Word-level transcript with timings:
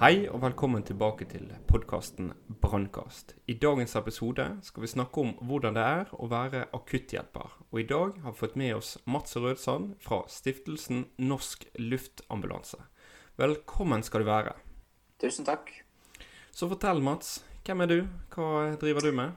Hei 0.00 0.22
og 0.32 0.38
velkommen 0.40 0.80
tilbake 0.80 1.26
til 1.28 1.50
podkasten 1.68 2.30
Brannkast. 2.62 3.34
I 3.44 3.58
dagens 3.60 3.92
episode 4.00 4.46
skal 4.64 4.86
vi 4.86 4.88
snakke 4.88 5.20
om 5.20 5.34
hvordan 5.44 5.76
det 5.76 5.82
er 5.84 6.14
å 6.16 6.28
være 6.30 6.62
akutthjelper. 6.72 7.58
Og 7.68 7.82
i 7.82 7.84
dag 7.90 8.16
har 8.22 8.32
vi 8.32 8.40
fått 8.40 8.56
med 8.56 8.78
oss 8.78 8.94
Mats 9.04 9.36
Rødsand 9.36 9.92
fra 10.00 10.22
stiftelsen 10.24 11.04
Norsk 11.20 11.68
Luftambulanse. 11.76 12.80
Velkommen 13.36 14.00
skal 14.00 14.24
du 14.24 14.30
være. 14.30 14.56
Tusen 15.20 15.44
takk. 15.44 15.68
Så 16.48 16.72
fortell, 16.72 17.04
Mats. 17.04 17.42
Hvem 17.68 17.84
er 17.84 17.92
du? 17.92 17.98
Hva 18.32 18.70
driver 18.80 19.04
du 19.04 19.12
med? 19.20 19.36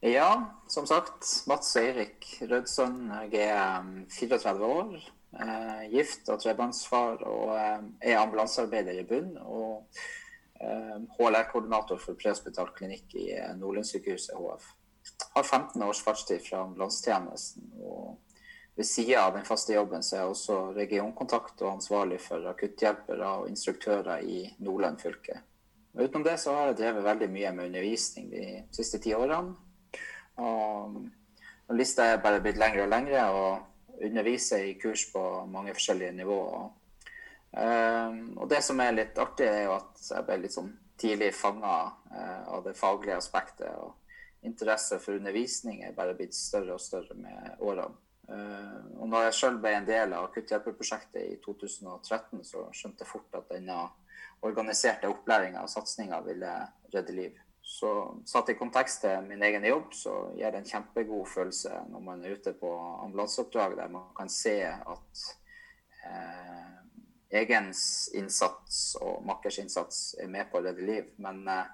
Ja, 0.00 0.30
som 0.64 0.88
sagt. 0.88 1.28
Mats 1.44 1.76
Eirik 1.76 2.38
Rødsand. 2.40 3.12
Jeg 3.28 3.52
er 3.52 3.84
34 4.16 4.56
um, 4.56 4.70
år 4.78 5.12
Eh, 5.32 5.84
gift 5.88 6.28
og 6.28 6.42
trebarnsfar 6.42 7.22
og 7.24 7.54
eh, 7.56 7.84
er 8.12 8.18
ambulansearbeider 8.20 8.98
i 9.00 9.06
bunn. 9.08 9.30
Og 9.40 10.02
eh, 10.60 10.98
HLR-koordinator 11.16 12.00
for 12.02 12.18
prehospital 12.20 12.72
klinikk 12.76 13.16
i 13.16 13.30
Nordlandssykehuset 13.60 14.36
HF. 14.36 14.66
Har 15.32 15.46
15 15.48 15.82
års 15.82 16.02
fartstid 16.04 16.44
fra 16.44 16.66
ambulansetjenesten. 16.66 17.72
og 17.80 18.18
ved 18.74 18.86
sida 18.88 19.26
av 19.26 19.34
den 19.36 19.44
faste 19.44 19.74
jobben 19.74 20.00
så 20.00 20.14
er 20.14 20.20
jeg 20.22 20.32
også 20.32 20.54
regionkontakt 20.72 21.60
og 21.60 21.74
ansvarlig 21.74 22.16
for 22.24 22.46
akutthjelpere 22.48 23.32
og 23.42 23.50
instruktører 23.50 24.22
i 24.24 24.46
Nordland 24.64 24.96
fylke. 25.00 25.42
Utenom 25.92 26.24
det 26.24 26.38
så 26.40 26.54
har 26.56 26.70
jeg 26.70 26.78
drevet 26.78 27.04
veldig 27.04 27.28
mye 27.34 27.50
med 27.52 27.68
undervisning 27.68 28.30
de 28.32 28.46
siste 28.72 28.96
ti 29.04 29.12
årene. 29.12 29.52
Og 30.40 31.76
lista 31.76 32.06
er 32.14 32.24
bare 32.24 32.40
blitt 32.40 32.56
lengre 32.56 32.86
og 32.86 32.94
lengre. 32.94 33.26
og 33.28 33.71
underviser 34.02 34.64
i 34.66 34.78
kurs 34.80 35.06
på 35.12 35.22
mange 35.50 35.74
forskjellige 35.76 36.12
nivåer. 36.18 36.70
Um, 37.52 38.20
og 38.40 38.48
det 38.48 38.62
som 38.64 38.80
er 38.80 38.94
litt 38.96 39.18
artig, 39.20 39.46
er 39.48 39.66
jo 39.66 39.74
at 39.76 40.00
jeg 40.06 40.24
ble 40.28 40.38
litt 40.40 40.54
sånn 40.54 40.70
tidlig 41.00 41.32
fanga 41.36 41.74
uh, 42.12 42.44
av 42.56 42.62
det 42.64 42.76
faglige 42.78 43.18
aspektet. 43.18 43.68
Og 43.76 44.46
interesse 44.48 44.98
for 45.02 45.18
undervisning 45.18 45.82
er 45.84 45.96
bare 45.96 46.16
blitt 46.18 46.36
større 46.36 46.78
og 46.78 46.82
større 46.82 47.16
med 47.18 47.60
årene. 47.60 47.98
Uh, 48.30 49.02
og 49.02 49.08
når 49.10 49.26
jeg 49.26 49.38
sjøl 49.40 49.58
ble 49.60 49.74
en 49.76 49.88
del 49.88 50.14
av 50.16 50.30
akutthjelperprosjektet 50.30 51.26
i 51.26 51.40
2013, 51.44 52.44
så 52.48 52.68
skjønte 52.72 53.04
jeg 53.04 53.10
fort 53.10 53.40
at 53.40 53.50
denne 53.52 53.80
organiserte 54.42 55.10
opplæringa 55.10 55.62
og 55.62 55.70
satsinga 55.70 56.22
ville 56.26 56.52
redde 56.94 57.14
liv. 57.14 57.41
Så 57.62 57.88
satt 58.26 58.50
i 58.50 58.56
kontekst 58.58 59.04
til 59.04 59.22
min 59.28 59.42
egen 59.46 59.64
jobb, 59.64 59.92
så 59.94 60.12
gir 60.34 60.50
det 60.50 60.62
en 60.62 60.68
kjempegod 60.68 61.28
følelse 61.30 61.84
når 61.92 62.02
man 62.02 62.24
er 62.24 62.34
ute 62.34 62.52
på 62.58 62.70
ambulanseoppdrag 63.04 63.76
der 63.78 63.92
man 63.92 64.08
kan 64.18 64.30
se 64.32 64.56
at 64.66 65.22
eh, 66.08 66.72
egens 67.42 68.10
innsats 68.18 68.80
og 69.00 69.22
makkers 69.26 69.60
innsats 69.62 70.00
er 70.20 70.30
med 70.30 70.50
på 70.50 70.58
å 70.58 70.64
redde 70.66 70.86
liv. 70.86 71.12
Men 71.22 71.44
eh, 71.48 71.70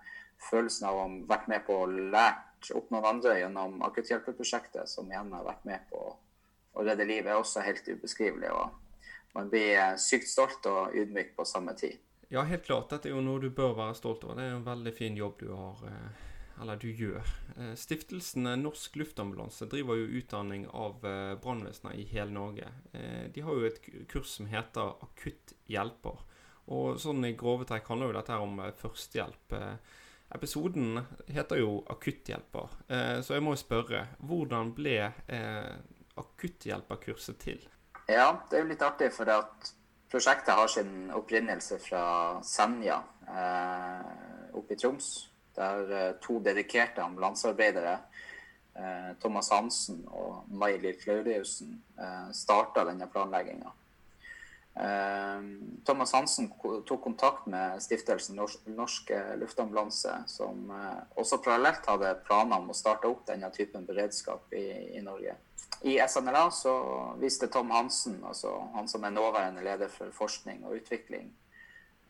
følelsen 0.50 0.90
av 0.90 0.98
å 0.98 1.06
ha 1.06 1.14
vært 1.32 1.48
med 1.50 1.64
på 1.66 1.80
å 1.82 1.88
lært 1.88 2.70
opp 2.76 2.92
noen 2.92 3.08
andre 3.14 3.38
gjennom 3.40 3.80
akutthjelperprosjektet, 3.88 4.90
som 4.90 5.08
igjen 5.10 5.32
har 5.34 5.46
vært 5.46 5.64
med 5.68 5.88
på 5.90 6.02
å 6.78 6.84
redde 6.84 7.06
liv, 7.08 7.26
er 7.26 7.40
også 7.40 7.64
helt 7.64 7.88
ubeskrivelig. 7.88 8.52
Og 8.52 9.34
man 9.38 9.48
blir 9.48 9.72
eh, 9.72 9.96
sykt 9.96 10.28
stolt 10.30 10.68
og 10.70 10.94
ydmyk 10.96 11.34
på 11.38 11.48
samme 11.48 11.74
tid. 11.78 11.96
Ja, 12.30 12.42
helt 12.42 12.64
klart. 12.64 12.90
Dette 12.90 13.08
er 13.08 13.14
jo 13.16 13.24
noe 13.24 13.40
du 13.40 13.48
bør 13.48 13.72
være 13.78 13.94
stolt 13.96 14.24
over. 14.26 14.36
Det 14.36 14.44
er 14.44 14.56
en 14.58 14.66
veldig 14.66 14.92
fin 14.92 15.14
jobb 15.16 15.38
du 15.40 15.46
har, 15.48 15.78
eh, 15.88 16.24
eller 16.60 16.76
du 16.76 16.90
gjør. 16.92 17.30
Eh, 17.56 17.70
stiftelsen 17.72 18.50
Norsk 18.60 18.98
Luftambulanse 19.00 19.64
driver 19.72 19.96
jo 19.96 20.10
utdanning 20.20 20.66
av 20.68 21.00
brannvesener 21.40 21.96
i 21.96 22.04
hele 22.10 22.34
Norge. 22.36 22.68
De 23.32 23.40
har 23.40 23.54
jo 23.54 23.64
et 23.64 23.80
kurs 24.08 24.28
som 24.28 24.46
heter 24.46 24.92
Akutthjelper. 25.06 26.20
Og 26.68 27.00
sånn 27.00 27.24
i 27.24 27.32
grove 27.32 27.64
trekk 27.64 27.88
handler 27.88 28.12
jo 28.12 28.18
dette 28.18 28.34
her 28.34 28.44
om 28.44 28.60
førstehjelp. 28.76 29.56
Episoden 30.36 31.00
heter 31.32 31.62
jo 31.62 31.78
Akutthjelper, 31.88 32.68
så 33.24 33.38
jeg 33.38 33.42
må 33.42 33.56
jo 33.56 33.62
spørre. 33.62 34.04
Hvordan 34.20 34.74
ble 34.76 34.98
akutthjelperkurset 36.18 37.40
til? 37.40 37.64
Ja, 38.08 38.34
det 38.50 38.58
er 38.58 38.64
jo 38.66 38.72
litt 38.74 38.84
artig, 38.84 39.12
for 39.16 39.30
at 39.32 39.72
Prosjektet 40.08 40.54
har 40.54 40.68
sin 40.72 41.10
opprinnelse 41.12 41.76
fra 41.84 42.02
Senja 42.44 43.02
eh, 43.28 44.54
oppe 44.56 44.72
i 44.72 44.78
Troms. 44.80 45.08
Der 45.58 45.90
eh, 45.92 46.14
to 46.24 46.38
dedikerte 46.40 47.02
ambulansearbeidere, 47.04 47.98
eh, 48.72 49.10
Thomas 49.20 49.50
Hansen 49.52 50.06
og 50.08 50.46
May-Lill 50.48 50.96
Klauriussen, 51.02 51.74
eh, 52.00 52.30
starta 52.32 52.86
denne 52.88 53.10
planlegginga. 53.12 53.74
Eh, 54.80 55.44
Thomas 55.84 56.14
Hansen 56.16 56.48
tok 56.88 57.02
kontakt 57.04 57.44
med 57.46 57.82
stiftelsen 57.84 58.40
Norsk 58.64 59.12
Luftambulanse, 59.42 60.22
som 60.30 60.70
eh, 60.72 61.02
også 61.20 61.42
parallelt 61.44 61.84
hadde 61.90 62.14
planer 62.24 62.62
om 62.62 62.72
å 62.72 62.78
starte 62.80 63.12
opp 63.12 63.26
denne 63.28 63.52
typen 63.52 63.84
beredskap 63.84 64.56
i, 64.56 64.96
i 64.96 65.04
Norge. 65.04 65.36
I 65.82 66.00
SNLA 66.08 66.50
så 66.50 66.72
viste 67.20 67.46
Tom 67.46 67.70
Hansen, 67.70 68.18
altså 68.26 68.50
han 68.74 68.88
som 68.88 69.04
er 69.04 69.14
nåværende 69.14 69.62
leder 69.62 69.88
for 69.88 70.10
forskning 70.10 70.64
og 70.66 70.74
utvikling, 70.80 71.30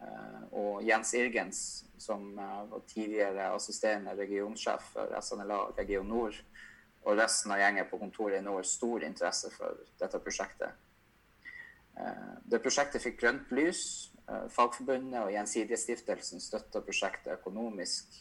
eh, 0.01 0.43
og 0.53 0.87
Jens 0.89 1.13
Irgens, 1.15 1.85
som 1.99 2.39
eh, 2.39 2.71
var 2.71 2.81
tidligere 2.89 3.51
assisterende 3.55 4.17
regionsjef 4.17 4.93
for 4.95 5.21
SNLA 5.21 5.61
Region 5.79 6.09
Nord, 6.09 6.41
og 7.05 7.19
resten 7.19 7.53
av 7.53 7.61
gjengen 7.61 7.89
på 7.91 8.01
kontoret 8.01 8.41
i 8.41 8.45
nord, 8.45 8.65
stor 8.67 9.05
interesse 9.05 9.51
for 9.53 9.77
dette 10.01 10.21
prosjektet. 10.25 10.89
Eh, 12.01 12.37
det 12.49 12.63
prosjektet 12.65 13.05
fikk 13.05 13.21
grønt 13.21 13.53
lys. 13.53 13.83
Fagforbundet 14.29 15.23
og 15.23 15.31
Gjensidigestiftelsen 15.33 16.41
støtta 16.45 16.83
prosjektet 16.85 17.39
økonomisk. 17.39 18.19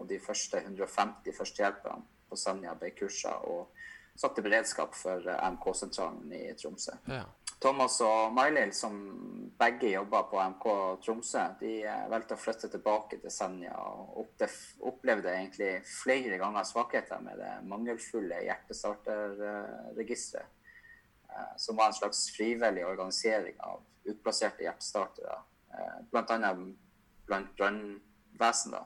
Og 0.00 0.06
de 0.08 0.16
første 0.16 0.62
150 0.62 1.36
førstehjelperne 1.36 2.06
på 2.30 2.38
Sanja 2.40 2.72
ble 2.80 2.94
kursa 2.96 3.34
satt 4.14 4.38
i 4.38 4.42
beredskap 4.42 4.94
for 4.94 5.28
eh, 5.28 5.50
MK-sentralen 5.50 6.32
i 6.32 6.54
Tromsø. 6.58 6.92
Ja. 7.06 7.24
Thomas 7.64 8.00
og 8.04 8.32
Mailil, 8.36 8.72
som 8.76 8.96
begge 9.58 9.88
jobba 9.94 10.22
på 10.28 10.36
MK 10.54 10.64
Tromsø, 11.04 11.44
de 11.60 11.72
eh, 11.86 12.10
valgte 12.12 12.34
å 12.36 12.40
flytte 12.40 12.68
tilbake 12.72 13.14
til 13.22 13.32
Senja 13.32 13.74
og 13.78 14.18
opplevde 14.84 15.30
egentlig 15.32 15.72
flere 15.88 16.36
ganger 16.42 16.64
svakheter 16.68 17.18
med 17.24 17.34
det 17.42 17.54
mangelfulle 17.70 18.36
hjertestarterregisteret, 18.46 20.48
eh, 21.30 21.54
som 21.58 21.76
var 21.80 21.86
en 21.90 21.98
slags 21.98 22.20
frivillig 22.36 22.84
organisering 22.86 23.56
av 23.66 23.78
utplasserte 24.04 24.64
hjertestartere, 24.66 25.36
bl.a. 26.12 26.50
blant 27.24 27.52
brannvesenet. 27.56 28.84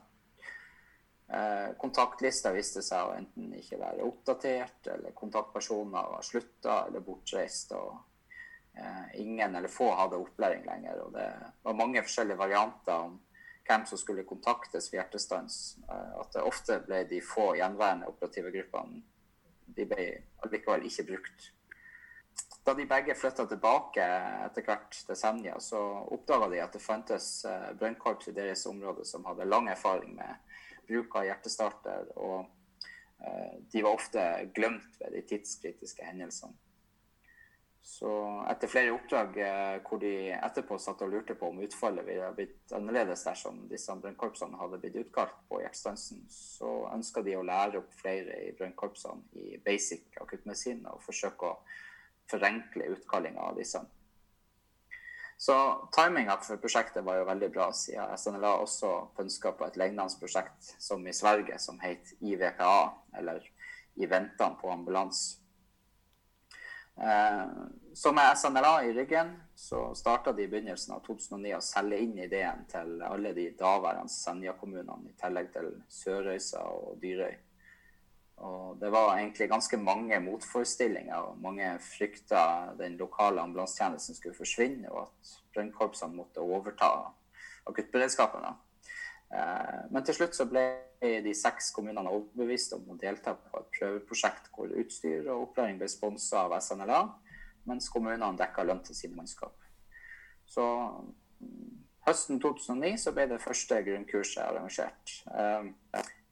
Eh, 1.29 1.75
kontaktlista 1.77 2.51
viste 2.55 2.81
seg 2.81 3.05
å 3.05 3.13
enten 3.13 3.51
ikke 3.53 3.77
være 3.77 4.05
oppdatert, 4.07 4.87
eller 4.95 5.13
kontaktpersoner 5.17 6.13
var 6.15 6.25
slutta 6.25 6.83
eller 6.87 7.05
bortreist. 7.05 7.75
og 7.77 7.99
eh, 8.73 9.21
Ingen 9.21 9.55
eller 9.55 9.69
få 9.69 9.91
hadde 9.95 10.17
opplæring 10.17 10.65
lenger. 10.65 11.03
og 11.05 11.13
Det 11.13 11.29
var 11.63 11.77
mange 11.77 12.03
forskjellige 12.05 12.41
varianter 12.41 13.05
om 13.09 13.19
hvem 13.69 13.85
som 13.85 14.01
skulle 14.01 14.25
kontaktes 14.25 14.89
ved 14.89 15.03
hjertestans. 15.03 15.77
Eh, 15.85 16.11
at 16.23 16.33
det 16.33 16.47
ofte 16.49 16.81
ble 16.87 17.03
de 17.11 17.21
få 17.21 17.53
gjenværende 17.59 18.09
operative 18.09 18.51
gruppene 18.55 19.03
de 19.75 19.85
ble 19.85 20.09
allikevel 20.43 20.85
ikke 20.89 21.07
brukt. 21.11 21.51
Da 22.65 22.73
de 22.75 22.85
begge 22.89 23.15
flytta 23.17 23.45
tilbake 23.49 24.05
etter 24.45 24.65
hvert 24.65 24.97
til 25.07 25.17
Senja, 25.17 25.55
så 25.63 25.79
oppdaga 26.11 26.49
de 26.51 26.59
at 26.63 26.75
det 26.75 26.81
fantes 26.83 27.29
eh, 27.47 27.69
brønnkorps 27.79 28.29
i 28.29 28.35
deres 28.35 28.65
område 28.69 29.05
som 29.07 29.25
hadde 29.29 29.47
lang 29.47 29.69
erfaring 29.71 30.15
med 30.17 30.48
bruk 30.89 31.19
av 31.19 31.27
hjertestarter. 31.29 32.09
Og 32.17 32.39
eh, 33.23 33.53
de 33.71 33.85
var 33.85 33.99
ofte 33.99 34.25
glemt 34.55 34.97
ved 35.01 35.15
de 35.15 35.23
tidskritiske 35.33 36.09
hendelsene. 36.09 36.57
Så 37.89 38.09
etter 38.51 38.69
flere 38.69 38.91
oppdrag 38.93 39.37
eh, 39.41 39.77
hvor 39.87 40.01
de 40.01 40.11
etterpå 40.35 40.77
satt 40.81 41.01
og 41.05 41.13
lurte 41.13 41.35
på 41.39 41.47
om 41.49 41.61
utfallet 41.63 42.05
ville 42.05 42.27
blitt 42.35 42.73
annerledes 42.75 43.23
dersom 43.25 43.63
disse 43.71 43.95
brønnkorpsene 44.03 44.59
hadde 44.59 44.81
blitt 44.83 44.99
utkalt 44.99 45.37
på 45.49 45.61
hjertestansen, 45.63 46.25
så 46.29 46.73
ønska 46.91 47.23
de 47.25 47.37
å 47.39 47.45
lære 47.47 47.79
opp 47.81 47.93
flere 48.01 48.41
i 48.45 48.51
brønnkorpsene 48.59 49.41
i 49.41 49.61
basic 49.63 50.19
akuttmedisin 50.21 50.83
og 50.91 51.01
forsøke 51.05 51.49
å 51.49 51.57
forenkle 52.29 52.91
utkallinga 52.93 53.47
av 53.47 53.57
disse. 53.57 53.81
Så 55.39 55.87
timinga 55.95 56.35
for 56.43 56.59
prosjektet 56.59 57.03
var 57.07 57.15
jo 57.15 57.27
veldig 57.29 57.47
bra, 57.53 57.69
siden 57.71 58.17
SNLA 58.17 58.57
også 58.59 58.89
pønska 59.15 59.53
på 59.55 59.69
et 59.69 59.77
lignende 59.79 60.19
prosjekt 60.19 60.73
som 60.83 61.05
i 61.07 61.13
Sverige, 61.15 61.55
som 61.63 61.79
het 61.79 62.11
IVPA, 62.19 62.73
eller 63.15 63.45
I 63.95 64.07
ventene 64.11 64.59
på 64.59 64.71
ambulanse. 64.71 65.37
Eh, 66.99 67.45
så 67.93 68.11
med 68.11 68.37
SNLA 68.37 68.83
i 68.83 68.93
ryggen 68.93 69.31
så 69.55 69.95
starta 69.95 70.33
de 70.35 70.43
i 70.43 70.51
begynnelsen 70.51 70.97
av 70.97 71.05
2009 71.07 71.55
å 71.55 71.63
selge 71.63 72.03
inn 72.03 72.19
ideen 72.19 72.65
til 72.67 72.99
alle 73.07 73.31
de 73.31 73.47
daværende 73.59 74.11
Senja-kommunene, 74.11 75.07
i 75.07 75.15
tillegg 75.23 75.53
til 75.55 75.71
Sørøysa 75.87 76.65
og 76.67 76.99
Dyrøy. 76.99 77.37
Og 78.39 78.77
det 78.79 78.91
var 78.91 79.17
egentlig 79.17 79.49
ganske 79.51 79.77
mange 79.77 80.19
motforestillinger, 80.23 81.15
og 81.15 81.39
mange 81.43 81.73
frykta 81.83 82.71
den 82.79 82.95
lokale 82.99 83.41
ambulansetjenesten 83.41 84.15
skulle 84.15 84.37
forsvinne, 84.37 84.91
og 84.91 85.07
at 85.07 85.33
brønnkorpsene 85.53 86.15
måtte 86.15 86.43
overta 86.43 86.89
akuttberedskapen. 87.67 88.45
Eh, 89.35 89.81
men 89.91 90.05
til 90.05 90.15
slutt 90.15 90.37
så 90.37 90.47
ble 90.49 90.63
de 90.99 91.33
seks 91.35 91.71
kommunene 91.75 92.11
overbevist 92.11 92.73
om 92.75 92.87
å 92.91 92.97
delta 92.99 93.35
på 93.39 93.59
et 93.61 93.73
prøveprosjekt 93.77 94.49
hvor 94.55 94.71
utstyr 94.81 95.27
og 95.29 95.49
opplæring 95.49 95.77
ble 95.79 95.87
sponsa 95.91 96.45
av 96.47 96.57
SNLA, 96.63 97.01
mens 97.69 97.91
kommunene 97.91 98.37
dekka 98.39 98.65
lønn 98.65 98.81
til 98.87 98.97
sine 98.97 99.19
mannskap. 99.19 99.55
Så 100.49 100.65
mm, 101.43 101.75
høsten 102.07 102.39
2009 102.41 102.95
så 103.03 103.13
ble 103.15 103.27
det 103.29 103.41
første 103.43 103.83
grunnkurset 103.85 104.41
arrangert. 104.47 105.19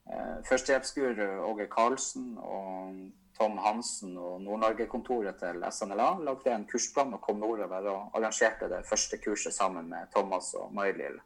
Eh, 0.08 0.18
eh, 0.18 0.44
Førstehjelpsguru 0.48 1.28
Åge 1.50 1.66
Karlsen 1.70 2.36
og 2.38 2.94
Tom 3.38 3.58
Hansen 3.62 4.16
og 4.18 4.40
Nord-Norge-kontoret 4.42 5.38
til 5.38 5.62
SNLA 5.70 6.08
lagde 6.26 6.54
en 6.54 6.66
kursplan 6.66 7.14
og 7.14 7.22
kom 7.22 7.38
nordover 7.38 7.86
og 7.92 8.16
arrangerte 8.18 8.68
det 8.68 8.86
første 8.86 9.18
kurset 9.22 9.54
sammen 9.54 9.88
med 9.90 10.10
Thomas 10.14 10.54
og 10.58 10.72
May-Lill. 10.74 11.20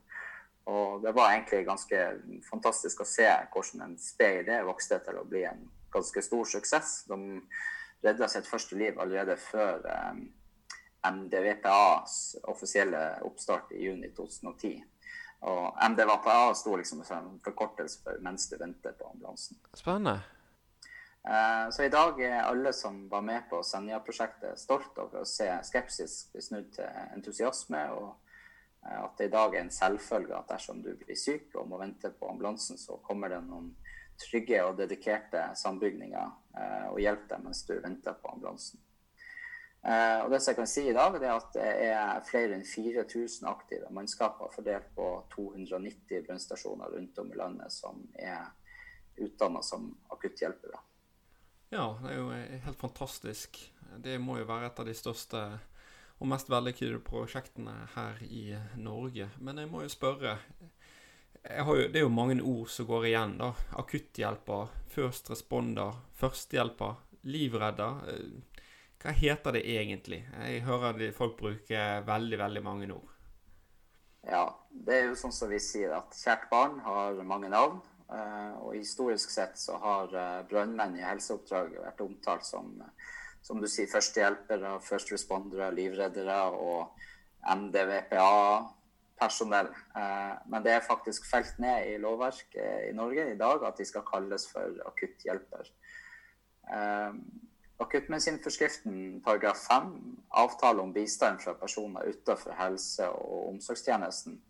Og 0.69 1.03
det 1.03 1.15
var 1.15 1.33
egentlig 1.33 1.65
ganske 1.67 2.03
fantastisk 2.51 3.01
å 3.03 3.09
se 3.09 3.27
hvordan 3.53 3.87
en 3.87 3.97
sped 3.99 4.45
idé 4.45 4.61
vokste 4.67 5.01
til 5.03 5.19
å 5.19 5.25
bli 5.27 5.43
en 5.49 5.65
ganske 5.93 6.23
stor 6.23 6.45
suksess. 6.47 7.03
De 7.09 7.19
redda 8.05 8.29
sitt 8.29 8.47
første 8.47 8.77
liv 8.79 9.01
allerede 9.01 9.37
før 9.41 9.83
eh, 9.89 10.23
MDVPAs 11.03 12.37
offisielle 12.53 13.03
oppstart 13.27 13.73
i 13.75 13.87
juni 13.89 14.13
2010. 14.15 14.85
Og 15.43 15.79
MDVPA 15.91 16.55
sto 16.55 16.77
liksom 16.79 17.03
som 17.05 17.19
en 17.19 17.41
forkortelse 17.45 18.03
for 18.03 18.19
'mens 18.21 18.49
du 18.49 18.57
venter 18.57 18.93
på 18.93 19.11
ambulansen'. 19.11 19.59
Spennende. 19.75 20.21
Eh, 21.25 21.71
så 21.71 21.83
i 21.83 21.89
dag 21.89 22.21
er 22.21 22.43
alle 22.43 22.73
som 22.73 23.09
var 23.09 23.21
med 23.21 23.43
på 23.51 23.63
Senja-prosjektet, 23.63 24.59
stolt 24.59 24.99
over 24.99 25.21
å 25.21 25.25
se 25.25 25.59
skepsis 25.63 26.29
bli 26.33 26.43
snudd 26.43 26.73
til 26.75 26.89
entusiasme. 27.15 27.91
og 27.91 28.15
Eh, 28.87 29.05
at 29.05 29.19
det 29.19 29.25
i 29.25 29.33
dag 29.33 29.55
er 29.55 29.65
en 29.65 29.71
selvfølge 29.71 30.37
at 30.37 30.49
dersom 30.51 30.83
du 30.83 30.93
blir 30.99 31.19
syk 31.19 31.55
og 31.55 31.69
må 31.71 31.79
vente 31.81 32.11
på 32.11 32.31
ambulansen, 32.31 32.79
så 32.79 32.99
kommer 33.07 33.31
det 33.31 33.43
noen 33.47 33.73
trygge 34.23 34.63
og 34.67 34.79
dedikerte 34.79 35.45
sambygninger 35.59 36.33
eh, 36.59 36.89
og 36.91 37.01
hjelper 37.03 37.37
deg 37.37 37.45
mens 37.47 37.63
du 37.69 37.77
venter 37.83 38.19
på 38.19 38.35
ambulansen. 38.35 38.83
Eh, 39.83 40.19
og 40.25 40.31
det 40.31 40.39
som 40.41 40.53
jeg 40.53 40.59
kan 40.61 40.71
si 40.71 40.85
i 40.87 40.95
dag, 40.95 41.17
er 41.19 41.33
at 41.35 41.57
det 41.57 41.71
er 41.89 42.23
flere 42.27 42.55
enn 42.55 42.67
4000 42.67 43.49
aktive 43.51 43.91
mannskaper 43.91 44.53
fordelt 44.55 44.93
på 44.95 45.09
290 45.35 46.23
brannstasjoner 46.29 46.95
rundt 46.95 47.19
om 47.19 47.33
i 47.33 47.39
landet 47.41 47.75
som 47.75 48.05
er 48.15 48.53
utdanna 49.19 49.63
som 49.67 49.91
akutthjelpere. 50.15 50.79
Ja, 51.73 51.89
det 52.03 52.13
er 52.13 52.19
jo 52.21 52.31
helt 52.67 52.79
fantastisk. 52.79 53.59
Det 53.99 54.19
må 54.21 54.39
jo 54.39 54.49
være 54.49 54.69
et 54.69 54.81
av 54.81 54.87
de 54.89 54.95
største 54.97 55.43
og 56.23 56.29
mest 56.31 56.51
vellykkede 56.53 57.01
prosjektene 57.03 57.75
her 57.97 58.21
i 58.23 58.53
Norge. 58.79 59.31
Men 59.43 59.59
jeg 59.59 59.71
må 59.73 59.83
jo 59.83 59.91
spørre 59.91 60.37
jo, 61.43 61.75
Det 61.91 61.99
er 61.99 62.05
jo 62.05 62.13
mange 62.13 62.39
ord 62.39 62.69
som 62.71 62.87
går 62.87 63.09
igjen, 63.09 63.35
da. 63.41 63.51
Akutthjelper, 63.81 64.71
first 64.87 65.31
responder, 65.33 65.97
førstehjelper, 66.15 67.01
livredder. 67.27 68.05
Hva 69.03 69.15
heter 69.19 69.57
det 69.57 69.65
egentlig? 69.67 70.21
Jeg 70.47 70.63
hører 70.67 71.09
folk 71.17 71.35
bruke 71.41 71.87
veldig, 72.07 72.39
veldig 72.39 72.63
mange 72.63 72.91
ord. 72.95 73.09
Ja, 74.23 74.45
det 74.71 74.95
er 74.95 75.09
jo 75.09 75.17
sånn 75.19 75.35
som 75.35 75.51
vi 75.51 75.59
sier 75.63 75.97
at 75.97 76.15
kjært 76.15 76.47
barn 76.53 76.79
har 76.85 77.19
mange 77.27 77.51
navn. 77.51 77.81
Eh, 78.13 78.53
og 78.63 78.77
historisk 78.77 79.33
sett 79.35 79.59
så 79.59 79.81
har 79.83 80.13
brønnmenn 80.13 80.47
brannmenn 80.53 81.01
i 81.01 81.07
helseoppdrag 81.07 81.75
vært 81.81 82.05
omtalt 82.05 82.47
som 82.47 82.77
som 83.43 83.59
du 83.61 83.67
sier, 83.71 83.87
førstehjelpere, 83.91 84.81
first 84.87 85.13
respondere, 85.13 85.71
livreddere 85.75 86.37
og 86.55 86.89
MDVPA-personell. 87.43 89.69
Eh, 89.99 90.35
men 90.47 90.63
det 90.65 90.73
er 90.77 90.81
faktisk 90.87 91.31
felt 91.31 91.59
ned 91.63 91.87
i 91.91 91.99
lovverket 92.03 92.89
i 92.89 92.93
Norge 92.97 93.33
i 93.33 93.39
dag 93.39 93.59
at 93.67 93.79
de 93.79 93.85
skal 93.89 94.05
kalles 94.07 94.45
for 94.53 94.69
akutthjelper. 94.93 95.65
Akuttmedisinforskriften 97.83 99.21
paragraf 99.25 99.67
5 99.69 99.93
avtale 100.43 100.83
om 100.83 100.93
bistand 100.93 101.41
fra 101.43 101.55
personer 101.59 102.09
utenfor 102.09 102.57
helse- 102.59 103.09
og 103.09 103.49
omsorgstjenesten. 103.49 104.41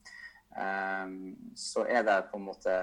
Eh, 0.56 1.06
så 1.56 1.86
er 1.88 2.02
det 2.08 2.18
på 2.30 2.40
en 2.40 2.48
måte 2.50 2.76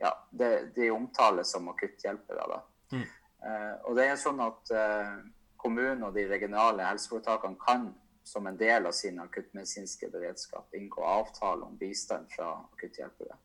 Ja, 0.00 0.14
det, 0.30 0.74
de 0.74 0.90
omtales 0.90 1.50
som 1.52 1.68
akutthjelpere. 1.68 2.44
da. 2.48 2.60
Mm. 2.92 3.02
Eh, 3.44 3.74
og 3.84 3.96
det 3.96 4.06
er 4.08 4.16
sånn 4.16 4.40
at 4.40 4.70
eh, 4.72 5.18
kommunen 5.60 6.06
og 6.06 6.14
de 6.14 6.24
regionale 6.28 6.86
helseforetakene 6.88 7.60
kan 7.60 7.90
som 8.24 8.46
en 8.46 8.56
del 8.56 8.86
av 8.86 8.92
sin 8.96 9.20
akuttmedisinske 9.20 10.08
beredskap 10.12 10.74
inngå 10.74 11.04
avtale 11.04 11.66
om 11.66 11.76
bistand 11.78 12.30
fra 12.32 12.52
akutthjelpere. 12.72 13.36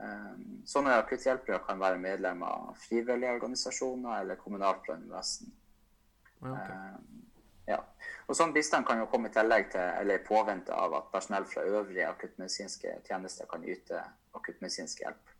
Eh, 0.00 0.34
sånne 0.64 0.96
akutthjelpere 1.02 1.60
kan 1.66 1.80
være 1.80 2.00
medlemmer 2.00 2.48
av 2.48 2.76
frivillige 2.80 3.34
organisasjoner 3.36 4.22
eller 4.22 4.38
kommunalt 4.40 4.84
brannvesen. 4.86 5.50
Okay. 6.40 7.18
Ja. 7.68 7.82
Og 8.30 8.36
Sånn 8.38 8.54
bistand 8.54 8.86
kan 8.88 9.00
jo 9.02 9.08
komme 9.10 9.28
i 9.28 9.34
tillegg 9.34 9.68
til, 9.74 9.82
eller 10.00 10.20
i 10.20 10.24
påvente 10.24 10.72
av 10.72 10.94
at 10.96 11.10
personell 11.12 11.44
fra 11.50 11.66
øvrige 11.66 12.08
akuttmedisinske 12.08 12.96
tjenester 13.08 13.48
kan 13.50 13.66
yte 13.66 14.00
akuttmedisinsk 14.38 15.04
hjelp. 15.04 15.34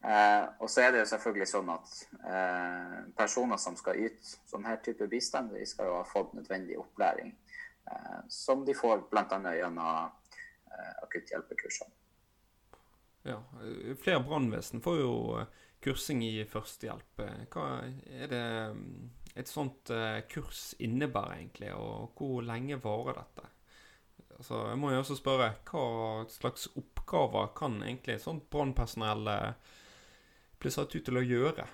Eh, 0.00 0.44
og 0.62 0.70
så 0.72 0.86
er 0.86 0.94
det 0.94 1.02
jo 1.02 1.10
selvfølgelig 1.10 1.48
sånn 1.50 1.72
at 1.74 1.96
eh, 2.24 2.98
personer 3.18 3.60
som 3.60 3.76
skal 3.76 3.98
yte 4.00 4.36
sånn 4.48 4.64
her 4.68 4.78
type 4.84 5.08
bistand, 5.12 5.52
de 5.52 5.66
skal 5.68 5.90
jo 5.90 5.98
ha 5.98 6.06
fått 6.08 6.32
nødvendig 6.38 6.78
opplæring. 6.80 7.34
Eh, 7.90 8.20
som 8.32 8.64
de 8.64 8.76
får 8.76 9.08
bl.a. 9.10 9.40
gjennom 9.58 10.12
eh, 10.70 10.94
akutthjelpekursene. 11.04 11.99
Ja, 13.28 13.38
flere 14.00 14.22
brannvesen 14.24 14.82
får 14.84 15.00
jo 15.00 15.14
eh, 15.40 15.48
kursing 15.84 16.22
i 16.24 16.44
førstehjelp. 16.48 17.24
Hva 17.52 17.64
er 18.08 18.30
det 18.32 18.44
mm, 18.76 19.10
et 19.40 19.50
sånt 19.50 19.92
eh, 19.94 20.22
kurs 20.30 20.70
innebærer 20.80 21.40
egentlig, 21.40 21.72
og 21.76 22.16
hvor 22.16 22.44
lenge 22.46 22.80
varer 22.80 23.20
dette? 23.20 23.50
Altså, 24.38 24.62
jeg 24.70 24.80
må 24.80 24.94
jo 24.94 25.02
også 25.02 25.18
spørre, 25.18 25.50
Hva 25.68 26.24
slags 26.32 26.70
oppgaver 26.80 27.52
kan 27.56 27.82
egentlig 27.82 28.20
sånt 28.22 28.48
brannpersonell 28.52 29.28
bli 30.60 30.72
satt 30.72 30.96
ut 30.96 31.04
til 31.04 31.20
å 31.20 31.24
gjøre? 31.24 31.68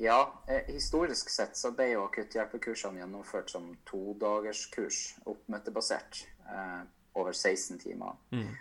Ja, 0.00 0.42
eh, 0.46 0.62
historisk 0.66 1.30
sett 1.30 1.56
så 1.56 1.72
ble 1.74 1.88
jo 1.90 2.04
akutthjelpekursene 2.06 3.00
gjennomført 3.00 3.50
som 3.50 3.64
todagerskurs, 3.88 5.16
oppmøtebasert, 5.26 6.20
eh, 6.46 6.82
over 7.18 7.32
16 7.32 7.80
timer. 7.82 8.14
Mm. 8.30 8.52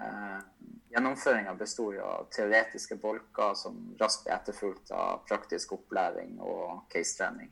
Eh, 0.00 0.38
Gjennomføringa 0.96 1.52
besto 1.58 1.90
av 2.00 2.28
teoretiske 2.32 2.96
bolker 2.96 3.54
som 3.58 3.76
raskt 4.00 4.24
ble 4.24 4.32
etterfulgt 4.36 4.92
av 4.96 5.26
praktisk 5.28 5.74
opplæring 5.76 6.38
og 6.40 6.86
case-trening. 6.92 7.50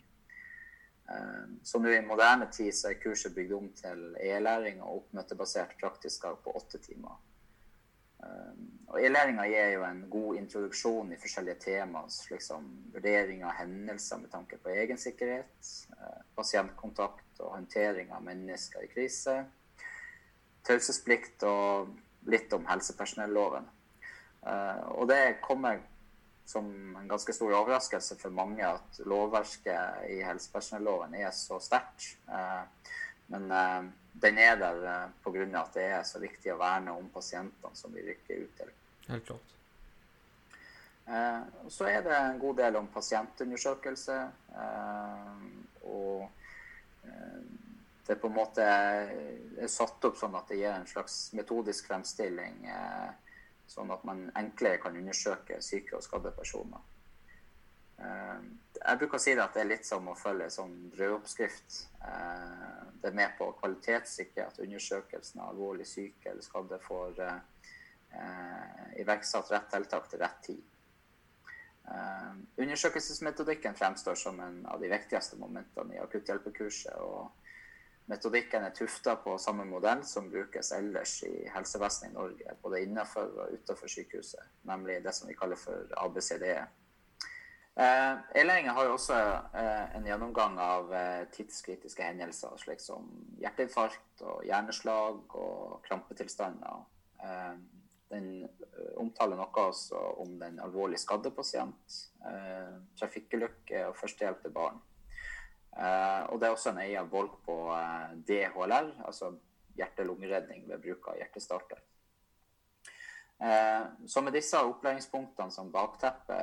Eh, 1.10 1.44
så 1.62 1.80
nå 1.82 1.92
i 1.92 2.00
moderne 2.06 2.48
tid 2.52 2.72
så 2.76 2.92
er 2.92 3.00
kurset 3.02 3.34
bygd 3.36 3.52
om 3.58 3.68
til 3.76 4.06
e-læring 4.22 4.80
og 4.82 5.02
oppmøtebasert 5.02 5.76
praktisk 5.80 6.24
på 6.44 6.56
åtte 6.56 6.80
timer. 6.86 7.20
Um, 8.24 8.68
og 8.88 9.02
E-læringa 9.02 9.44
gir 9.50 9.72
jo 9.74 9.82
en 9.84 10.04
god 10.10 10.36
introduksjon 10.38 11.10
i 11.12 11.18
forskjellige 11.20 11.58
temaer, 11.64 12.08
slik 12.12 12.40
som 12.44 12.66
vurdering 12.94 13.42
av 13.44 13.56
hendelser 13.58 14.22
med 14.22 14.30
tanke 14.32 14.56
på 14.62 14.72
egensikkerhet, 14.72 15.72
uh, 15.98 16.22
pasientkontakt 16.36 17.42
og 17.42 17.56
håndtering 17.56 18.14
av 18.14 18.24
mennesker 18.24 18.86
i 18.86 18.90
krise, 18.92 19.36
taushetsplikt 20.64 21.44
og 21.50 21.90
litt 22.30 22.52
om 22.52 22.66
helsepersonelloven. 22.68 23.66
Uh, 24.44 24.80
og 25.00 25.08
det 25.08 25.40
kommer 25.44 25.80
som 26.44 26.66
en 27.00 27.08
ganske 27.08 27.32
stor 27.32 27.54
overraskelse 27.56 28.18
for 28.20 28.34
mange 28.34 28.64
at 28.66 28.98
lovverket 29.08 30.10
i 30.12 30.18
helsepersonelloven 30.24 31.16
er 31.16 31.30
så 31.36 31.60
sterkt. 31.62 32.10
Uh, 32.28 32.64
men 33.32 33.48
den 34.20 34.38
er 34.38 34.58
der 34.60 34.82
eh, 34.84 35.06
pga. 35.24 35.44
at 35.62 35.70
det 35.74 35.84
er 35.96 36.02
så 36.04 36.18
viktig 36.20 36.52
å 36.52 36.58
verne 36.60 36.92
om 36.92 37.06
pasientene 37.08 37.72
som 37.72 37.94
vi 37.94 38.04
rykker 38.04 38.42
ut 38.42 38.58
til. 38.58 38.72
Helt 39.08 39.24
klart. 39.30 39.54
Så 41.72 41.88
er 41.88 42.02
det 42.04 42.12
en 42.12 42.38
god 42.38 42.56
del 42.60 42.76
om 42.76 42.86
pasientundersøkelse. 42.92 44.18
Og 45.88 46.28
det 48.06 48.16
på 48.16 48.26
en 48.26 48.36
måte 48.36 48.64
er 48.64 49.68
satt 49.70 50.04
opp 50.04 50.18
sånn 50.20 50.34
at 50.36 50.50
det 50.50 50.58
gir 50.60 50.74
en 50.74 50.88
slags 50.88 51.32
metodisk 51.36 51.86
fremstilling, 51.88 52.66
eh, 52.68 53.38
sånn 53.66 53.92
at 53.94 54.02
man 54.04 54.26
enklere 54.36 54.80
kan 54.82 54.96
undersøke 54.96 55.60
syke 55.64 55.96
og 55.96 56.04
skadde 56.04 56.34
personer. 56.36 56.82
Eh, 57.98 58.42
jeg 58.76 59.00
bruker 59.00 59.16
å 59.16 59.22
si 59.22 59.32
at 59.32 59.56
det 59.56 59.62
er 59.62 59.70
litt 59.70 59.88
som 59.88 60.10
å 60.10 60.16
følge 60.18 60.50
sånn 60.52 60.74
brødoppskrift. 60.92 61.78
Eh, 62.04 62.82
det 63.00 63.08
er 63.08 63.16
med 63.16 63.32
på 63.38 63.48
å 63.48 63.56
kvalitetssikre 63.56 64.50
at 64.50 64.60
undersøkelsen 64.60 65.40
av 65.40 65.54
alvorlig 65.54 65.86
syke 65.88 66.32
eller 66.32 66.44
skadde 66.44 66.80
får 66.84 67.24
iverksatt 68.94 69.48
rett 69.50 69.72
tiltak 69.72 70.04
til 70.06 70.20
rett 70.20 70.36
tid. 70.44 70.60
Undersøkelsesmetodikken 72.62 73.74
fremstår 73.74 74.14
som 74.14 74.38
en 74.40 74.60
av 74.70 74.78
de 74.80 74.86
viktigste 74.92 75.36
momentene 75.40 75.96
i 75.96 75.98
akutthjelpekurset. 75.98 76.94
og 76.94 77.32
Metodikken 78.06 78.66
er 78.66 78.74
tufta 78.76 79.14
på 79.16 79.38
samme 79.40 79.64
modell 79.64 80.02
som 80.04 80.26
brukes 80.30 80.72
ellers 80.76 81.22
i 81.24 81.48
helsevesenet 81.54 82.10
i 82.10 82.14
Norge, 82.14 82.56
både 82.62 82.82
innenfor 82.84 83.30
og 83.32 83.54
utenfor 83.56 83.88
sykehuset, 83.88 84.50
nemlig 84.68 84.98
det 85.04 85.14
som 85.16 85.30
vi 85.30 85.36
kaller 85.38 85.56
for 85.56 85.94
ABCD. 86.02 86.44
Eh, 87.74 88.12
E-læringa 88.38 88.74
har 88.76 88.84
jo 88.86 88.92
også 88.94 89.16
eh, 89.58 89.96
en 89.96 90.04
gjennomgang 90.06 90.60
av 90.62 90.92
eh, 90.94 91.24
tidskritiske 91.34 92.04
hendelser, 92.06 92.52
slik 92.60 92.84
som 92.84 93.08
hjerteinfarkt 93.40 94.22
og 94.22 94.44
hjerneslag 94.46 95.34
og 95.40 95.80
krampetilstander. 95.88 96.84
Eh, 97.24 97.56
den 98.12 98.28
eh, 98.44 98.92
omtaler 99.00 99.40
noe 99.40 99.66
også 99.72 99.98
om 100.22 100.36
den 100.38 100.60
alvorlig 100.62 101.00
skadde 101.02 101.32
pasient, 101.34 101.98
eh, 102.28 102.76
trafikkulykke 103.00 103.88
og 103.88 103.96
førstehjelp 103.98 104.44
til 104.44 104.54
barn. 104.54 104.78
Uh, 105.74 106.22
og 106.30 106.38
det 106.38 106.46
er 106.46 106.54
også 106.54 106.70
en 106.70 106.84
egen 106.84 107.08
bolk 107.10 107.40
på 107.42 107.54
eh, 107.74 108.12
DHLR, 108.28 108.92
altså 109.08 109.32
hjerte-lungeredning 109.74 110.68
ved 110.68 110.82
bruk 110.84 111.08
av 111.10 111.16
hjertestarter. 111.18 111.80
Uh, 113.42 114.06
så 114.06 114.22
med 114.22 114.36
disse 114.38 114.60
opplæringspunktene 114.62 115.50
som 115.50 115.72
bakteppe 115.74 116.36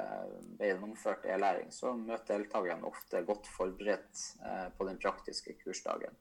ved 0.60 0.74
gjennomført 0.74 1.30
e-læring, 1.32 1.72
så 1.72 1.94
møter 1.96 2.42
deltakerne 2.42 2.90
ofte 2.92 3.24
godt 3.28 3.48
forberedt 3.54 4.26
på 4.78 4.90
den 4.90 5.00
praktiske 5.00 5.56
kursdagen. 5.64 6.20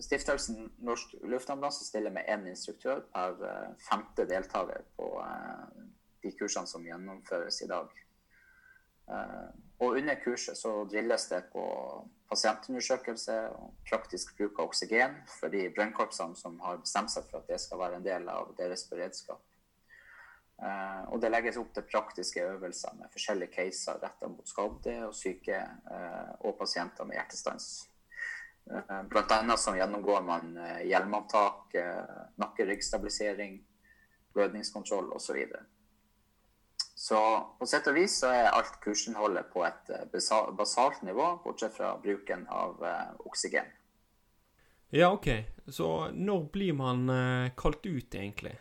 Stiftelsen 0.00 0.70
Norsk 0.88 1.10
Luftambulanse 1.28 1.84
stiller 1.84 2.14
med 2.14 2.30
én 2.32 2.46
instruktør 2.48 3.02
per 3.12 3.42
femte 3.90 4.24
deltaker 4.24 4.86
på 4.96 5.10
de 6.24 6.32
kursene 6.38 6.70
som 6.70 6.86
gjennomføres 6.88 7.60
i 7.66 7.68
dag. 7.68 7.92
Og 9.78 9.98
under 9.98 10.16
kurset 10.24 10.56
så 10.56 10.70
drilles 10.88 11.26
det 11.28 11.42
på 11.52 11.64
pasientundersøkelse 12.30 13.34
og 13.58 13.74
praktisk 13.88 14.32
bruk 14.38 14.58
av 14.58 14.70
oksygen 14.70 15.18
for 15.28 15.52
de 15.52 15.66
brønnkorpsene 15.76 16.38
som 16.38 16.56
har 16.64 16.80
bestemt 16.80 17.12
seg 17.12 17.26
for 17.28 17.42
at 17.42 17.50
det 17.50 17.60
skal 17.60 17.82
være 17.82 18.00
en 18.00 18.06
del 18.06 18.30
av 18.32 18.54
deres 18.56 18.86
beredskap. 18.88 19.42
Uh, 20.56 21.02
og 21.12 21.20
det 21.20 21.28
legges 21.28 21.58
opp 21.60 21.74
til 21.76 21.84
praktiske 21.84 22.40
øvelser 22.40 22.94
med 22.96 23.12
forskjellige 23.12 23.52
caser 23.52 23.98
retta 24.00 24.30
mot 24.32 24.48
skadde 24.48 24.94
og 25.04 25.12
syke 25.14 25.58
uh, 25.60 26.32
og 26.48 26.56
pasienter 26.56 27.04
med 27.04 27.18
hjertestans. 27.18 27.66
Uh, 28.64 29.02
blant 29.12 29.34
annet 29.36 29.60
så 29.60 29.76
gjennomgår 29.76 30.24
man 30.24 30.56
hjelmavtak, 30.88 31.76
nakke-ryggstabilisering, 32.40 33.60
blødningskontroll 34.32 35.12
osv. 35.12 35.44
Så 36.98 37.18
på 37.58 37.66
sett 37.68 37.88
og 37.90 37.98
vis 37.98 38.14
så 38.22 38.30
er 38.32 38.54
alt 38.56 38.78
kursinnholdet 38.80 39.50
på 39.52 39.60
et 39.66 39.90
eh, 39.92 40.06
basalt 40.56 41.02
nivå, 41.04 41.34
bortsett 41.44 41.74
fra 41.76 41.90
bruken 42.00 42.46
av 42.48 42.80
uh, 42.80 43.10
oksygen. 43.28 43.68
Ja, 44.96 45.10
OK. 45.12 45.28
Så 45.68 45.90
når 46.16 46.46
blir 46.54 46.72
man 46.72 47.04
uh, 47.12 47.52
kalt 47.58 47.84
ut, 47.84 48.14
egentlig? 48.16 48.54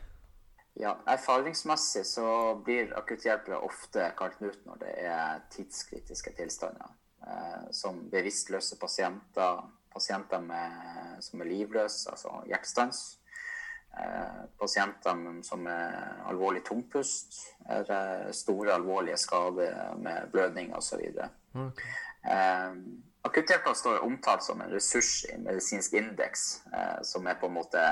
Ja, 0.75 0.97
Erfaringsmessig 1.07 2.03
så 2.09 2.27
blir 2.65 2.91
akutthjelpere 2.99 3.61
ofte 3.63 4.09
kalt 4.19 4.41
ut 4.43 4.59
når 4.67 4.83
det 4.83 4.93
er 5.07 5.45
tidskritiske 5.55 6.35
tilstander. 6.35 6.91
Som 7.73 8.03
bevisstløse 8.11 8.75
pasienter, 8.77 9.63
pasienter 9.89 10.43
med, 10.43 11.23
som 11.23 11.39
er 11.41 11.47
livløse, 11.49 12.11
altså 12.11 12.43
hjertestans 12.51 12.99
Eh, 13.15 13.24
pasienter 14.59 15.19
som 15.47 15.67
er 15.71 15.93
alvorlig 16.27 16.65
tungpust, 16.67 17.37
eller 17.71 18.31
store 18.35 18.73
alvorlige 18.75 19.17
skader 19.17 19.95
med 19.97 20.31
blødning 20.33 20.73
osv. 20.75 21.03
Okay. 21.55 21.93
Eh, 22.27 22.73
Akutthjelpa 23.25 23.73
står 23.73 24.03
omtalt 24.03 24.43
som 24.43 24.61
en 24.61 24.69
ressurs 24.69 25.25
i 25.25 25.37
medisinsk 25.37 25.93
indeks, 25.93 26.61
eh, 26.73 27.01
som 27.01 27.27
er 27.27 27.39
på 27.41 27.47
en 27.49 27.55
måte 27.57 27.85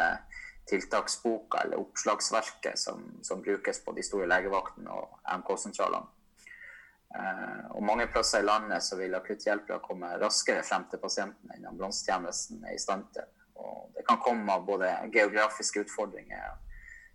tiltaksboka 0.69 1.63
eller 1.63 1.81
oppslagsverket 1.81 2.79
som, 2.79 3.01
som 3.21 3.41
brukes 3.41 3.79
på 3.85 3.95
de 3.97 4.03
store 4.05 4.27
legevaktene 4.29 4.93
og 4.93 5.17
MK-sentralene. 5.39 6.05
Eh, 7.17 7.65
og 7.73 7.81
mange 7.85 8.07
plasser 8.13 8.41
i 8.41 8.47
landet 8.47 8.85
så 8.85 8.97
vil 8.97 9.17
akutthjelpere 9.17 9.81
komme 9.85 10.13
raskere 10.21 10.61
frem 10.65 10.85
til 10.91 11.01
pasienten 11.01 11.51
enn 11.53 11.65
ambulansetjenesten 11.71 12.63
er 12.69 12.77
i 12.77 12.81
stand 12.81 13.09
til. 13.17 13.27
Og 13.55 13.91
det 13.95 14.05
kan 14.07 14.21
komme 14.23 14.53
av 14.53 14.65
både 14.65 14.91
geografiske 15.13 15.85
utfordringer, 15.85 16.55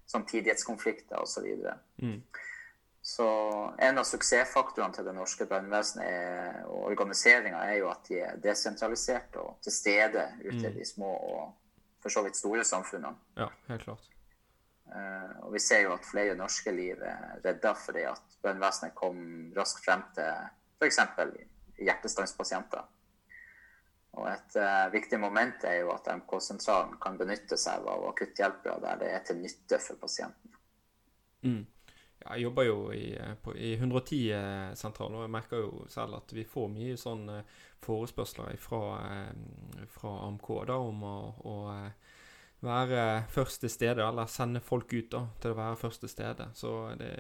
samtidighetskonflikter 0.09 1.21
osv. 1.21 1.47
Så, 1.63 1.75
mm. 2.03 2.19
så 3.03 3.29
en 3.79 4.01
av 4.01 4.07
suksessfaktorene 4.09 4.95
til 4.97 5.09
det 5.09 5.15
norske 5.17 5.47
brannvesenet 5.51 6.65
og 6.67 6.91
organiseringa 6.93 7.65
er 7.69 7.81
jo 7.83 7.91
at 7.93 8.09
de 8.09 8.21
er 8.25 8.43
desentraliserte 8.43 9.43
og 9.43 9.59
til 9.65 9.75
stede 9.75 10.29
ute 10.45 10.63
i 10.63 10.71
mm. 10.71 10.79
de 10.79 10.87
små 10.89 11.15
og 11.17 11.43
for 12.03 12.15
så 12.15 12.23
vidt 12.23 12.39
store 12.39 12.65
samfunnene. 12.65 13.17
Ja, 13.37 13.49
helt 13.69 13.83
klart. 13.83 14.07
Uh, 14.89 15.45
og 15.45 15.53
vi 15.53 15.61
ser 15.61 15.83
jo 15.85 15.93
at 15.93 16.07
flere 16.09 16.37
norske 16.39 16.73
liv 16.73 17.03
er 17.05 17.41
redda 17.45 17.75
fordi 17.77 18.07
at 18.09 18.39
brannvesenet 18.41 18.95
kom 18.97 19.19
raskt 19.57 19.85
frem 19.85 20.05
til 20.17 20.31
f.eks. 20.79 21.01
hjertestanspasienter. 21.77 22.87
Og 24.19 24.27
et 24.31 24.59
uh, 24.59 24.91
viktig 24.93 25.21
moment 25.21 25.65
er 25.69 25.83
jo 25.83 25.93
at 25.95 26.09
MK-sentralen 26.11 26.97
kan 27.03 27.19
benytte 27.21 27.59
seg 27.61 27.87
av 27.87 28.07
akutthjelpere 28.11 28.81
der 28.83 29.03
det 29.03 29.11
er 29.15 29.27
til 29.27 29.41
nytte 29.43 29.79
for 29.83 30.01
pasienten. 30.03 30.55
Mm. 31.47 31.63
Ja, 32.19 32.35
jeg 32.35 32.49
jobber 32.49 32.67
jo 32.67 32.79
i, 32.91 33.13
eh, 33.15 33.51
i 33.55 33.77
110-sentralen, 33.79 35.21
og 35.21 35.23
jeg 35.23 35.31
merker 35.31 35.63
jo 35.63 35.85
selv 35.93 36.19
at 36.19 36.35
vi 36.35 36.43
får 36.49 36.67
mye 36.73 36.97
sånn 36.99 37.29
uh, 37.31 37.59
forespørsler 37.87 38.59
fra, 38.59 38.83
fra 39.95 40.15
AMK 40.27 40.49
da, 40.67 40.81
om 40.83 41.05
å, 41.07 41.17
å 41.47 41.57
være 42.67 43.05
først 43.31 43.63
til 43.63 43.71
stede, 43.71 44.03
eller 44.03 44.27
sende 44.27 44.59
folk 44.59 44.91
ut 44.97 45.13
da, 45.15 45.23
til 45.39 45.55
å 45.55 45.61
være 45.61 45.79
først 45.79 46.03
til 46.03 46.11
stede. 46.11 46.49
Så 46.59 46.73
det, 46.99 47.13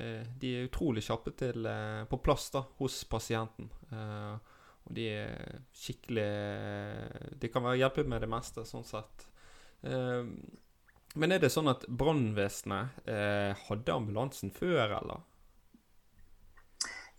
de 0.42 0.56
er 0.56 0.66
utrolig 0.66 1.06
kjappe 1.06 1.36
til, 1.38 1.70
på 2.10 2.18
plass 2.26 2.50
da, 2.58 2.64
hos 2.82 3.04
pasienten. 3.06 3.70
Uh, 3.92 4.34
og 4.88 4.94
de 4.96 5.08
er 5.12 5.58
skikkelig 5.76 6.28
De 7.40 7.50
kan 7.52 7.64
være 7.64 7.82
hjelpe 7.82 8.04
med 8.08 8.24
det 8.24 8.30
meste, 8.32 8.64
sånn 8.68 8.86
sett. 8.88 9.28
Eh, 9.84 10.24
men 11.18 11.32
er 11.32 11.40
det 11.42 11.50
sånn 11.52 11.70
at 11.70 11.86
brannvesenet 11.88 13.08
eh, 13.08 13.66
hadde 13.68 13.94
ambulansen 13.94 14.52
før, 14.54 14.98
eller? 15.00 15.24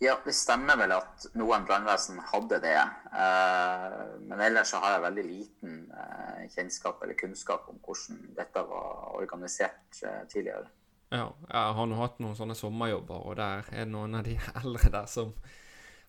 Ja, 0.00 0.14
det 0.24 0.32
stemmer 0.32 0.78
vel 0.80 0.94
at 0.96 1.26
noen 1.36 1.66
brannvesen 1.68 2.22
hadde 2.30 2.56
det. 2.62 2.76
Eh, 3.12 3.96
men 4.24 4.40
ellers 4.46 4.72
så 4.72 4.80
har 4.80 4.94
jeg 4.94 5.02
veldig 5.04 5.24
liten 5.26 5.74
eh, 5.92 6.46
kjennskap 6.54 7.02
eller 7.04 7.18
kunnskap 7.20 7.66
om 7.68 7.76
hvordan 7.84 8.22
dette 8.38 8.62
var 8.70 9.10
organisert 9.18 10.00
eh, 10.00 10.22
tidligere. 10.32 10.70
Ja, 11.10 11.26
jeg 11.50 11.76
har 11.76 11.90
nå 11.90 11.98
hatt 11.98 12.22
noen 12.22 12.38
sånne 12.38 12.56
sommerjobber, 12.56 13.26
og 13.28 13.36
der 13.42 13.68
er 13.76 13.90
noen 13.90 14.16
av 14.16 14.24
de 14.24 14.38
eldre 14.62 14.94
der 14.94 15.10
som 15.10 15.34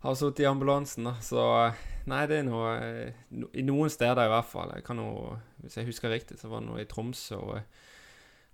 har 0.01 0.17
sittet 0.17 0.43
i 0.43 0.49
ambulansen. 0.49 1.09
Så 1.21 1.41
nei, 2.09 2.25
det 2.29 2.41
er 2.41 2.47
noe 2.47 2.73
no, 3.29 3.49
I 3.53 3.63
noen 3.65 3.91
steder 3.93 4.25
i 4.25 4.33
hvert 4.33 4.49
fall. 4.49 4.73
Jeg 4.77 4.85
kan 4.87 4.99
noe, 4.99 5.39
Hvis 5.61 5.77
jeg 5.77 5.89
husker 5.89 6.13
riktig, 6.13 6.39
så 6.41 6.49
var 6.51 6.63
det 6.63 6.71
noe 6.71 6.83
i 6.83 6.89
Tromsø 6.89 7.37
og 7.37 7.59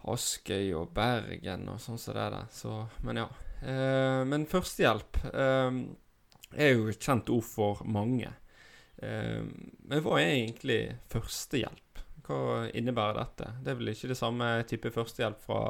Askøy 0.08 0.74
og 0.78 0.92
Bergen 0.96 1.68
og 1.72 1.80
sånn 1.82 2.00
som 2.00 2.16
det 2.16 2.28
der. 2.36 2.52
Så, 2.54 2.74
men 3.08 3.24
ja. 3.24 3.30
Eh, 3.62 4.22
men 4.30 4.46
førstehjelp 4.50 5.18
eh, 5.32 5.80
er 6.54 6.76
jo 6.76 6.92
et 6.92 7.02
kjent 7.02 7.32
ord 7.34 7.48
for 7.48 7.82
mange. 7.90 8.30
Eh, 9.02 9.42
men 9.42 10.04
hva 10.06 10.20
er 10.22 10.36
egentlig 10.36 10.82
førstehjelp? 11.12 12.04
Hva 12.28 12.68
innebærer 12.76 13.22
dette? 13.22 13.52
Det 13.64 13.72
er 13.72 13.80
vel 13.80 13.94
ikke 13.94 14.12
det 14.12 14.20
samme 14.20 14.52
type 14.68 14.92
førstehjelp 14.94 15.44
fra 15.48 15.62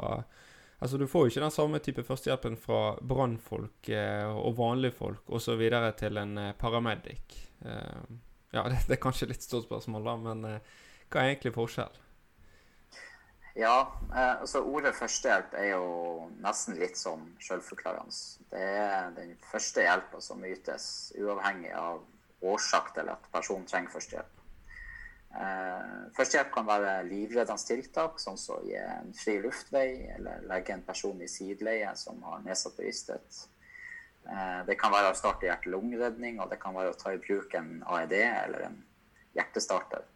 Altså, 0.78 0.98
du 0.98 1.08
får 1.10 1.24
jo 1.24 1.32
ikke 1.32 1.42
den 1.42 1.54
samme 1.54 1.78
type 1.82 2.04
førstehjelpen 2.06 2.56
fra 2.62 2.80
brannfolk 3.02 3.88
eh, 3.90 4.28
og 4.30 4.58
vanlige 4.60 4.94
folk 4.94 5.30
osv. 5.34 5.64
til 5.98 6.20
en 6.22 6.38
eh, 6.38 6.54
paramedic. 6.58 7.38
Eh, 7.66 8.04
ja, 8.52 8.62
det, 8.70 8.84
det, 8.86 8.94
er 8.94 9.02
kanskje 9.02 9.32
litt 9.32 9.42
stort 9.42 9.66
spørsmål, 9.66 10.06
da, 10.06 10.14
men 10.28 10.44
eh, 10.46 10.76
hva 11.10 11.24
er 11.24 11.32
egentlig 11.32 11.56
forskjell? 11.56 11.98
Ja, 13.58 13.74
eh, 14.14 14.34
altså 14.38 14.62
ordet 14.62 14.94
førstehjelp 14.94 15.58
er 15.58 15.72
jo 15.72 15.86
nesten 16.44 16.78
litt 16.78 16.98
sånn 17.00 17.26
selvforklarende. 17.42 18.14
Det 18.52 18.62
er 18.62 19.10
den 19.16 19.34
første 19.50 19.82
hjelpa 19.82 20.22
som 20.22 20.46
ytes, 20.46 20.86
uavhengig 21.18 21.74
av 21.74 22.04
årsak 22.46 22.94
til 22.94 23.10
at 23.10 23.26
personen 23.34 23.66
trenger 23.66 23.96
førstehjelp. 23.96 24.37
Eh, 25.28 26.08
førstehjelp 26.16 26.50
kan 26.54 26.66
være 26.66 27.02
livreddende 27.04 27.68
tiltak, 27.68 28.16
sånn 28.22 28.38
som 28.40 28.56
å 28.58 28.64
gi 28.64 28.78
en 28.80 29.12
fri 29.16 29.36
luftvei 29.44 29.90
eller 30.14 30.46
legge 30.48 30.72
en 30.72 30.84
person 30.86 31.20
i 31.20 31.28
sideleie 31.28 31.90
som 32.00 32.22
har 32.24 32.40
nedsatt 32.46 32.78
bevissthet. 32.78 33.42
Eh, 34.28 34.60
det 34.68 34.78
kan 34.80 34.92
være 34.92 35.12
å 35.12 35.18
starte 35.18 35.48
hjerte-lungeredning, 35.48 36.40
og 36.40 36.48
det 36.52 36.60
kan 36.62 36.76
være 36.76 36.94
å 36.94 36.98
ta 36.98 37.12
i 37.12 37.20
bruk 37.20 37.54
en 37.58 37.82
AED 37.86 38.16
eller 38.22 38.70
en 38.70 38.80
hjertestarter. 39.36 40.08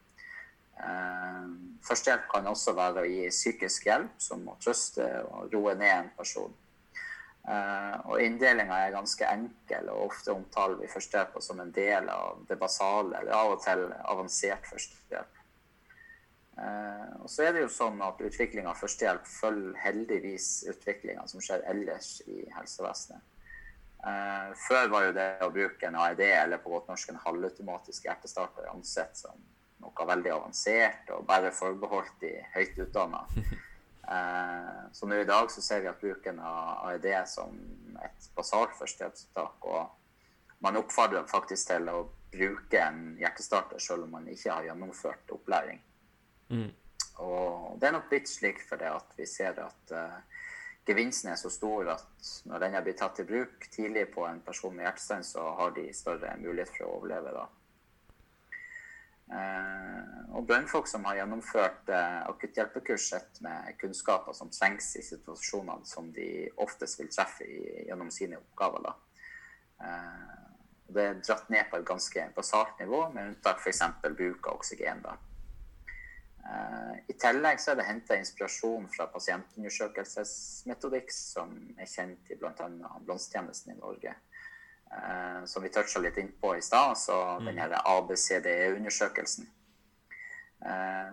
Eh, 0.81 1.53
førstehjelp 1.85 2.27
kan 2.33 2.49
også 2.49 2.75
være 2.77 3.05
å 3.05 3.13
gi 3.13 3.29
psykisk 3.31 3.87
hjelp, 3.91 4.17
som 4.21 4.49
å 4.49 4.57
trøste 4.65 5.07
og 5.29 5.53
roe 5.53 5.77
ned 5.77 5.93
en 5.93 6.13
person. 6.17 6.57
Uh, 7.43 7.97
og 8.07 8.21
Inndelinga 8.23 8.77
er 8.85 8.95
ganske 8.95 9.27
enkel, 9.27 9.89
og 9.91 10.13
ofte 10.13 10.31
omtaler 10.31 10.79
vi 10.79 10.91
førstehjelp 10.91 11.41
som 11.43 11.59
en 11.59 11.73
del 11.75 12.07
av 12.13 12.45
det 12.47 12.59
basale, 12.61 13.19
eller 13.19 13.35
av 13.35 13.57
og 13.57 13.65
til 13.65 13.89
avansert 13.99 14.69
førstehjelp. 14.71 15.41
Uh, 16.53 17.25
og 17.25 17.31
så 17.33 17.49
er 17.49 17.57
det 17.57 17.65
jo 17.65 17.73
sånn 17.73 17.99
at 18.05 18.21
Utvikling 18.23 18.69
av 18.71 18.79
førstehjelp 18.79 19.27
følger 19.27 19.79
heldigvis 19.83 20.49
utviklinga 20.71 21.25
som 21.27 21.43
skjer 21.43 21.65
ellers 21.73 22.21
i 22.29 22.45
helsevesenet. 22.55 23.25
Uh, 24.03 24.55
før 24.69 24.89
var 24.93 25.09
jo 25.09 25.17
det 25.19 25.27
å 25.43 25.51
bruke 25.55 25.89
en 25.89 25.99
AED, 25.99 26.23
eller 26.45 26.63
på 26.63 26.71
godt 26.71 26.93
norsk 26.93 27.11
en 27.11 27.21
halvautomatisk 27.25 28.07
hjertestarter, 28.07 28.71
ansett 28.71 29.19
som 29.19 29.35
noe 29.83 30.07
veldig 30.07 30.31
avansert 30.31 31.11
og 31.11 31.27
bare 31.27 31.51
forbeholdt 31.55 32.21
de 32.23 32.37
høyt 32.55 32.79
utdanna. 32.87 33.27
Eh, 34.09 34.93
så 34.93 35.07
nå 35.07 35.15
i 35.15 35.25
dag 35.29 35.51
så 35.51 35.63
ser 35.63 35.81
vi 35.85 35.91
at 35.91 36.01
bruken 36.01 36.41
av 36.43 36.89
AED 36.89 37.09
som 37.31 37.55
et 38.03 38.29
basalt 38.37 38.75
førstehjelpstiltak. 38.79 39.67
Og 39.67 40.63
man 40.65 40.79
oppfordrer 40.81 41.29
faktisk 41.31 41.71
til 41.71 41.89
å 41.91 42.05
bruke 42.33 42.81
en 42.81 43.17
hjertestarter 43.21 43.83
selv 43.83 44.07
om 44.07 44.17
man 44.17 44.29
ikke 44.31 44.53
har 44.53 44.71
gjennomført 44.71 45.35
opplæring. 45.35 45.83
Mm. 46.53 46.71
Og 47.23 47.79
det 47.81 47.89
er 47.89 47.97
nok 47.97 48.09
blitt 48.11 48.31
slik 48.31 48.63
fordi 48.67 48.89
at 48.89 49.17
vi 49.19 49.27
ser 49.29 49.59
at 49.61 49.93
uh, 49.95 50.21
gevinsten 50.89 51.31
er 51.33 51.41
så 51.41 51.51
stor 51.53 51.93
at 51.95 52.31
når 52.49 52.65
den 52.65 52.77
er 52.79 52.85
blitt 52.87 52.99
tatt 53.03 53.21
i 53.23 53.27
bruk 53.29 53.69
tidlig 53.75 54.07
på 54.15 54.25
en 54.27 54.41
person 54.45 54.75
med 54.75 54.87
hjertestans, 54.87 55.35
så 55.37 55.45
har 55.59 55.75
de 55.77 55.91
større 55.95 56.35
mulighet 56.41 56.73
for 56.73 56.87
å 56.87 56.95
overleve 56.97 57.35
da. 57.37 57.45
Eh, 59.33 60.01
og 60.37 60.47
brannfolk 60.49 60.89
som 60.89 61.05
har 61.09 61.17
gjennomført 61.21 61.89
akutthjelpekurset 61.93 63.41
med 63.45 63.75
kunnskaper 63.81 64.37
som 64.37 64.51
trengs 64.53 64.91
i 65.01 65.05
situasjonene 65.05 65.89
som 65.89 66.11
de 66.13 66.29
oftest 66.61 67.01
vil 67.01 67.11
treffe 67.13 67.49
gjennom 67.89 68.11
sine 68.13 68.37
oppgaver. 68.41 68.91
Eh, 69.81 70.33
det 70.93 71.05
er 71.09 71.21
dratt 71.25 71.49
ned 71.53 71.65
på 71.71 71.77
et 71.81 71.89
ganske 71.89 72.25
basalt 72.37 72.81
nivå, 72.81 73.01
med 73.15 73.31
unntak 73.31 73.59
f.eks. 73.63 73.83
bruk 74.03 74.47
av 74.51 74.59
oksygen. 74.59 75.01
Da. 75.05 75.17
I 77.09 77.15
tillegg 77.17 77.61
så 77.63 77.71
er 77.73 77.77
det 77.79 77.87
henta 77.87 78.19
inspirasjon 78.19 78.89
fra 78.93 79.07
pasientundersøkelsesmetodikk 79.15 81.09
som 81.15 81.55
er 81.81 81.89
kjent 81.89 82.29
i 82.35 82.37
bl.a. 82.37 82.67
ambulansetjenesten 82.67 83.73
i 83.73 83.79
Norge. 83.79 84.13
Uh, 84.93 85.45
som 85.49 85.63
vi 85.65 85.71
toucha 85.73 86.01
litt 86.01 86.19
inn 86.21 86.33
på 86.41 86.57
i 86.57 86.63
stad, 86.63 86.99
så 86.99 87.17
mm. 87.41 87.47
den 87.47 87.77
ABCDE-undersøkelsen. 87.79 89.47
Eh, 90.65 91.13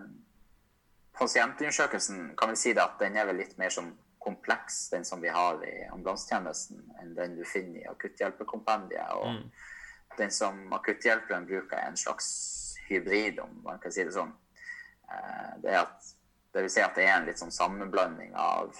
pasientundersøkelsen 1.18 2.36
kan 2.36 2.50
vi 2.50 2.56
si 2.56 2.74
det 2.76 2.82
at 2.84 3.00
den 3.00 3.16
er 3.16 3.26
vel 3.30 3.40
litt 3.42 3.56
mer 3.58 3.72
som 3.74 3.90
kompleks, 4.20 4.90
den 4.92 5.04
som 5.04 5.22
vi 5.22 5.32
har 5.32 5.62
i 5.64 5.74
ambulansetjenesten, 5.90 6.82
enn 7.00 7.14
den 7.16 7.38
du 7.38 7.44
finner 7.48 7.80
i 7.80 7.88
akutthjelperkompendiet. 7.90 9.16
Og 9.16 9.32
mm. 9.38 9.44
den 10.18 10.34
som 10.34 10.60
akutthjelperen 10.76 11.48
bruker, 11.48 11.78
er 11.78 11.90
en 11.90 11.98
slags 11.98 12.28
hybrid, 12.88 13.40
om 13.40 13.62
man 13.64 13.80
kan 13.82 13.94
si 13.94 14.04
det 14.04 14.14
sånn. 14.14 14.34
Eh, 15.08 15.54
det, 15.64 15.78
at, 15.80 16.12
det 16.52 16.66
vil 16.66 16.74
si 16.76 16.84
at 16.84 17.00
det 17.00 17.08
er 17.08 17.16
en 17.16 17.30
litt 17.30 17.40
sånn 17.40 17.54
sammenblanding 17.54 18.36
av 18.36 18.76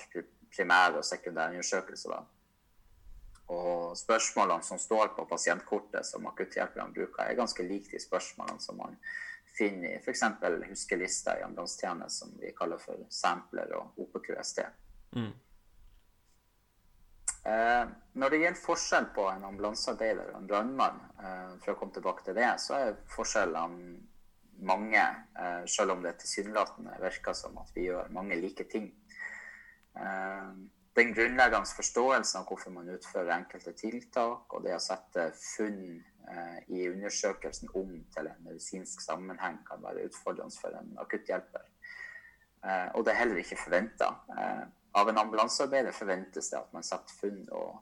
primære 0.53 1.01
og 1.01 1.09
sekundære 1.09 1.57
undersøkelser. 1.57 2.15
da 2.19 2.40
og 3.51 3.99
spørsmålene 3.99 4.63
som 4.63 4.79
står 4.79 5.13
på 5.17 5.27
pasientkortet 5.31 6.07
som 6.07 6.29
akutthjelperne 6.31 6.95
bruker, 6.95 7.25
er 7.25 7.39
ganske 7.39 7.67
like 7.67 7.91
de 7.91 8.03
spørsmålene 8.03 8.63
som 8.63 8.79
man 8.79 8.97
finner 9.57 9.97
i 9.97 9.99
f.eks. 9.99 10.23
huskelista 10.69 11.39
i 11.39 11.43
ambulansetjenesten, 11.43 12.31
som 12.31 12.41
vi 12.41 12.53
kaller 12.57 12.79
for 12.79 13.03
sampler 13.11 13.73
og 13.77 13.99
OPQST. 14.05 14.63
Mm. 15.19 15.33
Eh, 17.51 17.85
når 18.21 18.31
det 18.31 18.41
gjelder 18.43 18.63
forskjell 18.63 19.11
på 19.17 19.27
en 19.33 19.47
ambulansearbeider 19.49 20.31
og 20.31 20.41
en 20.43 20.49
brannmann, 20.49 21.03
eh, 21.19 21.53
for 21.65 21.75
å 21.75 21.79
komme 21.81 21.97
tilbake 21.97 22.25
til 22.27 22.39
det, 22.39 22.53
så 22.63 22.79
er 22.79 22.99
forskjellene 23.17 23.99
mange, 24.71 25.05
eh, 25.41 25.65
selv 25.67 25.97
om 25.97 26.03
det 26.03 26.19
tilsynelatende 26.21 26.99
virker 27.01 27.33
som 27.33 27.57
at 27.59 27.71
vi 27.75 27.89
gjør 27.89 28.13
mange 28.13 28.37
like 28.37 28.65
ting. 28.71 28.93
Eh, 29.97 30.53
den 30.97 31.13
grunnleggende 31.15 31.77
forståelsen 31.77 32.41
av 32.41 32.49
hvorfor 32.49 32.73
man 32.75 32.89
utfører 32.91 33.35
enkelte 33.37 33.73
tiltak, 33.79 34.51
og 34.51 34.65
det 34.65 34.75
å 34.75 34.83
sette 34.83 35.29
funn 35.39 35.83
eh, 36.29 36.59
i 36.75 36.89
undersøkelsen 36.91 37.71
om 37.79 37.93
til 38.15 38.31
en 38.31 38.43
medisinsk 38.47 39.05
sammenheng, 39.05 39.61
kan 39.69 39.83
være 39.85 40.09
utfordrende 40.09 40.59
for 40.59 40.75
en 40.81 40.97
akutthjelper. 41.03 41.69
Eh, 42.65 42.89
og 42.95 43.07
det 43.07 43.15
er 43.15 43.23
heller 43.23 43.41
ikke 43.41 43.61
forventa. 43.61 44.11
Eh, 44.35 44.67
av 44.99 45.09
en 45.09 45.23
ambulansearbeider 45.23 45.95
forventes 45.95 46.51
det 46.51 46.59
at 46.59 46.75
man 46.75 46.85
setter 46.87 47.15
funn 47.21 47.47
og, 47.55 47.79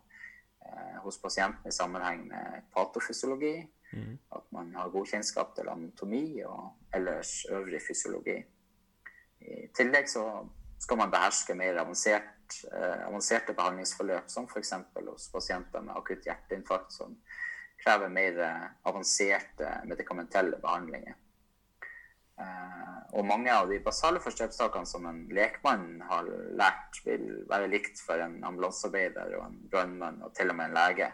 eh, 0.66 1.00
hos 1.02 1.18
pasienten 1.18 1.68
i 1.68 1.74
sammenheng 1.74 2.26
med 2.28 2.68
patofysiologi, 2.76 3.56
mm. 3.92 4.18
at 4.36 4.52
man 4.52 4.74
har 4.76 4.92
god 4.92 5.06
kjennskap 5.06 5.54
til 5.56 5.68
anatomi 5.72 6.42
og 6.44 6.74
ellers 6.94 7.46
øvrig 7.50 7.80
fysiologi. 7.88 8.36
I 9.40 9.68
tillegg 9.74 10.10
så 10.10 10.24
skal 10.78 10.98
man 11.00 11.10
beherske 11.10 11.54
mer 11.54 11.80
avansert 11.80 12.37
eh, 12.72 13.06
avanserte 13.06 13.54
behandlingsforløp, 13.56 14.28
som 14.30 14.48
f.eks. 14.48 14.74
hos 14.96 15.28
pasienter 15.32 15.84
med 15.84 15.96
akutt 15.96 16.26
hjerteinfarkt, 16.26 16.92
som 16.94 17.16
krever 17.82 18.12
mer 18.12 18.40
eh, 18.44 18.66
avanserte 18.90 19.72
medikamentelle 19.88 20.60
behandlinger. 20.62 21.16
Eh, 22.38 22.96
og 23.18 23.26
mange 23.26 23.52
av 23.54 23.70
de 23.70 23.80
basale 23.82 24.20
førstehjelpstakene 24.22 24.88
som 24.88 25.06
en 25.10 25.22
lekmann 25.34 26.02
har 26.08 26.28
lært, 26.58 27.00
vil 27.06 27.44
være 27.50 27.70
likt 27.72 28.02
for 28.04 28.20
en 28.22 28.40
ambulansearbeider 28.44 29.38
og 29.38 29.46
en 29.46 29.62
brannmann 29.72 30.20
og 30.26 30.34
til 30.36 30.52
og 30.52 30.58
med 30.58 30.70
en 30.70 30.78
lege. 30.78 31.12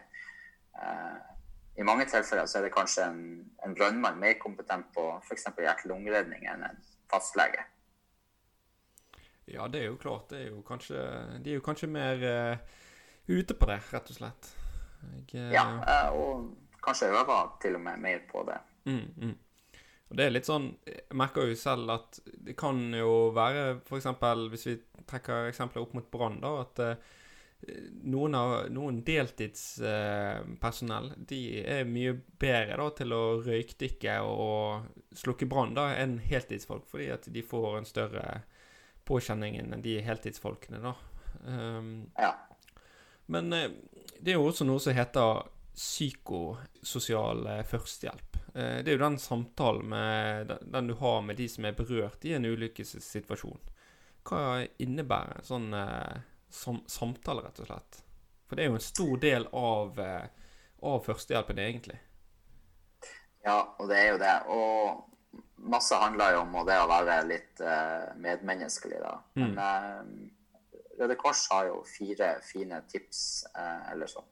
I 1.79 1.83
mange 1.87 2.03
tilfeller 2.11 2.49
så 2.51 2.59
er 2.59 2.65
det 2.67 2.73
kanskje 2.75 3.05
en, 3.07 3.21
en 3.63 3.75
brannmann 3.75 4.19
mer 4.19 4.35
kompetent 4.39 4.89
på 4.95 5.07
f.eks. 5.23 5.47
hjerte-lungeredning 5.55 6.43
enn 6.51 6.67
en 6.67 6.83
fastlege. 7.11 7.63
Ja, 9.45 9.67
det 9.67 9.83
er 9.83 9.91
jo 9.91 10.01
klart. 10.01 10.29
Det 10.29 10.41
er 10.41 10.47
jo 10.49 10.61
kanskje, 10.65 11.01
de 11.43 11.53
er 11.53 11.59
jo 11.59 11.65
kanskje 11.65 11.89
mer 11.91 12.21
uh, 12.25 12.77
ute 13.27 13.53
på 13.53 13.69
det, 13.69 13.79
rett 13.93 14.09
og 14.09 14.19
slett. 14.19 14.51
Jeg, 15.05 15.25
uh, 15.35 15.49
ja, 15.53 15.65
uh, 15.81 16.17
og 16.17 16.79
kanskje 16.85 17.11
øver 17.13 17.51
til 17.61 17.77
og 17.77 17.83
med 17.85 18.01
mer 18.01 18.23
på 18.31 18.45
det. 18.47 18.57
Mm, 18.89 19.05
mm. 19.17 19.35
Og 20.05 20.17
det 20.19 20.27
er 20.27 20.33
litt 20.35 20.45
sånn 20.45 20.67
Jeg 20.85 21.17
merker 21.17 21.47
jo 21.49 21.55
selv 21.57 21.89
at 21.89 22.19
det 22.25 22.53
kan 22.57 22.77
jo 22.93 23.31
være, 23.33 23.79
f.eks. 23.85 24.09
hvis 24.53 24.67
vi 24.69 24.75
trekker 25.05 25.49
eksempler 25.49 25.85
opp 25.85 25.95
mot 25.97 26.11
brann, 26.11 26.41
da, 26.41 26.51
at 26.61 26.83
noen, 28.05 28.35
av, 28.37 28.67
noen 28.73 28.99
deltidspersonell 29.05 31.11
de 31.29 31.39
er 31.61 31.85
mye 31.89 32.13
bedre 32.41 32.77
da, 32.81 32.89
til 32.97 33.13
å 33.15 33.21
røykdykke 33.45 34.17
og 34.25 35.17
slukke 35.17 35.45
brann 35.49 35.77
enn 35.77 36.19
heltidsfolk, 36.21 36.85
fordi 36.91 37.09
at 37.15 37.23
de 37.33 37.41
får 37.45 37.77
en 37.79 37.89
større 37.89 38.25
påkjenningen 39.05 39.73
enn 39.73 39.83
de 39.83 39.99
heltidsfolkene, 40.03 40.81
da. 40.83 40.95
Um, 41.45 42.11
ja. 42.17 42.31
Men 43.25 43.53
uh, 43.53 43.69
det 44.19 44.33
er 44.33 44.39
jo 44.39 44.47
også 44.49 44.67
noe 44.67 44.81
som 44.81 44.95
heter 44.95 45.43
psykososial 45.75 47.45
uh, 47.47 47.61
førstehjelp. 47.67 48.39
Uh, 48.55 48.79
det 48.81 48.89
er 48.89 48.95
jo 48.95 49.03
den 49.03 49.19
samtalen 49.21 49.89
med, 49.91 50.55
den 50.61 50.91
du 50.91 50.95
har 51.01 51.21
med 51.25 51.37
de 51.41 51.49
som 51.51 51.67
er 51.67 51.77
berørt 51.77 52.25
i 52.25 52.35
en 52.37 52.47
ulykkessituasjon. 52.47 53.61
Hva 54.25 54.63
innebærer 54.81 55.37
en 55.37 55.45
sånn 55.45 55.69
sam 56.49 56.79
samtale, 56.89 57.43
rett 57.45 57.61
og 57.61 57.69
slett? 57.69 57.99
For 58.49 58.57
det 58.57 58.65
er 58.65 58.71
jo 58.71 58.79
en 58.79 58.85
stor 58.87 59.19
del 59.21 59.45
av, 59.53 59.99
av 60.81 61.03
førstehjelpen, 61.05 61.61
egentlig. 61.61 61.99
Ja, 63.45 63.59
og 63.77 63.89
det 63.91 63.99
er 63.99 64.07
jo 64.09 64.21
det. 64.21 64.33
Og 64.49 65.14
masse 65.65 65.95
handler 65.95 66.35
jo 66.35 66.43
om 66.43 66.55
det 66.67 66.77
å 66.79 66.87
være 66.89 67.19
litt 67.27 67.61
uh, 67.63 68.13
medmenneskelig, 68.21 68.99
da. 69.01 69.15
Mm. 69.35 69.43
Men 69.43 69.57
uh, 69.59 70.91
Røde 70.99 71.17
Kors 71.19 71.45
har 71.51 71.69
jo 71.69 71.81
fire 71.89 72.35
fine 72.45 72.81
tips, 72.91 73.21
uh, 73.55 73.91
eller 73.93 74.11
sånn 74.11 74.31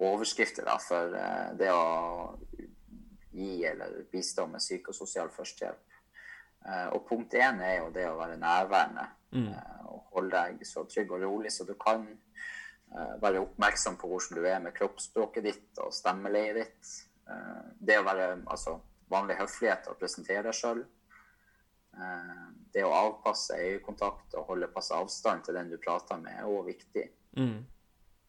overskrifter, 0.00 0.64
da, 0.68 0.74
for 0.80 1.12
det 1.58 1.70
å 1.72 2.36
gi 3.32 3.64
eller 3.66 4.02
bistå 4.12 4.44
med 4.48 4.62
psykososial 4.62 5.28
førstehjelp. 5.32 5.96
og 6.94 7.06
punkt 7.08 7.34
én 7.34 7.60
er 7.64 7.74
jo 7.78 7.88
det 7.92 8.06
å 8.08 8.18
være 8.18 8.36
nærværende. 8.40 9.06
Mm. 9.32 9.48
og 9.88 10.14
holde 10.14 10.36
deg 10.36 10.64
så 10.66 10.84
trygg 10.90 11.12
og 11.12 11.22
rolig 11.24 11.52
så 11.52 11.64
du 11.64 11.74
kan. 11.74 12.06
være 13.24 13.40
oppmerksom 13.40 13.96
på 13.96 14.08
hvordan 14.08 14.38
du 14.38 14.46
er 14.46 14.60
med 14.60 14.76
kroppsspråket 14.76 15.44
ditt 15.44 15.82
og 15.84 15.92
stemmeleiet 15.94 16.56
ditt. 16.56 16.94
det 17.80 17.98
å 17.98 18.06
være 18.06 18.30
altså 18.46 18.78
vanlig 19.10 19.38
høflighet 19.40 19.90
å 19.90 19.98
presentere 19.98 20.46
deg 20.48 20.56
sjøl. 20.56 20.84
Eh, 21.98 22.46
det 22.74 22.86
å 22.86 22.94
avpasse 22.94 23.58
øyekontakt 23.58 24.36
og 24.38 24.46
holde 24.52 24.70
passe 24.70 24.94
avstand 24.94 25.44
til 25.44 25.58
den 25.58 25.72
du 25.72 25.78
prater 25.82 26.20
med, 26.22 26.38
er 26.38 26.48
òg 26.48 26.70
viktig. 26.70 27.06
Mm. 27.36 27.58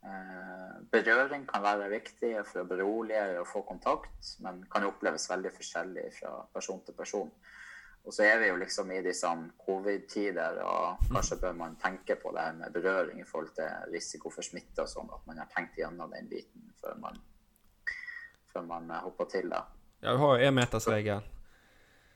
Eh, 0.01 0.77
berøring 0.91 1.45
kan 1.49 1.61
være 1.61 1.89
viktig 1.91 2.33
for 2.49 2.63
å 2.63 2.69
berolige 2.69 3.41
og 3.41 3.49
få 3.49 3.61
kontakt, 3.67 4.35
men 4.41 4.63
kan 4.71 4.87
oppleves 4.87 5.29
veldig 5.29 5.51
forskjellig 5.57 6.07
fra 6.17 6.39
person 6.53 6.81
til 6.85 6.97
person. 6.97 7.29
Og 8.01 8.15
så 8.15 8.25
er 8.25 8.39
vi 8.41 8.47
jo 8.49 8.55
liksom 8.57 8.89
i 8.95 9.03
disse 9.05 9.29
covid-tider, 9.61 10.57
og 10.65 11.03
kanskje 11.11 11.37
bør 11.43 11.59
man 11.59 11.75
tenke 11.83 12.15
på 12.17 12.31
det 12.33 12.47
her 12.47 12.55
med 12.57 12.73
berøring 12.73 13.21
i 13.21 13.27
forhold 13.29 13.53
til 13.59 13.91
risiko 13.93 14.31
for 14.33 14.45
smitte 14.45 14.81
og 14.81 14.89
sånn, 14.89 15.11
at 15.13 15.27
man 15.29 15.43
har 15.43 15.51
tenkt 15.53 15.77
gjennom 15.77 16.09
den 16.15 16.31
biten 16.31 16.65
før 16.81 16.97
man, 17.03 17.21
før 18.49 18.65
man 18.73 18.89
hopper 19.05 19.29
til 19.35 19.53
det. 19.53 19.61
Ja, 20.01 20.11
du 20.11 20.17
har 20.17 20.37
jo 20.37 20.47
énmetersregelen. 20.49 21.23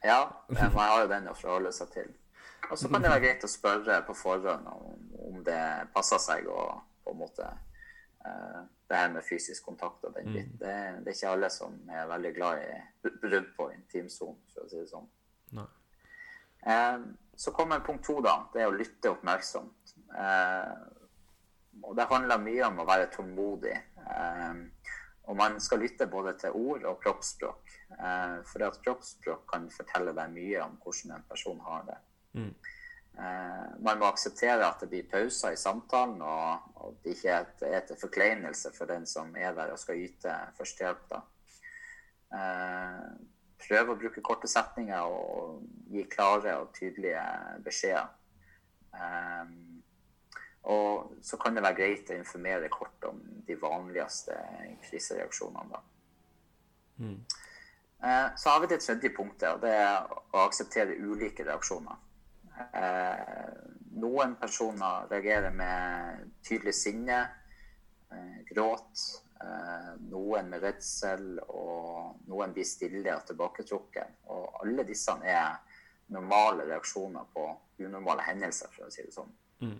Ja, 0.05 0.45
man 0.47 0.71
har 0.75 1.01
jo 1.01 1.09
den 1.09 1.27
å 1.29 1.35
forholde 1.37 1.71
seg 1.73 1.91
til. 1.93 2.13
Og 2.69 2.79
så 2.79 2.89
kan 2.89 3.03
det 3.03 3.11
være 3.11 3.23
greit 3.23 3.45
å 3.45 3.49
spørre 3.49 3.99
på 4.07 4.15
forhånd 4.17 4.67
om, 4.69 5.01
om 5.27 5.41
det 5.45 5.61
passer 5.93 6.21
seg 6.21 6.47
å 6.49 6.61
på 7.05 7.13
en 7.13 7.19
måte 7.19 7.45
uh, 8.25 8.61
det 8.89 8.97
her 8.97 9.11
med 9.13 9.25
fysisk 9.25 9.65
kontakt 9.65 10.05
og 10.05 10.15
den 10.17 10.31
biten. 10.33 10.57
Det, 10.61 10.73
det, 11.05 11.11
er 11.11 11.17
ikke 11.17 11.33
alle 11.35 11.49
som 11.53 11.77
er 11.89 12.09
veldig 12.09 12.33
glad 12.37 12.63
i 12.63 13.11
brudd 13.21 13.51
på 13.57 13.69
intimsonen, 13.73 14.39
for 14.53 14.65
å 14.65 14.71
si 14.71 14.81
det 14.81 14.89
sånn. 14.89 15.07
Uh, 16.65 17.05
så 17.37 17.53
kommer 17.53 17.85
punkt 17.85 18.05
to, 18.07 18.17
da. 18.25 18.39
Det 18.53 18.63
er 18.63 18.71
å 18.71 18.77
lytte 18.77 19.13
oppmerksomt. 19.13 19.95
Uh, 20.13 20.73
og 21.85 21.97
det 21.97 22.09
handler 22.09 22.41
mye 22.41 22.65
om 22.69 22.81
å 22.81 22.87
være 22.87 23.11
tålmodig. 23.13 23.75
og 25.25 25.35
man 25.37 25.57
skal 25.59 25.81
lytte 25.81 26.07
både 26.07 26.33
til 26.39 26.53
ord 26.55 26.85
og 26.85 27.01
kroppsspråk. 27.03 27.64
Uh, 27.95 28.41
for 28.43 28.65
at 28.67 28.81
kroppsspråk 28.83 29.45
kan 29.47 29.69
fortelle 29.71 30.11
deg 30.17 30.33
mye 30.33 30.63
om 30.65 30.73
hvordan 30.83 31.15
en 31.15 31.29
person 31.29 31.61
har 31.63 31.85
det. 31.87 31.99
Mm. 32.35 32.51
Eh, 33.17 33.67
man 33.79 33.99
må 33.99 34.09
akseptere 34.09 34.65
at 34.67 34.81
det 34.83 34.89
blir 34.91 35.05
pauser 35.07 35.55
i 35.55 35.59
samtalen, 35.59 36.19
og, 36.19 36.65
og 36.83 36.97
det 37.03 37.15
ikke 37.15 37.37
er 37.69 37.85
til 37.87 37.99
forkleinelse 37.99 38.73
for 38.75 38.91
den 38.91 39.05
som 39.07 39.31
er 39.39 39.55
der 39.55 39.71
og 39.71 39.79
skal 39.79 40.01
yte 40.03 40.33
førstehjelp. 40.57 41.15
Uh, 42.35 43.13
prøv 43.61 43.93
å 43.93 43.95
bruke 44.01 44.23
korte 44.25 44.49
setninger 44.51 45.07
og 45.07 45.61
gi 45.93 46.03
klare 46.11 46.57
og 46.59 46.73
tydelige 46.75 47.21
beskjeder. 47.63 48.09
Um, 48.91 49.53
og 50.73 51.13
så 51.23 51.37
kan 51.39 51.55
det 51.55 51.63
være 51.63 51.77
greit 51.77 52.11
å 52.11 52.17
informere 52.17 52.71
kort 52.73 53.07
om 53.07 53.21
de 53.47 53.55
vanligste 53.61 54.35
krisereaksjonene. 54.89 55.79
Mm. 56.99 57.19
Eh, 58.05 58.27
så 58.35 58.49
har 58.49 58.59
vi 58.59 58.67
det 58.67 58.77
tredje 58.77 59.09
punktet, 59.09 59.49
og 59.55 59.61
det 59.63 59.71
er 59.73 60.03
å 60.05 60.43
akseptere 60.45 60.97
ulike 61.01 61.45
reaksjoner. 61.47 62.01
Eh, 62.77 63.53
noen 63.97 64.35
personer 64.37 65.07
reagerer 65.09 65.55
med 65.55 66.27
tydelig 66.45 66.75
sinne, 66.77 67.21
eh, 68.11 68.41
gråt. 68.51 69.21
Noen 70.09 70.47
med 70.49 70.63
redsel, 70.63 71.39
og 71.43 72.21
noen 72.27 72.53
blir 72.53 72.65
stille 72.65 73.13
og 73.13 73.25
tilbaketrukket. 73.27 74.15
Og 74.33 74.61
alle 74.61 74.85
disse 74.87 75.11
er 75.23 75.59
normale 76.07 76.65
reaksjoner 76.65 77.27
på 77.33 77.43
unormale 77.79 78.23
hendelser, 78.25 78.71
for 78.73 78.87
å 78.87 78.91
si 78.91 79.03
det 79.03 79.13
sånn. 79.13 79.33
Mm. 79.61 79.79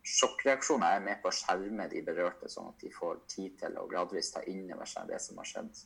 Sjokkreaksjoner 0.00 0.96
er 0.96 1.00
med 1.00 1.20
på 1.20 1.28
å 1.28 1.34
skjerme 1.34 1.88
de 1.90 2.00
berørte, 2.06 2.48
sånn 2.48 2.70
at 2.70 2.78
de 2.80 2.92
får 2.94 3.20
tid 3.26 3.58
til 3.58 3.76
å 3.76 3.88
gradvis 3.90 4.32
ta 4.32 4.40
inn 4.46 4.72
over 4.72 4.88
seg 4.88 5.10
det 5.10 5.20
som 5.20 5.36
har 5.42 5.50
skjedd. 5.50 5.84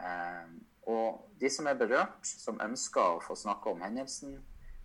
Eh, 0.00 0.50
og 0.86 1.30
de 1.40 1.50
som 1.50 1.66
er 1.66 1.78
berørt, 1.78 2.26
som 2.26 2.60
ønsker 2.62 3.16
å 3.16 3.22
få 3.24 3.36
snakke 3.38 3.72
om 3.72 3.82
hendelsen, 3.82 4.36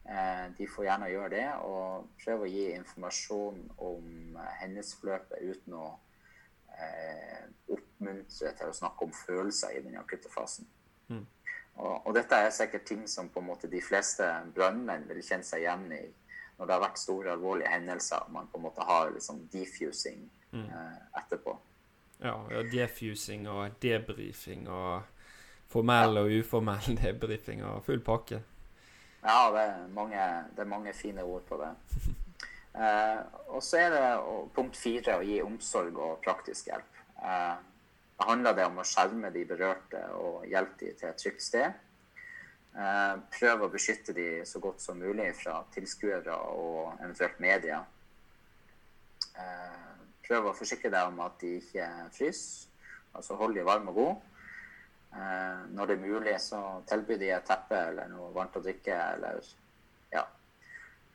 eh, 0.10 0.48
de 0.58 0.68
får 0.68 0.88
gjerne 0.88 1.12
gjøre 1.12 1.34
det, 1.36 1.48
og 1.68 2.08
prøve 2.24 2.48
å 2.48 2.52
gi 2.52 2.72
informasjon 2.76 3.60
om 3.78 4.40
hendelsesforløpet 4.62 5.44
uten 5.52 5.78
å 5.78 5.90
eh, 6.78 7.46
oppmuntre 7.72 8.56
til 8.58 8.72
å 8.72 8.76
snakke 8.76 9.08
om 9.08 9.14
følelser 9.16 9.78
i 9.78 9.84
den 9.86 10.00
akutte 10.00 10.32
fasen. 10.34 10.68
Mm. 11.12 11.26
Og, 11.76 12.08
og, 12.08 12.14
dette 12.16 12.36
er 12.36 12.52
sikkert 12.54 12.86
ting 12.88 13.06
som 13.08 13.30
på 13.32 13.40
en 13.42 13.48
måte 13.48 13.70
de 13.72 13.82
fleste 13.84 14.28
brannmenn 14.56 15.08
vil 15.10 15.22
kjenne 15.24 15.48
seg 15.48 15.64
igjen 15.64 15.88
i 15.96 16.04
når 16.58 16.68
det 16.68 16.76
har 16.76 16.84
vært 16.84 17.00
store, 17.02 17.32
alvorlige 17.34 17.72
hendelser. 17.72 18.28
Man 18.30 18.50
på 18.52 18.60
en 18.60 18.66
måte 18.68 18.86
har 18.86 19.10
liksom 19.14 19.40
defusing 19.54 20.28
mm. 20.52 20.66
eh, 20.68 20.98
etterpå. 21.24 21.56
Ja, 22.22 22.36
defusing 22.72 23.48
og 23.50 23.80
debrifing 23.82 24.68
og 24.70 25.02
formell 25.72 26.20
og 26.22 26.32
uformell 26.40 26.98
debrifing 27.02 27.64
og 27.66 27.84
full 27.86 28.02
pakke. 28.06 28.42
Ja, 29.22 29.50
det 29.54 29.64
er 29.68 29.88
mange, 29.94 30.26
det 30.56 30.64
er 30.64 30.70
mange 30.70 30.94
fine 30.98 31.24
ord 31.24 31.48
på 31.50 31.62
det. 31.62 31.76
Eh, 32.72 33.18
og 33.52 33.60
så 33.68 33.82
er 33.82 33.90
det 33.92 34.04
punkt 34.56 34.78
fire 34.80 35.18
å 35.20 35.24
gi 35.28 35.42
omsorg 35.44 35.98
og 36.00 36.22
praktisk 36.24 36.70
hjelp. 36.70 37.02
Eh, 37.20 37.58
det 38.16 38.28
handler 38.30 38.56
det 38.56 38.68
om 38.70 38.80
å 38.80 38.86
skjerme 38.88 39.28
de 39.36 39.44
berørte 39.50 40.06
og 40.16 40.46
hjelpe 40.48 40.86
dem 40.86 40.96
til 40.96 41.10
et 41.10 41.20
trygt 41.20 41.44
sted. 41.44 41.82
Eh, 42.72 43.16
prøve 43.36 43.68
å 43.68 43.74
beskytte 43.74 44.16
dem 44.16 44.46
så 44.48 44.62
godt 44.64 44.80
som 44.80 45.04
mulig 45.04 45.34
fra 45.36 45.58
tilskuere 45.76 46.38
og 46.56 46.94
eventuelt 47.02 47.44
media. 47.44 47.82
Eh, 49.36 49.91
prøve 50.32 50.52
å 50.52 50.56
forsikre 50.56 50.92
deg 50.94 51.12
om 51.12 51.20
at 51.26 51.40
de 51.44 51.58
ikke 51.60 51.88
fryser. 52.16 52.68
Altså 53.12 53.36
hold 53.36 53.58
de 53.58 53.64
varme 53.68 53.92
og 53.92 53.98
gode. 53.98 54.20
Eh, 55.12 55.64
når 55.76 55.90
det 55.90 55.98
er 55.98 56.06
mulig, 56.06 56.36
så 56.40 56.60
tilby 56.88 57.18
de 57.20 57.34
et 57.36 57.48
teppe 57.48 57.80
eller 57.90 58.08
noe 58.12 58.32
varmt 58.36 58.56
å 58.56 58.64
drikke. 58.64 58.96
eller 58.96 59.42
ja. 60.14 60.24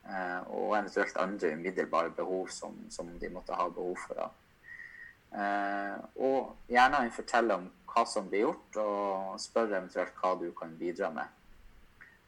Eh, 0.05 0.43
og 0.53 0.77
eventuelt 0.77 1.17
andre 1.17 1.55
umiddelbare 1.57 2.13
behov 2.19 2.53
som, 2.53 2.77
som, 2.91 3.09
de 3.19 3.33
måtte 3.33 3.57
ha 3.57 3.71
behov 3.73 3.97
for. 4.05 4.21
Eh, 5.33 5.97
og 6.21 6.69
gjerne 6.69 7.09
fortelle 7.17 7.57
om 7.57 7.67
hva 7.89 8.05
som 8.05 8.29
blir 8.29 8.45
gjort, 8.45 8.77
og 8.85 9.41
spør 9.41 9.73
eventuelt 9.73 10.21
hva 10.21 10.37
du 10.37 10.51
kan 10.53 10.77
bidra 10.77 11.09
med. 11.17 11.33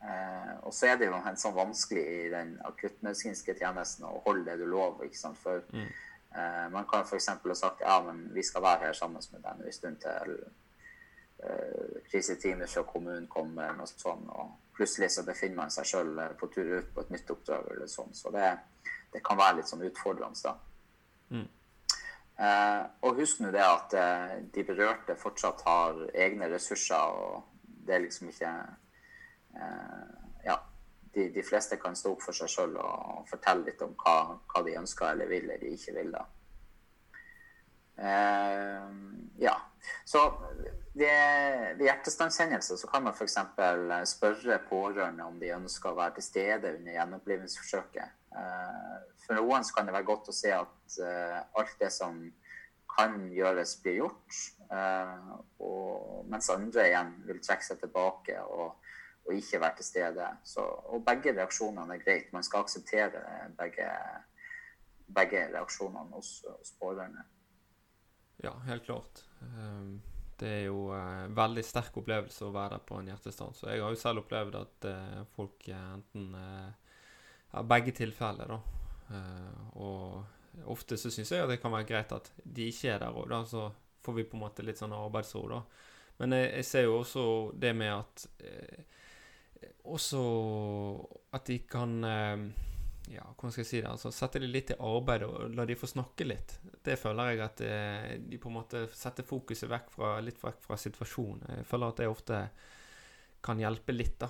Eh, 0.00 0.52
og 0.64 0.72
så 0.72 0.88
er 0.88 0.96
det 0.96 1.10
jo 1.10 1.20
sånn 1.36 1.56
vanskelig 1.56 2.04
i 2.08 2.28
den 2.32 2.56
akuttmedisinske 2.64 3.58
tjenesten 3.60 4.08
å 4.08 4.22
holde 4.24 4.48
det 4.48 4.62
du 4.62 4.70
lover. 4.70 5.04
ikke 5.04 5.20
sant? 5.20 5.36
For 5.36 5.60
Mm. 5.68 5.90
Eh, 6.38 6.64
man 6.72 6.86
kan 6.90 7.04
f.eks. 7.04 7.28
ha 7.28 7.58
sagt 7.58 7.84
ja, 7.84 7.98
men 8.06 8.28
vi 8.34 8.44
skal 8.46 8.64
være 8.64 8.86
her 8.86 8.96
sammen 8.96 9.22
med 9.32 9.44
dem 9.44 9.66
en 9.66 9.76
stund 9.76 10.00
til 10.04 10.34
eh, 11.42 12.00
kriseteamet 12.10 12.70
fra 12.70 12.86
kommunen 12.86 13.28
kommer, 13.30 13.74
og 13.82 13.90
sånn, 13.90 14.24
og 14.30 14.56
plutselig 14.78 15.10
så 15.14 15.26
befinner 15.26 15.64
man 15.64 15.74
seg 15.74 15.90
sjøl 15.90 16.24
på 16.38 16.50
tur 16.54 16.78
ut 16.78 16.90
på 16.94 17.04
et 17.04 17.14
nytt 17.14 17.30
oppdrag 17.34 17.70
eller 17.74 17.90
sånn. 17.90 18.14
Så 18.14 18.32
det, 18.34 18.50
det 19.12 19.24
kan 19.26 19.40
være 19.40 19.60
litt 19.60 19.70
sånn 19.70 19.86
utfordrende. 19.88 20.42
da. 20.44 20.58
Mm. 21.34 21.48
Eh, 22.38 22.82
og 23.02 23.18
husk 23.18 23.40
nå 23.42 23.50
det 23.50 23.64
at 23.64 23.94
eh, 23.98 24.34
de 24.54 24.62
berørte 24.66 25.16
fortsatt 25.18 25.64
har 25.66 26.04
egne 26.14 26.46
ressurser, 26.52 27.18
og 27.18 27.48
det 27.86 27.96
er 27.96 28.04
liksom 28.04 28.30
ikke 28.30 28.52
eh, 29.58 30.27
de, 31.18 31.28
de, 31.34 31.42
fleste 31.42 31.78
kan 31.82 31.96
stå 31.98 32.14
opp 32.14 32.22
for 32.22 32.36
seg 32.36 32.50
sjøl 32.52 32.76
og 32.78 33.24
fortelle 33.30 33.66
litt 33.66 33.82
om 33.84 33.94
hva, 33.98 34.18
hva, 34.50 34.62
de 34.66 34.76
ønsker 34.78 35.10
eller 35.10 35.30
vil 35.30 35.48
eller 35.48 35.72
ikke 35.74 35.94
vil. 35.96 36.12
da. 36.14 36.26
Uh, 37.98 38.86
ja. 39.42 39.56
Så 40.06 40.22
ved, 40.94 41.74
ved 41.78 41.84
hjertestanshendelser 41.86 42.78
så 42.78 42.90
kan 42.90 43.06
man 43.06 43.14
f.eks. 43.14 43.38
spørre 44.12 44.60
pårørende 44.68 45.26
om 45.26 45.38
de 45.40 45.54
ønsker 45.56 45.90
å 45.90 45.98
være 45.98 46.18
til 46.18 46.28
stede 46.28 46.74
under 46.78 46.94
gjenopplivningsforsøket. 46.94 48.14
Uh, 48.34 48.98
for 49.24 49.38
noen 49.40 49.66
så 49.66 49.74
kan 49.74 49.88
det 49.88 49.96
være 49.96 50.10
godt 50.10 50.30
å 50.30 50.36
se 50.36 50.52
at 50.54 50.98
uh, 51.02 51.40
alt 51.58 51.74
det 51.82 51.90
som 51.94 52.20
kan 52.98 53.18
gjøres, 53.30 53.76
blir 53.82 54.00
gjort. 54.00 54.38
Og, 55.62 56.24
mens 56.28 56.48
andre 56.50 56.88
igjen 56.90 57.12
vil 57.28 57.38
trekke 57.40 57.64
seg 57.64 57.78
tilbake 57.78 58.34
og, 58.42 58.87
og 59.28 59.34
ikke 59.36 59.60
være 59.60 59.76
til 59.76 59.84
stede. 59.84 60.26
Så, 60.44 60.64
og 60.64 61.04
begge 61.06 61.34
reaksjonene 61.36 61.96
er 61.98 62.04
greit. 62.04 62.30
Man 62.32 62.46
skal 62.46 62.64
akseptere 62.64 63.22
begge, 63.58 63.88
begge 65.14 65.42
reaksjonene 65.52 66.16
hos, 66.16 66.30
hos 66.48 66.72
pårørende. 66.80 67.26
Ja, 68.44 68.54
helt 68.68 68.86
klart. 68.86 69.24
Um, 69.42 69.98
det 70.40 70.48
er 70.48 70.64
jo 70.68 70.88
en 70.94 71.32
uh, 71.32 71.36
veldig 71.36 71.64
sterk 71.66 71.96
opplevelse 72.00 72.46
å 72.46 72.54
være 72.54 72.76
der 72.76 72.86
på 72.88 73.00
en 73.00 73.10
hjertestans. 73.10 73.64
Jeg 73.66 73.82
har 73.82 73.92
jo 73.92 74.00
selv 74.00 74.24
opplevd 74.24 74.56
at 74.62 74.88
folk 75.34 75.68
enten 75.74 76.32
ja, 76.38 77.62
begge 77.66 77.92
tilfeller, 78.00 78.54
da. 78.54 78.60
Og 79.82 80.68
ofte 80.70 80.96
så 80.98 81.10
syns 81.12 81.32
jeg 81.32 81.42
at 81.42 81.50
det 81.50 81.60
kan 81.62 81.74
være 81.74 81.88
greit 81.88 82.14
at 82.14 82.30
de 82.44 82.68
ikke 82.70 82.94
er 82.94 83.02
der 83.02 83.14
òg, 83.18 83.28
da. 83.30 83.42
Så 83.50 83.68
får 84.06 84.16
vi 84.16 84.26
på 84.30 84.38
en 84.38 84.44
måte 84.46 84.64
litt 84.64 84.80
sånn 84.80 84.94
arbeidsro, 84.96 85.44
da. 85.50 85.62
Men 86.18 86.34
jeg, 86.34 86.48
jeg 86.58 86.66
ser 86.66 86.86
jo 86.88 86.96
også 86.98 87.24
det 87.54 87.74
med 87.78 87.92
at 87.94 88.24
eh, 88.42 88.97
Også 89.88 90.22
at 91.34 91.46
de 91.48 91.58
kan 91.68 91.94
eh, 92.04 92.42
ja, 93.12 93.24
hvordan 93.24 93.52
skal 93.52 93.62
jeg 93.62 93.68
si 93.68 93.80
det, 93.80 93.88
altså 93.90 94.10
sette 94.12 94.40
de 94.42 94.48
litt 94.50 94.72
i 94.74 94.78
arbeid 94.84 95.24
og 95.26 95.54
la 95.56 95.64
de 95.68 95.76
få 95.78 95.88
snakke 95.88 96.26
litt. 96.26 96.58
Det 96.84 96.98
føler 97.00 97.32
jeg 97.32 97.44
at 97.44 97.62
eh, 97.64 98.10
de 98.20 98.40
på 98.40 98.50
en 98.50 98.58
måte 98.58 98.84
setter 98.96 99.26
fokuset 99.26 99.70
vekk 99.70 99.88
fra, 99.94 100.18
litt 100.24 100.40
vekk 100.42 100.60
fra 100.66 100.76
situasjonen. 100.80 101.46
Jeg 101.60 101.68
føler 101.68 101.94
at 101.94 102.02
det 102.02 102.10
ofte 102.10 102.42
kan 103.44 103.62
hjelpe 103.62 103.94
litt, 103.94 104.18
da. 104.20 104.28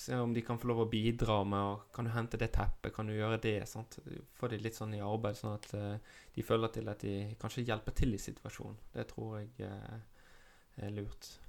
Se 0.00 0.16
om 0.16 0.32
de 0.32 0.44
kan 0.46 0.60
få 0.60 0.70
lov 0.70 0.84
å 0.84 0.88
bidra 0.88 1.40
med 1.44 1.60
og 1.72 1.80
Kan 1.92 2.06
du 2.06 2.12
hente 2.14 2.38
det 2.40 2.52
teppet? 2.54 2.92
Kan 2.94 3.10
du 3.10 3.16
gjøre 3.16 3.40
det? 3.42 3.66
sant? 3.68 3.98
Få 4.38 4.48
de 4.48 4.60
litt 4.62 4.78
sånn 4.78 4.94
i 4.96 5.02
arbeid, 5.04 5.36
sånn 5.36 5.58
at 5.58 5.68
eh, 5.76 6.16
de 6.36 6.46
føler 6.46 6.72
til 6.72 6.88
at 6.92 7.02
de 7.04 7.34
kanskje 7.40 7.66
hjelper 7.66 7.98
til 7.98 8.14
i 8.14 8.22
situasjonen. 8.22 8.78
Det 8.94 9.08
tror 9.10 9.40
jeg 9.40 9.70
er 10.80 10.94
lurt. 10.94 11.39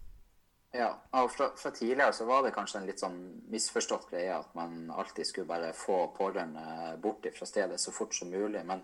Ja, 0.71 0.87
og 1.19 1.31
fra, 1.33 1.49
fra, 1.59 1.71
tidligere 1.75 2.13
så 2.15 2.25
var 2.25 2.45
det 2.45 2.53
kanskje 2.55 2.79
en 2.79 2.87
litt 2.87 3.01
sånn 3.03 3.17
misforstått 3.51 4.07
greie 4.13 4.31
at 4.37 4.53
man 4.55 4.85
alltid 4.95 5.27
skulle 5.27 5.49
bare 5.49 5.73
få 5.75 6.05
pårørende 6.15 6.95
bort 7.03 7.27
fra 7.35 7.47
stedet 7.49 7.79
så 7.81 7.91
fort 7.91 8.15
som 8.15 8.31
mulig. 8.31 8.63
Men 8.67 8.83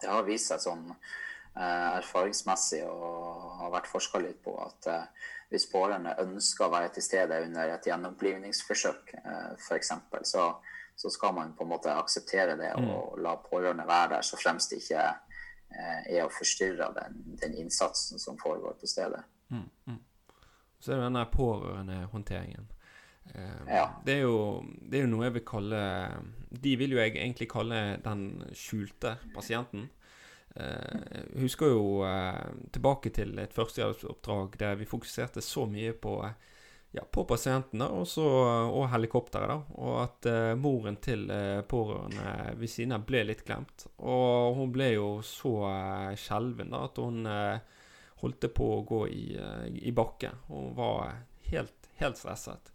det 0.00 0.08
har 0.08 0.24
vist 0.24 0.48
seg 0.48 0.62
sånn 0.64 0.86
eh, 0.88 1.90
erfaringsmessig 1.98 2.80
og 2.88 3.50
har 3.60 3.74
vært 3.74 3.90
forska 3.92 4.22
litt 4.24 4.40
på 4.44 4.54
at 4.64 4.88
eh, 4.88 5.26
hvis 5.52 5.68
pårørende 5.68 6.14
ønsker 6.22 6.66
å 6.66 6.72
være 6.72 6.94
til 6.94 7.04
stede 7.04 7.42
under 7.44 7.74
et 7.74 7.88
gjennomblivningsforsøk 7.90 9.12
eh, 9.20 9.50
f.eks., 9.58 9.92
så, 10.30 10.46
så 10.96 11.12
skal 11.12 11.34
man 11.36 11.52
på 11.58 11.66
en 11.66 11.72
måte 11.74 11.92
akseptere 11.92 12.56
det 12.56 12.72
og 12.78 12.86
mm. 13.18 13.20
la 13.26 13.36
pårørende 13.44 13.84
være 13.88 14.14
der, 14.14 14.24
så 14.24 14.40
fremst 14.40 14.72
det 14.72 14.80
ikke 14.80 15.04
eh, 15.04 16.00
er 16.16 16.24
å 16.24 16.32
forstyrre 16.32 16.88
den, 16.96 17.20
den, 17.44 17.60
innsatsen 17.60 18.22
som 18.22 18.40
foregår 18.40 18.80
på 18.80 18.88
stedet. 18.88 19.20
Mm, 19.52 19.68
mm. 19.92 20.00
Så 20.82 20.92
er 20.92 20.98
det 20.98 21.06
denne 21.06 21.26
pårørendehåndteringen. 21.30 22.70
Eh, 23.34 23.74
ja. 23.74 23.86
det, 24.04 24.12
er 24.12 24.24
jo, 24.26 24.64
det 24.82 24.98
er 24.98 25.04
jo 25.04 25.10
noe 25.12 25.28
jeg 25.28 25.34
vil 25.36 25.44
kalle 25.46 25.82
De 26.50 26.72
vil 26.80 26.96
jo 26.96 26.98
jeg 26.98 27.14
egentlig 27.14 27.46
kalle 27.52 27.82
den 28.02 28.24
skjulte 28.58 29.14
pasienten. 29.34 29.86
Eh, 30.56 30.96
jeg 31.30 31.44
husker 31.44 31.70
jo 31.70 31.84
eh, 32.06 32.40
tilbake 32.74 33.12
til 33.14 33.38
et 33.38 33.54
førstehjelpsoppdrag 33.54 34.58
der 34.60 34.80
vi 34.80 34.88
fokuserte 34.90 35.44
så 35.44 35.68
mye 35.70 35.94
på, 35.94 36.16
ja, 36.92 37.04
på 37.06 37.24
pasientene 37.30 37.86
også, 38.02 38.26
og 38.74 38.88
helikopteret. 38.92 39.54
da, 39.54 39.60
Og 39.78 40.00
at 40.02 40.28
uh, 40.28 40.58
moren 40.58 40.98
til 41.00 41.24
uh, 41.30 41.62
pårørende 41.62 42.56
ved 42.58 42.68
siden 42.68 42.98
av 42.98 43.06
ble 43.06 43.22
litt 43.30 43.46
glemt. 43.46 43.86
Og 44.02 44.58
hun 44.58 44.74
ble 44.74 44.92
jo 44.96 45.12
så 45.24 45.54
uh, 45.62 46.10
skjelven 46.18 46.74
da, 46.74 46.82
at 46.90 47.00
hun 47.00 47.22
uh, 47.30 47.81
holdt 48.22 48.48
på 48.54 48.68
å 48.76 48.84
gå 48.86 49.02
i, 49.10 49.24
eh, 49.36 49.66
i 49.88 49.92
bakke 49.94 50.30
og 50.54 50.72
var 50.78 51.18
helt, 51.50 51.90
helt 52.00 52.20
stresset. 52.20 52.72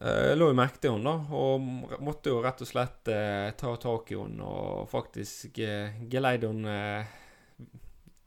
Eh, 0.00 0.30
jeg 0.30 0.38
lå 0.38 0.50
jo 0.50 0.58
merke 0.58 0.80
til 0.82 0.96
henne, 0.96 1.10
da, 1.10 1.36
og 1.38 2.00
måtte 2.04 2.32
jo 2.32 2.40
rett 2.44 2.62
og 2.64 2.70
slett 2.70 3.10
eh, 3.12 3.50
ta 3.58 3.74
tak 3.80 4.12
i 4.12 4.18
henne 4.18 4.48
og 4.48 4.88
faktisk 4.90 5.60
eh, 5.64 6.00
geleide 6.10 6.50
henne 6.50 6.78
eh, 7.00 7.12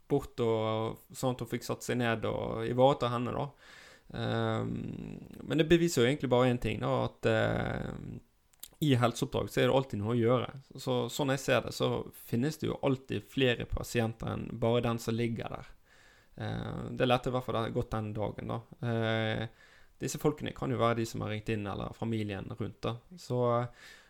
bort, 0.08 0.40
og, 0.40 1.04
sånn 1.12 1.36
at 1.36 1.44
hun 1.44 1.50
fikk 1.50 1.66
satt 1.66 1.84
seg 1.84 2.00
ned 2.00 2.24
og 2.28 2.64
ivareta 2.68 3.12
henne. 3.12 3.34
da. 3.36 3.74
Um, 4.08 4.70
men 5.44 5.60
det 5.60 5.66
beviser 5.68 6.00
jo 6.00 6.08
egentlig 6.08 6.30
bare 6.32 6.48
én 6.48 6.60
ting, 6.62 6.80
da, 6.80 6.92
at 7.04 7.28
uh, 7.28 7.90
i 8.80 8.94
helseoppdrag 8.96 9.50
så 9.52 9.60
er 9.60 9.68
det 9.68 9.74
alltid 9.76 10.00
noe 10.00 10.14
å 10.14 10.18
gjøre. 10.18 10.48
Så, 10.80 10.96
sånn 11.12 11.34
jeg 11.34 11.42
ser 11.42 11.66
det, 11.66 11.74
så 11.76 12.06
finnes 12.30 12.56
det 12.60 12.70
jo 12.70 12.78
alltid 12.86 13.26
flere 13.28 13.66
pasienter 13.68 14.32
enn 14.32 14.48
bare 14.60 14.86
den 14.86 15.02
som 15.02 15.18
ligger 15.18 15.52
der. 15.58 15.68
Eh, 16.40 16.82
det 16.90 17.06
lærte 17.08 17.32
i 17.32 17.34
hvert 17.34 17.46
fall 17.46 17.72
godt 17.74 17.94
den 17.96 18.12
dagen, 18.14 18.52
da. 18.52 18.58
Eh, 18.86 19.46
disse 19.98 20.20
folkene 20.22 20.54
kan 20.54 20.70
jo 20.70 20.78
være 20.78 21.00
de 21.00 21.06
som 21.10 21.24
har 21.24 21.32
ringt 21.34 21.50
inn, 21.50 21.66
eller 21.66 21.96
familien 21.96 22.46
rundt. 22.58 22.80
da. 22.82 22.94
Så 23.18 23.40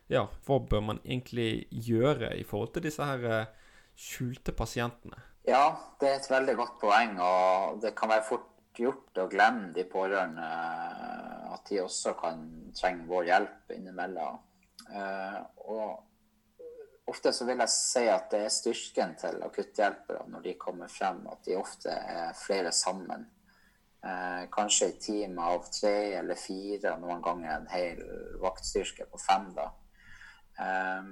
ja, 0.08 0.26
hva 0.46 0.58
bør 0.60 0.84
man 0.84 1.00
egentlig 1.04 1.68
gjøre 1.70 2.34
i 2.36 2.44
forhold 2.44 2.74
til 2.74 2.84
disse 2.88 3.04
her 3.04 3.24
eh, 3.24 3.70
skjulte 3.96 4.52
pasientene? 4.52 5.24
Ja, 5.48 5.72
det 6.00 6.10
er 6.10 6.18
et 6.18 6.30
veldig 6.30 6.56
godt 6.58 6.76
poeng, 6.82 7.16
og 7.24 7.80
det 7.80 7.94
kan 7.96 8.12
være 8.12 8.26
fort 8.28 8.50
gjort 8.76 9.16
å 9.18 9.30
glemme 9.32 9.72
de 9.74 9.86
pårørende. 9.88 10.44
At 11.48 11.64
de 11.70 11.80
også 11.80 12.12
kan 12.20 12.44
trenge 12.76 13.08
vår 13.08 13.24
hjelp 13.30 13.72
innimellom. 13.74 14.36
Og 15.64 16.07
ofte 17.08 17.32
så 17.32 17.46
vil 17.48 17.62
jeg 17.62 17.72
si 17.72 18.04
at 18.10 18.28
det 18.32 18.44
er 18.44 18.52
styrken 18.52 19.16
til 19.20 19.42
akutthjelpere 19.46 20.26
når 20.28 20.44
de 20.44 20.54
kommer 20.60 20.92
frem, 20.92 21.24
at 21.30 21.44
de 21.46 21.56
ofte 21.58 21.92
er 21.92 22.36
flere 22.36 22.72
sammen. 22.72 23.26
Eh, 24.04 24.44
kanskje 24.54 24.92
et 24.92 25.00
team 25.02 25.38
av 25.42 25.64
tre 25.74 25.96
eller 26.20 26.38
fire, 26.38 26.94
noen 27.02 27.22
ganger 27.24 27.54
en 27.54 27.66
hel 27.72 28.04
vaktstyrke 28.42 29.08
på 29.10 29.18
fem. 29.18 29.50
da. 29.56 29.72
Eh, 30.60 31.10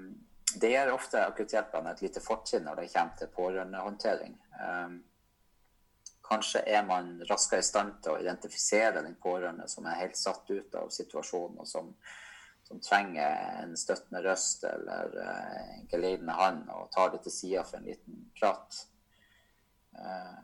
det 0.57 0.71
gir 0.71 0.93
ofte 0.93 1.25
akutthjelperne 1.27 1.93
et 1.93 2.05
lite 2.07 2.23
fortrinn 2.23 2.65
når 2.65 2.83
det 2.83 2.93
kommer 2.93 3.19
til 3.19 3.33
pårørendehåndtering. 3.35 4.39
Eh, 4.61 4.95
kanskje 6.27 6.63
er 6.67 6.87
man 6.87 7.17
raskere 7.31 7.63
i 7.63 7.67
stand 7.67 7.99
til 8.03 8.15
å 8.15 8.21
identifisere 8.21 9.03
den 9.03 9.19
pårørende 9.23 9.69
som 9.69 9.87
er 9.87 10.01
helt 10.03 10.17
satt 10.19 10.51
ut 10.51 10.75
av 10.75 10.89
situasjonen, 10.95 11.59
og 11.63 11.69
som 11.69 11.93
som 12.67 12.81
trenger 12.81 13.63
en 13.63 13.77
støttende 13.79 14.23
røst 14.25 14.65
eller 14.67 15.13
uh, 15.15 15.79
en 15.79 15.87
geleidende 15.91 16.35
hånd, 16.35 16.65
og 16.75 16.91
tar 16.91 17.13
det 17.13 17.23
til 17.23 17.35
sida 17.35 17.63
for 17.67 17.79
en 17.79 17.87
liten 17.87 18.25
prat. 18.41 18.81
Uh, 19.95 20.43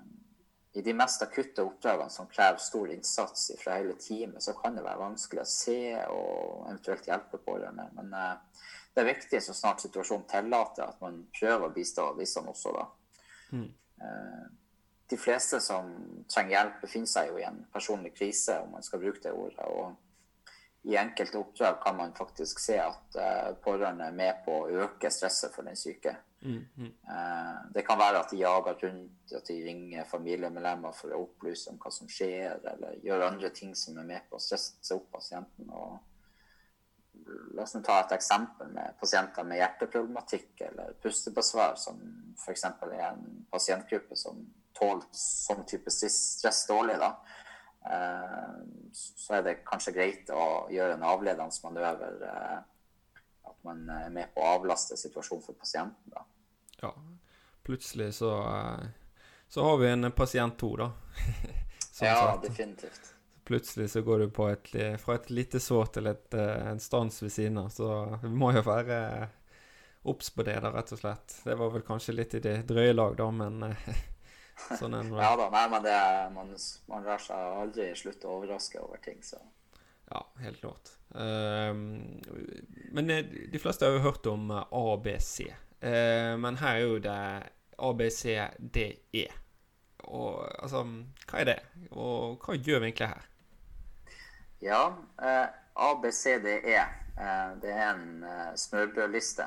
I 0.79 0.85
de 0.87 0.95
mest 0.95 1.25
akutte 1.27 1.65
oppdragene 1.67 2.15
som 2.15 2.31
krever 2.31 2.63
stor 2.63 2.93
innsats 2.95 3.51
fra 3.59 3.81
hele 3.81 3.97
teamet, 3.99 4.43
så 4.45 4.55
kan 4.55 4.79
det 4.79 4.85
være 4.87 5.03
vanskelig 5.03 5.43
å 5.43 5.51
se 5.51 5.81
og 6.15 6.69
eventuelt 6.69 7.11
hjelpe 7.11 7.43
pårørende. 7.43 7.89
Men 7.99 8.15
uh, 8.15 8.63
det 8.95 9.03
er 9.03 9.11
viktig 9.11 9.43
så 9.43 9.57
snart 9.57 9.83
situasjonen 9.83 10.29
tillater, 10.31 10.87
at 10.87 11.03
man 11.03 11.25
prøver 11.35 11.67
å 11.67 11.75
bistå 11.75 12.13
disse 12.21 12.41
også, 12.41 12.77
da. 12.77 12.91
Mm. 13.53 13.67
de 15.13 15.17
fleste 15.21 15.59
som 15.61 15.91
trenger 16.33 16.55
hjelp, 16.55 16.79
befinner 16.87 17.11
seg 17.11 17.27
jo 17.29 17.35
i 17.37 17.45
en 17.45 17.59
personlig 17.75 18.15
krise, 18.17 18.55
om 18.63 18.71
man 18.79 18.87
skal 18.87 19.03
bruke 19.03 19.21
det 19.21 19.35
ordet. 19.37 19.67
og 19.67 20.12
i 20.83 20.97
enkelte 20.97 21.39
oppdrag 21.39 21.81
kan 21.83 21.97
man 21.97 22.15
faktisk 22.15 22.61
se 22.61 22.77
at 22.83 23.17
uh, 23.17 23.55
pårørende 23.63 24.09
er 24.11 24.15
med 24.19 24.43
på 24.45 24.55
å 24.65 24.71
øke 24.85 25.11
stresset 25.15 25.55
for 25.55 25.67
den 25.67 25.79
syke. 25.79 26.17
Mm, 26.43 26.65
mm. 26.75 26.89
Uh, 27.07 27.59
det 27.75 27.85
kan 27.87 28.01
være 28.01 28.25
at 28.25 28.33
de 28.33 28.41
jager 28.41 28.81
rundt, 28.83 29.35
at 29.37 29.47
de 29.47 29.59
ringer 29.63 30.09
familiemedlemmer 30.11 30.97
for 30.99 31.15
å 31.15 31.21
opplyse 31.23 31.71
om 31.71 31.79
hva 31.83 31.93
som 31.95 32.11
skjer, 32.11 32.57
eller 32.73 32.97
gjør 33.07 33.29
andre 33.29 33.53
ting 33.55 33.77
som 33.79 34.01
er 34.03 34.09
med 34.09 34.27
på 34.31 34.41
å 34.41 34.43
stresse 34.43 34.97
opp 34.97 35.07
pasienten. 35.15 35.71
Og 35.71 36.01
la 37.55 37.63
oss 37.63 37.77
ta 37.87 38.01
et 38.01 38.17
eksempel 38.17 38.75
med 38.75 38.99
pasienter 38.99 39.47
med 39.47 39.63
hjerteproblematikk 39.63 40.65
eller 40.67 40.97
pustebesvær, 41.05 41.79
som 41.79 42.03
f.eks. 42.43 42.67
er 42.91 43.07
en 43.13 43.47
pasientgruppe 43.55 44.19
som 44.19 44.43
tåler 44.75 45.07
sånn 45.15 45.63
type 45.69 45.95
stress 45.95 46.65
dårlig. 46.67 46.99
da 46.99 47.15
Eh, 47.15 47.42
så 48.93 49.35
er 49.35 49.47
det 49.47 49.55
kanskje 49.67 49.95
greit 49.97 50.31
å 50.31 50.67
gjøre 50.73 50.97
en 50.97 51.07
avledende 51.07 51.65
manøver. 51.65 52.21
Eh, 52.29 52.59
at 53.51 53.57
man 53.67 53.83
er 53.91 54.11
med 54.15 54.31
på 54.35 54.43
å 54.43 54.53
avlaste 54.57 54.97
situasjonen 54.99 55.45
for 55.45 55.59
pasienten. 55.59 56.15
da. 56.15 56.25
Ja, 56.83 56.93
plutselig 57.67 58.15
så, 58.21 58.35
eh, 58.49 58.87
så 59.49 59.65
har 59.65 59.79
vi 59.79 59.91
en 59.91 60.13
pasient 60.13 60.59
to, 60.59 60.77
da. 60.77 60.93
sånn 61.93 62.09
ja, 62.09 62.17
sagt. 62.17 62.47
definitivt. 62.47 63.13
Plutselig 63.45 63.91
så 63.91 64.03
går 64.07 64.19
du 64.19 64.31
på 64.31 64.47
et, 64.49 64.69
fra 65.03 65.17
et 65.19 65.31
lite 65.31 65.61
sår 65.61 65.95
til 65.97 66.07
et, 66.07 66.35
en 66.35 66.81
stans 66.81 67.23
ved 67.23 67.33
siden 67.33 67.59
av. 67.59 67.73
Så 67.75 67.89
vi 68.23 68.31
må 68.31 68.53
jo 68.55 68.63
være 68.63 68.99
obs 70.07 70.31
på 70.31 70.47
det, 70.47 70.61
da, 70.63 70.71
rett 70.71 70.93
og 70.95 71.01
slett. 71.01 71.35
Det 71.45 71.57
var 71.59 71.73
vel 71.75 71.83
kanskje 71.87 72.15
litt 72.15 72.37
i 72.39 72.43
det 72.43 72.61
drøye 72.71 72.95
lag, 72.95 73.17
da, 73.19 73.27
men 73.35 73.75
Sånn 74.79 74.95
en, 74.95 75.13
ja 75.17 75.33
da, 75.39 75.49
nei, 75.53 75.65
men 75.73 75.85
det, 75.85 75.99
man, 76.35 76.53
man 76.91 77.07
lar 77.07 77.23
seg 77.23 77.59
aldri 77.63 77.91
slutte 77.99 78.29
å 78.29 78.39
overraske 78.39 78.81
over 78.83 79.01
ting, 79.05 79.23
så 79.25 79.41
Ja, 80.13 80.27
helt 80.43 80.61
klart. 80.61 80.93
Um, 81.15 82.21
men 82.93 83.11
eh, 83.11 83.25
de 83.25 83.59
fleste 83.59 83.85
har 83.85 83.97
jo 83.97 84.05
hørt 84.07 84.27
om 84.27 84.51
eh, 84.51 84.77
ABC. 84.77 85.47
Uh, 85.83 86.37
men 86.41 86.57
her 86.61 86.79
er 86.79 86.85
jo 86.85 86.99
det 87.05 87.19
ABCDE. 87.83 89.27
Og 90.13 90.41
altså 90.63 90.83
Hva 91.29 91.41
er 91.41 91.49
det? 91.49 91.59
Og 91.91 92.41
hva 92.43 92.57
gjør 92.57 92.83
vi 92.83 92.91
egentlig 92.91 93.11
her? 93.13 93.29
Ja, 94.63 94.83
uh, 95.21 95.47
ABCDE, 95.91 96.81
det 97.63 97.71
er 97.73 97.87
en 97.93 98.25
smørbrødliste 98.57 99.47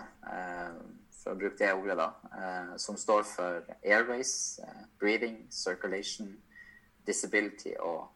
for 1.25 1.33
å 1.33 1.39
bruke 1.41 1.57
det 1.57 1.71
ordet, 1.73 1.95
da, 1.97 2.11
eh, 2.37 2.73
som 2.77 2.97
står 3.01 3.23
for 3.25 3.69
airways, 3.81 4.59
eh, 4.61 4.83
breathing, 4.99 5.47
circulation, 5.49 6.35
disability 7.07 7.73
og 7.79 8.07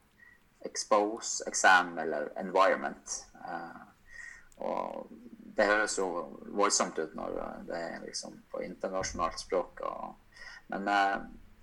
expose, 0.65 1.41
exam 1.47 1.97
eller 1.97 2.29
environment. 2.37 3.25
Eh, 3.47 3.81
og 4.57 5.07
det 5.57 5.65
høres 5.65 5.97
jo 5.97 6.05
voldsomt 6.53 6.99
ut 6.99 7.15
når 7.15 7.33
det 7.67 7.79
er 7.79 8.05
liksom 8.05 8.37
på 8.51 8.61
internasjonalt 8.61 9.39
språk. 9.39 9.81
Og, 9.81 10.13
men 10.67 10.87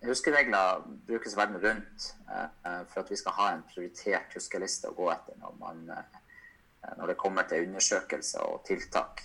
huskeregler 0.03 0.83
brukes 1.07 1.37
verden 1.37 1.61
rundt 1.63 2.09
for 2.91 3.01
at 3.01 3.11
vi 3.11 3.17
skal 3.17 3.37
ha 3.37 3.47
en 3.53 3.65
prioritert 3.69 4.35
huskeliste 4.35 4.91
å 4.91 4.97
gå 4.97 5.11
etter 5.13 5.39
når, 5.41 5.55
man, 5.61 5.85
når 6.97 7.13
det 7.13 7.19
kommer 7.21 7.49
til 7.49 7.69
undersøkelser 7.69 8.45
og 8.45 8.65
tiltak. 8.69 9.23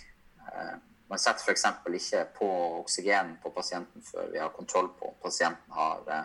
Eh, 1.12 1.14
man 1.14 1.18
setter 1.18 1.44
f.eks. 1.44 1.64
ikke 1.94 2.24
på 2.38 2.48
oksygen 2.80 3.36
på 3.42 3.50
pasienten 3.50 4.02
før 4.02 4.30
vi 4.32 4.38
har 4.38 4.52
kontroll 4.56 4.88
på 4.98 5.10
om 5.10 5.14
pasienten 5.22 5.72
har 5.72 6.00
eh, 6.08 6.24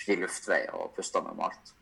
fri 0.00 0.16
luftvei 0.16 0.66
og 0.72 0.94
puster 0.96 1.22
normalt. 1.22 1.54
malt. 1.54 1.74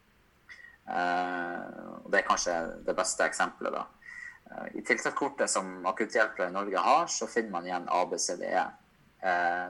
Det 2.10 2.18
er 2.18 2.26
kanskje 2.26 2.54
det 2.84 2.94
beste 2.96 3.24
eksempelet. 3.24 3.72
da. 3.72 3.86
I 4.74 4.82
tiltakskortet 4.82 5.48
som 5.48 5.86
akutthjelpere 5.86 6.48
i 6.50 6.52
Norge 6.52 6.78
har, 6.78 7.06
så 7.06 7.26
finner 7.26 7.50
man 7.50 7.66
igjen 7.66 7.88
ABCDE 7.88 8.64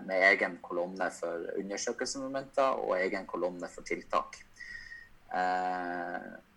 med 0.08 0.24
egen 0.32 0.56
kolonne 0.62 1.11
for 1.12 1.44
undersøkelsesmomenter 1.61 2.80
og 2.80 2.96
egen 2.96 3.26
kolonne 3.26 3.68
for 3.68 3.85
tiltak. 3.87 4.40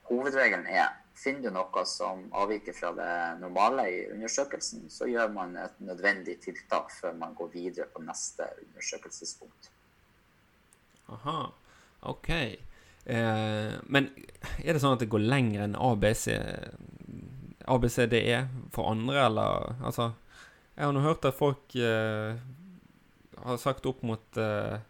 Hovedregelen 0.07 0.65
er 0.71 0.95
finner 1.15 1.47
du 1.47 1.55
noe 1.55 1.83
som 1.87 2.25
avviker 2.35 2.75
fra 2.75 2.91
det 2.95 3.11
normale 3.39 3.87
i 3.91 3.99
undersøkelsen, 4.11 4.89
så 4.91 5.07
gjør 5.09 5.31
man 5.33 5.55
et 5.59 5.79
nødvendig 5.83 6.37
tiltak 6.43 6.91
før 6.91 7.15
man 7.17 7.35
går 7.37 7.51
videre 7.53 7.87
på 7.91 8.03
neste 8.03 8.47
undersøkelsespunkt. 8.65 9.71
Aha, 11.15 11.39
OK. 12.11 12.29
Eh, 13.05 13.73
men 13.85 14.09
er 14.63 14.73
det 14.73 14.81
sånn 14.81 14.97
at 14.97 15.03
det 15.03 15.11
går 15.13 15.23
lenger 15.23 15.65
enn 15.67 15.77
ABC, 15.77 16.27
ABCDE 17.65 18.39
for 18.73 18.91
andre, 18.91 19.25
eller 19.27 19.75
altså 19.81 20.11
Jeg 20.75 20.83
har 20.83 20.91
nå 20.91 21.01
hørt 21.05 21.25
at 21.25 21.37
folk 21.37 21.75
eh, 21.79 22.35
har 23.45 23.59
sagt 23.61 23.85
opp 23.87 24.01
mot 24.03 24.37
eh, 24.41 24.81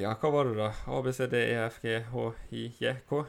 ja, 0.00 0.14
hva 0.20 0.30
var 0.32 0.48
det, 0.48 0.56
da? 0.56 0.70
A, 0.86 1.02
B, 1.02 1.12
E, 1.12 1.98
H, 2.12 2.26
I, 2.50 2.64
J, 2.80 2.94
K? 3.08 3.22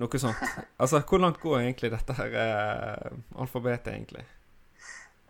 Noe 0.00 0.20
sånt. 0.20 0.42
Altså, 0.76 1.00
hvor 1.04 1.20
langt 1.22 1.40
går 1.42 1.60
egentlig 1.60 1.92
dette 1.92 2.16
her 2.18 2.36
eh, 2.42 3.18
alfabetet, 3.36 3.92
egentlig? 3.94 4.24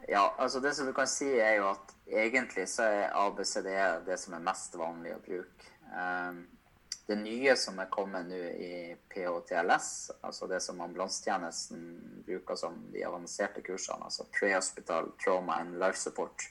Ja, 0.09 0.35
altså 0.39 0.61
det 0.61 0.75
som 0.75 0.87
du 0.87 0.93
kan 0.97 1.09
si, 1.11 1.29
er 1.41 1.59
jo 1.59 1.71
at 1.73 1.95
egentlig 2.09 2.69
så 2.69 2.87
er 2.89 3.11
A, 3.13 3.27
B, 3.31 3.45
C, 3.45 3.63
D, 3.65 3.75
E 3.75 3.89
det 4.07 4.17
som 4.21 4.39
er 4.39 4.45
mest 4.45 4.77
vanlig 4.79 5.13
å 5.17 5.25
bruke. 5.25 5.73
Um, 5.93 6.47
det 7.09 7.17
nye 7.17 7.57
som 7.57 7.79
er 7.81 7.89
kommet 7.93 8.29
nå 8.29 8.37
i 8.37 8.73
PHTLS, 9.09 9.89
altså 10.21 10.47
det 10.49 10.61
som 10.61 10.81
ambulansetjenesten 10.85 11.83
bruker 12.27 12.57
som 12.61 12.77
de 12.93 13.05
avanserte 13.09 13.65
kursene, 13.65 14.05
altså 14.05 14.27
Prehospital 14.37 15.09
Trauma 15.25 15.57
and 15.63 15.79
Life 15.81 15.97
Support, 16.01 16.45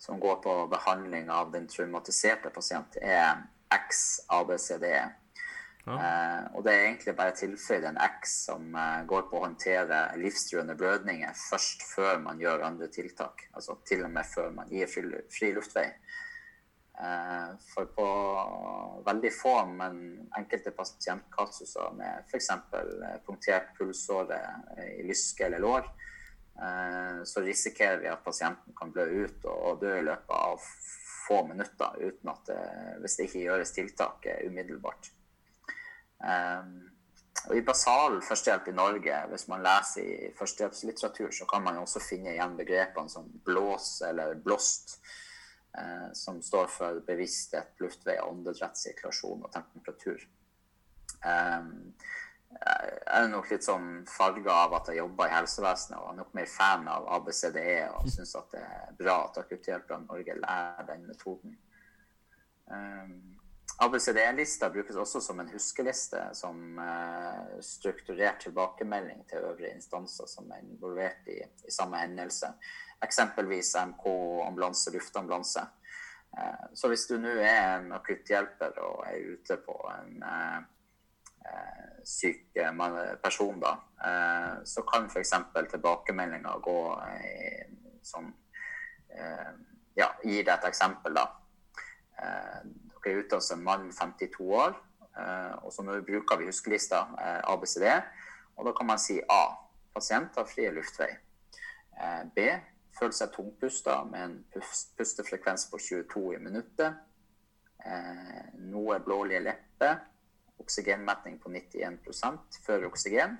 som 0.00 0.20
går 0.20 0.38
på 0.44 0.54
behandling 0.72 1.28
av 1.30 1.52
den 1.52 1.68
traumatiserte 1.68 2.48
pasient, 2.54 2.96
er 2.96 3.42
XABCDE. 3.74 5.00
Ja. 5.86 5.94
Eh, 5.96 6.42
og 6.54 6.64
det 6.66 6.72
er 6.74 6.86
egentlig 6.86 7.14
bare 7.16 7.34
tilføyd 7.38 7.86
en 7.88 8.00
X 8.20 8.34
som 8.46 8.74
eh, 8.76 9.04
går 9.08 9.28
på 9.30 9.38
å 9.38 9.44
håndtere 9.46 10.02
livstruende 10.20 10.76
blødninger 10.78 11.32
først 11.48 11.86
før 11.88 12.20
man 12.22 12.42
gjør 12.42 12.66
andre 12.68 12.90
tiltak. 12.92 13.46
Altså 13.56 13.78
til 13.88 14.04
og 14.04 14.12
med 14.14 14.28
før 14.28 14.52
man 14.58 14.68
gir 14.72 14.90
fri, 14.90 15.06
fri 15.32 15.54
luftvei. 15.56 15.88
Eh, 17.00 17.48
for 17.72 17.88
på 17.96 18.10
veldig 19.06 19.32
få, 19.32 19.56
men 19.72 19.96
enkelte 20.36 20.74
pasientkasuser 20.76 21.96
med 21.96 22.28
f.eks. 22.28 22.52
punktert 23.24 23.72
pulsåre 23.78 24.42
i 24.98 25.08
lyske 25.08 25.48
eller 25.48 25.64
lår, 25.64 25.88
Eh, 26.60 27.24
så 27.24 27.40
risikerer 27.40 27.98
vi 28.02 28.08
at 28.12 28.24
pasienten 28.24 28.74
kan 28.76 28.90
blø 28.92 29.06
ut 29.24 29.44
og 29.48 29.80
dø 29.80 29.94
i 29.96 30.04
løpet 30.04 30.34
av 30.36 30.64
få 31.30 31.44
minutter 31.46 31.96
uten 32.02 32.32
at 32.32 32.46
det, 32.50 32.62
hvis 33.00 33.16
det 33.16 33.28
ikke 33.28 33.44
gjøres 33.46 33.74
tiltak 33.76 34.26
umiddelbart. 34.48 35.12
Um, 36.20 36.90
og 37.48 37.56
I 37.56 37.62
basal 37.64 38.18
førstehjelp 38.24 38.68
i 38.68 38.76
Norge, 38.76 39.20
hvis 39.30 39.46
man 39.48 39.62
leser 39.64 40.04
i 40.04 40.30
førstehjelpslitteratur, 40.36 41.30
så 41.32 41.46
kan 41.48 41.62
man 41.64 41.78
også 41.80 42.02
finne 42.04 42.34
igjen 42.34 42.56
begrepene 42.58 43.12
som 43.12 43.30
blås 43.46 44.02
eller 44.08 44.34
blåst, 44.44 44.98
eh, 45.78 46.10
som 46.16 46.42
står 46.44 46.68
for 46.68 47.00
bevissthet, 47.06 47.72
luftvei, 47.80 48.18
åndedrettssirkulasjon 48.26 49.46
og 49.46 49.54
temperatur. 49.54 50.26
Um, 51.24 51.94
jeg 52.50 53.24
er 53.24 53.28
nok 53.30 53.50
litt 53.52 53.64
sånn 53.64 53.88
farga 54.10 54.54
av 54.64 54.72
at 54.80 54.90
jeg 54.90 54.98
jobber 54.98 55.30
i 55.30 55.34
helsevesenet 55.36 55.98
og 56.00 56.08
er 56.10 56.16
nok 56.18 56.32
mer 56.34 56.48
fan 56.50 56.88
av 56.90 57.06
ABCDE 57.16 57.76
og 57.94 58.08
syns 58.14 58.34
at 58.38 58.56
det 58.56 58.62
er 58.62 58.96
bra 58.98 59.18
at 59.28 59.38
akutthjelperne 59.44 60.06
i 60.06 60.10
Norge 60.10 60.38
lærer 60.40 60.88
den 60.88 61.04
metoden. 61.08 61.54
Um, 62.70 63.14
ABCDE-lista 63.80 64.68
brukes 64.70 64.98
også 64.98 65.22
som 65.24 65.40
en 65.40 65.50
huskeliste 65.54 66.20
som 66.36 66.78
uh, 66.82 67.54
strukturert 67.64 68.42
tilbakemelding 68.44 69.22
til 69.30 69.46
øvrige 69.46 69.76
instanser 69.78 70.28
som 70.28 70.50
er 70.50 70.64
involvert 70.66 71.30
i, 71.30 71.38
i 71.40 71.72
samme 71.72 72.02
hendelse. 72.02 72.50
Eksempelvis 73.00 73.72
MK, 73.94 74.04
ambulanse, 74.46 74.92
luftambulanse. 74.92 75.64
Uh, 76.34 76.66
så 76.74 76.90
hvis 76.90 77.06
du 77.08 77.16
nå 77.22 77.38
er 77.38 77.78
en 77.78 77.94
akutthjelper 77.96 78.82
og 78.84 79.06
er 79.06 79.32
ute 79.38 79.56
på 79.64 79.78
en 79.94 80.20
uh, 80.26 80.60
syk 82.04 82.56
eh, 82.56 83.16
person, 83.22 83.60
da, 83.60 83.72
eh, 84.04 84.64
så 84.64 84.82
kan 84.82 85.06
f.eks. 85.06 85.32
tilbakemeldinga 85.70 86.58
gå 86.62 86.80
som 88.02 88.34
Ja, 89.98 90.06
gir 90.22 90.44
deg 90.46 90.52
et 90.54 90.64
eksempel, 90.68 91.16
da. 91.18 91.24
Dere 92.14 93.10
er 93.10 93.18
ute 93.18 93.40
hos 93.40 93.50
en 93.50 93.64
mann 93.66 93.88
52 93.90 94.46
år, 94.54 94.76
og 95.66 95.72
så 95.74 95.82
bruker 96.06 96.38
vi 96.38 96.46
huskelista 96.46 97.00
ABCD. 97.50 97.88
Og 98.54 98.68
da 98.68 98.72
kan 98.78 98.86
man 98.86 99.02
si 99.02 99.18
A. 99.18 99.40
Pasient 99.92 100.38
har 100.38 100.46
fri 100.46 100.68
luftvei. 100.70 101.10
B. 102.36 102.46
Føler 103.00 103.18
seg 103.18 103.34
tungpusta 103.34 103.98
med 104.06 104.22
en 104.22 104.38
pustefrekvens 104.96 105.66
på 105.74 105.82
22 105.82 106.24
i 106.38 106.40
minuttet. 106.46 107.02
Noe 108.70 109.02
blålige 109.04 109.42
lepper 109.42 109.98
oksygenmetning 110.60 111.38
på 111.42 111.50
91 111.50 112.60
før 112.66 112.86
oksygen. 112.90 113.38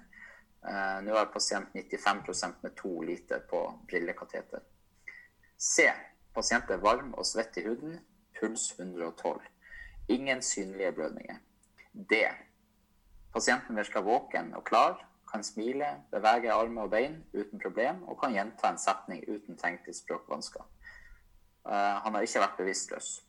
Uh, 0.61 1.01
Nå 1.05 1.15
har 1.17 1.31
pasient 1.33 1.73
95% 1.75 2.61
med 2.63 2.77
to 2.77 3.01
liter 3.03 3.41
på 3.51 3.63
brillekateter. 3.89 4.61
C. 5.57 5.89
Pasient 6.35 6.71
er 6.71 6.83
varm 6.83 7.15
og 7.15 7.27
svett 7.27 7.57
i 7.61 7.65
huden. 7.65 7.99
Puls 8.41 8.71
112. 8.79 9.41
Ingen 10.09 10.43
synlige 10.43 10.93
blødninger. 10.93 11.41
D. 11.93 12.25
Pasienten 13.33 13.77
virker 13.77 14.05
våken 14.05 14.55
og 14.55 14.65
klar, 14.67 14.99
kan 15.31 15.45
smile, 15.45 15.87
bevege 16.11 16.53
armer 16.53 16.89
og 16.89 16.91
bein 16.91 17.21
uten 17.33 17.61
problem 17.63 18.03
og 18.09 18.19
kan 18.21 18.35
gjenta 18.35 18.73
en 18.73 18.79
setning 18.79 19.23
uten 19.29 19.57
til 19.57 19.95
språkvansker. 19.95 20.65
Uh, 21.65 22.01
han 22.05 22.15
har 22.15 22.25
ikke 22.25 22.43
vært 22.43 22.57
bevisstløs. 22.59 23.21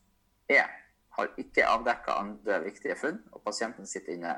E 0.50 0.64
har 1.18 1.34
ikke 1.42 1.68
avdekka 1.68 2.16
andre 2.20 2.62
viktige 2.66 2.96
funn, 3.00 3.20
og 3.32 3.44
pasienten 3.44 3.88
sitter 3.90 4.16
inne 4.16 4.36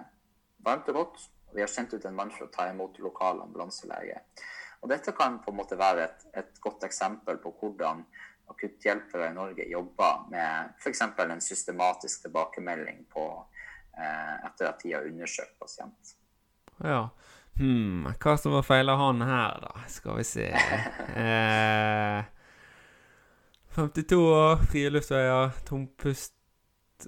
varmt 0.65 0.89
og 0.89 0.99
godt. 0.99 1.23
Vi 1.53 1.61
har 1.61 1.69
sendt 1.69 1.93
ut 1.93 2.05
en 2.05 2.17
mann 2.17 2.33
for 2.33 2.47
å 2.47 2.53
ta 2.53 2.67
imot 2.71 2.97
lokal 3.03 3.43
ambulanselege. 3.43 4.23
Og 4.81 4.89
dette 4.91 5.13
kan 5.15 5.37
på 5.43 5.53
en 5.53 5.59
måte 5.61 5.77
være 5.79 6.07
et, 6.07 6.25
et 6.41 6.61
godt 6.63 6.83
eksempel 6.87 7.37
på 7.43 7.53
hvordan 7.59 8.03
akutthjelpere 8.51 9.29
i 9.29 9.35
Norge 9.35 9.67
jobber 9.69 10.25
med 10.31 10.73
f.eks. 10.81 11.01
en 11.01 11.41
systematisk 11.41 12.25
tilbakemelding 12.25 13.05
på 13.13 13.27
eh, 13.97 14.35
etter 14.49 14.67
at 14.67 14.83
de 14.83 14.93
har 14.97 15.07
undersøkt 15.07 15.55
pasient. 15.61 16.15
Ja. 16.83 17.07
Hmm, 17.55 18.09
hva 18.17 18.33
som 18.41 18.55
var 18.57 18.65
feil 18.65 18.89
av 18.89 18.97
han 18.97 19.21
her, 19.21 19.59
da? 19.61 19.85
Skal 19.93 20.17
vi 20.19 20.25
se 20.25 20.49
eh, 21.23 22.23
52 23.77 24.17
år, 24.19 24.65
frie 24.69 24.89
luftveier, 24.89 25.53
tom 25.65 25.87
pust 25.97 26.32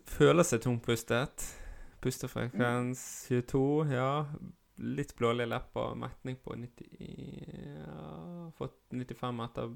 føler 0.10 0.44
seg 0.48 0.62
tungpustet. 0.66 1.46
Pustefrekvens 2.04 3.02
22, 3.30 3.64
ja. 3.94 4.26
Litt 4.78 5.16
blålige 5.16 5.50
lepper. 5.50 5.96
Metning 5.98 6.38
på 6.44 6.56
90 6.60 6.86
ja, 7.80 8.52
Fått 8.58 8.78
95 8.92 9.44
etter 9.46 9.76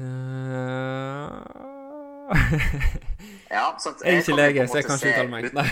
uh, 0.00 1.74
ja, 3.50 3.76
så 3.78 3.92
jeg 4.00 4.14
er 4.14 4.22
ikke 4.22 4.36
lege, 4.36 4.68
så 4.68 4.78
jeg 4.78 4.86
kan 4.88 4.96
ikke 4.96 5.10
uttale 5.12 5.30
meg. 5.30 5.48
Nei. 5.54 5.68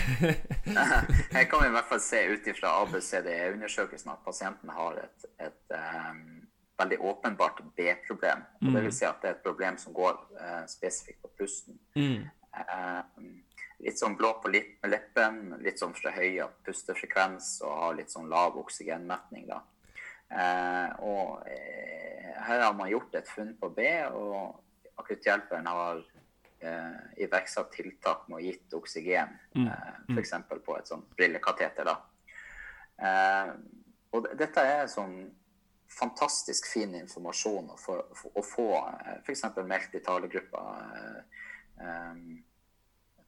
jeg 1.39 1.47
kan 1.49 1.65
i 1.65 1.71
hvert 1.73 1.89
fall 1.89 2.01
se 2.03 2.21
ut 2.29 2.49
ifra 2.51 2.75
ABCD-undersøkelsen 2.83 4.13
at 4.13 4.21
pasienten 4.25 4.69
har 4.69 4.99
et, 5.01 5.25
et 5.47 5.75
um, 5.77 6.21
veldig 6.81 6.99
åpenbart 7.01 7.63
B-problem. 7.77 8.45
Mm. 8.61 8.77
Vil 8.77 8.93
si 8.93 9.05
at 9.09 9.19
det 9.21 9.31
er 9.31 9.35
et 9.39 9.43
problem 9.45 9.77
som 9.81 9.97
går 9.97 10.13
uh, 10.37 10.63
spesifikt 10.69 11.21
på 11.25 11.33
pusten. 11.41 11.79
Mm. 11.97 12.29
Eh, 12.53 13.01
litt 13.83 13.99
sånn 13.99 14.15
blå 14.17 14.33
på 14.41 14.51
leppen, 14.53 15.57
litt 15.63 15.81
sånn 15.81 15.95
forhøya 15.97 16.47
pustefrekvens 16.65 17.57
og 17.65 17.73
har 17.81 17.95
litt 17.97 18.13
sånn 18.13 18.29
lav 18.31 18.57
oksygenmetning. 18.61 19.47
da. 19.49 19.59
Eh, 20.33 20.89
og 21.03 21.47
eh, 21.49 22.31
her 22.47 22.65
har 22.67 22.73
man 22.77 22.91
gjort 22.91 23.15
et 23.19 23.29
funn 23.29 23.53
på 23.59 23.69
B, 23.75 23.87
og 24.13 25.01
akutthjelperen 25.01 25.67
har 25.67 26.01
eh, 26.63 26.97
iverksatt 27.25 27.71
tiltak 27.75 28.27
med 28.29 28.39
å 28.39 28.43
gitt 28.45 28.77
oksygen, 28.77 29.35
mm. 29.57 29.67
eh, 29.67 29.93
f.eks. 30.15 30.35
på 30.65 30.77
et 30.77 30.89
sånt 30.89 31.09
brillekateter. 31.17 31.89
da. 31.89 31.97
Eh, 33.03 33.55
og 34.13 34.29
dette 34.37 34.67
er 34.69 34.91
sånn 34.91 35.17
fantastisk 35.93 36.69
fin 36.71 36.93
informasjon 36.97 37.73
å 37.73 37.77
få, 37.77 37.99
å 38.33 38.41
få 38.45 38.67
f.eks. 39.25 39.43
meldt 39.65 39.97
i 39.97 40.01
talegruppa 40.05 40.61
um, 41.81 42.43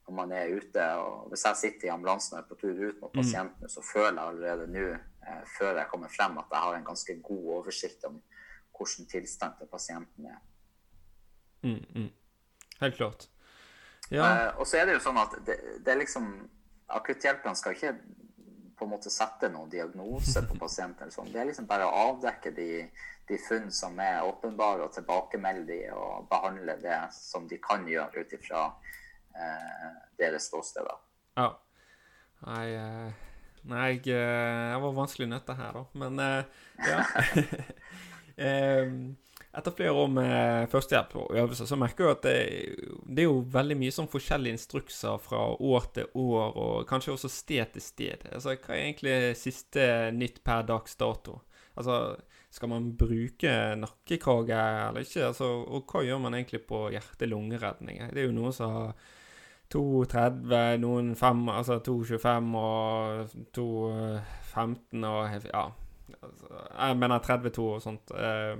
når 0.07 0.13
man 0.13 0.31
er 0.31 0.55
ute. 0.55 0.85
og 0.95 1.29
Hvis 1.29 1.45
jeg 1.45 1.55
sitter 1.57 1.87
i 1.87 1.93
ambulansen 1.93 2.37
og 2.37 2.43
er 2.43 2.47
på 2.49 2.57
tur 2.61 2.87
ut 2.87 3.01
mot 3.01 3.13
pasienten, 3.13 3.61
mm. 3.61 3.69
så 3.69 3.81
føler 3.93 4.21
jeg 4.21 4.29
allerede 4.29 4.67
nå, 4.67 4.87
eh, 5.27 5.43
før 5.57 5.77
jeg 5.77 5.87
kommer 5.91 6.11
frem, 6.17 6.37
at 6.37 6.51
jeg 6.51 6.59
har 6.59 6.75
en 6.75 6.85
ganske 6.85 7.21
god 7.21 7.47
oversikt 7.59 8.03
om 8.03 8.21
hvordan 8.77 9.07
tilstand 9.11 9.53
til 9.57 9.71
pasienten 9.71 10.25
er. 10.25 10.43
Mm, 11.63 11.85
mm. 11.95 12.11
Helt 12.81 12.95
klart. 12.95 13.29
Ja. 14.11 14.25
Eh, 14.25 14.59
og 14.59 14.67
så 14.67 14.77
er 14.77 14.85
det 14.85 14.99
jo 14.99 15.05
sånn 15.07 15.17
at 15.17 15.33
det, 15.45 15.57
det 15.85 15.93
er 15.93 16.03
liksom 16.03 16.29
Akutthjelperne 16.95 17.57
skal 17.57 17.73
ikke 17.73 17.95
på 18.77 18.85
en 18.85 18.91
måte 18.91 19.09
sette 19.09 19.47
noen 19.49 19.71
diagnose 19.71 20.43
på 20.45 20.57
pasienten. 20.65 21.09
Sånn. 21.11 21.31
Det 21.33 21.41
er 21.41 21.49
liksom 21.49 21.65
bare 21.65 21.87
å 21.87 22.11
avdekke 22.11 22.51
de, 22.53 22.67
de 23.27 23.37
funn 23.41 23.71
som 23.73 23.99
er 23.99 24.23
åpenbare, 24.25 24.85
og 24.85 24.93
tilbakemelde 24.93 25.65
de 25.69 25.79
og 25.95 26.27
behandle 26.29 26.77
det 26.81 26.99
som 27.15 27.47
de 27.49 27.57
kan 27.61 27.87
gjøre 27.89 28.21
ut 28.21 28.33
ifra 28.37 28.67
eh, 29.35 29.91
deres 30.19 30.49
ståsted. 30.51 30.89
Ja. 31.35 31.49
Nei, 32.45 32.65
eh, 32.77 33.11
nei 33.71 33.85
jeg, 33.95 34.07
eh, 34.13 34.71
jeg, 34.71 34.81
var 34.83 34.97
vanskelig 35.01 35.29
nødt 35.31 35.45
til 35.47 35.59
her, 35.59 35.79
da. 35.79 35.85
Men 36.05 36.25
eh, 36.25 36.43
ja. 36.85 36.99
Etter 39.55 39.71
flere 39.71 39.95
år 39.95 40.09
med 40.11 40.65
førstehjelp 40.67 41.13
og 41.15 41.29
øvelser, 41.39 41.67
så 41.69 41.77
merker 41.79 42.09
jeg 42.09 42.15
at 42.17 42.25
det, 42.25 42.39
det, 43.07 43.21
er 43.23 43.29
jo 43.29 43.37
veldig 43.53 43.77
mye 43.79 43.93
sånn 43.95 44.09
forskjellige 44.11 44.57
instrukser 44.57 45.15
fra 45.23 45.45
år 45.53 45.85
til 45.95 46.09
år, 46.19 46.57
og 46.59 46.73
kanskje 46.89 47.13
også 47.13 47.31
sted 47.31 47.71
til 47.71 47.85
sted. 47.85 48.25
Altså, 48.35 48.57
Hva 48.59 48.75
er 48.75 48.81
egentlig 48.81 49.15
siste 49.39 49.85
nytt 50.11 50.41
per 50.43 50.67
dags 50.67 50.99
dato? 50.99 51.39
Altså, 51.75 52.15
skal 52.55 52.71
man 52.71 52.91
bruke 52.97 53.51
nakkekrage 53.79 54.57
eller 54.87 55.03
ikke? 55.03 55.27
Altså, 55.27 55.51
og 55.67 55.91
hva 55.91 56.03
gjør 56.05 56.21
man 56.23 56.37
egentlig 56.37 56.63
på 56.69 56.85
hjerte-lungeredning? 56.93 58.03
Det 58.13 58.23
er 58.23 58.29
jo 58.29 58.35
noen 58.37 58.55
som 58.55 58.75
har 58.75 59.07
2,30, 59.73 60.77
noen 60.83 61.15
5, 61.19 61.47
altså 61.49 61.79
2,25 61.83 62.53
og 62.61 63.33
2,15 63.57 65.09
og 65.09 65.49
ja. 65.49 65.65
Altså, 66.21 66.51
jeg 66.77 66.97
mener 67.01 67.19
32 67.19 67.65
og 67.65 67.81
sånt. 67.81 68.13
Uh, 68.13 68.55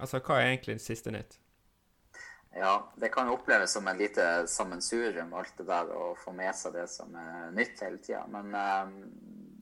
altså, 0.00 0.18
hva 0.24 0.40
er 0.40 0.54
egentlig 0.54 0.78
det 0.78 0.84
siste 0.84 1.12
nytt? 1.14 1.38
Ja, 2.58 2.92
det 2.96 3.08
kan 3.08 3.28
jo 3.28 3.36
oppleves 3.36 3.72
som 3.72 3.86
en 3.88 3.98
lite 3.98 4.46
sammensurium, 4.46 5.34
alt 5.36 5.52
det 5.58 5.66
der, 5.68 5.90
å 5.94 6.14
få 6.18 6.32
med 6.34 6.56
seg 6.56 6.74
det 6.74 6.88
som 6.90 7.12
er 7.14 7.52
nytt 7.54 7.82
hele 7.84 8.00
tida. 8.02 8.24
Men 8.32 8.54
eh, 8.56 8.88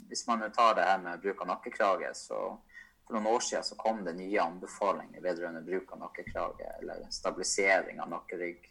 hvis 0.08 0.24
man 0.28 0.44
tar 0.54 0.78
det 0.78 0.86
her 0.86 1.02
med 1.02 1.20
bruk 1.20 1.42
av 1.44 1.50
nakkekrage, 1.50 2.14
så 2.16 2.38
for 3.06 3.16
noen 3.16 3.28
år 3.30 3.44
siden 3.46 3.64
så 3.64 3.78
kom 3.78 4.02
det 4.04 4.16
nye 4.18 4.42
anbefalinger 4.42 5.22
vedrørende 5.22 5.62
bruk 5.66 5.92
av 5.94 6.02
nakkekrage, 6.02 6.72
eller 6.80 7.06
stabilisering 7.14 8.02
av 8.02 8.10
nakkerygg. 8.10 8.66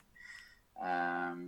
Um, 0.75 1.45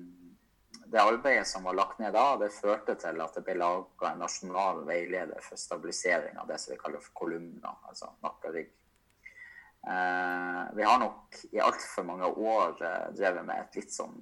det 0.88 1.03
arbeidet 1.03 1.47
som 1.49 1.67
var 1.67 1.75
lagt 1.75 1.99
ned 1.99 2.13
da, 2.15 2.38
det 2.39 2.53
førte 2.55 2.95
til 2.99 3.19
at 3.19 3.35
det 3.35 3.43
ble 3.43 3.57
laga 3.59 4.13
en 4.13 4.21
nasjonal 4.23 4.85
veileder 4.88 5.43
for 5.43 5.59
stabilisering 5.59 6.39
av 6.39 6.47
det 6.47 6.61
som 6.63 6.71
vi 6.71 6.79
kaller 6.79 7.03
for 7.03 7.25
kolumner, 7.25 7.81
altså 7.89 8.13
nakkerygg. 8.23 8.71
og. 8.71 8.83
Eh, 9.88 10.75
vi 10.75 10.83
har 10.83 10.99
nok 10.99 11.35
i 11.51 11.59
altfor 11.59 12.03
mange 12.03 12.25
år 12.25 12.83
eh, 12.83 13.13
drevet 13.15 13.45
med 13.47 13.61
et 13.61 13.77
litt 13.79 13.93
sånn 13.93 14.17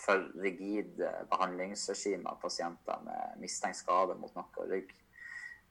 for 0.00 0.22
rigid 0.40 1.02
eh, 1.04 1.18
behandlingsregime 1.28 2.30
av 2.30 2.38
pasienter 2.40 3.02
med 3.04 3.42
mistenkt 3.42 3.82
skade 3.82 4.16
mot 4.16 4.32
nakke 4.38 4.64
og 4.64 4.72
rygg. 4.72 4.94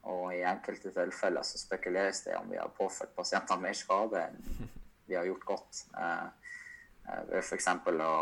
Og 0.08 0.32
i 0.34 0.44
enkelte 0.48 0.94
tilfeller 0.96 1.44
så 1.44 1.60
spekuleres 1.60 2.24
det 2.24 2.38
om 2.40 2.48
vi 2.50 2.58
har 2.58 2.72
påført 2.78 3.16
pasientene 3.16 3.62
mer 3.68 3.76
skade 3.76 4.22
enn 4.30 4.70
vi 5.10 5.18
har 5.18 5.28
gjort 5.28 5.46
godt. 5.46 5.86
Ved 5.94 7.40
eh 7.40 7.42
F.eks. 7.42 7.68
å 7.68 8.14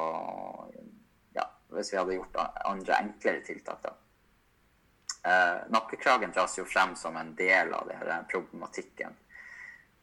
hvis 1.70 1.94
vi 1.94 1.98
hadde 1.98 2.16
gjort 2.16 2.38
andre 2.66 3.00
enklere 3.02 3.42
tiltak. 3.46 3.84
da. 3.84 3.94
Eh, 5.28 5.64
nakkekragen 5.70 6.32
dras 6.32 6.58
jo 6.58 6.66
frem 6.66 6.96
som 6.96 7.18
en 7.18 7.34
del 7.36 7.74
av 7.74 7.88
denne 7.90 8.24
problematikken. 8.32 9.16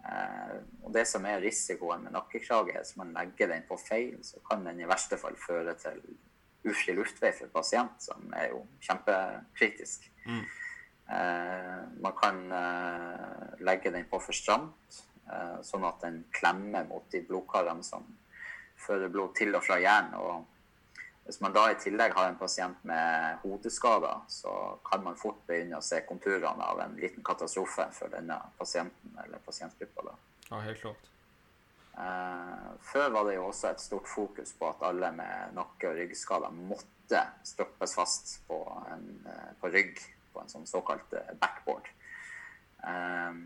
Eh, 0.05 0.57
og 0.83 0.93
Det 0.93 1.07
som 1.09 1.25
er 1.27 1.41
risikoen 1.41 2.05
med 2.05 2.13
nakkekrage, 2.13 2.75
er 2.75 2.83
hvis 2.83 2.97
man 2.97 3.15
legger 3.17 3.49
den 3.49 3.65
på 3.69 3.79
feil, 3.81 4.19
så 4.25 4.41
kan 4.51 4.65
den 4.65 4.81
i 4.81 4.89
verste 4.89 5.17
fall 5.17 5.37
føre 5.37 5.75
til 5.75 6.03
ufri 6.65 6.95
luftvei 6.97 7.33
for 7.33 7.49
pasient, 7.53 7.97
som 8.03 8.33
er 8.37 8.51
jo 8.53 8.67
kjempekritisk. 8.81 10.11
Mm. 10.27 10.45
Eh, 11.09 11.81
man 12.01 12.17
kan 12.17 12.53
eh, 12.53 13.61
legge 13.61 13.91
den 13.91 14.09
på 14.09 14.21
for 14.25 14.37
stramt, 14.37 15.03
eh, 15.29 15.61
sånn 15.63 15.85
at 15.85 16.01
den 16.07 16.23
klemmer 16.33 16.87
mot 16.89 17.07
de 17.13 17.21
blodkarene 17.29 17.85
som 17.85 18.07
fører 18.87 19.13
blod 19.13 19.35
til 19.37 19.55
og 19.55 19.65
fra 19.65 19.79
hjernen. 19.81 20.15
og 20.15 20.51
hvis 21.25 21.41
man 21.41 21.55
da 21.57 21.71
i 21.73 21.77
tillegg 21.81 22.13
har 22.13 22.29
en 22.29 22.37
pasient 22.37 22.83
med 22.85 23.39
hodeskader, 23.41 24.27
så 24.29 24.79
kan 24.85 25.01
man 25.07 25.17
fort 25.17 25.41
begynne 25.49 25.79
å 25.79 25.85
se 25.85 26.03
konturene 26.05 26.67
av 26.69 26.83
en 26.85 26.99
liten 27.01 27.25
katastrofe 27.25 27.87
for 27.97 28.13
denne 28.13 28.37
pasienten 28.59 29.17
eller 29.25 29.41
pasientgruppa. 29.47 30.13
Ja, 30.51 30.61
helt 30.61 30.83
klart. 30.83 31.09
Eh, 31.97 32.71
før 32.83 33.13
var 33.15 33.29
det 33.29 33.37
jo 33.37 33.47
også 33.49 33.71
et 33.71 33.81
stort 33.81 34.09
fokus 34.11 34.53
på 34.59 34.69
at 34.69 34.83
alle 34.83 35.13
med 35.15 35.55
nakke- 35.57 35.93
og 35.93 35.97
ryggskader 36.01 36.53
måtte 36.73 37.21
stoppes 37.47 37.95
fast 37.95 38.35
på, 38.49 38.59
en, 38.93 39.07
på, 39.61 39.71
rygg 39.71 40.01
på 40.35 40.43
en 40.43 40.51
sånn 40.51 40.67
såkalt 40.69 41.15
eh, 41.17 41.35
backboard. 41.41 41.89
Eh, 42.85 43.39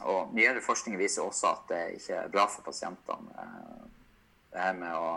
og 0.00 0.32
nyere 0.32 0.62
forskning 0.64 0.96
viser 1.00 1.26
også 1.26 1.50
at 1.50 1.66
det 1.72 1.82
ikke 1.98 2.22
er 2.22 2.32
bra 2.32 2.46
for 2.48 2.64
pasientene. 2.64 3.34
Eh, 3.36 3.88
det 4.50 4.64
her 4.64 4.78
med 4.78 4.94
å 4.96 5.10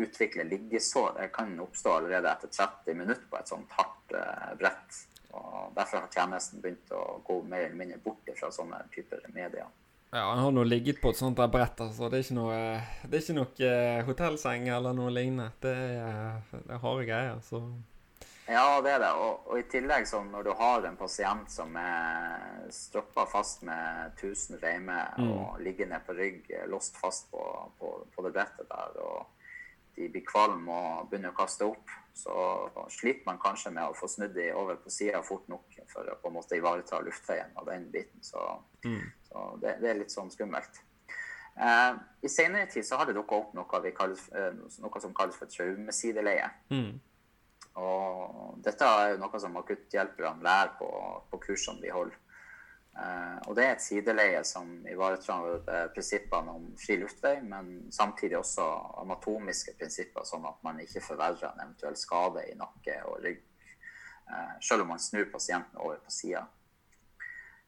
utvikle 0.00 0.44
liggesår 0.48 1.16
det 1.18 1.28
kan 1.34 1.52
oppstå 1.60 1.96
allerede 1.98 2.30
etter 2.30 2.48
30 2.48 2.96
minutter 2.96 3.26
på 3.30 3.36
et 3.36 3.50
sånt 3.50 3.74
hardt 3.76 4.14
uh, 4.16 4.54
brett. 4.56 5.00
og 5.36 5.74
Derfor 5.76 6.00
har 6.00 6.14
tjenesten 6.14 6.62
begynt 6.64 6.94
å 6.96 7.20
gå 7.26 7.42
mer 7.44 7.66
eller 7.66 7.76
mindre 7.76 7.98
bort 8.00 8.30
fra 8.38 8.48
sånne 8.54 8.80
typer 8.94 9.26
medier. 9.34 9.68
Ja, 10.12 10.26
han 10.30 10.40
har 10.44 10.52
nå 10.52 10.64
ligget 10.64 11.00
på 11.00 11.12
et 11.12 11.20
sånt 11.20 11.36
der 11.36 11.52
brett, 11.52 11.78
altså. 11.80 12.08
Det 12.08 12.18
er 12.18 12.24
ikke 12.24 12.38
noe, 12.38 12.56
det 13.04 13.18
er 13.18 13.22
ikke 13.22 13.36
noe 13.36 13.68
uh, 13.68 14.02
hotellseng 14.08 14.68
eller 14.72 14.96
noe 14.96 15.12
lignende. 15.12 15.52
Det 15.60 15.72
er, 15.76 16.40
det 16.52 16.64
er 16.72 16.82
harde 16.86 17.06
greier, 17.08 17.44
så 17.44 17.62
Ja, 18.52 18.80
det 18.84 18.90
er 18.94 19.00
det. 19.00 19.10
Og, 19.16 19.46
og 19.48 19.60
i 19.60 19.66
tillegg, 19.72 20.06
sånn 20.08 20.30
når 20.32 20.46
du 20.46 20.52
har 20.58 20.84
en 20.88 20.98
pasient 21.00 21.52
som 21.52 21.76
er 21.80 22.66
stroppa 22.74 23.24
fast 23.30 23.64
med 23.66 24.18
1000 24.18 24.60
reimer 24.62 25.14
mm. 25.16 25.30
og 25.32 25.62
ligger 25.64 25.88
ned 25.88 26.04
på 26.06 26.16
rygg, 26.18 26.50
låst 26.68 26.98
fast 27.00 27.30
på, 27.32 27.44
på, 27.78 27.94
på 28.12 28.26
det 28.26 28.34
brettet 28.36 28.68
der 28.68 28.98
og 29.02 29.30
de 29.96 30.08
blir 30.08 30.24
kvalm 30.24 30.68
og 30.72 31.10
begynner 31.10 31.32
å 31.32 31.36
kaste 31.36 31.66
opp, 31.68 31.90
så 32.16 32.32
sliter 32.92 33.26
man 33.26 33.40
kanskje 33.40 33.72
med 33.76 33.84
å 33.84 33.96
få 33.96 34.08
snudd 34.08 34.34
de 34.36 34.48
over 34.56 34.78
på 34.80 34.92
sida 34.92 35.20
fort 35.24 35.44
nok 35.52 35.76
for 35.90 36.08
å 36.08 36.16
på 36.20 36.30
en 36.30 36.36
måte 36.36 36.56
ivareta 36.56 37.00
luftveien 37.04 37.52
og 37.60 37.68
den 37.68 37.88
biten. 37.92 38.22
Så, 38.24 38.40
mm. 38.84 39.04
så 39.28 39.44
det, 39.60 39.76
det, 39.82 39.90
er 39.90 40.00
litt 40.00 40.14
sånn 40.14 40.32
skummelt. 40.32 40.80
Eh, 41.52 41.92
I 42.24 42.32
senere 42.32 42.68
tid 42.72 42.86
så 42.88 43.00
har 43.00 43.08
det 43.08 43.16
dukka 43.16 43.38
opp 43.42 43.56
noe, 43.56 43.82
kalles, 43.96 44.26
eh, 44.32 44.52
noe, 44.80 45.04
som 45.04 45.16
kalles 45.16 45.36
for 45.36 45.52
traumesideleie. 45.52 46.48
Mm. 46.72 46.94
Og 47.80 48.58
dette 48.64 48.84
er 48.84 49.14
jo 49.14 49.22
noe 49.22 49.40
som 49.40 49.56
akutthjelperne 49.56 50.44
lærer 50.44 50.74
på, 50.78 50.88
på 51.30 51.40
kursene 51.46 51.80
vi 51.82 51.92
holder. 51.94 52.18
Uh, 52.92 53.38
og 53.48 53.56
det 53.56 53.64
er 53.64 53.70
et 53.72 53.80
sideleie 53.80 54.40
som 54.44 54.68
ivaretar 54.84 55.46
uh, 55.64 55.76
prinsippene 55.94 56.52
om 56.52 56.66
fri 56.76 56.98
luftvei, 57.00 57.38
men 57.40 57.86
samtidig 57.88 58.36
også 58.36 58.66
anatomiske 59.00 59.72
prinsipper, 59.80 60.26
sånn 60.28 60.44
at 60.44 60.58
man 60.66 60.82
ikke 60.82 61.00
forverrer 61.00 61.46
en 61.48 61.62
eventuell 61.64 61.96
skade 61.96 62.44
i 62.50 62.58
nakke 62.58 62.98
og 63.08 63.22
rygg, 63.24 63.40
uh, 64.28 64.58
selv 64.60 64.84
om 64.84 64.92
man 64.92 65.00
snur 65.00 65.30
pasienten 65.32 65.80
over 65.80 66.02
på 66.04 66.12
sida. 66.12 66.44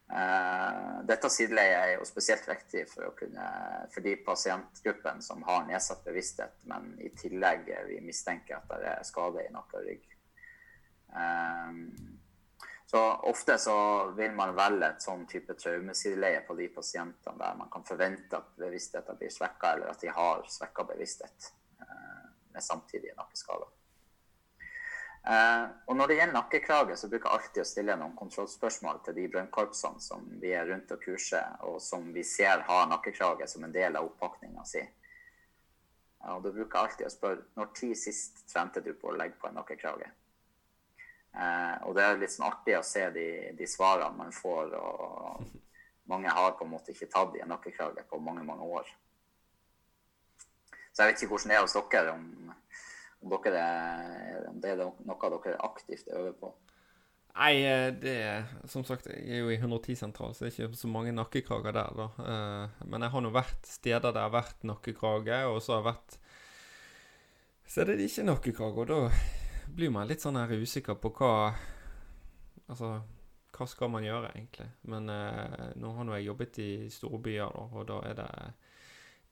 Dette 0.04 1.28
sideleiet 1.32 1.78
er 1.78 1.92
jo 1.96 2.04
spesielt 2.06 2.44
viktig 2.46 2.82
for, 2.90 3.14
kunne, 3.16 3.46
for 3.90 4.04
de 4.04 4.12
pasientgruppene 4.26 5.24
som 5.24 5.40
har 5.48 5.64
nedsatt 5.66 6.04
bevissthet, 6.04 6.58
men 6.70 6.90
i 7.00 7.08
tillegg 7.16 7.70
vi 7.88 7.96
mistenker 8.04 8.58
at 8.58 8.68
det 8.82 8.90
er 8.92 9.08
skade 9.08 9.46
i 9.46 9.54
nakke 9.54 9.80
og 9.80 9.88
rygg. 9.88 10.04
Så 12.94 13.00
ofte 13.12 13.58
så 13.58 13.76
vil 14.14 14.32
man 14.36 14.52
velge 14.54 14.86
et 14.86 15.02
sånn 15.02 15.24
type 15.26 15.56
traumesideleie 15.58 16.44
på 16.46 16.54
de 16.54 16.68
pasientene 16.70 17.40
der 17.40 17.56
man 17.58 17.70
kan 17.72 17.82
forvente 17.88 18.38
at 18.38 18.52
bevisstheten 18.60 19.18
blir 19.18 19.32
svekka, 19.34 19.72
eller 19.74 19.90
at 19.90 20.04
de 20.04 20.12
har 20.14 20.44
svekka 20.46 20.84
bevissthet 20.92 21.48
eh, 21.80 22.28
med 22.54 22.62
samtidige 22.62 23.16
nakkeskader. 23.18 23.72
Eh, 25.24 25.66
og 25.88 25.96
når 25.96 26.10
det 26.10 26.16
gjelder 26.18 26.36
nakkekrage, 26.36 26.96
så 27.00 27.08
bruker 27.08 27.30
jeg 27.30 27.38
alltid 27.38 27.62
å 27.62 27.68
stille 27.68 27.96
noen 27.96 28.16
kontrollspørsmål 28.18 29.00
til 29.06 29.16
de 29.16 29.28
brønnkorpsene 29.32 30.02
som 30.04 30.26
vi 30.42 30.52
er 30.52 30.68
rundt 30.68 30.92
og 30.92 31.00
kurser, 31.00 31.54
og 31.64 31.80
som 31.82 32.10
vi 32.12 32.24
ser 32.28 32.66
har 32.68 32.90
nakkekrage 32.90 33.48
som 33.48 33.64
en 33.64 33.72
del 33.72 33.96
av 33.96 34.10
oppakninga 34.10 34.66
si. 34.68 34.84
Og 36.34 36.44
da 36.44 36.52
bruker 36.52 36.76
jeg 36.76 36.82
alltid 36.82 37.06
å 37.08 37.12
spørre 37.12 37.48
når 37.56 37.72
tid 37.76 37.96
sist 38.00 38.44
trente 38.52 38.84
du 38.84 38.92
på 38.96 39.10
å 39.10 39.16
legge 39.16 39.40
på 39.40 39.48
en 39.48 39.58
nakkekrage? 39.60 40.10
Eh, 41.34 41.76
og 41.88 41.96
det 41.96 42.04
er 42.04 42.20
litt 42.20 42.32
sånn 42.32 42.48
artig 42.48 42.76
å 42.78 42.84
se 42.86 43.08
de, 43.16 43.28
de 43.56 43.68
svarene 43.68 44.16
man 44.16 44.32
får. 44.32 44.76
og 44.78 45.52
mange 46.04 46.28
har 46.28 46.52
på 46.52 46.64
en 46.64 46.70
måte 46.70 46.92
ikke 46.92 47.08
tatt 47.12 47.36
i 47.36 47.40
en 47.40 47.48
nakkekrage 47.48 48.04
på 48.10 48.20
mange, 48.20 48.44
mange 48.44 48.66
år. 48.76 48.88
Så 50.92 51.02
jeg 51.02 51.10
vet 51.10 51.22
ikke 51.22 51.32
hvordan 51.32 51.50
det 51.50 51.56
er 51.56 51.64
hos 51.64 51.76
dere, 51.90 52.12
om, 52.12 52.52
om, 53.24 53.32
dere 53.32 53.64
er, 53.64 54.44
om 54.50 54.60
det 54.60 54.74
er 54.74 54.82
noe 54.84 55.30
dere 55.32 55.56
aktivt 55.64 56.10
øver 56.12 56.36
på. 56.38 56.52
Nei, 57.34 57.54
eh, 57.66 57.88
det 57.98 58.12
er 58.22 58.44
Som 58.70 58.84
sagt, 58.86 59.08
jeg 59.10 59.24
er 59.26 59.42
jo 59.42 59.50
i 59.50 59.58
110-sentral, 59.58 60.34
så 60.34 60.44
det 60.44 60.52
er 60.52 60.68
ikke 60.68 60.78
så 60.78 60.90
mange 60.90 61.14
nakkekrager 61.16 61.74
der, 61.74 61.96
da. 61.98 62.08
Eh, 62.22 62.84
men 62.86 63.02
jeg 63.02 63.10
har 63.10 63.24
nå 63.24 63.32
vært 63.34 63.66
steder 63.66 64.04
der 64.04 64.14
det 64.14 64.26
har 64.26 64.36
vært 64.36 64.68
nakkekrage, 64.68 65.40
og 65.50 65.58
så 65.62 65.74
har 65.74 65.82
jeg 65.82 65.88
vært 65.90 66.18
Så 67.66 67.80
er 67.80 67.90
det 67.90 68.06
ikke 68.06 68.28
nakkekrage, 68.28 68.84
og 68.84 68.86
da 68.92 69.00
blir 69.74 69.90
man 69.90 70.06
litt 70.06 70.22
sånn 70.22 70.38
her 70.38 70.52
usikker 70.52 71.00
på 71.00 71.10
hva 71.18 71.34
Altså 72.64 73.00
hva 73.54 73.66
skal 73.70 73.90
man 73.92 74.02
gjøre, 74.02 74.32
egentlig? 74.34 74.66
Men 74.90 75.10
eh, 75.12 75.66
nå 75.78 75.92
har 75.94 76.06
nå 76.06 76.16
jeg 76.16 76.26
jobbet 76.26 76.58
i 76.62 76.70
store 76.90 77.20
byer, 77.22 77.52
da, 77.54 77.66
og 77.70 77.84
da 77.86 77.98
er 78.08 78.16
det 78.18 78.30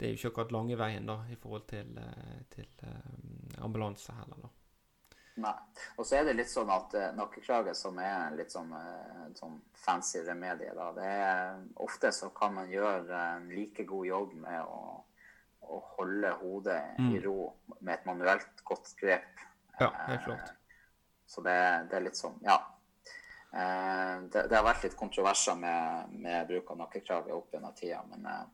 Det 0.02 0.08
er 0.08 0.16
jo 0.16 0.18
ikke 0.18 0.30
akkurat 0.32 0.52
lange 0.56 0.74
veien 0.74 1.04
da, 1.06 1.14
i 1.30 1.36
forhold 1.38 1.68
til, 1.70 1.92
eh, 2.02 2.38
til 2.50 2.66
eh, 2.82 3.60
ambulanse 3.62 4.10
heller, 4.16 4.40
da. 4.42 4.48
Nei. 5.44 5.52
Og 5.94 6.08
så 6.08 6.16
er 6.18 6.26
det 6.26 6.34
litt 6.40 6.50
sånn 6.50 6.68
at 6.74 6.96
uh, 6.98 7.04
nakkekrage, 7.16 7.72
som 7.78 8.00
er 8.02 8.34
litt 8.34 8.50
sånn, 8.52 8.74
sånn 9.38 9.54
fancy 9.78 10.20
remedie, 10.26 10.74
da, 10.76 10.90
det 10.96 11.06
er 11.06 11.62
Ofte 11.86 12.10
så 12.12 12.32
kan 12.34 12.52
man 12.58 12.68
gjøre 12.68 13.20
en 13.38 13.46
like 13.54 13.86
god 13.88 14.08
jobb 14.10 14.34
med 14.42 14.58
å, 14.66 14.98
å 15.70 15.78
holde 15.94 16.34
hodet 16.42 16.82
mm. 16.98 17.14
i 17.14 17.22
ro 17.22 17.36
med 17.78 17.94
et 17.94 18.10
manuelt 18.10 18.66
godt 18.68 18.90
grep. 18.98 19.46
Ja, 19.78 19.88
helt 20.10 20.26
klart. 20.26 20.50
Uh, 20.50 20.58
så 21.30 21.46
det, 21.46 21.56
det, 21.88 21.96
er 21.96 22.08
litt 22.10 22.18
sånn 22.18 22.42
Ja. 22.44 22.58
Eh, 23.52 24.16
det, 24.32 24.46
det, 24.48 24.56
har 24.56 24.64
vært 24.64 24.86
litt 24.86 24.96
kontroverser 24.96 25.56
med, 25.60 26.12
med 26.24 26.48
bruk 26.48 26.70
av 26.72 26.82
nakkekrage 26.82 27.32
opp 27.36 27.52
gjennom 27.52 27.74
tida, 27.76 28.00
men 28.08 28.26
eh, 28.28 28.44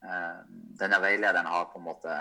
denne 0.00 0.98
veilederen 1.02 1.48
har 1.50 1.64
på 1.70 1.80
en 1.80 1.86
måte 1.86 2.16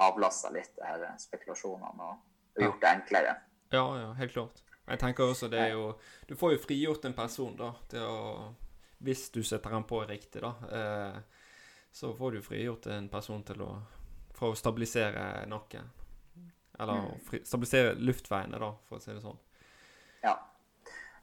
avlasta 0.00 0.50
litt 0.52 0.80
her 0.84 1.04
spekulasjonene 1.18 2.08
og 2.10 2.64
gjort 2.64 2.80
det 2.82 2.90
enklere. 2.90 3.36
Ja, 3.70 3.84
ja, 4.00 4.10
helt 4.18 4.32
klart. 4.32 4.62
Jeg 4.90 4.98
tenker 4.98 5.30
også 5.30 5.48
det 5.50 5.60
er 5.60 5.74
jo 5.76 5.92
Du 6.26 6.34
får 6.36 6.56
jo 6.56 6.62
frigjort 6.64 7.04
en 7.06 7.14
person, 7.14 7.54
da, 7.56 7.70
til 7.90 8.02
å 8.02 8.54
Hvis 8.98 9.30
du 9.30 9.42
setter 9.46 9.70
den 9.70 9.86
på 9.88 10.02
riktig, 10.04 10.42
da. 10.42 10.50
Eh, 10.78 11.46
så 11.92 12.12
får 12.16 12.32
du 12.32 12.42
frigjort 12.42 12.86
en 12.90 13.08
person 13.08 13.42
til 13.46 13.62
å 13.62 13.70
For 14.34 14.52
å 14.52 14.58
stabilisere 14.58 15.46
nakken. 15.46 15.88
Eller 16.80 17.06
mm. 17.06 17.22
fri, 17.28 17.42
stabilisere 17.44 17.94
luftveiene, 17.98 18.58
da, 18.58 18.70
for 18.88 18.98
å 18.98 19.04
si 19.04 19.12
det 19.12 19.22
sånn. 19.22 19.38
Ja. 20.22 20.34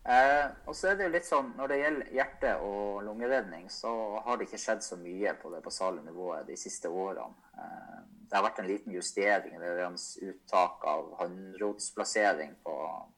Eh, 0.07 0.45
og 0.65 0.75
så 0.75 0.87
er 0.87 0.95
det 0.95 1.07
jo 1.07 1.11
litt 1.17 1.27
sånn, 1.27 1.49
Når 1.57 1.67
det 1.67 1.77
gjelder 1.81 2.11
hjerte- 2.15 2.53
og 2.63 3.03
lungeredning, 3.03 3.65
så 3.69 3.91
har 4.23 4.37
det 4.37 4.47
ikke 4.47 4.61
skjedd 4.63 4.83
så 4.85 4.95
mye 4.95 5.33
på 5.41 5.51
det 5.51 5.63
basale 5.63 6.01
nivået 6.05 6.47
de 6.47 6.55
siste 6.55 6.87
årene. 6.87 7.35
Eh, 7.57 7.97
det 8.29 8.35
har 8.35 8.43
vært 8.43 8.59
en 8.59 8.67
liten 8.67 8.93
justering 8.93 9.59
ved 9.59 9.99
uttak 10.29 10.85
av 10.87 11.11
håndrotsplassering 11.19 12.55
på, 12.63 12.75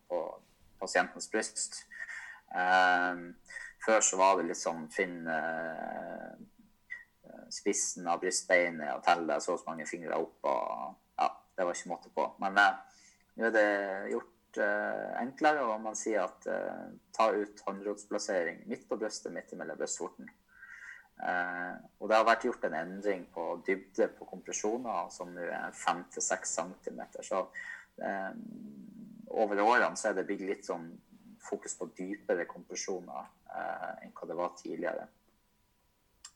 på 0.10 0.22
pasientens 0.82 1.30
bryst. 1.30 1.84
Eh, 2.56 3.22
før 3.86 4.02
så 4.02 4.18
var 4.18 4.38
det 4.38 4.50
litt 4.50 4.62
sånn 4.62 4.88
finn 4.90 5.28
eh, 5.30 6.34
spissen 7.54 8.08
av 8.10 8.20
brystbeinet 8.22 8.96
og 8.96 9.06
telle 9.06 9.38
så 9.42 9.58
så 9.58 9.70
mange 9.70 9.86
fingre 9.90 10.18
opp. 10.18 10.38
og 10.44 10.96
ja, 11.22 11.30
Det 11.56 11.66
var 11.66 11.78
ikke 11.78 11.94
måte 11.94 12.14
på. 12.16 12.28
Men 12.42 12.58
eh, 12.58 13.00
nå 13.38 13.46
er 13.50 13.56
det 13.56 13.70
gjort 14.16 14.36
uh, 14.58 15.22
enklere, 15.22 15.64
og 15.68 15.82
man 15.84 15.98
sier 15.98 16.24
at 16.26 16.48
uh, 16.50 16.92
ta 17.16 17.30
ut 17.36 17.62
håndrotsplassering 17.68 18.64
midt 18.70 18.88
på 18.90 18.98
brystet, 18.98 19.34
midt 19.36 19.54
mellom 19.60 19.78
brystvorten. 19.78 20.30
Uh, 21.20 21.76
og 22.00 22.10
det 22.10 22.18
har 22.18 22.28
vært 22.28 22.48
gjort 22.48 22.66
en 22.66 22.78
endring 22.80 23.26
på 23.34 23.46
dybde 23.68 24.08
på 24.16 24.28
kompresjoner, 24.30 25.12
som 25.14 25.34
nå 25.36 25.46
er 25.46 25.76
5-6 25.76 26.56
cm. 26.56 27.04
Så 27.22 27.44
over 29.30 29.60
årene 29.60 30.00
så 30.00 30.10
er 30.10 30.16
det 30.16 30.24
blitt 30.30 30.46
litt 30.48 30.66
sånn 30.66 30.88
fokus 31.44 31.76
på 31.76 31.90
dypere 31.98 32.46
kompresjoner 32.48 33.28
enn 34.00 34.14
hva 34.16 34.28
det 34.30 34.38
var 34.38 34.54
tidligere. 34.56 35.04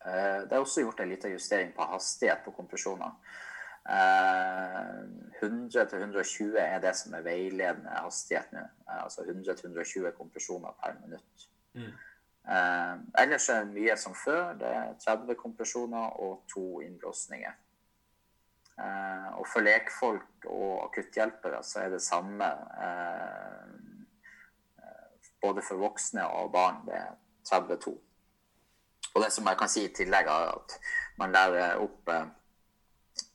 det 0.03 0.51
er 0.51 0.59
også 0.59 0.84
gjort 0.84 0.99
en 0.99 1.14
liten 1.14 1.32
justering 1.32 1.72
på 1.72 1.88
hastighet 1.88 2.43
på 2.43 2.51
kompresjoner. 2.57 3.16
100-120 3.89 6.57
eh, 6.57 6.63
er 6.63 6.79
det 6.79 6.95
som 6.95 7.13
er 7.17 7.21
veiledende 7.25 7.89
hastighet 7.89 8.51
nå. 8.55 8.59
Eh, 8.88 9.03
altså 9.03 9.21
100-120 9.27 10.11
kompresjoner 10.17 10.71
per 10.79 10.93
minutt. 11.01 11.49
Mm. 11.73 11.91
Eh, 12.47 12.93
ellers 13.23 13.49
er 13.49 13.59
det 13.63 13.73
mye 13.73 13.97
som 13.99 14.15
før. 14.15 14.53
Det 14.59 14.69
er 14.69 14.93
30 15.03 15.36
kompresjoner 15.36 16.07
og 16.23 16.43
to 16.53 16.81
innblåsninger. 16.81 17.51
Og 19.38 19.45
for 19.45 19.61
lekfolk 19.61 20.45
og 20.49 20.86
akutthjelpere 20.88 21.59
så 21.61 21.79
er 21.84 21.89
det 21.93 22.01
samme 22.01 22.47
både 25.41 25.61
for 25.61 25.77
voksne 25.77 26.25
og 26.25 26.51
barn. 26.55 26.81
Det 26.88 26.95
er 26.97 27.11
32. 27.45 27.93
Og 29.13 29.21
det 29.21 29.31
som 29.36 29.45
jeg 29.45 29.57
kan 29.59 29.69
si 29.69 29.86
i 29.86 29.93
tillegg, 29.93 30.25
er 30.25 30.49
at 30.55 30.69
man 31.21 31.36
lærer 31.38 31.77
opp 31.86 32.09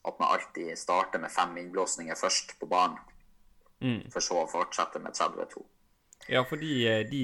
at 0.08 0.20
man 0.20 0.34
alltid 0.34 0.78
starter 0.78 1.20
med 1.22 1.30
fem 1.30 1.56
innblåsninger 1.60 2.16
først 2.18 2.54
på 2.60 2.68
banen, 2.70 2.98
mm. 3.80 4.08
for 4.12 4.24
så 4.24 4.42
å 4.42 4.50
fortsette 4.50 5.02
med 5.02 5.16
32. 5.16 5.64
Ja, 6.28 6.42
fordi 6.44 6.72
eh, 6.88 7.06
de, 7.08 7.22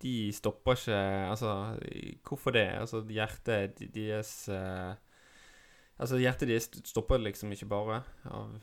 de, 0.00 0.32
stopper 0.32 0.78
ikke 0.78 0.96
Altså, 1.28 1.50
hvorfor 2.24 2.54
det? 2.56 2.68
Altså, 2.80 3.02
hjertet 3.10 3.82
deres 3.94 4.48
uh, 4.48 4.94
Altså, 5.98 6.16
hjertet 6.22 6.48
deres 6.48 6.70
stopper 6.88 7.20
liksom 7.20 7.52
ikke 7.52 7.68
bare 7.68 8.02
av 8.24 8.54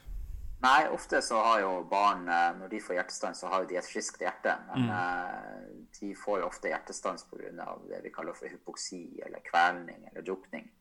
Nei, 0.64 0.88
ofte 0.90 1.20
så 1.22 1.38
har 1.44 1.60
jo 1.62 1.74
barn 1.92 2.24
eh, 2.32 2.56
Når 2.58 2.72
de 2.72 2.80
får 2.82 2.98
hjertestans, 2.98 3.44
så 3.44 3.52
har 3.52 3.68
de 3.70 3.78
et 3.78 3.86
friskt 3.86 4.24
hjerte. 4.24 4.56
Men 4.72 4.88
mm. 4.88 5.84
de 6.00 6.14
får 6.18 6.40
jo 6.42 6.48
ofte 6.48 6.72
hjertestans 6.72 7.28
pga. 7.30 7.52
det 7.86 8.00
vi 8.02 8.14
kaller 8.16 8.34
for 8.34 8.50
hypoksi 8.50 9.20
eller 9.28 9.44
kvelning 9.46 10.08
eller 10.10 10.26
drukning. 10.26 10.72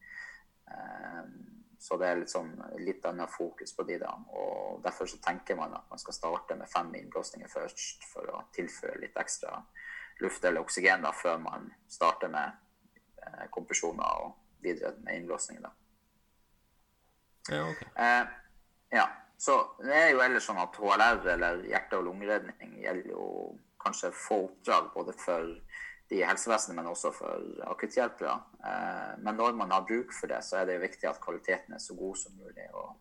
Uh, 0.70 1.26
så 1.84 1.98
det 2.00 2.06
er 2.08 2.16
litt, 2.16 2.32
sånn, 2.32 2.54
litt 2.80 3.04
annet 3.04 3.28
fokus 3.28 3.74
på 3.76 3.84
de 3.84 3.98
da. 4.00 4.14
Og 4.32 4.78
derfor 4.84 5.08
så 5.10 5.18
tenker 5.20 5.58
man 5.58 5.74
at 5.76 5.90
man 5.90 6.00
skal 6.00 6.16
starte 6.16 6.56
med 6.56 6.70
fem 6.72 6.88
innblåsninger 6.96 7.50
først, 7.52 8.06
for 8.08 8.30
å 8.32 8.40
tilføre 8.56 9.02
litt 9.02 9.18
ekstra 9.20 9.58
luft 10.24 10.46
eller 10.48 10.64
oksygen 10.64 11.04
da, 11.04 11.12
før 11.12 11.42
man 11.44 11.66
starter 11.92 12.32
med 12.32 12.56
eh, 13.20 13.44
kompresjoner 13.52 14.24
og 14.24 14.32
videre 14.64 14.94
med 15.04 15.20
innblåsninger. 15.20 15.66
da. 15.66 15.74
Ja, 17.52 17.68
okay. 17.68 17.90
Eh, 18.00 18.32
ja. 18.96 19.04
Så 19.36 19.58
det 19.82 19.92
er 19.98 20.10
jo 20.14 20.24
ellers 20.24 20.48
sånn 20.48 20.62
at 20.62 20.80
HLR, 20.80 21.20
eller 21.34 21.66
hjerte- 21.68 22.00
og 22.00 22.08
lungeredning, 22.08 22.78
gjelder 22.80 23.12
jo 23.12 23.26
kanskje 23.84 24.14
få 24.16 24.46
oppdrag 24.46 24.88
både 24.94 25.12
for 25.20 25.52
de 26.10 26.20
i 26.20 26.26
helsevesenet, 26.26 26.76
men 26.76 26.90
også 26.90 27.12
for 27.16 27.44
akutthjelpere. 27.70 28.34
Eh, 28.60 29.12
men 29.24 29.38
når 29.40 29.56
man 29.56 29.72
har 29.72 29.86
bruk 29.88 30.12
for 30.12 30.30
det, 30.30 30.42
så 30.44 30.60
er 30.60 30.68
det 30.68 30.82
viktig 30.82 31.08
at 31.08 31.20
kvaliteten 31.22 31.74
er 31.74 31.82
så 31.82 31.96
god 31.98 32.16
som 32.20 32.36
mulig. 32.40 32.66
og 32.72 32.96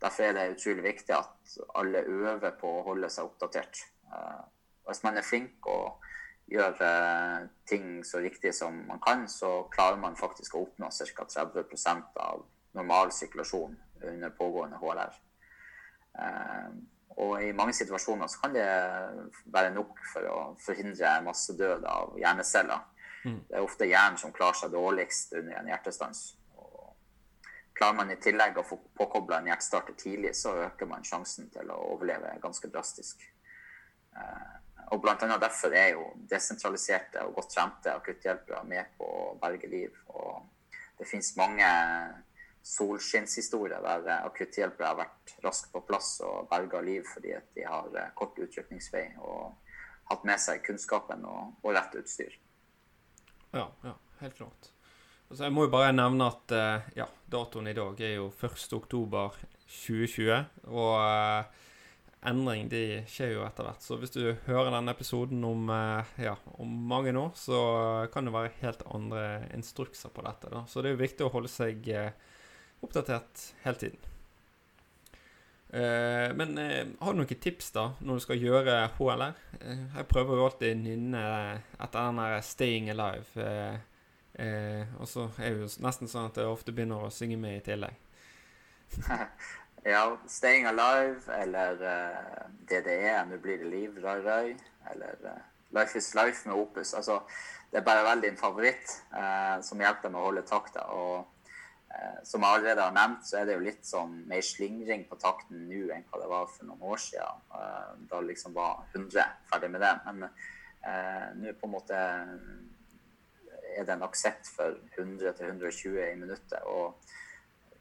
Derfor 0.00 0.22
er 0.22 0.32
det 0.36 0.46
utrolig 0.54 0.84
viktig 0.84 1.16
at 1.16 1.58
alle 1.76 2.04
øver 2.08 2.54
på 2.60 2.70
å 2.78 2.84
holde 2.86 3.10
seg 3.12 3.28
oppdatert. 3.28 3.82
Eh, 4.08 4.44
hvis 4.88 5.02
man 5.04 5.20
er 5.20 5.26
flink 5.26 5.66
og 5.68 6.06
gjør 6.50 6.80
eh, 6.86 7.48
ting 7.68 8.00
så 8.06 8.22
riktig 8.24 8.54
som 8.56 8.80
man 8.88 9.02
kan, 9.04 9.28
så 9.28 9.68
klarer 9.72 10.00
man 10.00 10.16
faktisk 10.18 10.56
å 10.56 10.64
oppnå 10.64 10.88
ca. 10.90 11.26
30 11.28 12.08
av 12.16 12.46
normal 12.72 13.12
sirkulasjon 13.12 13.76
under 14.00 14.32
pågående 14.34 14.80
HLR. 14.80 15.20
Og 17.18 17.42
i 17.42 17.52
mange 17.52 17.74
situasjoner 17.74 18.30
så 18.30 18.38
kan 18.42 18.54
det 18.54 18.66
være 19.50 19.72
nok 19.74 19.98
for 20.12 20.28
å 20.30 20.36
forhindre 20.62 21.16
massedød 21.26 21.84
av 21.90 22.14
hjerneceller. 22.20 22.84
Mm. 23.24 23.40
Det 23.48 23.56
er 23.56 23.64
ofte 23.64 23.88
hjernen 23.88 24.20
som 24.20 24.32
klarer 24.32 24.60
seg 24.60 24.72
dårligst 24.72 25.34
under 25.40 25.58
en 25.58 25.68
hjertestans. 25.72 26.22
Og 26.56 26.94
klarer 27.76 27.98
man 27.98 28.14
i 28.14 28.20
tillegg 28.22 28.60
å 28.60 28.64
få 28.66 28.78
påkobla 28.96 29.40
en 29.40 29.50
hjertestarter 29.50 29.98
tidlig, 29.98 30.32
så 30.38 30.54
øker 30.68 30.88
man 30.88 31.04
sjansen 31.04 31.50
til 31.52 31.72
å 31.74 31.82
overleve 31.90 32.38
ganske 32.42 32.70
drastisk. 32.72 33.26
Eh, 34.16 34.56
og 34.90 35.06
annet 35.10 35.42
derfor 35.42 35.74
er 35.76 35.92
jo 35.94 36.06
desentraliserte 36.30 37.22
og 37.26 37.36
godt 37.36 37.52
trente 37.54 37.92
akutthjelpere 37.94 38.64
med 38.66 38.96
på 38.98 39.06
å 39.06 39.36
berge 39.42 39.68
liv. 39.70 39.94
Og 40.08 40.40
det 40.98 41.06
finnes 41.08 41.36
mange 41.38 41.68
solskinnshistorie 42.62 43.80
der 43.80 44.08
eh, 44.08 44.26
akutthjelpere 44.26 44.90
har 44.90 44.98
vært 44.98 45.34
raskt 45.44 45.72
på 45.72 45.82
plass 45.88 46.18
og 46.26 46.48
berga 46.50 46.82
liv 46.84 47.06
fordi 47.08 47.32
at 47.36 47.48
de 47.56 47.64
har 47.66 47.88
eh, 47.96 48.10
kort 48.18 48.38
utrykningsvei 48.38 49.06
og 49.24 49.54
hatt 50.10 50.26
med 50.28 50.42
seg 50.42 50.64
kunnskapen 50.66 51.24
og, 51.28 51.54
og 51.62 51.74
rett 51.76 51.96
utstyr. 52.00 52.36
Ja, 53.54 53.70
ja, 53.86 53.94
helt 54.20 54.36
klart. 54.36 54.70
Altså, 55.30 55.44
jeg 55.46 55.54
må 55.54 55.64
jo 55.66 55.72
bare 55.72 55.94
nevne 55.94 56.28
at 56.28 56.52
eh, 56.54 56.92
ja, 57.00 57.08
datoen 57.30 57.70
i 57.70 57.76
dag 57.76 58.00
er 58.04 58.18
jo 58.18 58.28
1. 58.34 58.68
oktober 58.76 59.38
2020. 59.70 60.44
Og 60.74 61.56
endring 62.26 62.66
de 62.68 62.82
skjer 63.08 63.36
jo 63.36 63.44
etter 63.46 63.64
hvert. 63.64 63.84
Så 63.86 63.96
hvis 64.02 64.12
du 64.12 64.34
hører 64.48 64.74
denne 64.74 64.92
episoden 64.92 65.44
om, 65.46 65.70
ja, 66.20 66.34
om 66.58 66.74
mange 66.90 67.14
år, 67.16 67.30
så 67.38 67.60
kan 68.12 68.26
det 68.26 68.34
være 68.34 68.52
helt 68.60 68.82
andre 68.90 69.22
instrukser 69.54 70.12
på 70.12 70.26
dette. 70.26 70.50
da. 70.50 70.66
Så 70.66 70.82
det 70.82 70.90
er 70.90 70.98
jo 70.98 71.04
viktig 71.04 71.26
å 71.28 71.32
holde 71.32 71.52
seg 71.52 71.88
eh, 71.94 72.10
oppdatert 72.80 73.54
hele 73.64 73.76
tiden. 73.76 74.10
Eh, 75.72 76.34
men 76.34 76.58
eh, 76.58 76.86
har 76.98 77.12
du 77.12 77.20
noen 77.20 77.40
tips 77.40 77.70
da, 77.70 77.84
når 78.02 78.18
du 78.18 78.24
skal 78.24 78.42
gjøre 78.42 78.74
HLR? 78.96 79.36
Eh, 79.60 79.84
jeg 80.00 80.08
prøver 80.10 80.40
jo 80.40 80.46
alltid 80.48 80.72
å 80.74 80.80
nynne 80.80 81.20
etter 81.78 82.08
den 82.08 82.18
der 82.18 82.40
'Staying 82.42 82.90
Alive'. 82.90 83.78
og 84.98 85.08
så 85.08 85.28
er 85.38 85.50
det 85.50 85.60
jo 85.60 85.68
nesten 85.84 86.08
sånn 86.08 86.30
at 86.30 86.36
jeg 86.36 86.48
ofte 86.48 86.72
begynner 86.72 87.04
å 87.04 87.12
synge 87.12 87.36
med 87.36 87.58
i 87.58 87.64
tillegg. 87.70 87.94
ja, 89.92 90.02
'Staying 90.26 90.66
Alive' 90.66 91.30
eller 91.38 91.78
DDE, 92.66 93.14
'Nå 93.28 93.38
blir 93.38 93.62
det 93.62 93.70
liv', 93.70 94.02
Rai 94.02 94.20
Rai. 94.26 94.56
Eller 94.90 95.14
'Life 95.70 95.98
Is 95.98 96.14
Life' 96.14 96.48
med 96.48 96.56
Opus. 96.56 96.94
Altså, 96.94 97.20
det 97.70 97.78
er 97.78 97.86
bare 97.86 98.08
veldig 98.10 98.28
en 98.28 98.36
favoritt 98.36 99.02
som 99.62 99.78
hjelper 99.78 100.10
meg 100.10 100.18
å 100.20 100.24
holde 100.24 100.42
takta. 100.42 100.80
og 100.80 101.26
som 102.22 102.44
jeg 102.44 102.54
allerede 102.54 102.84
har 102.84 102.94
nevnt, 102.94 103.24
så 103.26 103.40
er 103.40 103.48
det 103.48 103.56
jo 103.56 103.64
litt 103.64 103.86
sånn 103.86 104.12
mer 104.30 104.42
slingring 104.46 105.06
på 105.10 105.18
takten 105.20 105.64
nå 105.68 105.88
enn 105.94 106.04
hva 106.10 106.20
det 106.22 106.28
var 106.30 106.50
for 106.52 106.68
noen 106.68 106.84
år 106.92 107.00
siden. 107.02 107.46
Eh, 107.56 107.88
da 108.10 108.20
liksom 108.24 108.54
var 108.56 108.84
100 108.92 109.24
ferdig 109.50 109.70
med 109.72 109.82
det. 109.84 109.94
Men 110.06 110.28
eh, 110.28 111.26
nå 111.40 111.54
på 111.58 111.68
en 111.68 111.74
måte 111.74 112.02
er 113.70 113.86
det 113.86 113.94
en 113.94 114.06
aksept 114.06 114.50
for 114.54 114.76
100-120 114.98 115.98
i 116.04 116.14
minuttet. 116.20 116.62
Og 116.70 116.94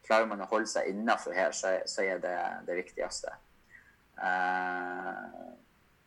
klarer 0.08 0.30
man 0.30 0.42
å 0.42 0.50
holde 0.50 0.70
seg 0.72 0.90
innafor 0.90 1.36
her, 1.38 1.54
så, 1.56 1.78
så, 1.90 2.06
er 2.06 2.22
det 2.24 2.36
det 2.68 2.80
viktigste. 2.82 3.36
Eh, 4.18 5.50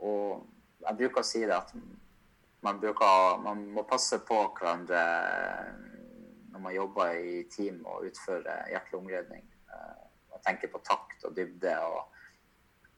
og 0.02 0.42
jeg 0.82 0.98
bruker 0.98 1.22
å 1.22 1.26
si 1.26 1.44
det 1.46 1.54
at 1.54 1.70
man, 2.62 2.78
bruker, 2.82 3.38
man 3.42 3.62
må 3.74 3.86
passe 3.86 4.18
på 4.26 4.42
hverandre 4.58 5.02
når 6.52 6.62
man 6.68 6.74
jobber 6.76 7.18
i 7.18 7.42
team 7.50 7.80
og 7.88 8.06
utfører 8.08 8.68
hjerte-lungeredning. 8.70 9.46
Man 9.72 10.42
og 10.42 10.42
tenker 10.44 10.70
på 10.72 10.80
takt 10.84 11.24
og 11.28 11.36
dybde 11.36 11.72
og 11.86 12.00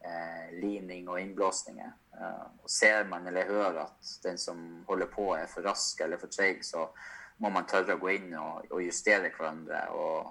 eh, 0.05 0.55
lining 0.61 1.09
og 1.09 1.21
innblåsninger. 1.21 1.91
Eh, 2.15 2.47
og 2.63 2.71
ser 2.71 3.05
man 3.11 3.27
eller 3.27 3.49
hører 3.49 3.83
at 3.87 4.15
den 4.25 4.39
som 4.39 4.63
holder 4.89 5.11
på, 5.13 5.29
er 5.37 5.51
for 5.51 5.67
rask 5.67 6.01
eller 6.01 6.21
for 6.21 6.33
treig, 6.33 6.65
så 6.65 6.89
må 7.43 7.51
man 7.51 7.67
tørre 7.69 7.97
å 7.97 8.03
gå 8.03 8.15
inn 8.15 8.33
og, 8.39 8.71
og 8.71 8.85
justere 8.85 9.33
hverandre, 9.35 9.83
og, 9.93 10.31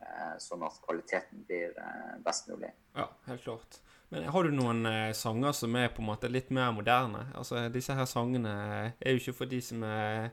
eh, 0.00 0.36
sånn 0.42 0.64
at 0.66 0.80
kvaliteten 0.84 1.44
blir 1.48 1.74
eh, 1.74 2.16
best 2.24 2.48
mulig. 2.52 2.72
Ja, 2.96 3.10
helt 3.28 3.44
klart. 3.44 3.80
Men 4.14 4.28
har 4.30 4.46
du 4.46 4.54
noen 4.54 4.86
eh, 4.86 5.12
sanger 5.18 5.56
som 5.56 5.74
er 5.76 5.90
på 5.90 6.04
en 6.04 6.12
måte 6.12 6.30
litt 6.30 6.52
mer 6.54 6.70
moderne? 6.74 7.26
Altså, 7.34 7.66
Disse 7.74 7.96
her 7.98 8.06
sangene 8.06 8.52
er 8.94 9.16
jo 9.16 9.22
ikke 9.22 9.40
for 9.42 9.50
de 9.50 9.58
som 9.64 9.82
er 9.82 10.30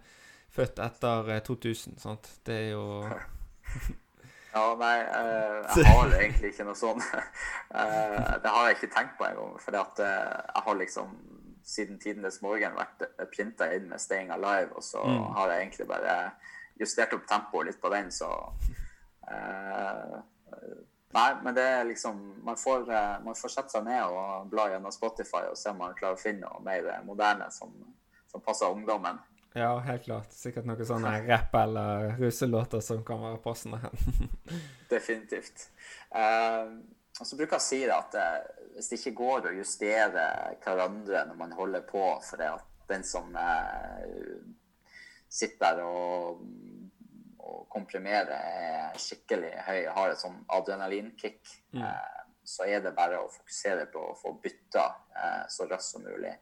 født 0.54 0.80
etter 0.80 1.40
2000, 1.40 1.94
eh, 1.94 2.00
sant? 2.02 2.32
Det 2.46 2.56
er 2.56 2.70
jo 2.74 2.86
Ja, 4.54 4.68
nei, 4.78 5.00
eh, 5.02 5.70
jeg 5.82 5.86
har 5.90 6.12
egentlig 6.20 6.52
ikke 6.54 6.68
noe 6.68 6.78
sånt. 6.78 7.06
Eh, 7.74 8.34
det 8.44 8.50
har 8.54 8.68
jeg 8.68 8.76
ikke 8.76 8.88
tenkt 8.94 9.16
på 9.18 9.26
engang. 9.26 9.56
For 9.58 9.74
jeg 9.74 10.66
har 10.66 10.76
liksom 10.78 11.16
siden 11.66 11.98
tidenes 11.98 12.36
morgen 12.44 12.76
vært 12.78 13.02
printa 13.34 13.66
inn 13.74 13.88
med 13.90 13.98
'Staying 13.98 14.30
Alive', 14.30 14.76
og 14.78 14.84
så 14.86 15.02
mm. 15.02 15.24
har 15.38 15.50
jeg 15.50 15.62
egentlig 15.64 15.88
bare 15.90 16.14
justert 16.78 17.16
opp 17.18 17.26
tempoet 17.26 17.66
litt 17.66 17.82
på 17.82 17.90
den, 17.90 18.12
så 18.12 18.30
Nei, 21.14 21.30
men 21.42 21.56
det 21.56 21.64
er 21.64 21.84
liksom 21.88 22.22
man 22.46 22.58
får, 22.58 22.86
man 23.26 23.36
får, 23.38 23.50
sette 23.56 23.74
seg 23.74 23.86
ned 23.88 24.04
og 24.04 24.50
bla 24.52 24.68
gjennom 24.70 24.94
Spotify 24.94 25.48
og 25.50 25.58
se 25.58 25.74
om 25.74 25.82
man 25.82 25.98
klarer 25.98 26.18
å 26.18 26.22
finne 26.22 26.46
noe 26.46 26.62
mer 26.62 26.92
moderne 27.08 27.50
som, 27.54 27.74
som 28.30 28.42
passer 28.42 28.70
ungdommen. 28.70 29.18
Ja, 29.54 29.80
helt 29.80 30.04
klart. 30.04 30.34
Sikkert 30.34 30.66
noen 30.66 30.86
sånne 30.86 31.14
rapp- 31.28 31.56
eller 31.56 32.16
ruselåter 32.18 32.82
som 32.82 33.04
kan 33.06 33.22
være 33.22 33.38
passende. 33.44 33.78
Definitivt. 34.90 35.68
Uh, 36.10 36.82
og 37.20 37.28
så 37.30 37.38
bruker 37.38 37.60
jeg 37.60 37.62
å 37.62 37.66
si 37.68 37.82
det 37.84 37.94
at 37.94 38.18
uh, 38.18 38.64
hvis 38.74 38.90
det 38.90 38.98
ikke 38.98 39.20
går 39.20 39.50
å 39.52 39.56
justere 39.60 40.26
hverandre 40.64 41.22
når 41.30 41.38
man 41.38 41.54
holder 41.54 41.86
på, 41.86 42.02
for 42.26 42.42
det 42.42 42.50
at 42.50 42.88
den 42.90 43.06
som 43.06 43.30
uh, 43.38 44.02
sitter 45.30 45.84
og, 45.86 46.42
og 47.38 47.68
komprimerer, 47.74 48.34
er 48.34 48.98
skikkelig 48.98 49.54
høy, 49.68 49.84
har 49.94 50.16
et 50.16 50.22
sånn 50.22 50.42
adrenalinkick, 50.54 51.42
mm. 51.78 51.86
så 52.46 52.66
er 52.70 52.82
det 52.86 52.96
bare 52.98 53.22
å 53.22 53.30
fokusere 53.34 53.86
på 53.94 54.02
å 54.10 54.18
få 54.18 54.34
bytta 54.42 54.86
så 55.50 55.66
raskt 55.70 55.96
som 55.96 56.06
mulig. 56.06 56.36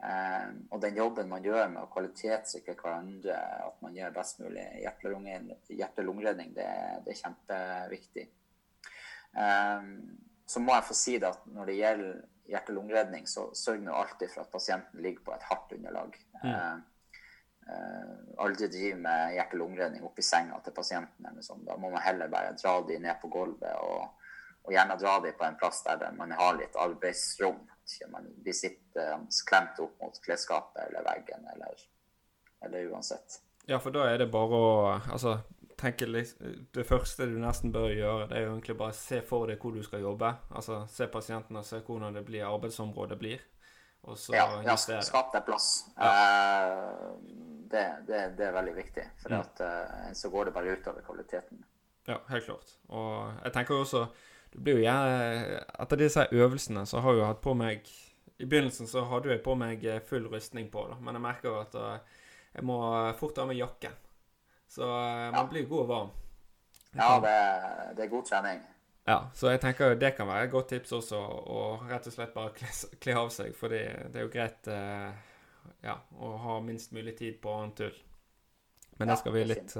Um, 0.00 0.62
og 0.72 0.80
den 0.80 0.96
jobben 0.96 1.28
man 1.28 1.44
gjør 1.44 1.66
med 1.68 1.82
å 1.82 1.90
kvalitetssikre 1.92 2.72
hverandre, 2.78 3.36
at 3.66 3.82
man 3.84 3.92
gjør 3.92 4.14
best 4.14 4.38
mulig 4.40 4.62
hjerte-lungeredning, 4.80 6.54
det, 6.56 6.68
det, 7.04 7.12
er 7.12 7.18
kjempeviktig. 7.18 8.24
Um, 9.36 9.90
så 10.48 10.62
må 10.64 10.72
jeg 10.78 10.86
få 10.88 10.96
si 10.96 11.18
det 11.20 11.28
at 11.28 11.42
når 11.52 11.68
det 11.68 11.76
gjelder 11.76 12.14
hjerte-lungeredning, 12.50 13.28
så 13.28 13.50
sørg 13.54 13.84
nå 13.84 13.92
alltid 13.92 14.32
for 14.32 14.46
at 14.46 14.54
pasienten 14.54 15.04
ligger 15.04 15.26
på 15.26 15.34
et 15.36 15.44
hardt 15.50 15.74
underlag. 15.76 16.16
Mm. 16.46 16.80
Uh, 17.68 18.14
aldri 18.46 18.70
driv 18.72 18.96
med 19.04 19.34
hjerte-lungeredning 19.36 20.06
oppi 20.08 20.24
senga 20.24 20.62
til 20.64 20.74
pasienten. 20.80 21.28
eller 21.28 21.44
sånn. 21.44 21.66
Da 21.68 21.76
må 21.76 21.92
man 21.92 22.06
heller 22.06 22.32
bare 22.32 22.56
dra 22.56 22.78
de 22.88 22.96
ned 23.04 23.20
på 23.20 23.28
gulvet, 23.36 23.76
og, 23.84 24.32
og 24.64 24.72
gjerne 24.72 24.96
dra 25.02 25.18
de 25.26 25.36
på 25.36 25.44
en 25.44 25.60
plass 25.60 25.84
der 25.84 26.08
man 26.16 26.32
har 26.40 26.56
litt 26.56 26.80
arbeidsrom 26.88 27.60
ikke 27.94 28.24
de 28.44 28.54
sitter 28.56 29.22
klemt 29.48 29.78
opp 29.82 30.02
mot 30.02 30.20
klesskapet 30.24 30.82
eller 30.88 31.06
veggen, 31.06 31.46
eller, 31.54 31.86
eller, 32.66 32.90
uansett. 32.92 33.40
Ja, 33.68 33.78
for 33.78 33.94
da 33.94 34.06
er 34.10 34.22
det 34.22 34.30
bare 34.32 34.56
å 34.56 34.70
altså, 35.12 35.36
tenke 35.78 36.08
litt 36.08 36.38
Det 36.72 36.84
første 36.88 37.26
du 37.28 37.36
nesten 37.40 37.72
bør 37.72 37.92
gjøre, 37.92 38.28
det 38.30 38.38
er 38.38 38.46
jo 38.46 38.54
egentlig 38.54 38.76
bare 38.80 38.96
se 38.96 39.20
for 39.26 39.50
deg 39.50 39.60
hvor 39.62 39.76
du 39.76 39.82
skal 39.84 40.04
jobbe. 40.04 40.32
Altså 40.50 40.82
se 40.90 41.08
pasienten 41.12 41.60
og 41.60 41.66
se 41.66 41.82
hvordan 41.86 42.16
det 42.16 42.24
blir 42.26 42.48
arbeidsområdet 42.48 43.18
blir. 43.20 43.44
Og 44.08 44.16
så 44.18 44.32
ja, 44.32 44.46
ja 44.64 44.76
skap 44.76 45.32
deg 45.34 45.44
plass. 45.44 45.68
Ja. 45.96 46.08
Uh, 46.08 47.18
det, 47.70 47.84
det, 48.08 48.22
det, 48.38 48.46
er 48.48 48.56
veldig 48.56 48.74
viktig. 48.76 49.04
For 49.22 49.34
mm. 49.34 49.40
at, 49.44 49.60
uh, 49.60 50.08
så 50.16 50.30
går 50.32 50.48
det 50.48 50.54
bare 50.56 50.76
utover 50.76 51.04
kvaliteten. 51.04 51.60
Ja, 52.08 52.16
helt 52.30 52.46
klart. 52.46 52.72
Og 52.88 53.32
jeg 53.44 53.52
tenker 53.54 53.76
jo 53.76 53.84
også 53.84 54.06
det 54.52 54.58
blir 54.58 54.78
jo 54.78 54.84
gjerne 54.84 55.60
Etter 55.78 56.00
disse 56.00 56.26
øvelsene 56.34 56.86
så 56.86 57.02
har 57.04 57.14
jeg 57.14 57.22
jo 57.22 57.28
hatt 57.28 57.42
på 57.44 57.54
meg 57.58 57.90
I 58.40 58.48
begynnelsen 58.48 58.88
så 58.90 59.04
hadde 59.10 59.30
jeg 59.32 59.44
på 59.44 59.54
meg 59.58 59.84
eh, 59.84 60.02
full 60.06 60.26
rustning 60.32 60.70
på, 60.72 60.86
da, 60.90 60.96
men 60.98 61.18
jeg 61.18 61.24
merker 61.26 61.50
jo 61.50 61.58
at 61.60 61.74
uh, 61.76 62.22
jeg 62.56 62.64
må 62.66 62.78
fort 63.20 63.36
ha 63.36 63.44
med 63.46 63.58
jakken. 63.58 63.92
Så 64.66 64.80
uh, 64.82 65.28
man 65.28 65.42
ja. 65.42 65.48
blir 65.50 65.66
god 65.68 65.82
og 65.82 65.90
varm. 65.90 66.08
Ja, 66.96 67.10
det, 67.22 67.34
det, 67.98 68.06
er 68.06 68.10
god 68.10 68.24
trening. 68.26 68.62
Ja, 69.04 69.18
så 69.36 69.52
jeg 69.52 69.60
tenker 69.60 69.92
det 69.94 70.14
kan 70.16 70.26
være 70.26 70.48
et 70.48 70.54
godt 70.54 70.72
tips 70.72 70.96
også, 70.96 71.20
å 71.20 71.60
rett 71.90 72.08
og 72.08 72.16
slett 72.16 72.32
bare 72.32 72.54
kle, 72.56 73.14
av 73.20 73.28
seg. 73.34 73.52
For 73.60 73.70
det, 73.76 73.84
er 74.08 74.24
jo 74.24 74.32
greit 74.32 74.72
ja, 75.84 75.98
å 76.16 76.32
ha 76.46 76.56
minst 76.64 76.96
mulig 76.96 77.18
tid 77.20 77.38
på 77.44 77.54
annet 77.60 77.76
tull. 77.84 78.02
Men 78.96 79.12
det 79.12 79.20
skal 79.20 79.36
vi 79.36 79.44
litt 79.46 79.76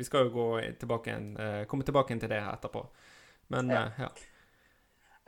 Vi 0.00 0.08
skal 0.08 0.26
jo 0.26 0.34
gå 0.34 0.48
tilbake 0.80 1.14
en, 1.14 1.30
komme 1.68 1.86
tilbake 1.86 2.16
til 2.16 2.32
det 2.32 2.40
etterpå. 2.48 2.88
Men 3.50 3.70
ja. 3.74 3.84
ja. 3.98 4.10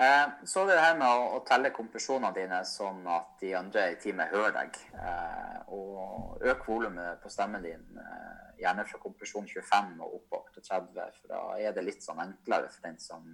Eh, 0.03 0.29
så 0.49 0.65
det 0.67 0.79
her 0.81 0.95
med 0.99 1.07
å, 1.07 1.25
å, 1.37 1.41
telle 1.47 1.71
kompresjonene 1.75 2.33
dine 2.35 2.63
sånn 2.67 3.05
at 3.11 3.35
de 3.43 3.53
andre 3.59 3.91
i 3.93 3.99
teamet 4.03 4.33
hører 4.33 4.55
deg. 4.57 4.79
Eh, 4.99 5.59
og 5.77 6.43
øk 6.49 6.65
volumet 6.67 7.21
på 7.23 7.31
stemmen 7.31 7.63
din, 7.65 7.85
eh, 8.01 8.47
gjerne 8.63 8.87
fra 8.89 9.01
kompresjon 9.03 9.47
25 9.49 9.93
og 10.01 10.17
oppover 10.21 10.55
til 10.55 10.67
30. 10.67 11.21
For 11.21 11.35
da 11.35 11.43
er 11.61 11.77
det 11.77 11.87
litt 11.87 12.05
sånn 12.05 12.23
enklere 12.25 12.71
for 12.73 12.89
den 12.89 12.99
som 13.03 13.29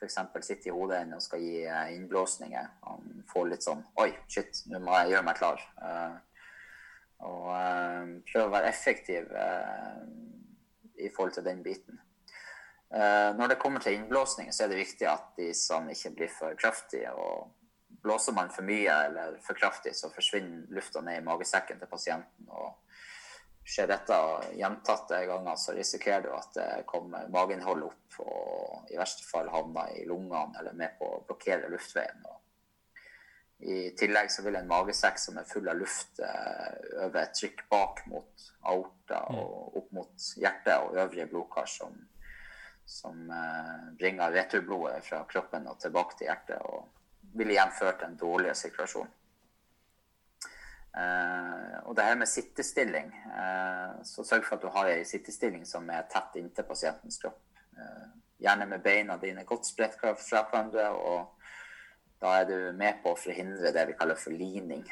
f.eks. 0.00 0.46
sitter 0.46 0.70
i 0.70 0.74
hodet 0.74 1.02
og 1.14 1.22
skal 1.24 1.44
gi 1.44 1.64
eh, 1.66 1.94
innblåsninger. 1.96 2.68
Han 2.88 3.24
får 3.30 3.48
litt 3.50 3.66
sånn 3.66 3.82
Oi, 4.00 4.10
shit, 4.32 4.62
nå 4.72 4.80
må 4.84 4.96
jeg 5.02 5.14
gjøre 5.14 5.26
meg 5.28 5.40
klar. 5.40 5.64
Eh, 5.84 6.46
og 7.28 7.50
eh, 7.52 8.14
prøve 8.30 8.46
å 8.46 8.54
være 8.54 8.70
effektiv 8.70 9.34
i 11.00 11.08
forhold 11.12 11.36
til 11.36 11.44
den 11.44 11.60
biten. 11.64 12.00
Eh, 12.94 13.36
når 13.36 13.48
det 13.48 13.58
kommer 13.62 13.80
til 13.80 13.94
innblåsning, 13.94 14.50
så 14.52 14.64
er 14.64 14.72
det 14.72 14.80
viktig 14.80 15.06
at 15.06 15.30
de 15.38 15.52
som 15.54 15.86
ikke 15.90 16.10
blir 16.16 16.32
for 16.34 16.58
kraftige. 16.58 17.12
og 17.14 17.50
Blåser 18.02 18.34
man 18.34 18.50
for 18.50 18.66
mye 18.66 18.94
eller 19.06 19.36
for 19.44 19.54
kraftig, 19.54 19.92
så 19.94 20.10
forsvinner 20.10 20.66
lufta 20.74 21.02
ned 21.04 21.20
i 21.20 21.24
magesekken 21.26 21.78
til 21.78 21.90
pasienten. 21.90 22.48
og 22.48 22.80
Skjer 23.70 23.86
dette 23.86 24.16
gjentatte 24.56 25.20
ganger, 25.28 25.56
så 25.60 25.76
risikerer 25.76 26.24
du 26.24 26.30
at 26.34 26.54
det 26.56 26.68
kommer 26.90 27.28
mageinnhold 27.30 27.84
opp 27.86 28.20
og 28.24 28.90
i 28.90 28.98
verste 28.98 29.22
fall 29.28 29.50
havner 29.52 29.92
i 30.00 30.06
lungene 30.08 30.58
eller 30.58 30.74
med 30.74 30.96
på 30.98 31.06
å 31.06 31.20
blokkere 31.28 31.70
luftveien. 31.70 32.24
Og 32.26 33.68
I 33.70 33.90
tillegg 34.00 34.32
så 34.32 34.42
vil 34.42 34.56
en 34.58 34.70
magesekk 34.70 35.20
som 35.20 35.38
er 35.38 35.46
full 35.46 35.68
av 35.70 35.78
luft, 35.78 36.18
eh, 36.18 37.04
øve 37.04 37.26
trykk 37.36 37.68
bak 37.70 38.02
mot 38.10 38.48
aorta 38.64 39.20
og 39.36 39.76
opp 39.76 39.92
mot 39.92 40.30
hjertet 40.40 40.74
og 40.80 40.96
øvrige 41.04 41.28
blodkar 41.30 41.70
som 41.70 41.94
som 42.90 43.30
eh, 43.30 43.94
bringer 43.98 44.32
returblodet 44.32 45.04
fra 45.04 45.24
kroppen 45.24 45.68
og 45.70 45.78
tilbake 45.78 46.16
til 46.18 46.26
hjertet, 46.26 46.58
og 46.58 46.88
vil 47.38 47.52
igjen 47.54 47.70
føre 47.78 47.94
til 48.00 48.08
en 48.08 48.16
dårligere 48.18 48.58
sirkulasjon. 48.58 49.12
Eh, 50.98 51.76
og 51.84 51.94
det 51.94 52.06
her 52.08 52.18
med 52.18 52.28
sittestilling, 52.28 53.12
eh, 53.14 54.00
så 54.10 54.24
sørg 54.26 54.42
for 54.48 54.56
at 54.58 54.64
du 54.66 54.72
har 54.74 54.90
ei 54.90 55.04
sittestilling 55.06 55.62
som 55.70 55.86
er 55.94 56.08
tett 56.10 56.40
inntil 56.40 56.66
pasientens 56.66 57.20
kropp. 57.22 57.38
Gjerne 58.40 58.66
med 58.66 58.82
beina 58.82 59.14
dine 59.20 59.46
godt 59.46 59.68
spredt 59.68 59.94
fra 60.00 60.42
hverandre, 60.50 60.88
og 60.90 62.18
da 62.20 62.34
er 62.40 62.50
du 62.50 62.56
med 62.76 62.98
på 63.04 63.14
å 63.14 63.20
forhindre 63.20 63.70
det 63.72 63.86
vi 63.88 63.96
kaller 64.00 64.18
for 64.18 64.34
lining. 64.34 64.82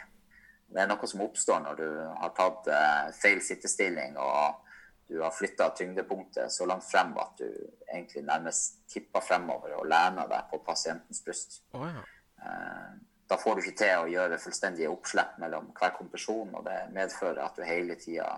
Det 0.68 0.80
er 0.84 0.88
noe 0.88 1.10
som 1.10 1.24
oppstår 1.24 1.64
når 1.64 1.80
du 1.80 1.88
har 2.22 2.32
tatt 2.36 2.68
feil 3.16 3.40
sittestilling 3.44 4.16
og 4.20 4.67
du 5.08 5.20
har 5.20 5.30
flytta 5.30 5.70
tyngdepunktet 5.70 6.52
så 6.52 6.66
langt 6.66 6.84
frem 6.84 7.14
at 7.18 7.38
du 7.40 7.48
egentlig 7.94 8.22
nærmest 8.28 8.82
tipper 8.92 9.24
fremover 9.24 9.78
og 9.78 9.86
lener 9.88 10.28
deg 10.28 10.50
på 10.50 10.60
pasientens 10.66 11.22
bryst. 11.24 11.62
Oh, 11.72 11.86
ja. 11.88 12.02
Eh, 12.44 12.90
da 13.28 13.36
får 13.36 13.56
du 13.56 13.62
ikke 13.62 13.78
til 13.80 14.02
å 14.02 14.10
gjøre 14.12 14.40
fullstendige 14.40 14.90
oppslipp 14.92 15.38
mellom 15.40 15.70
hver 15.76 15.94
kompresjon, 15.96 16.52
og 16.54 16.64
det 16.68 16.76
medfører 16.92 17.40
at 17.44 17.56
du 17.56 17.64
hele 17.64 17.96
tida 18.00 18.28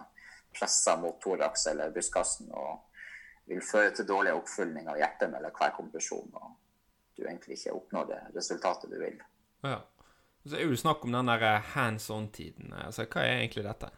presser 0.55 0.99
mot 0.99 1.19
thorax 1.23 1.67
eller 1.71 1.93
brystkassen 1.95 2.51
og 2.51 2.87
vil 3.51 3.63
føre 3.67 3.93
til 3.95 4.07
dårlig 4.07 4.35
oppfylling 4.35 4.89
av 4.91 4.99
hjertet 4.99 5.31
mellom 5.31 5.55
hver 5.55 5.75
kompresjon, 5.75 6.31
og 6.39 6.53
du 7.19 7.25
egentlig 7.27 7.59
ikke 7.59 7.75
oppnår 7.77 8.11
det 8.11 8.21
resultatet 8.35 8.91
du 8.91 8.99
vil. 8.99 9.19
Ja. 9.67 9.81
Så 10.47 10.57
er 10.57 10.71
jo 10.71 10.79
snakk 10.79 11.03
om 11.05 11.13
den 11.13 11.29
der 11.29 11.59
hands 11.75 12.07
on-tiden. 12.11 12.73
Altså, 12.73 13.05
hva 13.11 13.27
er 13.27 13.43
egentlig 13.43 13.67
dette? 13.67 13.91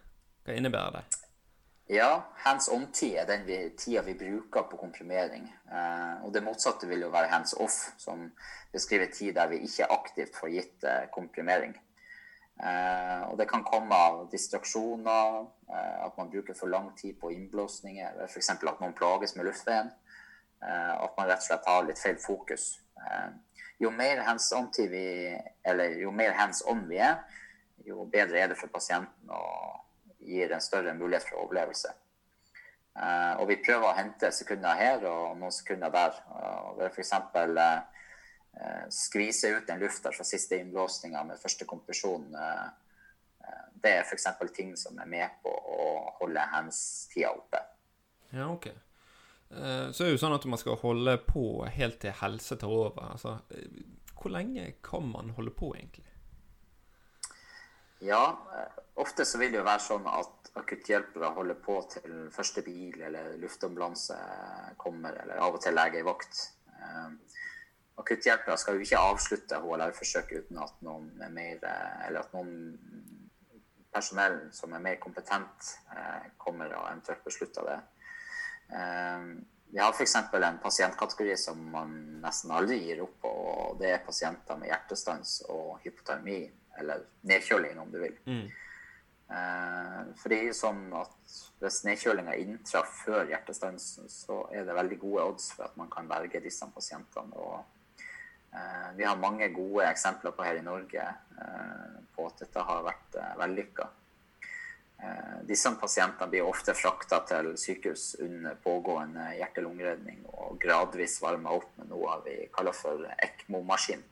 Hva 0.42 0.56
innebærer 0.58 0.96
det? 0.96 1.21
Ja, 1.92 2.24
hands 2.34 2.70
on-tid 2.72 3.18
er 3.20 3.26
den 3.28 3.42
vi, 3.44 3.56
tida 3.76 4.00
vi 4.02 4.14
bruker 4.16 4.62
på 4.70 4.78
komprimering. 4.80 5.44
Eh, 5.68 6.22
og 6.24 6.30
det 6.32 6.40
motsatte 6.40 6.88
vil 6.88 7.02
jo 7.04 7.10
være 7.12 7.28
hands 7.28 7.52
off, 7.60 7.74
som 8.00 8.30
beskriver 8.72 9.10
tid 9.12 9.34
der 9.36 9.50
vi 9.50 9.58
ikke 9.66 9.90
aktivt 9.92 10.38
får 10.38 10.52
gitt 10.54 10.86
eh, 10.88 11.02
komprimering. 11.12 11.74
Eh, 12.64 13.20
og 13.26 13.36
det 13.36 13.48
kan 13.50 13.66
komme 13.68 13.98
av 14.06 14.22
distraksjoner, 14.32 15.36
eh, 15.68 16.00
at 16.06 16.16
man 16.16 16.32
bruker 16.32 16.56
for 16.56 16.72
lang 16.72 16.88
tid 16.96 17.20
på 17.20 17.34
innblåsninger, 17.34 18.24
f.eks. 18.24 18.50
at 18.54 18.80
noen 18.80 18.96
plages 18.96 19.36
med 19.36 19.50
luftveien. 19.50 19.92
Eh, 20.64 20.94
at 20.96 21.20
man 21.20 21.28
rett 21.28 21.44
og 21.44 21.48
slett 21.50 21.70
har 21.74 21.84
litt 21.84 22.00
feil 22.00 22.16
fokus. 22.24 22.70
Eh, 23.04 23.30
jo 23.84 23.92
mer 23.92 24.24
hands 24.24 24.48
on-tid 24.56 24.88
vi, 24.96 25.06
eller 25.68 26.00
jo 26.00 26.16
mer 26.24 26.40
hands 26.40 26.64
on 26.72 26.86
vi 26.88 27.04
er, 27.04 27.20
jo 27.84 28.08
bedre 28.08 28.46
er 28.46 28.54
det 28.54 28.60
for 28.64 28.72
pasienten. 28.72 29.28
og 29.28 29.81
gir 30.26 30.52
en 30.52 30.64
større 30.64 30.94
mulighet 30.94 31.26
for 31.28 31.44
overlevelse. 31.44 31.92
Uh, 32.92 33.40
og 33.40 33.46
vi 33.48 33.56
prøver 33.64 33.88
å 33.88 33.96
hente 33.96 34.28
sekunder 34.36 34.76
her 34.76 35.04
og 35.08 35.38
noen 35.40 35.54
sekunder 35.54 35.92
der. 35.94 36.18
Uh, 36.28 36.74
ved 36.76 36.90
f.eks. 36.92 37.14
Uh, 37.24 38.84
skvise 38.92 39.54
ut 39.56 39.68
den 39.68 39.80
lufta 39.80 40.12
fra 40.12 40.26
siste 40.28 40.58
innblåsninga 40.60 41.22
med 41.24 41.40
første 41.40 41.64
kompresjon. 41.64 42.26
Det 43.82 43.90
er 43.96 44.04
f.eks. 44.04 44.26
ting 44.52 44.74
som 44.76 44.98
er 45.00 45.08
med 45.08 45.38
på 45.42 45.50
å 45.50 45.86
holde 46.20 46.44
hands-tida 46.52 47.32
oppe. 47.32 47.62
Ja, 48.30 48.50
ok. 48.52 48.68
Så 49.48 50.04
er 50.04 50.10
det 50.10 50.12
jo 50.12 50.20
sånn 50.20 50.36
at 50.36 50.44
man 50.48 50.60
skal 50.60 50.78
holde 50.80 51.16
på 51.24 51.64
helt 51.64 51.98
til 52.04 52.14
helse 52.20 52.60
tar 52.60 52.72
over. 52.72 53.16
Altså, 53.16 53.38
hvor 54.20 54.36
lenge 54.36 54.68
kan 54.84 55.08
man 55.08 55.32
holde 55.36 55.52
på, 55.56 55.72
egentlig? 55.80 56.12
Ja, 58.04 58.36
ofte 58.94 59.24
så 59.24 59.38
vil 59.40 59.52
det 59.52 59.60
jo 59.60 59.66
være 59.66 59.84
sånn 59.84 60.08
at 60.10 60.50
akutthjelpere 60.60 61.32
holder 61.36 61.60
på 61.64 61.78
til 61.94 62.16
første 62.34 62.64
bil 62.66 63.00
eller 63.08 63.36
luftambulanse 63.40 64.18
kommer, 64.80 65.16
eller 65.22 65.40
av 65.40 65.56
og 65.56 65.62
til 65.64 65.76
lege 65.76 66.02
i 66.02 66.06
vakt. 66.06 66.42
akutthjelpere 68.02 68.56
skal 68.58 68.76
jo 68.76 68.84
ikke 68.84 69.00
avslutte 69.00 69.60
HLR-forsøket 69.62 70.44
uten 70.44 70.58
at 70.58 70.78
noen, 70.84 71.10
mer, 71.32 71.60
eller 72.06 72.20
at 72.20 72.32
noen 72.36 72.52
personell 73.92 74.38
som 74.56 74.72
er 74.72 74.82
mer 74.82 75.00
kompetent, 75.00 75.72
eh, 75.92 76.28
kommer 76.40 76.72
og 76.72 76.88
eventuelt 76.88 77.24
beslutter 77.24 77.68
det. 77.68 77.78
Eh, 78.72 79.26
vi 79.72 79.78
har 79.80 79.92
f.eks. 79.92 80.16
en 80.16 80.58
pasientkategori 80.62 81.36
som 81.36 81.60
man 81.72 81.94
nesten 82.20 82.50
aldri 82.52 82.78
gir 82.82 83.04
opp 83.04 83.14
på, 83.22 83.28
og 83.28 83.78
det 83.80 83.92
er 83.92 84.04
pasienter 84.04 84.58
med 84.60 84.68
hjertestans 84.68 85.38
og 85.48 85.78
hypotermi, 85.84 86.42
eller 86.80 87.06
nedkjøling, 87.28 87.78
om 87.80 87.92
du 87.92 87.98
vil. 88.02 88.18
Mm. 88.26 88.46
Eh, 89.32 90.00
for 90.18 90.32
det 90.32 90.42
jo 90.44 90.56
sånn 90.56 90.82
at 90.98 91.36
hvis 91.62 91.82
nedkjølinga 91.86 92.34
inntraff 92.42 92.98
før 93.06 93.30
hjertestansen, 93.30 94.10
så 94.12 94.42
er 94.52 94.66
det 94.66 94.76
veldig 94.76 94.98
gode 95.00 95.28
odds 95.30 95.52
for 95.54 95.68
at 95.68 95.78
man 95.80 95.88
kan 95.92 96.10
berge 96.10 96.42
disse 96.44 96.66
pasientene. 96.74 97.32
Og 97.38 97.62
eh, 98.52 98.88
vi 98.98 99.06
har 99.08 99.20
mange 99.20 99.48
gode 99.54 99.88
eksempler 99.88 100.36
på 100.36 100.46
her 100.46 100.60
i 100.60 100.66
Norge 100.66 101.06
eh, 101.06 101.98
på 102.12 102.28
at 102.28 102.44
dette 102.44 102.66
har 102.68 102.86
vært 102.88 103.20
eh, 103.22 103.34
vellykka. 103.40 103.88
Eh, 105.02 105.38
disse 105.48 105.72
pasientene 105.80 106.30
blir 106.30 106.46
ofte 106.46 106.74
frakta 106.78 107.22
til 107.30 107.54
sykehus 107.58 108.12
under 108.22 108.58
pågående 108.62 109.32
hjerte-lungeredning 109.38 110.26
og 110.34 110.60
gradvis 110.62 111.16
varma 111.24 111.56
opp 111.56 111.72
med 111.80 111.88
noe 111.94 112.20
vi 112.26 112.36
kaller 112.54 112.76
for 112.76 113.08
ECMO-maskin. 113.16 114.04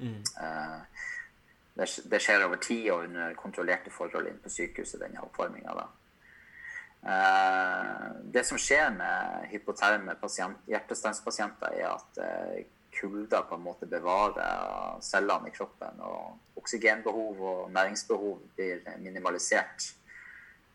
Mm. 0.00 0.22
Eh, 0.22 1.04
det, 1.76 2.20
skjer 2.22 2.46
over 2.46 2.60
tid 2.62 2.90
og 2.90 3.04
under 3.04 3.34
kontrollerte 3.36 3.92
forhold 3.92 4.30
inne 4.30 4.42
på 4.42 4.52
sykehuset, 4.52 5.00
denne 5.02 5.22
oppvarminga. 5.24 5.74
Eh, 7.06 8.06
det 8.32 8.44
som 8.48 8.58
skjer 8.58 8.94
med 8.96 9.50
hypoterme 9.52 10.16
pasient, 10.20 10.64
hjertestanspasienter, 10.70 11.76
er 11.76 11.92
at 11.92 12.22
eh, 12.22 12.64
kulda 12.96 13.42
på 13.46 13.58
en 13.58 13.66
måte 13.66 13.88
bevarer 13.90 14.96
cellene 15.04 15.50
i 15.50 15.54
kroppen. 15.54 16.00
Og 16.00 16.62
oksygenbehov 16.62 17.42
og 17.52 17.70
næringsbehov 17.74 18.40
blir 18.56 18.80
minimalisert. 19.04 19.90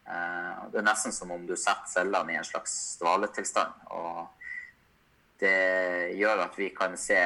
Eh, 0.05 0.61
det 0.71 0.81
er 0.81 0.85
nesten 0.85 1.15
som 1.15 1.33
om 1.33 1.47
du 1.49 1.57
setter 1.57 1.89
cellene 1.89 2.35
i 2.35 2.39
en 2.39 2.47
slags 2.47 2.77
dvaletilstand. 3.01 3.89
Og 3.97 4.27
det 5.41 6.13
gjør 6.19 6.45
at 6.45 6.57
vi 6.61 6.69
kan 6.77 6.93
se 7.01 7.17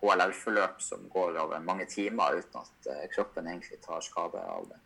HLR-forløp 0.00 0.80
som 0.82 1.08
går 1.12 1.36
over 1.42 1.60
mange 1.64 1.86
timer 1.90 2.40
uten 2.40 2.62
at 2.62 2.88
uh, 2.88 3.04
kroppen 3.12 3.48
egentlig 3.50 3.80
tar 3.84 4.00
skade 4.04 4.40
av 4.40 4.68
det. 4.70 4.80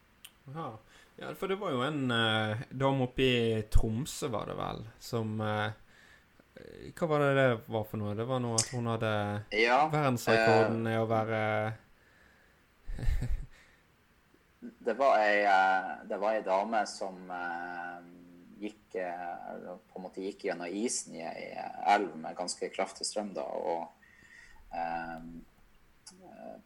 Aha. 0.52 0.72
Ja, 1.16 1.34
for 1.34 1.48
det 1.48 1.56
var 1.60 1.70
jo 1.70 1.82
en 1.86 2.10
eh, 2.10 2.62
dame 2.70 3.06
oppe 3.06 3.22
i 3.22 3.62
Tromsø, 3.70 4.28
var 4.34 4.48
det 4.50 4.56
vel, 4.58 4.80
som 4.98 5.38
eh, 5.40 5.70
Hva 6.98 7.06
var 7.06 7.22
det 7.22 7.34
det 7.38 7.46
var 7.70 7.84
for 7.86 8.00
noe? 8.00 8.16
Det 8.18 8.26
var 8.26 8.42
noe 8.42 8.58
at 8.58 8.72
hun 8.74 8.90
hadde 8.90 9.12
ja, 9.54 9.78
verdensrekorden 9.92 10.88
i 10.90 10.96
å 10.98 11.06
være 11.10 11.40
det, 14.86 14.94
var 14.98 15.22
ei, 15.22 15.38
det 16.10 16.18
var 16.18 16.34
ei 16.34 16.44
dame 16.46 16.82
som 16.90 17.30
gikk, 18.58 18.94
på 18.94 19.98
en 19.98 20.04
måte 20.04 20.22
gikk 20.22 20.46
gjennom 20.48 20.78
isen 20.82 21.14
i 21.18 21.24
ei 21.26 21.48
elv 21.94 22.14
med 22.18 22.38
ganske 22.38 22.70
kraftig 22.74 23.06
strøm. 23.06 23.32
da, 23.38 23.46
og 23.46 24.03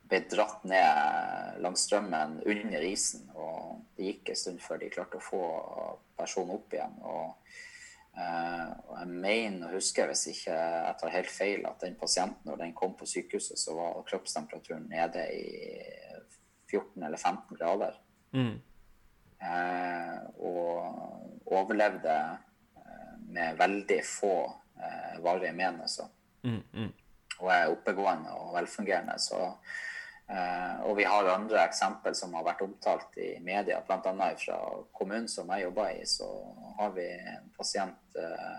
ble 0.09 0.21
dratt 0.31 0.65
ned 0.65 1.61
langs 1.63 1.85
strømmen 1.87 2.39
under 2.47 2.85
isen. 2.85 3.29
Og 3.35 3.83
det 3.97 4.13
gikk 4.13 4.33
en 4.33 4.41
stund 4.43 4.63
før 4.65 4.81
de 4.83 4.93
klarte 4.93 5.21
å 5.21 5.25
få 5.25 5.43
personen 6.19 6.55
opp 6.57 6.75
igjen. 6.75 6.95
Og, 7.05 7.57
eh, 8.17 8.71
og 8.89 8.95
jeg 9.01 9.11
mener 9.27 9.69
og 9.69 9.77
husker, 9.79 10.11
hvis 10.11 10.29
ikke 10.33 10.57
jeg 10.57 10.97
tar 11.03 11.17
helt 11.17 11.33
feil, 11.33 11.67
at 11.69 11.85
den 11.85 11.99
pasienten 12.01 12.49
når 12.51 12.63
den 12.65 12.77
kom 12.79 12.97
på 12.99 13.09
sykehuset, 13.09 13.61
så 13.61 13.77
var 13.77 14.05
kroppstemperaturen 14.09 14.89
nede 14.91 15.27
i 15.35 15.47
14 16.71 17.03
eller 17.03 17.19
15 17.19 17.59
grader. 17.59 18.01
Mm. 18.33 18.57
Eh, 19.39 20.17
og 20.45 21.53
overlevde 21.59 22.15
uh, 22.77 23.13
med 23.31 23.59
veldig 23.61 24.01
få 24.05 24.33
varige 25.23 25.53
men. 25.57 25.81
Altså. 25.83 26.05
Mm, 26.47 26.63
mm 26.73 26.91
og 27.39 27.51
er 27.53 27.73
oppegående 27.73 28.33
og 28.35 28.55
velfungerende. 28.57 29.19
Så, 29.23 29.39
eh, 30.31 30.81
og 30.87 30.97
vi 30.99 31.07
har 31.09 31.31
andre 31.33 31.65
eksempel 31.65 32.17
som 32.19 32.35
har 32.35 32.47
vært 32.47 32.65
omtalt 32.67 33.19
i 33.21 33.31
media, 33.45 33.81
bl.a. 33.87 34.31
fra 34.43 34.59
kommunen 34.97 35.29
som 35.31 35.51
jeg 35.55 35.69
jobber 35.69 35.95
i. 35.95 36.07
Så 36.07 36.29
har 36.81 36.95
vi 36.97 37.07
en 37.37 37.51
pasient, 37.57 38.19
eh, 38.19 38.59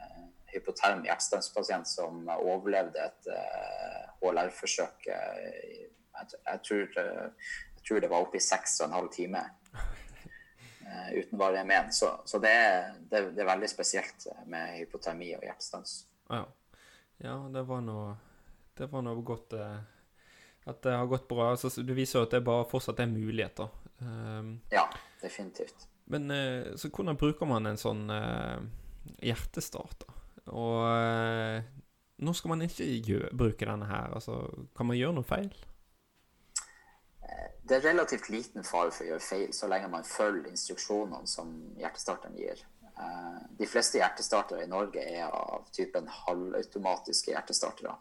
eh 0.00 0.26
hypoterm 0.50 1.04
hjertestanspasient, 1.06 1.86
som 1.88 2.24
overlevde 2.34 2.98
et 3.04 3.28
HLR-forsøk. 4.18 5.06
Jeg, 5.06 6.62
tror, 6.66 8.00
det 8.00 8.10
var 8.10 8.24
oppe 8.24 8.40
i 8.40 8.42
seks 8.42 8.80
og 8.80 8.88
en 8.88 8.96
halv 8.96 9.12
time 9.14 9.44
uten 11.14 11.38
varige 11.38 11.62
men. 11.70 11.92
Så, 11.94 12.10
så 12.26 12.40
det, 12.42 12.50
er, 12.50 12.90
det, 12.98 13.20
det, 13.36 13.44
er 13.44 13.52
veldig 13.52 13.70
spesielt 13.70 14.26
med 14.50 14.74
hypotermi 14.80 15.30
og 15.36 15.46
hjertestans. 15.46 16.00
Ja. 16.26 16.42
Ja, 17.20 17.36
det 17.52 17.62
var 17.68 17.82
noe 17.84 18.14
Det 18.76 18.86
var 18.88 19.02
nå 19.04 19.14
godt 19.26 19.52
eh, 19.52 19.80
At 20.70 20.82
det 20.82 20.94
har 20.96 21.08
gått 21.08 21.28
bra. 21.28 21.50
Altså, 21.52 21.68
du 21.82 21.92
viser 21.96 22.20
jo 22.20 22.26
at 22.26 22.34
det 22.36 22.44
bare 22.44 22.68
fortsatt 22.68 23.00
er 23.00 23.08
muligheter. 23.10 23.68
Um, 24.00 24.60
ja, 24.72 24.84
definitivt. 25.22 25.86
Men 26.12 26.30
eh, 26.30 26.76
så 26.76 26.90
hvordan 26.92 27.18
bruker 27.20 27.48
man 27.48 27.68
en 27.68 27.80
sånn 27.80 28.04
uh, 28.12 28.60
hjertestarter? 29.24 30.12
Og 30.52 30.84
når 32.20 32.36
skal 32.36 32.52
man 32.52 32.64
ikke 32.66 32.86
gjøre, 33.08 33.32
bruke 33.36 33.68
denne 33.68 33.88
her? 33.88 34.12
Altså, 34.16 34.36
kan 34.76 34.88
man 34.88 34.98
gjøre 34.98 35.16
noe 35.16 35.26
feil? 35.26 35.48
Det 37.70 37.78
er 37.78 37.86
relativt 37.92 38.28
liten 38.28 38.66
fare 38.66 38.90
for 38.90 39.04
å 39.06 39.12
gjøre 39.12 39.22
feil, 39.22 39.50
så 39.54 39.68
lenge 39.70 39.88
man 39.92 40.06
følger 40.06 40.50
instruksjonene 40.50 41.28
som 41.30 41.52
hjertestarteren 41.78 42.36
gir. 42.36 42.64
Eh, 43.00 43.40
de 43.58 43.66
fleste 43.68 44.00
hjertestartere 44.00 44.64
i 44.64 44.70
Norge 44.70 45.02
er 45.02 45.26
av 45.26 45.66
typen 45.72 46.08
halvautomatiske 46.26 47.32
hjertestartere. 47.32 47.96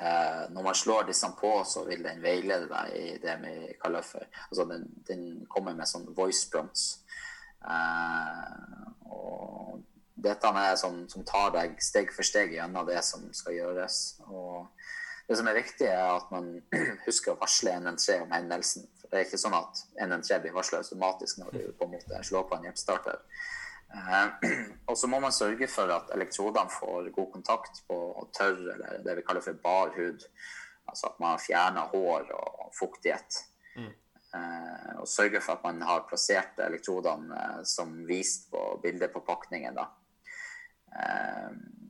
Eh, 0.00 0.42
når 0.52 0.62
man 0.62 0.74
slår 0.74 1.06
disse 1.08 1.28
på, 1.40 1.52
så 1.64 1.86
vil 1.86 2.02
den 2.04 2.20
veilede 2.22 2.68
deg 2.68 2.96
i 2.98 3.16
det 3.22 3.36
vi 3.40 3.54
kaller 3.80 4.04
for 4.04 4.26
Altså 4.50 4.66
den, 4.68 4.84
den 5.08 5.22
kommer 5.48 5.74
med 5.74 5.88
sånn 5.88 6.10
voice 6.14 6.44
prompts. 6.52 7.00
Uh, 7.66 8.92
og 9.10 9.80
dette 10.14 10.50
er 10.52 10.68
det 10.70 10.78
som 10.78 11.24
tar 11.26 11.48
deg 11.54 11.80
steg 11.82 12.12
for 12.14 12.26
steg 12.26 12.52
gjennom 12.54 12.86
det 12.86 13.00
som 13.04 13.24
skal 13.34 13.56
gjøres. 13.56 13.96
Og 14.28 14.68
det 15.26 15.38
som 15.40 15.48
er 15.50 15.58
viktig, 15.58 15.88
er 15.88 16.12
at 16.12 16.30
man 16.30 16.52
husker 17.08 17.34
å 17.34 17.40
varsle 17.40 17.74
NN3 17.80 18.20
om 18.22 18.34
hendelsen. 18.36 18.86
For 19.00 19.10
det 19.10 19.18
er 19.18 19.26
ikke 19.26 19.40
sånn 19.40 19.56
at 19.58 19.82
NN3 20.06 20.40
blir 20.44 20.54
varsla 20.54 20.82
automatisk 20.84 21.40
når 21.42 21.56
du 21.56 21.62
på 21.78 21.88
en 21.88 21.96
måte 21.96 22.22
slår 22.28 22.46
på 22.46 22.58
en 22.58 22.68
hjertestarter. 22.68 23.22
Uh, 23.94 24.28
og 24.90 24.98
så 24.98 25.08
må 25.10 25.20
man 25.22 25.34
sørge 25.34 25.68
for 25.70 25.90
at 25.94 26.10
elektrodene 26.14 26.72
får 26.72 27.10
god 27.14 27.28
kontakt 27.32 27.82
på 27.88 27.98
tørr, 28.36 28.62
eller 28.74 29.04
det 29.04 29.18
vi 29.18 29.26
kaller 29.26 29.44
for 29.44 29.60
bar 29.62 29.94
hud. 29.96 30.26
Altså 30.86 31.10
at 31.10 31.20
man 31.22 31.38
fjerner 31.42 31.92
hår 31.92 32.32
og 32.36 32.74
fuktighet. 32.76 33.40
Mm. 33.76 33.92
Uh, 34.36 34.92
og 35.02 35.08
sørge 35.08 35.40
for 35.40 35.56
at 35.56 35.64
man 35.64 35.80
har 35.86 36.04
plassert 36.08 36.58
elektrodene 36.66 37.36
uh, 37.36 37.62
som 37.64 37.94
vist 38.08 38.50
på 38.52 38.68
bildet 38.82 39.14
på 39.14 39.24
pakningen. 39.26 39.78
da. 39.78 39.90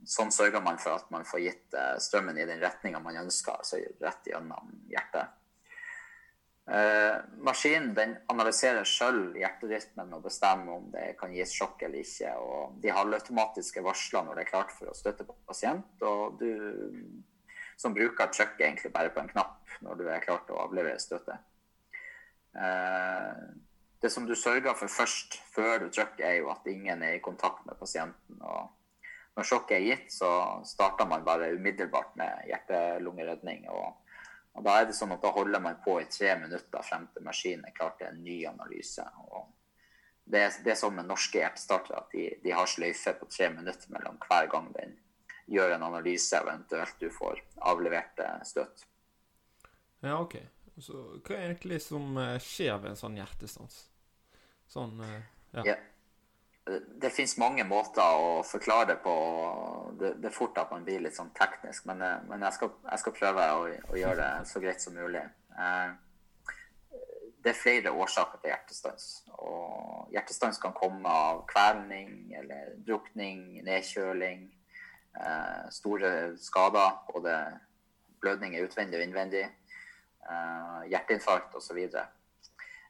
Sånn 0.07 0.33
sørger 0.35 0.59
man 0.63 0.79
for 0.81 0.97
at 0.97 1.11
man 1.13 1.23
får 1.23 1.39
gitt 1.39 1.75
strømmen 2.03 2.35
i 2.41 2.47
den 2.49 2.59
retninga 2.59 2.99
man 2.99 3.19
ønsker, 3.21 3.55
altså 3.61 3.79
rett 4.03 4.27
gjennom 4.27 4.73
hjertet. 4.91 5.31
Eh, 6.67 7.15
maskinen 7.47 7.93
den 7.95 8.17
analyserer 8.27 8.83
sjøl 8.83 9.37
hjerterytmen 9.39 10.09
og 10.17 10.25
bestemmer 10.25 10.81
om 10.81 10.89
det 10.91 11.13
kan 11.19 11.31
gis 11.31 11.53
sjokk 11.55 11.85
eller 11.87 12.03
ikke. 12.03 12.33
og 12.43 12.81
De 12.83 12.91
halvautomatiske 12.91 13.83
varsler 13.85 14.25
når 14.27 14.35
det 14.35 14.43
er 14.43 14.51
klart 14.51 14.73
for 14.75 14.91
å 14.91 14.95
støtte 14.97 15.27
på 15.27 15.37
pasient. 15.47 16.03
Og 16.03 16.41
du 16.41 16.49
som 17.79 17.93
bruker 17.95 18.33
trykker 18.33 18.65
egentlig 18.65 18.91
bare 18.91 19.13
på 19.13 19.21
en 19.21 19.31
knapp 19.31 19.77
når 19.85 19.99
du 19.99 20.09
er 20.09 20.25
klar 20.25 20.41
til 20.43 20.57
å 20.57 20.65
avlevere 20.65 20.99
støtte. 20.99 21.37
Eh, 22.57 23.45
det 24.01 24.11
som 24.11 24.27
du 24.27 24.35
sørger 24.35 24.75
for 24.75 24.91
først 24.91 25.37
før 25.53 25.85
du 25.85 25.87
trykker, 25.87 26.25
er 26.25 26.41
jo 26.41 26.51
at 26.51 26.67
ingen 26.67 27.03
er 27.05 27.15
i 27.15 27.23
kontakt 27.23 27.63
med 27.65 27.79
pasienten. 27.79 28.41
og 28.41 28.73
Når 29.37 29.47
sjokket 29.47 29.77
er 29.77 29.85
gitt, 29.85 30.11
så 30.11 30.29
starter 30.65 31.07
man 31.07 31.23
bare 31.23 31.53
umiddelbart 31.53 32.17
med 32.19 32.43
hjerte-lungeredning. 32.51 33.69
og 33.69 33.95
og 34.57 34.63
Da 34.65 34.79
er 34.79 34.87
det 34.89 34.95
sånn 34.97 35.13
at 35.13 35.21
da 35.21 35.29
holder 35.35 35.61
man 35.61 35.77
på 35.83 35.99
i 36.01 36.07
tre 36.09 36.33
minutter 36.39 36.85
frem 36.85 37.05
til 37.13 37.25
maskinen 37.25 37.67
er 37.67 37.75
klar 37.77 37.93
til 37.99 38.09
en 38.09 38.23
ny 38.25 38.39
analyse. 38.49 39.03
Og 39.29 39.45
det, 40.25 40.41
det 40.65 40.73
er 40.73 40.79
sånn 40.79 40.95
med 40.97 41.05
norske 41.07 41.37
hjertestartere 41.37 41.99
at 42.01 42.15
de, 42.15 42.23
de, 42.43 42.53
har 42.57 42.69
sløyfe 42.69 43.13
på 43.19 43.29
tre 43.29 43.51
minutter 43.53 43.93
mellom 43.93 44.17
hver 44.25 44.49
gang 44.51 44.71
den 44.73 44.95
gjør 45.47 45.75
en 45.75 45.85
analyse, 45.87 46.41
og 46.41 46.49
eventuelt 46.49 46.97
du 46.99 47.07
får 47.13 47.43
avlevert 47.69 48.23
støt. 48.49 48.87
Ja, 50.01 50.17
OK. 50.17 50.39
Så 50.81 51.05
hva 51.21 51.37
er 51.37 51.51
egentlig 51.51 51.79
som 51.85 52.17
eh, 52.21 52.35
skjer 52.43 52.81
ved 52.81 52.91
en 52.91 52.99
sånn 52.99 53.15
hjertestans? 53.17 53.77
Sånn, 54.69 54.97
eh, 55.05 55.21
ja. 55.53 55.63
ja 55.71 55.77
det 57.01 57.11
finnes 57.15 57.37
mange 57.39 57.63
måter 57.67 58.03
å 58.03 58.41
forklare 58.45 58.91
det 58.91 58.97
på. 59.03 59.13
Det, 59.99 60.13
det, 60.21 60.29
er 60.29 60.35
fort 60.35 60.57
at 60.59 60.71
man 60.73 60.83
blir 60.87 61.03
litt 61.03 61.15
sånn 61.15 61.31
teknisk, 61.37 61.85
men, 61.89 62.01
eh, 62.03 62.19
men 62.29 62.43
jeg, 62.47 62.57
skal, 62.57 62.73
jeg, 62.89 63.01
skal, 63.03 63.15
prøve 63.15 63.47
å, 63.55 63.63
å, 63.91 63.95
gjøre 63.97 64.17
det 64.19 64.49
så 64.49 64.61
greit 64.63 64.83
som 64.83 64.97
mulig. 64.97 65.23
Eh, 65.57 65.87
det 67.43 67.53
er 67.53 67.59
flere 67.61 67.93
årsaker 67.95 68.41
til 68.41 68.51
hjertestans. 68.51 69.07
Og 69.37 70.11
hjertestans 70.11 70.59
kan 70.59 70.75
komme 70.75 71.07
av 71.07 71.45
kvelning 71.49 72.33
eller 72.35 72.73
drukning, 72.85 73.61
nedkjøling, 73.65 74.43
eh, 75.21 75.63
store 75.73 76.11
skader, 76.41 76.99
både 77.13 77.37
blødninger 78.21 78.65
utvendig 78.65 78.99
og 78.99 79.07
innvendig, 79.07 79.45
hjerteinfarkt 80.91 81.55
osv. 81.55 81.77
Eh, 81.85 82.07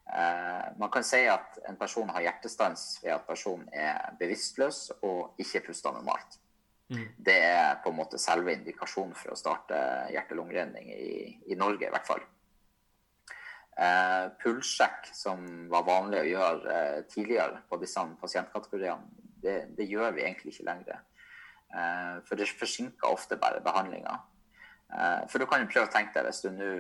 man 0.07 0.87
kan 0.93 1.03
si 1.03 1.19
at 1.27 1.57
en 1.67 1.75
person 1.75 2.07
har 2.15 2.23
hjertestans 2.23 2.83
ved 3.03 3.11
at 3.11 3.25
personen 3.27 3.65
er 3.75 4.13
bevisstløs 4.19 4.77
og 5.03 5.35
ikke 5.43 5.65
puster 5.65 5.91
normalt. 5.91 6.37
Mm. 6.87 7.07
Det 7.17 7.35
er 7.43 7.79
på 7.83 7.91
en 7.91 7.97
måte 7.97 8.19
selve 8.21 8.53
indikasjonen 8.55 9.15
for 9.17 9.33
å 9.33 9.39
starte 9.39 9.77
hjerte-lungeredning 10.13 10.87
i, 10.93 11.09
i, 11.51 11.57
Norge, 11.59 11.89
i 11.89 11.91
hvert 11.91 12.07
fall. 12.07 12.23
Eh, 13.77 14.29
pulssjekk, 14.41 15.11
som 15.13 15.43
var 15.71 15.83
vanlig 15.87 16.21
å 16.21 16.29
gjøre 16.29 16.77
eh, 16.77 17.01
tidligere 17.11 17.61
på 17.67 17.79
disse 17.81 18.05
pasientkategoriene, 18.21 19.27
det, 19.43 19.57
det, 19.77 19.85
gjør 19.91 20.15
vi 20.15 20.23
egentlig 20.23 20.55
ikke 20.55 20.69
lenger. 20.69 21.03
Eh, 21.75 22.15
for 22.25 22.39
det 22.39 22.47
forsinker 22.55 23.11
ofte 23.11 23.37
bare 23.41 23.61
behandlinga. 23.65 24.15
Eh, 24.87 25.27
for 25.27 25.43
du 25.43 25.49
kan 25.49 25.65
jo 25.65 25.71
prøve 25.73 25.91
å 25.91 25.93
tenke 25.93 26.15
deg 26.15 26.31
hvis 26.31 26.45
du 26.47 26.53
nå 26.55 26.71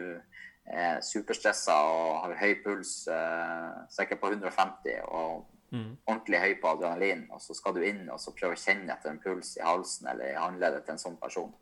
er 0.67 1.01
superstressa 1.05 1.75
og 1.87 2.23
har 2.23 2.33
høy 2.41 2.57
puls, 2.63 3.07
eh, 3.07 3.69
sikkert 3.93 4.19
på 4.21 4.31
150 4.33 4.99
og 5.07 5.45
mm. 5.71 5.91
ordentlig 6.05 6.41
høy 6.41 6.55
på 6.61 6.73
adrenalin, 6.73 7.25
og 7.31 7.41
så 7.41 7.55
skal 7.55 7.77
du 7.77 7.85
inn 7.87 8.03
og 8.09 8.19
så 8.19 8.35
prøve 8.35 8.57
å 8.57 8.61
kjenne 8.61 8.93
etter 8.93 9.13
en 9.13 9.21
puls 9.23 9.55
i 9.57 9.65
halsen 9.65 10.11
eller 10.11 10.33
i 10.33 10.39
håndleddet 10.39 10.85
til 10.85 10.97
en 10.97 11.03
sånn 11.05 11.19
person. 11.21 11.53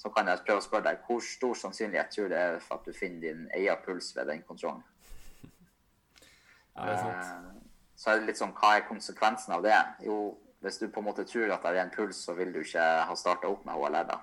Så 0.00 0.08
kan 0.10 0.28
jeg 0.30 0.40
prøve 0.46 0.62
å 0.62 0.64
spørre 0.64 0.88
deg 0.88 1.02
hvor 1.06 1.20
stor 1.24 1.58
sannsynlighet 1.58 2.14
tror 2.14 2.30
du 2.30 2.34
det 2.34 2.40
er 2.40 2.62
for 2.64 2.80
at 2.80 2.86
du 2.88 2.96
finner 2.96 3.20
din 3.26 3.42
egen 3.58 3.82
puls 3.84 4.14
ved 4.16 4.30
den 4.32 4.46
kontrollen? 4.48 4.82
Ja, 6.72 6.86
det 6.88 6.92
er 6.94 7.02
sant. 7.02 7.26
Eh, 7.28 7.58
så 8.00 8.10
er 8.10 8.18
det 8.18 8.30
litt 8.30 8.38
sånn, 8.40 8.54
hva 8.56 8.78
er 8.78 8.86
konsekvensen 8.88 9.52
av 9.54 9.60
det? 9.62 9.76
Jo, 10.06 10.32
hvis 10.64 10.78
du 10.80 10.86
på 10.88 11.02
en 11.02 11.06
måte 11.10 11.26
tror 11.28 11.52
at 11.52 11.62
det 11.66 11.74
er 11.76 11.84
en 11.84 11.92
puls, 11.92 12.22
så 12.24 12.32
vil 12.34 12.50
du 12.54 12.62
ikke 12.62 12.82
ha 13.06 13.14
starta 13.18 13.50
opp 13.52 13.66
med 13.68 13.76
HLR. 13.76 14.06
da. 14.08 14.16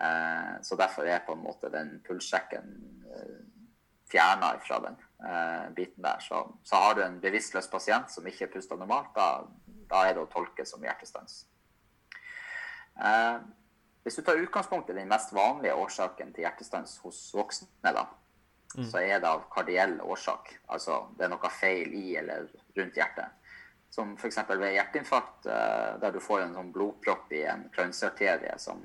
Eh, 0.00 0.62
så 0.62 0.76
derfor 0.76 1.04
er 1.04 1.24
på 1.26 1.34
en 1.36 1.44
måte 1.44 1.68
den 1.72 1.98
pulssjekken 2.06 2.68
eh, 3.12 3.40
fjerna 4.08 4.54
fra 4.64 4.78
den 4.86 4.96
eh, 5.28 5.66
biten 5.76 6.04
der. 6.04 6.20
Så, 6.20 6.44
så, 6.64 6.76
har 6.76 6.94
du 6.94 7.02
en 7.04 7.20
bevisstløs 7.20 7.68
pasient 7.68 8.10
som 8.12 8.26
ikke 8.28 8.50
puster 8.54 8.80
normalt, 8.80 9.12
da, 9.16 9.44
da 9.90 10.06
er 10.06 10.16
det 10.16 10.24
å 10.24 10.30
tolke 10.32 10.66
som 10.68 10.84
hjertestans. 10.84 11.44
Hvis 14.02 14.18
du 14.18 14.24
tar 14.26 14.40
utgangspunkt 14.42 14.90
i 14.90 14.96
den 14.96 15.08
mest 15.08 15.30
vanlige 15.32 15.78
årsaken 15.80 16.34
til 16.34 16.44
hjertestans 16.44 16.98
hos 17.00 17.20
voksne, 17.32 17.92
da, 17.94 18.02
mm. 18.74 18.88
så 18.90 19.00
er 19.00 19.22
det 19.22 19.30
av 19.30 19.46
kardiell 19.52 19.94
årsak. 20.04 20.50
Altså 20.68 20.98
det 21.16 21.24
er 21.24 21.32
noe 21.32 21.52
feil 21.56 21.94
i 21.96 22.18
eller 22.20 22.50
rundt 22.76 22.98
hjertet. 23.00 23.32
Som 23.92 24.12
f.eks. 24.18 24.42
ved 24.50 24.74
hjerteinfarkt, 24.74 25.48
der 26.02 26.12
du 26.12 26.20
får 26.20 26.44
en 26.44 26.58
sånn 26.58 26.74
blodpropp 26.74 27.32
i 27.32 27.46
en 27.48 27.64
krønsearterie 27.72 28.58
som 28.60 28.84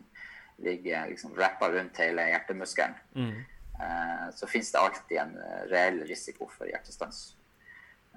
ligger 0.57 1.09
liksom 1.09 1.35
rappa 1.35 1.69
rundt 1.69 1.97
hele 2.01 2.27
hjertemuskelen, 2.31 2.95
mm. 3.15 3.33
eh, 3.79 4.29
så 4.35 4.47
finnes 4.47 4.71
det 4.71 4.79
alltid 4.79 5.17
en 5.17 5.35
eh, 5.37 5.65
reell 5.71 5.99
risiko 6.09 6.49
for 6.49 6.69
hjertestans. 6.69 7.35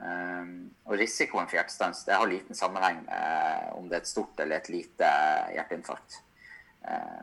Um, 0.00 0.70
og 0.88 0.96
risikoen 0.96 1.44
for 1.44 1.58
hjertestans 1.58 2.06
det 2.06 2.14
har 2.16 2.28
liten 2.30 2.56
sammenheng 2.56 3.02
med 3.04 3.66
om 3.76 3.90
det 3.90 3.98
er 3.98 4.00
et 4.00 4.08
stort 4.08 4.38
eller 4.40 4.56
et 4.56 4.70
lite 4.72 5.10
hjerteinfarkt. 5.52 6.22
Uh, 6.86 7.20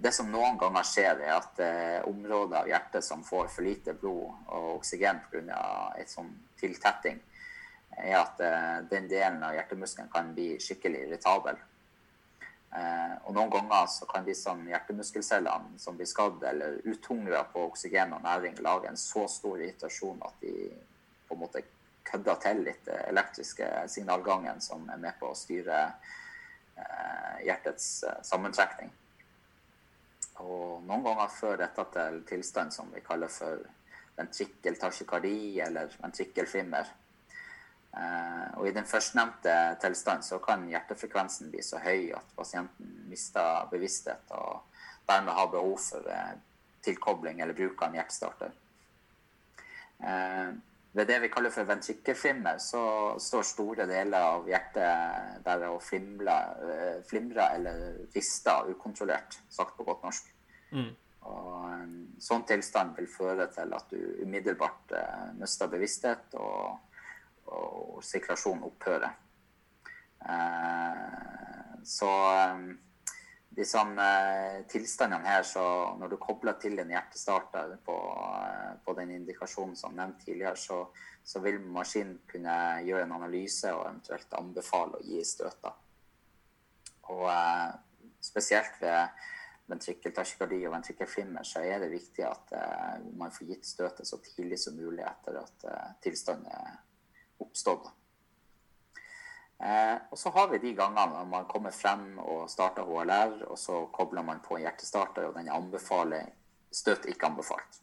det 0.00 0.12
som 0.16 0.30
noen 0.32 0.56
ganger 0.58 0.86
skjer, 0.88 1.20
er 1.20 1.34
at 1.36 1.60
uh, 1.60 2.08
områder 2.08 2.62
av 2.62 2.70
hjertet 2.70 3.04
som 3.04 3.22
får 3.24 3.50
for 3.52 3.66
lite 3.66 3.92
blod 4.00 4.32
og 4.56 4.70
oksygen 4.78 5.20
pga. 5.30 5.92
et 6.00 6.10
sånn 6.10 6.32
tiltetting, 6.60 7.20
er 8.00 8.16
at 8.22 8.40
uh, 8.40 8.80
den 8.88 9.06
delen 9.08 9.44
av 9.44 9.54
hjertemuskelen 9.54 10.10
kan 10.12 10.32
bli 10.34 10.54
skikkelig 10.60 11.04
irritabel. 11.06 11.60
Eh, 12.74 13.14
og 13.22 13.36
Noen 13.36 13.52
ganger 13.52 13.86
så 13.86 14.06
kan 14.10 14.26
disse 14.26 14.50
hjertemuskelcellene 14.50 15.78
som 15.78 15.94
blir 15.98 16.08
skadd 16.10 16.42
eller 16.48 16.80
uthungret 16.90 17.52
på 17.52 17.68
oksygen 17.68 18.16
og 18.16 18.24
næring, 18.24 18.58
lage 18.66 18.90
en 18.90 18.98
så 18.98 19.28
stor 19.30 19.60
irritasjon 19.60 20.22
at 20.26 20.42
de 20.42 20.54
på 21.28 21.36
en 21.36 21.42
måte 21.44 21.62
kødder 22.04 22.40
til 22.42 22.64
litt 22.66 22.90
elektriske 22.96 23.68
signalgangen 23.88 24.60
som 24.60 24.88
er 24.90 24.98
med 25.00 25.14
på 25.20 25.30
å 25.30 25.38
styre 25.38 25.78
eh, 25.86 27.38
hjertets 27.46 27.88
eh, 28.10 28.20
sammentrekning. 28.26 28.90
Og 30.42 30.82
Noen 30.82 31.06
ganger 31.06 31.30
fører 31.30 31.62
dette 31.68 31.86
til 31.94 32.20
tilstand 32.28 32.74
som 32.74 32.90
vi 32.90 33.04
kaller 33.06 33.30
for 33.30 33.62
ventrikkeltasjekardi 34.18 35.60
eller 35.62 35.94
ventrikkelflimmer. 36.02 36.90
Uh, 37.94 38.58
og 38.58 38.68
I 38.68 38.74
den 38.74 38.88
førstnevnte 38.90 39.54
tilstand 39.82 40.24
så 40.26 40.40
kan 40.42 40.66
hjertefrekvensen 40.66 41.52
bli 41.52 41.62
så 41.62 41.78
høy 41.78 42.10
at 42.16 42.32
pasienten 42.34 43.04
mister 43.06 43.68
bevissthet 43.70 44.32
og 44.34 44.64
dermed 45.06 45.36
har 45.36 45.52
behov 45.52 45.76
for 45.78 46.08
uh, 46.10 46.34
tilkobling 46.82 47.38
eller 47.40 47.54
bruk 47.54 47.82
av 47.82 47.92
en 47.92 48.00
hjertestarter. 48.00 48.54
Uh, 50.02 50.56
ved 50.94 51.08
det 51.10 51.16
vi 51.24 51.28
kaller 51.32 51.50
for 51.50 51.66
ventrikkelflimmer, 51.66 52.60
så 52.62 52.80
står 53.18 53.46
store 53.48 53.86
deler 53.90 54.26
av 54.28 54.44
hjertet 54.46 55.40
der 55.42 55.64
og 55.66 55.80
flimrer, 55.82 56.52
eh, 56.70 57.00
flimrer 57.08 57.56
eller 57.56 57.80
rister 58.14 58.70
ukontrollert, 58.70 59.40
sagt 59.50 59.74
på 59.76 59.86
godt 59.88 60.04
norsk. 60.06 60.28
Mm. 60.70 60.92
Og 61.32 61.64
en 61.72 61.96
sånn 62.22 62.46
tilstand 62.46 62.94
vil 62.94 63.10
føre 63.10 63.48
til 63.50 63.74
at 63.74 63.90
du 63.90 63.98
umiddelbart 64.22 64.94
eh, 64.94 65.32
mister 65.40 65.72
bevissthet, 65.72 66.38
og, 66.38 66.78
og 67.52 68.00
sirkulasjonen 68.04 68.64
opphører. 68.68 69.14
Eh, 70.24 71.24
så 71.84 72.10
eh, 72.32 72.58
disse 73.54 73.78
eh, 73.78 74.62
tilstandene 74.68 75.28
her, 75.28 75.42
så 75.46 75.64
når 75.98 76.14
du 76.14 76.16
kobler 76.20 76.56
til 76.60 76.78
en 76.80 76.90
hjertestarter 76.90 77.76
på, 77.84 77.96
eh, 78.48 78.72
på 78.84 78.96
den 78.98 79.12
indikasjonen 79.18 79.76
som 79.76 79.96
nevnt 79.96 80.24
tidligere, 80.24 80.56
så, 80.56 80.80
så, 81.22 81.42
vil 81.44 81.60
maskinen 81.60 82.18
kunne 82.30 82.56
gjøre 82.86 83.04
en 83.06 83.16
analyse 83.18 83.72
og 83.72 83.86
eventuelt 83.90 84.38
anbefale 84.40 84.98
å 84.98 85.04
gi 85.04 85.20
støter. 85.28 85.76
Og 87.12 87.28
spesielt 88.24 88.80
ved 88.80 89.28
ventrikkeltachykardi 89.68 90.62
og 90.64 90.72
ventrikkelflimmer 90.72 91.44
så 91.44 91.60
er 91.68 91.82
det 91.82 91.92
viktig 91.92 92.24
at 92.24 92.52
man 93.20 93.32
får 93.32 93.50
gitt 93.50 93.68
støtet 93.68 94.08
så 94.08 94.16
tidlig 94.24 94.56
som 94.60 94.76
mulig 94.76 95.04
etter 95.04 95.36
at 95.42 95.66
tilstanden 96.04 96.48
er 96.48 96.78
oppstått. 97.42 97.90
Eh, 99.64 99.96
og 100.10 100.18
så 100.18 100.30
har 100.34 100.50
vi 100.50 100.60
de 100.60 100.74
gangene 100.76 101.14
når 101.14 101.28
man 101.30 101.46
kommer 101.50 101.74
frem 101.74 102.18
og 102.20 102.50
starter 102.52 102.84
HLR, 102.84 103.44
og 103.48 103.58
så 103.58 103.84
kobler 103.94 104.26
man 104.26 104.42
på 104.44 104.58
en 104.58 104.66
hjertestarter, 104.66 105.28
og 105.28 105.38
den 105.38 105.50
anbefaler 105.52 106.32
støt 106.74 107.06
ikke 107.08 107.30
anbefalt. 107.30 107.80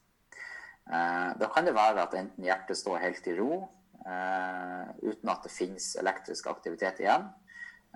Eh, 0.91 1.29
da 1.39 1.51
kan 1.53 1.65
det 1.65 1.75
være 1.77 2.03
at 2.03 2.17
enten 2.19 2.45
hjertet 2.45 2.77
står 2.77 3.03
helt 3.05 3.27
i 3.31 3.37
ro, 3.39 3.61
eh, 4.05 4.89
uten 5.03 5.31
at 5.31 5.45
det 5.45 5.53
finnes 5.53 5.93
elektrisk 6.01 6.51
aktivitet 6.51 6.99
igjen. 7.03 7.29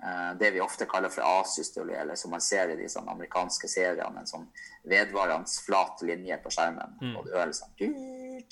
Eh, 0.02 0.32
det 0.40 0.50
vi 0.54 0.60
ofte 0.60 0.88
kaller 0.88 1.12
for 1.12 1.24
asystoli, 1.40 1.94
eller 1.94 2.14
som 2.14 2.30
man 2.34 2.40
ser 2.44 2.72
i 2.72 2.76
de 2.76 2.88
sånn 2.88 3.08
amerikanske 3.08 3.68
seriene, 3.68 4.20
en 4.20 4.28
sånn 4.28 4.46
vedvarende 4.88 5.52
flat 5.64 6.02
linje 6.04 6.36
på 6.42 6.52
skjermen. 6.52 6.96
Mm. 7.00 7.16
Og 7.16 7.28
du 7.28 7.34
hører 7.36 7.54
sånn 7.56 7.76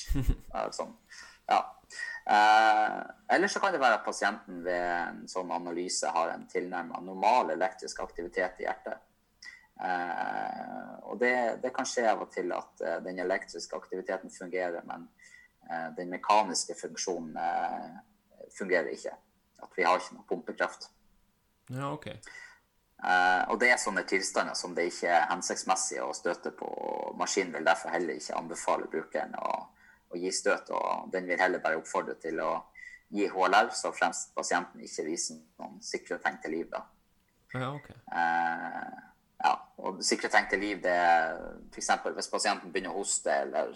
sånn. 0.78 0.94
Ja. 1.48 1.61
Eh, 2.27 3.01
eller 3.29 3.49
så 3.49 3.61
kan 3.61 3.72
det 3.72 3.81
være 3.81 3.99
at 3.99 4.05
pasienten 4.05 4.62
ved 4.64 4.85
en 4.85 5.25
sånn 5.29 5.51
analyse 5.53 6.09
har 6.09 6.33
en 6.33 6.47
tilnærmet 6.49 7.05
normal 7.05 7.53
elektrisk 7.53 8.01
aktivitet 8.05 8.62
i 8.62 8.68
hjertet. 8.68 9.03
Eh, 9.85 10.95
og 11.03 11.18
det, 11.20 11.35
det, 11.62 11.72
kan 11.75 11.89
skje 11.89 12.07
av 12.09 12.22
og 12.25 12.33
til 12.33 12.53
at 12.57 12.81
eh, 12.81 13.01
den 13.05 13.20
elektriske 13.20 13.77
aktiviteten 13.77 14.33
fungerer, 14.33 14.81
men 14.89 15.09
eh, 15.68 15.91
den 15.99 16.12
mekaniske 16.14 16.79
funksjonen 16.81 17.37
eh, 17.37 17.93
fungerer 18.57 18.95
ikke. 18.95 19.12
At 19.64 19.77
vi 19.77 19.85
har 19.85 20.01
ikke 20.01 20.16
noe 20.16 20.29
pumpekraft. 20.29 20.89
Ja, 21.75 21.93
ok. 21.93 22.09
Eh, 23.05 23.43
og 23.53 23.61
det 23.61 23.68
er 23.75 23.81
sånne 23.83 24.07
tilstander 24.09 24.57
som 24.57 24.72
det 24.77 24.89
ikke 24.89 25.12
er 25.12 25.29
hensiktsmessig 25.29 26.01
å 26.01 26.12
støte 26.16 26.55
på. 26.57 26.64
og 26.68 27.18
Maskinen 27.20 27.53
vil 27.59 27.68
derfor 27.68 27.93
heller 27.93 28.16
ikke 28.16 28.39
anbefale 28.39 28.89
brukeren 28.89 29.37
å 29.37 29.66
å 30.14 30.20
gi 30.20 30.32
støt, 30.32 30.70
og 30.74 31.10
den 31.12 31.26
vil 31.28 31.40
heller 31.40 31.62
bare 31.62 31.80
oppfordre 31.80 32.16
til 32.22 32.40
å 32.42 32.52
gi 33.14 33.26
HLR, 33.30 33.70
så 33.76 33.92
fremst 33.94 34.32
pasienten 34.34 34.82
ikke 34.82 35.06
viser 35.06 35.40
noen 35.60 35.80
sikre 35.84 36.18
tegn 36.22 36.40
til 36.42 36.56
liv. 36.56 36.68
da. 36.72 36.84
Ja, 37.54 37.70
okay. 37.74 37.96
Eh, 38.10 38.94
ja, 39.44 39.52
og 39.84 40.00
sikre 40.02 40.30
tegn 40.32 40.48
til 40.50 40.62
liv, 40.64 40.80
det 40.82 40.94
er 40.94 41.36
f.eks. 41.70 41.90
hvis 42.16 42.30
pasienten 42.32 42.72
begynner 42.72 42.94
å 42.94 43.02
hoste 43.02 43.34
eller 43.44 43.74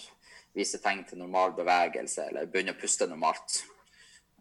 viser 0.57 0.83
tegn 0.83 1.05
til 1.07 1.21
normal 1.21 1.55
bevegelse 1.59 2.31
eller 2.31 2.49
begynner 2.51 2.75
å 2.75 2.81
puste 2.81 3.07
normalt. 3.07 3.61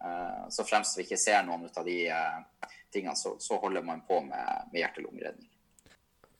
Eh, 0.04 0.48
så 0.54 0.66
fremst 0.66 0.98
vi 0.98 1.06
ikke 1.06 1.20
ser 1.20 1.44
noen 1.46 1.68
av 1.68 1.86
de 1.86 2.00
eh, 2.10 2.72
tingene, 2.94 3.16
så, 3.18 3.36
så, 3.42 3.58
holder 3.62 3.84
man 3.86 4.02
på 4.08 4.20
med, 4.24 4.70
med 4.72 4.82
hjerte-lungeredning. 4.82 5.47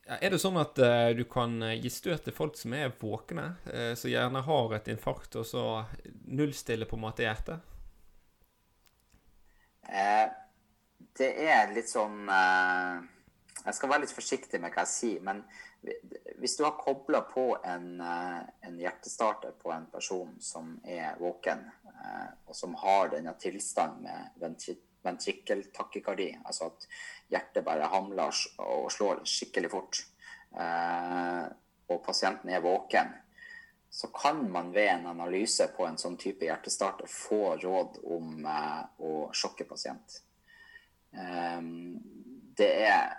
Er 0.09 0.33
det 0.33 0.39
sånn 0.41 0.57
at 0.57 0.79
uh, 0.81 1.11
du 1.13 1.27
kan 1.29 1.59
eh, 1.61 1.77
gi 1.83 1.91
støt 1.93 2.23
til 2.25 2.33
folk 2.33 2.55
som 2.57 2.73
er 2.73 2.95
våkne, 2.97 3.51
uh, 3.69 3.93
som 3.93 4.09
gjerne 4.09 4.41
har 4.47 4.75
et 4.79 4.89
infarkt, 4.89 5.37
og 5.37 5.45
så 5.45 5.65
nullstille 6.25 6.89
på 6.89 6.97
en 6.97 7.03
måte 7.03 7.27
hjertet? 7.27 7.61
Uh, 9.85 10.33
det 11.19 11.29
er 11.51 11.73
litt 11.75 11.91
sånn 11.91 12.29
Jeg 12.29 13.75
skal 13.75 13.91
være 13.91 14.05
litt 14.05 14.15
forsiktig 14.15 14.61
med 14.63 14.71
hva 14.71 14.85
jeg 14.85 14.93
sier, 14.93 15.23
men 15.25 15.43
hvis 16.39 16.55
du 16.59 16.63
har 16.63 16.79
kobla 16.79 17.25
på 17.27 17.51
en, 17.67 17.99
en, 18.01 18.77
hjertestarter 18.79 19.57
på 19.59 19.73
en 19.75 19.89
person 19.91 20.31
som 20.43 20.77
er 20.87 21.19
våken, 21.19 21.65
og 22.47 22.55
som 22.55 22.77
har 22.79 23.11
denne 23.13 23.35
tilstanden 23.43 24.07
med 24.07 24.39
ventri 24.43 24.77
ventrikkeltakykardi, 25.07 26.29
altså 26.45 26.71
at 26.73 26.87
hjertet 27.33 27.65
bare 27.67 27.89
hamler 27.93 28.43
og 28.65 28.91
slår 28.93 29.23
skikkelig 29.29 29.71
fort, 29.73 30.01
eh, 30.59 31.45
og 31.89 32.03
pasienten 32.05 32.53
er 32.53 32.65
våken, 32.65 33.13
så 33.91 34.11
kan 34.13 34.43
man 34.53 34.73
ved 34.75 34.91
en 34.93 35.07
analyse 35.15 35.65
på 35.77 35.87
en 35.89 35.97
sånn 36.01 36.19
type 36.21 36.45
hjertestarter 36.45 37.09
få 37.09 37.57
råd 37.63 38.03
om 38.17 38.45
eh, 38.45 38.83
å 39.01 39.13
sjokke 39.33 39.69
pasient. 39.69 40.21
Eh, 41.15 41.61
det 42.59 42.73
er 42.89 43.15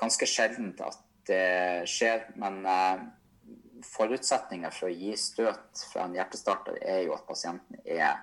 ganske 0.00 0.26
sjeldent 0.26 0.80
at 0.82 1.02
det 1.28 1.88
skjer, 1.88 2.26
men 2.40 2.64
forutsetninger 3.84 4.72
for 4.74 4.90
å 4.90 4.92
gi 4.92 5.14
støt 5.16 5.84
fra 5.92 6.04
en 6.04 6.16
hjertestarter 6.16 6.76
er 6.82 7.04
jo 7.06 7.14
at 7.16 7.26
pasienten 7.28 7.80
er 7.84 8.20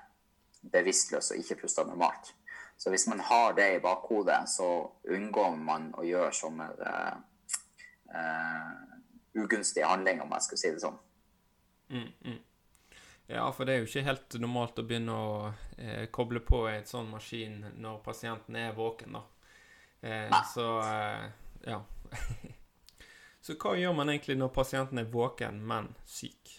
bevisstløs 0.61 1.31
og 1.33 1.41
ikke 1.41 1.59
puster 1.63 1.87
normalt. 1.87 2.33
Så 2.81 2.89
hvis 2.89 3.07
man 3.07 3.19
har 3.19 3.53
det 3.53 3.67
i 3.75 3.81
bakhodet, 3.83 4.39
så 4.49 4.67
unngår 5.13 5.57
man 5.61 5.91
å 5.93 6.05
gjøre 6.05 6.31
sånne 6.33 6.69
uh, 6.81 7.11
ugunstige 9.37 9.85
handlinger, 9.85 10.25
om 10.25 10.33
jeg 10.33 10.47
skal 10.47 10.61
si 10.61 10.71
det 10.73 10.81
sånn. 10.81 10.97
Mm, 11.91 12.07
mm. 12.25 12.39
Ja, 13.27 13.43
for 13.53 13.69
det 13.69 13.75
er 13.75 13.83
jo 13.83 13.87
ikke 13.91 14.03
helt 14.07 14.39
normalt 14.41 14.81
å 14.81 14.87
begynne 14.87 15.13
å 15.13 15.35
eh, 15.77 16.07
koble 16.11 16.41
på 16.43 16.65
en 16.71 16.89
sånn 16.89 17.13
maskin 17.13 17.61
når 17.79 18.01
pasienten 18.03 18.57
er 18.59 18.73
våken, 18.75 19.19
da. 19.19 19.21
Eh, 20.01 20.33
så 20.51 20.65
eh, 20.81 21.29
ja. 21.69 21.77
så 23.45 23.55
hva 23.61 23.77
gjør 23.77 23.93
man 24.01 24.11
egentlig 24.11 24.39
når 24.41 24.51
pasienten 24.57 24.99
er 24.99 25.13
våken, 25.13 25.61
men 25.69 25.93
syk? 26.03 26.57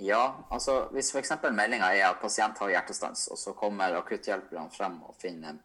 Ja, 0.00 0.46
altså 0.50 0.86
hvis 0.94 1.10
f.eks. 1.12 1.34
meldinga 1.52 1.90
er 1.92 2.06
at 2.08 2.22
pasient 2.22 2.58
har 2.62 2.72
hjertestans, 2.72 3.26
og 3.28 3.38
så 3.38 3.52
kommer 3.52 3.98
akutthjelperne 3.98 4.72
frem 4.72 4.96
og 5.04 5.18
finner 5.20 5.58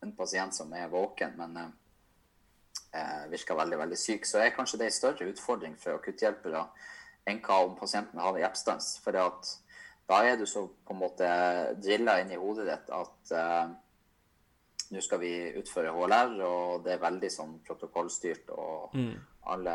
en 0.00 0.14
pasient 0.16 0.56
som 0.56 0.72
er 0.72 0.88
våken, 0.88 1.34
men 1.36 1.58
eh, 1.60 3.26
virker 3.28 3.58
veldig 3.58 3.82
veldig 3.82 3.98
syk, 4.00 4.24
så 4.24 4.40
er 4.40 4.54
kanskje 4.56 4.80
det 4.80 4.88
en 4.88 4.96
større 4.96 5.28
utfordring 5.28 5.76
for 5.82 5.98
akutthjelpere 5.98 6.64
enn 7.28 7.42
hva 7.44 7.60
om 7.66 7.76
pasienten 7.76 8.22
har 8.22 8.38
hjertestans. 8.40 8.94
For 9.04 9.12
da 9.12 10.22
er 10.24 10.40
du 10.40 10.46
så 10.48 10.64
på 10.64 10.96
en 10.96 11.02
måte 11.02 11.28
drilla 11.84 12.16
inn 12.22 12.32
i 12.32 12.40
hodet 12.40 12.64
ditt 12.70 12.92
at 12.96 13.34
eh, 13.36 13.74
nå 14.90 15.04
skal 15.04 15.20
vi 15.20 15.34
utføre 15.60 15.92
HLR, 15.92 16.38
og 16.48 16.86
det 16.86 16.96
er 16.96 17.04
veldig 17.04 17.30
sånn 17.36 17.58
protokollstyrt. 17.68 18.48
og 18.56 18.96
mm 18.96 19.18
alle, 19.42 19.74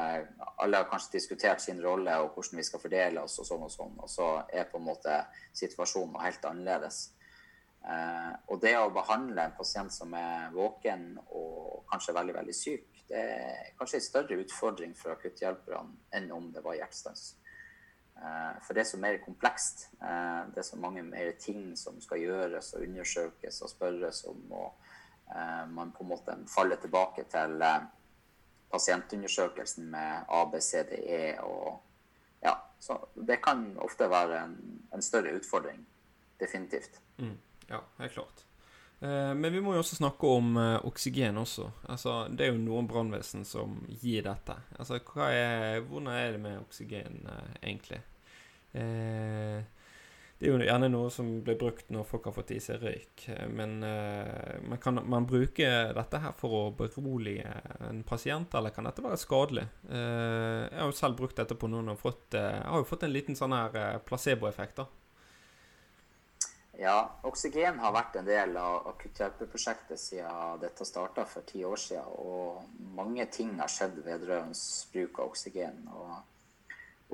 alle, 0.58 0.78
har 0.78 0.90
kanskje 0.90 1.18
diskutert 1.18 1.62
sin 1.62 1.82
rolle 1.84 2.14
og 2.22 2.36
hvordan 2.36 2.62
vi 2.62 2.66
skal 2.68 2.82
fordele 2.82 3.24
oss, 3.26 3.40
og 3.42 3.48
sånn 3.50 3.66
og 3.66 3.72
sånn, 3.74 3.96
og 4.00 4.10
så 4.10 4.30
er 4.54 4.68
på 4.70 4.80
en 4.80 4.88
måte 4.88 5.20
situasjonen 5.58 6.20
helt 6.22 6.46
annerledes. 6.46 7.00
Eh, 7.86 8.34
og 8.50 8.62
det 8.62 8.76
å 8.80 8.94
behandle 8.94 9.46
en 9.46 9.58
pasient 9.58 9.94
som 9.94 10.14
er 10.18 10.54
våken 10.54 11.16
og 11.26 11.86
kanskje 11.92 12.16
veldig 12.18 12.38
veldig 12.40 12.56
syk, 12.58 13.02
det 13.10 13.22
er 13.22 13.74
kanskje 13.78 14.00
en 14.00 14.06
større 14.08 14.38
utfordring 14.42 14.96
for 14.98 15.14
akutthjelperne 15.14 16.16
enn 16.18 16.32
om 16.34 16.48
det 16.54 16.64
var 16.66 16.78
hjertestans. 16.80 17.36
Eh, 18.16 18.54
for 18.66 18.74
det 18.74 18.86
er 18.86 18.90
så 18.90 19.02
mer 19.02 19.20
komplekst. 19.26 19.90
Eh, 20.00 20.42
det 20.54 20.62
er 20.62 20.70
så 20.70 20.80
mange 20.82 21.04
mer 21.06 21.36
ting 21.42 21.76
som 21.78 22.00
skal 22.02 22.24
gjøres 22.24 22.74
og 22.74 22.88
undersøkes 22.88 23.62
og 23.62 23.74
spørres 23.74 24.24
om, 24.32 24.42
og 24.52 25.36
eh, 25.36 25.66
man 25.70 25.94
på 25.94 26.06
en 26.06 26.14
måte 26.14 26.40
faller 26.50 26.82
tilbake 26.82 27.28
til 27.34 27.62
eh, 27.62 27.86
pasientundersøkelsen 28.72 29.90
med 29.92 30.32
ABCDE 30.42 31.26
og 31.44 31.82
Ja, 32.46 32.54
så 32.80 33.00
det 33.16 33.40
kan 33.42 33.72
ofte 33.82 34.06
være 34.10 34.44
en, 34.44 34.58
en 34.94 35.02
større 35.02 35.32
utfordring. 35.34 35.80
Definitivt. 36.38 37.00
Mm, 37.18 37.38
ja, 37.68 37.80
helt 37.98 38.14
klart. 38.14 38.44
Eh, 39.00 39.32
men 39.34 39.54
vi 39.54 39.62
må 39.62 39.74
jo 39.74 39.82
også 39.82 39.98
snakke 39.98 40.30
om 40.30 40.58
eh, 40.62 40.86
oksygen 40.86 41.38
også. 41.42 41.72
Altså, 41.90 42.28
det 42.30 42.46
er 42.46 42.54
jo 42.54 42.62
noen 42.62 42.88
brannvesen 42.88 43.48
som 43.48 43.80
gir 44.02 44.28
dette. 44.28 44.56
Altså, 44.78 45.00
er, 45.26 45.82
hvordan 45.88 46.12
er 46.14 46.36
det 46.36 46.44
med 46.44 46.60
oksygen 46.62 47.26
eh, 47.32 47.56
egentlig? 47.64 48.02
Eh, 48.76 49.64
det 50.36 50.50
er 50.50 50.52
jo 50.52 50.66
gjerne 50.68 50.90
noe 50.92 51.12
som 51.16 51.30
blir 51.46 51.56
brukt 51.56 51.92
når 51.96 52.04
folk 52.10 52.26
har 52.28 52.34
fått 52.36 52.52
i 52.52 52.60
seg 52.60 52.82
røyk. 52.84 53.24
Men 53.56 53.78
uh, 53.88 54.58
man 54.68 54.82
kan 54.84 55.00
man 55.08 55.28
bruke 55.30 55.70
dette 55.96 56.20
her 56.20 56.36
for 56.36 56.58
å 56.58 56.64
berolige 56.76 57.54
en 57.88 58.04
pasient, 58.08 58.52
eller 58.60 58.76
kan 58.76 58.90
dette 58.90 59.06
være 59.06 59.22
skadelig? 59.22 59.64
Uh, 59.88 60.68
jeg 60.68 60.82
har 60.82 60.92
jo 60.92 61.00
selv 61.00 61.22
brukt 61.22 61.40
dette 61.40 61.56
på 61.56 61.72
noen 61.72 61.94
og 61.94 62.02
fått, 62.02 62.36
uh, 62.36 62.60
har 62.68 62.84
jo 62.84 62.90
fått 62.90 63.08
en 63.08 63.16
liten 63.16 63.40
sånn 63.40 63.56
her 63.56 64.04
placeboeffekt. 64.04 64.84
Ja, 66.76 66.98
oksygen 67.24 67.80
har 67.80 67.94
vært 67.96 68.18
en 68.20 68.28
del 68.28 68.58
av 68.60 68.90
akutthjelpeprosjektet 68.92 70.00
siden 70.02 70.60
dette 70.60 70.84
starta 70.84 71.24
for 71.24 71.48
ti 71.48 71.64
år 71.64 71.80
siden. 71.80 72.12
Og 72.20 72.90
mange 72.98 73.24
ting 73.32 73.54
har 73.62 73.72
skjedd 73.72 74.02
vedrørende 74.04 74.60
bruk 74.92 75.22
av 75.22 75.32
oksygen. 75.32 75.86
Og 75.96 76.35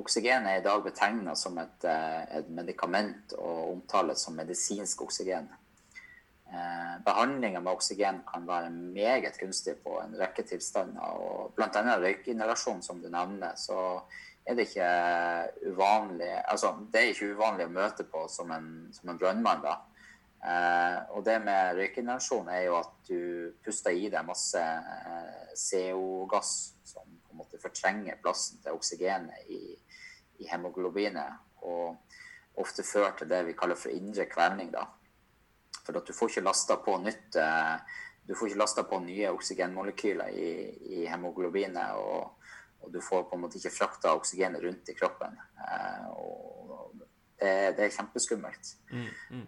oksygen 0.02 0.48
er 0.50 0.60
i 0.60 0.66
dag 0.66 0.84
betegna 0.84 1.36
som 1.38 1.58
et, 1.62 1.86
eh, 1.88 2.38
et, 2.40 2.50
medikament 2.50 3.34
og 3.38 3.72
omtales 3.72 4.26
som 4.26 4.36
medisinsk 4.38 5.02
oksygen. 5.06 5.50
Eh, 6.52 6.96
Behandlinga 7.06 7.60
med 7.60 7.72
oksygen 7.72 8.24
kan 8.28 8.48
være 8.48 8.70
meget 8.70 9.40
gunstig 9.40 9.78
på 9.84 10.00
en 10.02 10.18
rekke 10.20 10.44
tilstander. 10.44 11.02
og 11.02 11.54
Bl.a. 11.56 11.98
røykinhalasjon, 11.98 12.82
som 12.82 13.02
du 13.02 13.10
nevner. 13.10 13.56
så 13.56 14.02
er 14.46 14.56
det 14.56 14.68
ikke 14.68 14.90
uvanlig 15.72 16.32
altså, 16.50 16.74
Det 16.94 17.02
er 17.02 17.14
ikke 17.14 17.34
uvanlig 17.36 17.66
å 17.66 17.74
møte 17.76 18.04
på 18.04 18.26
som 18.28 18.52
en, 18.52 18.90
som 18.94 19.10
en 19.10 19.18
brannmann. 19.18 19.66
Eh, 20.42 20.98
og 21.14 21.26
det 21.26 21.38
med 21.46 21.76
røykinhalasjon 21.78 22.50
er 22.50 22.64
jo 22.66 22.80
at 22.80 22.94
du 23.08 23.54
puster 23.64 23.94
i 23.94 24.10
deg 24.10 24.26
masse 24.26 24.58
eh, 24.58 25.52
CO-gass 25.54 26.74
som 26.84 27.06
på 27.06 27.36
en 27.36 27.42
måte 27.44 27.62
fortrenger 27.62 28.18
plassen 28.24 28.58
til 28.64 28.74
oksygenet 28.74 29.52
i, 29.54 29.62
i 30.42 30.50
hemoglobinet. 30.50 31.40
Og 31.62 32.62
ofte 32.62 32.84
fører 32.84 33.16
til 33.18 33.30
det 33.32 33.46
vi 33.48 33.58
kaller 33.58 33.80
for 33.80 33.94
indre 33.94 34.26
kvelning. 34.30 34.74
da. 34.74 34.86
For 35.86 35.98
at 35.98 36.08
du 36.08 36.14
får 36.14 36.34
ikke 36.34 36.48
lasta 36.50 36.78
på 36.82 36.98
nytt 37.02 37.40
eh, 37.40 38.00
du 38.28 38.36
får 38.38 38.52
ikke 38.52 38.62
lasta 38.62 38.84
på 38.86 39.00
nye 39.02 39.32
oksygenmolekyler 39.34 40.30
i, 40.30 40.52
i 41.02 41.06
hemoglobinet. 41.10 41.98
og 41.98 42.38
og 42.82 42.94
du 42.94 43.02
får 43.02 43.28
på 43.30 43.38
en 43.38 43.44
måte 43.44 43.60
ikke 43.60 43.74
frakta 43.76 44.16
oksygenet 44.18 44.64
rundt 44.64 44.90
i 44.90 44.96
kroppen. 44.98 45.38
Eh, 45.62 46.08
og 46.10 46.96
det, 47.38 47.52
det, 47.78 47.86
er 47.86 47.96
kjempeskummelt. 47.96 48.72
Mm, 48.92 49.08
mm. 49.30 49.44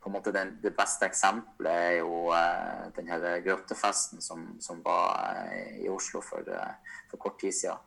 På 0.00 0.08
en 0.08 0.16
måte 0.16 0.32
den, 0.32 0.54
Det 0.62 0.72
beste 0.76 1.06
eksempelet 1.06 1.72
er 1.72 1.96
jo 2.00 2.30
eh, 2.32 2.86
den 2.96 3.08
her 3.08 3.40
grottefesten 3.44 4.22
som, 4.24 4.46
som 4.60 4.82
var 4.84 5.42
eh, 5.46 5.82
i 5.84 5.88
Oslo 5.92 6.22
for, 6.24 6.46
eh, 6.48 7.00
for, 7.10 7.20
kort 7.20 7.40
tid 7.40 7.54
siden. 7.54 7.82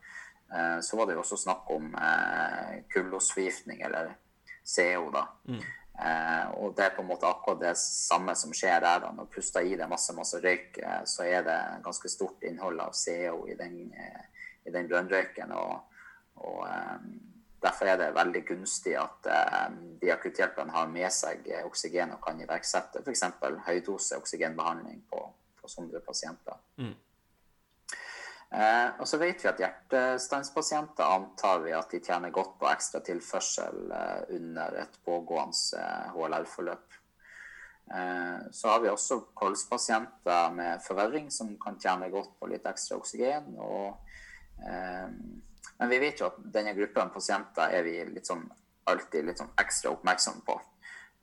Eh, 0.54 0.80
så 0.82 0.98
var 0.98 1.08
det 1.10 1.18
jo 1.18 1.24
også 1.24 1.40
snakk 1.46 1.72
om 1.74 1.96
kullosforgiftning, 2.94 3.82
eller 3.82 4.14
CO. 4.64 5.10
da. 5.12 5.28
Mm. 5.50 5.64
Eh, 5.94 6.46
og 6.58 6.74
det 6.78 6.88
er 6.88 6.96
på 6.96 7.04
en 7.04 7.10
måte 7.12 7.30
akkurat 7.30 7.60
det 7.62 7.74
samme 7.78 8.34
som 8.36 8.54
skjer 8.56 8.80
der. 8.82 9.04
da, 9.04 9.12
Når 9.14 9.30
puster 9.34 9.66
i 9.66 9.76
deg 9.78 9.90
masse 9.90 10.16
masse 10.18 10.40
røyk, 10.42 10.78
eh, 10.82 11.04
så 11.06 11.28
er 11.28 11.44
det 11.46 11.60
ganske 11.86 12.10
stort 12.10 12.44
innhold 12.44 12.82
av 12.82 12.96
CO 12.98 13.46
i 13.48 13.58
den, 13.60 13.94
eh, 13.94 14.48
i 14.66 14.74
den 14.74 14.90
brønnrøyken. 14.90 15.52
Og, 15.52 15.84
og 16.36 16.66
Derfor 17.64 17.88
er 17.88 18.00
det 18.02 18.10
veldig 18.16 18.44
gunstig 18.48 18.98
at 19.00 19.30
eh, 19.32 19.70
de 20.02 20.12
akutthjelperne 20.12 20.76
har 20.76 20.92
med 20.92 21.08
seg 21.16 21.48
oksygen 21.64 22.12
og 22.16 22.22
kan 22.26 22.42
iverksette 22.44 23.04
f.eks. 23.06 23.24
høydose 23.68 24.20
oksygenbehandling 24.20 25.02
på, 25.10 25.24
på 25.62 25.72
sånne 25.72 26.04
pasienter. 26.04 26.60
Mm. 26.82 26.96
Eh, 28.54 28.90
og 29.02 29.08
så 29.10 29.18
vet 29.18 29.42
vi 29.42 29.50
at 29.50 29.62
hjertestanspasienter 29.64 31.08
antar 31.10 31.64
vi 31.64 31.72
at 31.74 31.90
de 31.90 32.02
tjener 32.04 32.34
godt 32.34 32.60
på 32.62 32.68
ekstra 32.70 33.02
tilførsel 33.02 33.88
eh, 33.90 34.20
under 34.36 34.76
et 34.84 35.00
pågående 35.06 35.80
eh, 35.80 36.12
HLR-forløp. 36.14 37.00
Eh, 37.94 38.38
så 38.52 38.70
har 38.70 38.84
vi 38.84 38.92
også 38.92 39.24
kolspasienter 39.34 40.54
med 40.54 40.84
forverring 40.86 41.32
som 41.34 41.56
kan 41.62 41.80
tjene 41.82 42.12
godt 42.14 42.36
på 42.40 42.52
litt 42.52 42.70
ekstra 42.70 43.00
oksygen. 43.02 43.56
Og, 43.58 43.98
eh, 44.62 45.10
men 45.84 45.90
vi 45.92 46.00
vet 46.00 46.22
jo 46.22 46.30
at 46.30 46.38
denne 46.56 46.72
gruppen 46.78 47.10
pasienter 47.12 47.74
er 47.76 47.82
vi 47.84 47.98
litt 48.08 48.30
sånn, 48.30 48.46
alltid 48.88 49.26
litt 49.28 49.42
sånn 49.42 49.50
ekstra 49.60 49.92
oppmerksomme 49.92 50.40
på. 50.48 50.54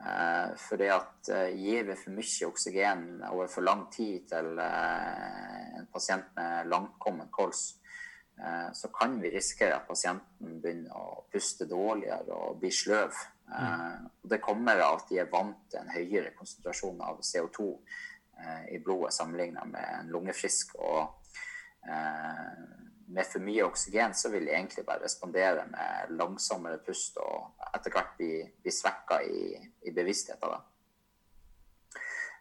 Eh, 0.05 0.75
det 0.77 0.91
at 0.93 1.31
eh, 1.33 1.55
gir 1.57 1.87
vi 1.89 1.97
for 1.97 2.13
mye 2.13 2.49
oksygen 2.51 3.07
over 3.31 3.49
for 3.49 3.65
lang 3.65 3.87
tid 3.89 4.27
til 4.29 4.61
eh, 4.61 5.79
en 5.79 5.89
pasient 5.89 6.29
med 6.37 6.69
langkommen 6.69 7.31
kols, 7.33 7.63
eh, 8.37 8.69
så 8.77 8.93
kan 8.93 9.17
vi 9.23 9.33
risikere 9.33 9.79
at 9.79 9.89
pasienten 9.89 10.61
begynner 10.61 10.93
å 10.93 11.25
puste 11.33 11.65
dårligere 11.65 12.37
og 12.37 12.61
bli 12.61 12.75
sløv. 12.83 13.17
Eh, 13.49 13.65
mm. 13.65 14.13
det 14.29 14.43
kommer 14.45 14.85
av 14.85 15.01
at 15.01 15.09
de 15.09 15.23
er 15.25 15.33
vant 15.33 15.65
til 15.73 15.81
en 15.81 15.97
høyere 15.97 16.37
konsentrasjon 16.37 17.01
av 17.01 17.25
CO2 17.25 17.71
eh, 17.73 18.69
i 18.77 18.85
blodet 18.85 19.17
sammenlignet 19.17 19.73
med 19.73 19.89
en 20.03 20.13
lungefrisk. 20.13 20.77
og 20.85 21.17
med 23.11 23.27
for 23.27 23.43
mye 23.43 23.65
oksygen 23.67 24.15
så 24.15 24.31
vil 24.33 24.47
de 24.47 24.55
egentlig 24.55 24.85
bare 24.87 25.05
respondere 25.05 25.67
med 25.71 26.13
langsommere 26.19 26.79
pust 26.87 27.19
og 27.23 27.65
etter 27.75 27.95
hvert 27.95 28.13
bli, 28.19 28.35
bli 28.63 28.75
svekka 28.75 29.21
i, 29.27 29.55
i 29.87 29.95
bevisstheten. 29.95 30.67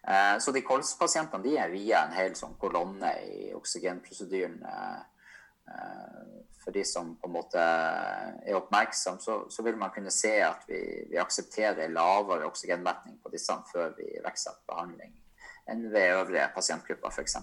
Eh, 0.08 0.36
så 0.40 0.54
de 0.56 0.66
kolspasientene 0.66 1.44
de 1.44 1.56
er 1.60 1.74
via 1.74 2.04
en 2.06 2.16
hel 2.16 2.36
sånn 2.38 2.58
kolonne 2.62 3.12
i 3.26 3.50
oksygenprosedyren. 3.58 4.60
Eh, 4.74 5.00
eh, 5.74 6.20
for 6.60 6.76
de 6.76 6.84
som 6.86 7.16
på 7.18 7.30
en 7.30 7.34
måte 7.34 7.62
er 7.64 8.58
oppmerksom, 8.58 9.18
så, 9.24 9.40
så 9.50 9.64
vil 9.66 9.78
man 9.80 9.94
kunne 9.96 10.12
se 10.14 10.36
at 10.44 10.66
vi, 10.68 10.80
vi 11.10 11.20
aksepterer 11.22 11.92
lavere 11.94 12.50
oksygenmetning 12.50 13.18
på 13.24 13.32
disse 13.34 13.56
før 13.72 13.96
vi 13.98 14.10
iverksetter 14.20 14.68
behandling 14.70 15.16
enn 15.70 15.84
ved 15.94 16.16
øvrige 16.18 16.48
pasientgrupper, 16.56 17.14
f.eks. 17.14 17.36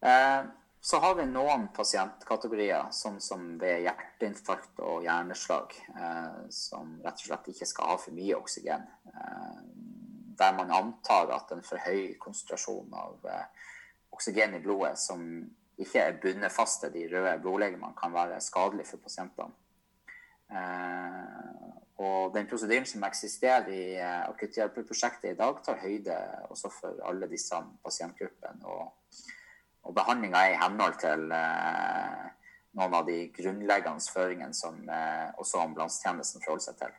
Eh, 0.00 0.44
så 0.80 0.96
har 0.96 1.14
vi 1.14 1.26
noen 1.28 1.66
pasientkategorier, 1.76 2.88
sånn 2.96 3.18
som 3.20 3.42
ved 3.60 3.82
hjerteinfarkt 3.84 4.80
og 4.80 5.04
hjerneslag, 5.04 5.74
eh, 5.92 6.38
som 6.48 6.94
rett 7.04 7.20
og 7.20 7.26
slett 7.26 7.50
ikke 7.52 7.68
skal 7.68 7.90
ha 7.92 7.96
for 8.00 8.16
mye 8.16 8.38
oksygen. 8.38 8.86
Eh, 9.12 9.58
der 10.40 10.54
man 10.56 10.72
antar 10.72 11.34
at 11.36 11.52
en 11.52 11.60
for 11.62 11.82
høy 11.84 12.14
konsentrasjon 12.18 12.94
av 12.96 13.26
oksygen 14.16 14.54
i 14.56 14.60
blodet, 14.64 14.96
som 14.98 15.20
ikke 15.76 16.00
er 16.00 16.16
bundet 16.22 16.52
fast 16.52 16.80
til 16.80 16.94
de 16.94 17.02
røde 17.12 17.34
blodlegemene, 17.42 17.92
kan 17.98 18.14
være 18.14 18.40
skadelig 18.40 18.86
for 18.88 19.04
pasientene. 19.04 19.52
Og 22.00 22.32
den 22.32 22.48
prosedyren 22.48 22.88
som 22.88 23.04
eksisterer 23.04 23.68
i 23.68 23.82
akutthjelperprosjektet 24.00 25.34
i 25.34 25.36
dag, 25.36 25.60
tar 25.62 25.84
høyde 25.84 26.16
også 26.48 26.72
for 26.72 27.04
alle 27.04 27.28
disse 27.28 27.60
pasientgruppene. 27.84 28.88
Og 29.88 29.94
behandlinga 29.96 30.40
er 30.44 30.54
i 30.54 30.60
henhold 30.60 30.98
til 31.00 31.30
eh, 31.34 32.26
noen 32.78 32.96
av 32.96 33.06
de 33.08 33.20
grunnleggende 33.34 34.12
føringene 34.14 34.56
som 34.56 34.76
eh, 34.88 35.30
også 35.40 35.62
ambulansetjenesten 35.64 36.44
forholder 36.44 36.66
seg 36.68 36.82
til. 36.82 36.98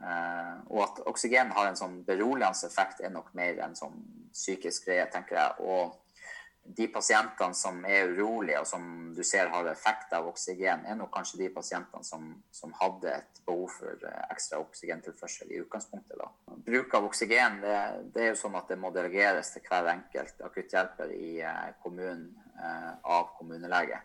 Eh, 0.00 0.54
og 0.70 0.84
at 0.86 1.02
oksygen 1.10 1.52
har 1.56 1.68
en 1.68 1.80
sånn 1.80 1.98
beroligende 2.06 2.68
effekt, 2.70 3.02
er 3.04 3.12
nok 3.12 3.34
mer 3.36 3.60
en 3.66 3.76
sånn 3.76 3.98
psykisk 4.32 4.88
greie, 4.88 5.08
tenker 5.12 5.36
jeg. 5.36 5.66
Og 5.66 5.98
de 6.64 6.86
pasientene 6.92 7.56
som 7.56 7.80
er 7.88 8.10
urolige, 8.12 8.60
og 8.60 8.66
som 8.68 8.82
du 9.16 9.22
ser 9.26 9.50
har 9.52 9.68
effekt 9.70 10.12
av 10.16 10.28
oksygen, 10.30 10.84
er 10.86 10.98
nok 10.98 11.12
kanskje 11.14 11.40
de 11.42 11.48
pasientene 11.54 12.04
som, 12.06 12.28
som 12.54 12.74
hadde 12.80 13.14
et 13.16 13.40
behov 13.46 13.72
for 13.78 14.06
eh, 14.06 14.20
ekstra 14.30 14.60
oksygentilførsel 14.62 15.50
i 15.50 15.60
utgangspunktet. 15.64 16.20
Da. 16.20 16.28
Bruk 16.66 16.94
av 16.94 17.08
oksygen 17.08 17.60
det, 17.64 17.78
det, 18.14 18.22
er 18.22 18.32
jo 18.32 18.40
sånn 18.44 18.58
at 18.60 18.70
det 18.70 18.78
må 18.80 18.92
delegeres 18.94 19.54
til 19.54 19.64
hver 19.66 19.90
enkelt 19.94 20.44
akutthjelper 20.46 21.14
i 21.16 21.32
eh, 21.40 21.66
kommunen 21.82 22.28
eh, 22.54 22.92
av 23.02 23.32
kommunelege. 23.38 24.02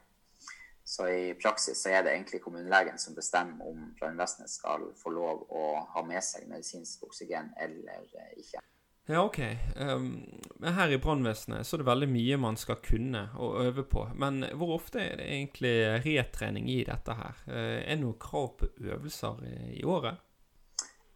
Så 0.85 1.07
i 1.09 1.33
praksis 1.41 1.79
så 1.81 1.95
er 1.97 2.03
det 2.05 2.13
egentlig 2.13 2.43
kommunelegen 2.43 2.99
som 3.01 3.15
bestemmer 3.17 3.65
om 3.65 3.87
brannvesenet 3.97 4.51
skal 4.53 4.85
få 4.99 5.15
lov 5.15 5.47
å 5.49 5.65
ha 5.95 6.03
med 6.05 6.21
seg 6.23 6.45
medisinsk 6.49 7.07
oksygen 7.07 7.49
eller 7.57 8.05
ikke. 8.37 8.61
Ja, 9.07 9.23
OK. 9.23 9.39
Um, 9.75 10.23
her 10.63 10.89
i 10.89 10.97
brannvesenet 10.97 11.67
så 11.67 11.75
er 11.75 11.83
det 11.83 11.85
veldig 11.91 12.07
mye 12.09 12.37
man 12.41 12.55
skal 12.57 12.79
kunne 12.81 13.27
og 13.37 13.59
øve 13.61 13.83
på. 13.85 14.07
Men 14.17 14.41
hvor 14.57 14.73
ofte 14.79 15.03
er 15.03 15.19
det 15.19 15.27
egentlig 15.29 15.73
retrening 16.07 16.71
i 16.73 16.79
dette 16.87 17.13
her? 17.13 17.43
Uh, 17.45 17.77
er 17.83 17.91
det 17.91 17.99
noe 18.01 18.17
krav 18.17 18.55
på 18.57 18.71
øvelser 18.81 19.43
i, 19.75 19.83
året? 19.85 20.17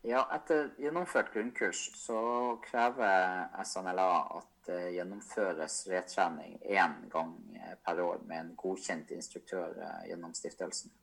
Ja, 0.05 0.21
etter 0.35 0.69
gjennomført 0.79 1.33
grunnkurs 1.33 1.81
så 1.97 2.19
krever 2.63 3.49
SNLA 3.65 4.11
at 4.37 4.69
det 4.69 4.93
gjennomføres 4.93 5.81
retrening 5.89 6.59
én 6.61 6.95
gang 7.09 7.33
per 7.83 7.99
år 8.05 8.21
med 8.29 8.43
en 8.43 8.55
godkjent 8.55 9.09
instruktør 9.17 9.73
uh, 9.81 10.05
gjennom 10.05 10.37
stiftelsen. 10.37 10.93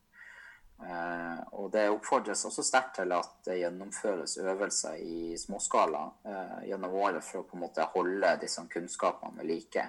Eh, 0.83 1.39
og 1.57 1.71
det 1.73 1.87
oppfordres 1.89 2.43
også 2.45 2.61
sterkt 2.65 2.99
til 2.99 3.13
at 3.15 3.31
det 3.47 3.57
gjennomføres 3.63 4.35
øvelser 4.43 4.99
i 5.01 5.37
småskala 5.39 6.03
eh, 6.29 6.57
gjennom 6.69 6.97
året 6.99 7.25
for 7.25 7.41
å 7.41 7.47
på 7.47 7.57
en 7.57 7.63
måte 7.65 7.87
holde 7.95 8.35
disse 8.43 8.61
kunnskapene 8.69 9.41
ved 9.41 9.49
like. 9.49 9.85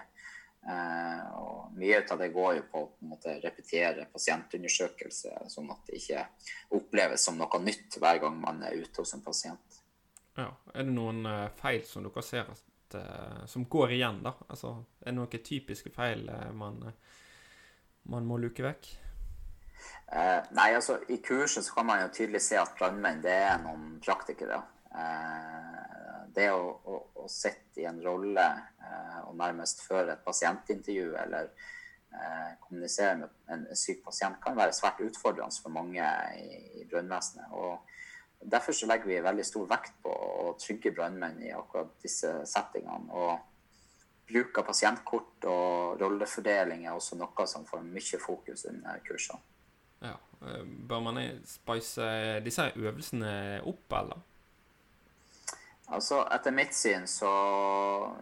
Eh, 0.69 1.27
og 1.37 1.75
mye 1.77 1.99
av 2.01 2.23
det 2.23 2.31
går 2.33 2.55
jo 2.57 2.65
på 2.73 2.85
å 2.89 3.35
repetere 3.43 4.07
pasientundersøkelser, 4.13 5.45
sånn 5.53 5.69
at 5.75 5.91
det 5.91 6.01
ikke 6.01 6.25
oppleves 6.79 7.27
som 7.29 7.37
noe 7.37 7.61
nytt 7.61 7.99
hver 8.01 8.23
gang 8.23 8.41
man 8.41 8.65
er 8.65 8.81
ute 8.81 9.05
hos 9.05 9.13
en 9.17 9.25
pasient. 9.25 9.83
Ja, 10.39 10.49
Er 10.73 10.87
det 10.87 10.95
noen 10.95 11.27
feil 11.59 11.83
som 11.85 12.07
dere 12.07 12.23
ser 12.23 12.49
at, 12.49 12.97
som 13.51 13.67
går 13.69 13.93
igjen, 13.97 14.23
da? 14.25 14.33
Altså, 14.47 14.71
er 15.03 15.11
det 15.11 15.17
noen 15.19 15.45
typiske 15.45 15.91
feil 15.93 16.25
man, 16.57 16.79
man 18.09 18.29
må 18.29 18.39
luke 18.41 18.63
vekk? 18.65 18.87
Eh, 20.09 20.41
nei, 20.57 20.71
altså 20.75 20.99
I 21.13 21.19
kurset 21.25 21.67
så 21.67 21.75
kan 21.77 21.89
man 21.89 22.03
jo 22.03 22.13
tydelig 22.17 22.41
se 22.47 22.57
at 22.61 22.77
brannmenn 22.79 23.21
det 23.25 23.35
er 23.45 23.59
noen 23.61 23.99
praktikere. 24.05 24.63
Eh, 24.95 25.79
det 26.35 26.51
å, 26.53 26.63
å, 26.85 27.01
å, 27.25 27.27
sitte 27.29 27.83
i 27.83 27.89
en 27.89 28.01
rolle 28.05 28.47
eh, 28.47 29.19
og 29.27 29.35
nærmest 29.37 29.83
føre 29.85 30.15
et 30.15 30.25
pasientintervju 30.25 31.13
eller 31.25 31.51
eh, 31.51 32.55
kommunisere 32.63 33.19
med 33.21 33.53
en 33.55 33.67
syk 33.77 34.05
pasient 34.07 34.41
kan 34.45 34.57
være 34.59 34.77
svært 34.77 35.03
utfordrende 35.05 35.63
for 35.63 35.75
mange 35.75 36.09
i, 36.39 36.49
i 36.81 36.87
brannvesenet. 36.89 37.53
og 37.53 37.85
Derfor 38.39 38.73
så 38.73 38.87
legger 38.87 39.11
vi 39.11 39.21
veldig 39.25 39.45
stor 39.45 39.67
vekt 39.69 39.97
på 40.05 40.13
å 40.15 40.55
trygge 40.63 40.95
brannmenn 40.95 41.41
i 41.43 41.53
akkurat 41.53 41.91
disse 42.03 42.33
settingene. 42.47 43.11
og 43.11 43.39
Bruk 44.29 44.61
av 44.61 44.67
pasientkort 44.69 45.47
og 45.49 46.01
rollefordeling 46.03 46.85
er 46.87 46.95
også 46.95 47.17
noe 47.19 47.47
som 47.49 47.65
får 47.67 47.81
mye 47.87 48.21
fokus 48.21 48.67
under 48.71 49.01
kursene. 49.07 49.41
Ja, 50.05 50.17
eh, 50.43 50.65
Bør 50.65 51.01
man 51.01 51.21
spice 51.47 52.09
disse 52.45 52.71
øvelsene 52.77 53.61
opp, 53.67 53.93
eller? 54.01 54.25
Altså, 55.89 56.21
Etter 56.35 56.53
mitt 56.53 56.75
syn 56.77 57.07
så 57.09 57.31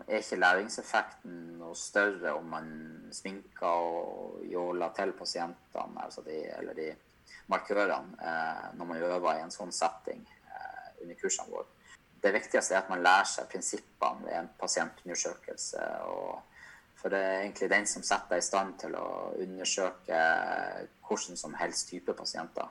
er 0.07 0.21
ikke 0.21 0.39
læringseffekten 0.39 1.57
noe 1.59 1.75
større 1.75 2.37
om 2.39 2.47
man 2.53 2.69
sminker 3.13 3.67
og 3.67 4.45
jåler 4.47 4.95
til 4.95 5.13
pasientene, 5.19 6.05
altså 6.05 6.23
de, 6.23 6.45
eller 6.59 6.79
de 6.79 6.93
markørene, 7.51 8.15
eh, 8.23 8.69
når 8.79 8.91
man 8.93 9.03
øver 9.09 9.33
i 9.33 9.43
en 9.43 9.55
sånn 9.55 9.75
setting 9.75 10.23
eh, 10.23 10.93
under 11.03 11.19
kursene 11.19 11.51
våre. 11.51 11.67
Det 12.23 12.33
viktigste 12.35 12.75
er 12.75 12.85
at 12.85 12.91
man 12.91 13.03
lærer 13.03 13.27
seg 13.31 13.51
prinsippene 13.51 14.27
ved 14.27 14.39
en 14.39 14.53
pasientundersøkelse. 14.61 15.83
og 16.07 16.56
For 16.97 17.13
det 17.13 17.21
er 17.21 17.43
egentlig 17.43 17.69
den 17.71 17.87
som 17.91 18.05
setter 18.07 18.37
deg 18.37 18.43
i 18.43 18.47
stand 18.47 18.79
til 18.81 18.97
å 18.97 19.07
undersøke 19.43 20.21
hvordan 21.07 21.39
som 21.39 21.57
helst 21.61 21.91
type 21.93 22.15
pasienter. 22.17 22.71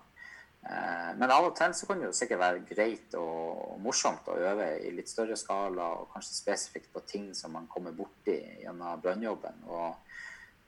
Eh, 0.65 1.11
men 1.19 1.29
av 1.29 1.45
og 1.45 1.53
til 1.57 1.75
så 1.77 1.85
kan 1.85 2.01
det 2.01 2.07
jo 2.09 2.15
sikkert 2.17 2.41
være 2.41 2.63
greit 2.65 3.13
og 3.19 3.75
morsomt 3.83 4.25
å 4.33 4.37
øve 4.49 4.71
i 4.81 4.93
litt 4.97 5.11
større 5.11 5.37
skala, 5.37 5.91
og 5.99 6.09
kanskje 6.13 6.39
spesifikt 6.39 6.89
på 6.93 7.03
ting 7.05 7.29
som 7.37 7.53
man 7.53 7.69
kommer 7.71 7.93
borti 7.93 8.39
gjennom 8.63 9.03
brannjobben. 9.03 9.61
Og, 9.69 10.17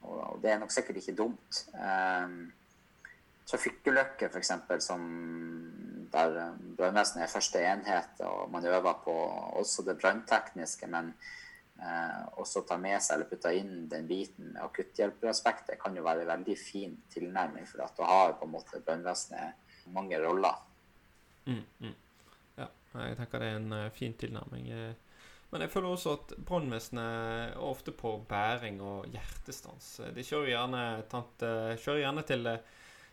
og, 0.06 0.38
det 0.44 0.54
er 0.54 0.62
nok 0.62 0.74
sikkert 0.74 1.02
ikke 1.02 1.16
dumt. 1.18 1.64
Um, 1.74 2.38
trafikkulykker, 3.50 4.30
f.eks., 4.30 4.54
som 4.86 5.02
der 6.12 6.38
brannvesenet 6.78 7.24
er 7.24 7.32
første 7.32 7.64
enhet, 7.64 8.22
og 8.22 8.52
man 8.54 8.70
øver 8.70 9.02
på 9.02 9.18
også 9.58 9.82
det 9.88 9.98
branntekniske, 9.98 10.86
men 10.94 11.10
eh, 11.10 11.47
også 11.78 12.64
ta 12.66 12.74
med 12.80 12.98
seg 12.98 13.16
eller 13.16 13.28
putte 13.30 13.52
inn 13.54 13.84
den 13.90 14.08
biten 14.08 14.52
med 14.54 14.62
akutthjelperaspektet, 14.64 15.78
kan 15.78 15.94
jo 15.96 16.02
være 16.02 16.24
en 16.24 16.32
veldig 16.32 16.56
fin 16.58 16.96
tilnærming. 17.12 17.68
For 17.70 17.84
at 17.84 17.94
da 17.98 18.08
har 18.08 18.34
på 18.40 18.48
en 18.48 18.54
måte 18.56 18.80
brannvesenet 18.82 19.92
mange 19.94 20.18
roller. 20.22 20.56
Mm, 21.46 21.62
mm. 21.78 21.94
Ja, 22.58 22.66
jeg 23.04 23.18
tenker 23.20 23.42
det 23.42 23.52
er 23.52 23.60
en 23.60 23.76
uh, 23.76 23.84
fin 23.94 24.16
tilnærming. 24.18 24.66
Eh, 24.74 25.22
men 25.48 25.64
jeg 25.64 25.72
føler 25.72 25.94
også 25.94 26.16
at 26.18 26.34
brannvesenet 26.44 27.04
er 27.04 27.62
ofte 27.64 27.94
på 27.96 28.18
bæring 28.28 28.82
og 28.84 29.06
hjertestans. 29.12 29.94
Eh, 30.02 30.12
de 30.16 30.26
kjører 30.26 30.52
gjerne, 30.52 30.82
tante, 31.12 31.52
kjører 31.80 32.02
gjerne 32.04 32.26
til 32.28 32.50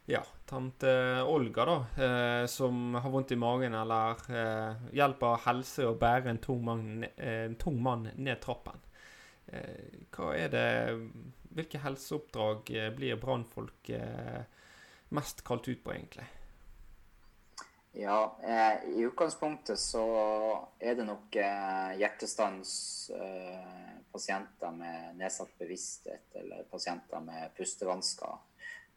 ja, 0.05 0.21
tante 0.45 0.91
Olga, 1.23 1.65
da, 1.65 1.77
eh, 2.05 2.45
som 2.51 2.95
har 2.95 3.09
vondt 3.09 3.31
i 3.31 3.39
magen, 3.39 3.73
eller 3.73 4.25
eh, 4.29 4.89
hjelper 4.97 5.41
helse 5.47 5.87
å 5.89 5.95
bære 5.99 6.33
en 6.33 6.41
tung 6.43 6.61
mann, 6.65 7.05
en 7.17 7.55
tung 7.61 7.79
mann 7.81 8.09
ned 8.15 8.41
trappen. 8.43 8.83
Eh, 9.47 10.05
hva 10.15 10.35
er 10.37 10.53
det 10.53 10.67
Hvilke 11.55 11.79
helseoppdrag 11.79 12.67
blir 12.97 13.15
brannfolk 13.15 13.87
mest 15.15 15.39
kalt 15.47 15.69
ut 15.69 15.85
på, 15.85 15.93
egentlig? 15.93 16.25
Ja, 17.97 18.37
eh, 18.43 18.89
i 18.89 19.01
utgangspunktet 19.07 19.79
så 19.79 20.03
er 20.83 20.97
det 20.99 21.05
nok 21.07 21.35
eh, 21.39 21.93
hjertestans-pasienter 22.01 24.67
eh, 24.67 24.73
med 24.75 25.15
nedsatt 25.21 25.53
bevissthet 25.55 26.35
eller 26.41 26.67
pasienter 26.67 27.23
med 27.23 27.55
pustevansker. 27.55 28.35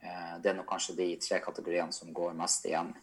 Eh, 0.01 0.35
det 0.43 0.51
er 0.51 0.59
nok 0.59 0.69
kanskje 0.71 0.97
de 0.99 1.13
tre 1.23 1.41
kategoriene 1.45 1.93
som 1.93 2.13
går 2.15 2.37
mest 2.39 2.67
igjen. 2.69 2.95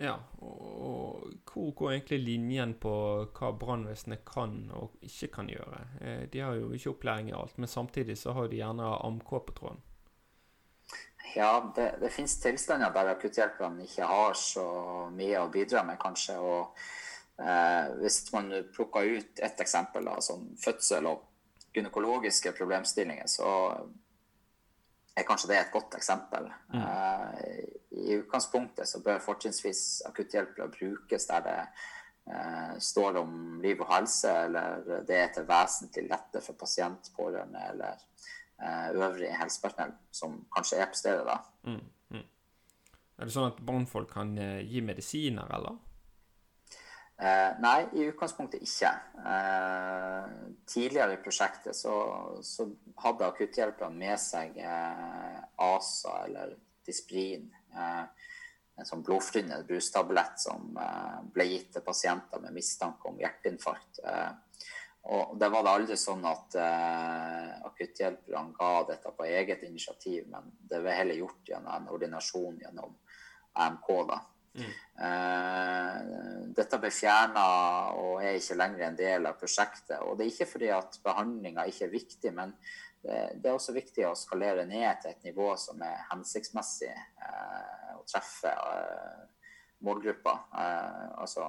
Ja, 0.00 0.14
og 0.40 1.26
hvor 1.52 1.72
går 1.76 1.90
egentlig 1.92 2.18
linjen 2.24 2.72
på 2.80 2.92
hva 3.36 3.50
brannvesenet 3.60 4.24
kan 4.24 4.70
og 4.72 4.96
ikke 5.04 5.28
kan 5.34 5.50
gjøre? 5.52 5.80
Eh, 6.00 6.22
de 6.32 6.40
har 6.40 6.56
jo 6.56 6.72
ikke 6.72 6.94
opplæring 6.94 7.28
i 7.28 7.36
alt, 7.36 7.58
men 7.58 7.68
samtidig 7.68 8.16
så 8.18 8.32
har 8.32 8.48
de 8.48 8.60
gjerne 8.60 8.94
AMK 9.04 9.34
på 9.46 9.56
tråden. 9.58 9.82
Ja, 11.34 11.72
det, 11.76 11.94
det 12.00 12.10
finnes 12.12 12.40
tilstander 12.40 12.92
der 12.92 13.14
akutthjelperne 13.14 13.86
ikke 13.86 14.08
har 14.08 14.34
så 14.36 14.64
mye 15.12 15.40
å 15.40 15.50
bidra 15.52 15.84
med, 15.84 16.00
kanskje. 16.00 16.36
og 16.40 16.76
eh, 17.40 17.92
Hvis 18.00 18.24
man 18.32 18.52
plukker 18.72 19.16
ut 19.16 19.40
ett 19.40 19.60
eksempel, 19.60 20.08
da, 20.08 20.18
som 20.24 20.50
fødsel 20.60 21.08
og 21.08 21.28
gynekologiske 21.72 22.52
problemstillinger, 22.56 23.28
så 23.28 23.52
er 25.16 25.26
kanskje 25.28 25.50
det 25.50 25.58
et 25.60 25.72
godt 25.72 25.96
eksempel. 25.98 26.48
Mm. 26.72 26.80
Uh, 26.80 28.04
I 28.04 28.18
utgangspunktet 28.20 28.88
så 28.88 29.02
bør 29.04 29.20
fortrinnsvis 29.22 30.02
akutthjelpere 30.08 30.70
brukes 30.72 31.28
der 31.28 31.44
det 31.46 31.58
uh, 32.32 32.78
står 32.78 33.20
om 33.20 33.60
liv 33.62 33.80
og 33.84 33.92
helse, 33.92 34.32
eller 34.46 35.04
det 35.08 35.18
er 35.18 35.32
til 35.34 35.48
vesentlig 35.48 36.08
lette 36.08 36.44
for 36.44 36.58
pasient, 36.58 37.12
pårørende 37.16 37.64
eller 37.72 38.00
uh, 38.62 38.88
øvrig 38.96 39.32
helsepersonell 39.36 39.96
som 40.10 40.40
kanskje 40.56 40.80
er 40.80 40.92
på 40.92 41.00
stedet 41.02 41.28
da. 41.28 41.38
Mm, 41.68 41.80
mm. 42.16 42.28
Er 43.18 43.28
det 43.28 43.36
sånn 43.36 43.50
at 43.52 43.64
brannfolk 43.64 44.12
kan 44.16 44.36
gi 44.36 44.80
medisiner, 44.84 45.50
eller? 45.58 45.80
Eh, 47.22 47.50
nei, 47.62 47.84
i 47.94 48.08
utgangspunktet 48.10 48.64
ikke. 48.66 48.90
Eh, 49.30 50.30
tidligere 50.66 51.14
i 51.14 51.20
prosjektet 51.22 51.76
så, 51.78 51.94
så 52.42 52.66
hadde 53.04 53.28
akutthjelperne 53.28 53.94
med 53.94 54.18
seg 54.18 54.56
eh, 54.58 55.36
ASA 55.62 56.16
eller 56.24 56.56
Disprin. 56.82 57.44
Eh, 57.70 58.26
en 58.74 58.88
sånn 58.88 59.04
blodfortynnende 59.06 59.68
brustablett 59.68 60.40
som 60.40 60.72
ble 61.34 61.44
gitt 61.46 61.68
til 61.76 61.84
pasienter 61.86 62.40
med 62.42 62.56
mistanke 62.56 63.10
om 63.10 63.18
hjerteinfarkt. 63.20 64.00
Og 65.12 65.34
det 65.38 65.50
var 65.52 65.66
det 65.66 65.74
aldri 65.76 65.98
sånn 66.00 66.24
at 66.26 66.56
akutthjelperne 67.68 68.56
ga 68.56 68.70
dette 68.88 69.12
på 69.12 69.28
eget 69.28 69.66
initiativ, 69.68 70.24
men 70.32 70.48
det 70.56 70.80
ble 70.80 70.96
heller 70.96 71.20
gjort 71.20 71.52
gjennom 71.52 71.74
en 71.76 71.92
ordinasjon 71.92 72.62
gjennom 72.64 72.96
AMK. 73.60 73.92
da. 74.08 74.18
Mm. 74.52 74.72
Dette 76.52 76.78
ble 76.78 76.90
fjerna 76.92 77.44
og 77.96 78.20
er 78.22 78.36
ikke 78.36 78.58
lenger 78.58 78.84
en 78.86 78.98
del 78.98 79.28
av 79.30 79.38
prosjektet. 79.40 79.98
Og 80.04 80.18
det 80.18 80.26
er 80.26 80.32
ikke 80.34 80.50
fordi 80.50 80.70
at 80.76 80.98
behandlinga 81.04 81.64
ikke 81.70 81.86
er 81.88 81.94
viktig, 81.94 82.32
men 82.36 82.52
det, 83.02 83.42
er 83.42 83.54
også 83.54 83.74
viktig 83.74 84.04
å 84.06 84.14
skalere 84.18 84.66
ned 84.68 85.00
til 85.02 85.10
et 85.10 85.24
nivå 85.26 85.48
som 85.58 85.80
er 85.82 86.04
hensiktsmessig 86.12 86.92
uh, 86.92 87.96
å 87.96 88.04
treffe 88.06 88.52
målgruppa, 89.82 90.36
altså 91.18 91.48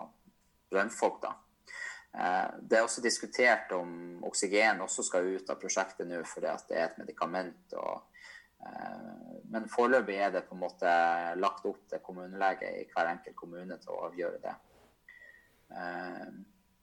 brønnfolk, 0.73 1.19
da. 1.21 1.35
Eh, 2.13 2.49
det 2.61 2.77
er 2.77 2.85
også 2.85 3.01
diskutert 3.01 3.71
om 3.73 4.23
oksygen 4.27 4.81
også 4.85 5.05
skal 5.07 5.31
ut 5.33 5.49
av 5.49 5.57
prosjektet 5.61 6.05
nå 6.05 6.19
fordi 6.29 6.51
det 6.69 6.77
er 6.77 6.89
et 6.89 6.99
medikament. 7.01 7.73
Og, 7.73 7.95
eh, 7.97 8.12
men 9.53 9.67
foreløpig 9.69 10.15
er 10.17 10.31
det 10.33 10.45
på 10.47 10.55
en 10.55 10.63
måte 10.63 10.93
lagt 11.37 11.65
opp 11.69 11.83
til 11.89 12.01
kommunelege 12.05 12.69
i 12.79 12.87
hver 12.89 13.11
enkelt 13.11 13.37
kommune 13.37 13.77
til 13.81 13.93
å 13.93 14.07
avgjøre 14.07 14.41
det. 14.43 14.55
Eh, 15.73 16.25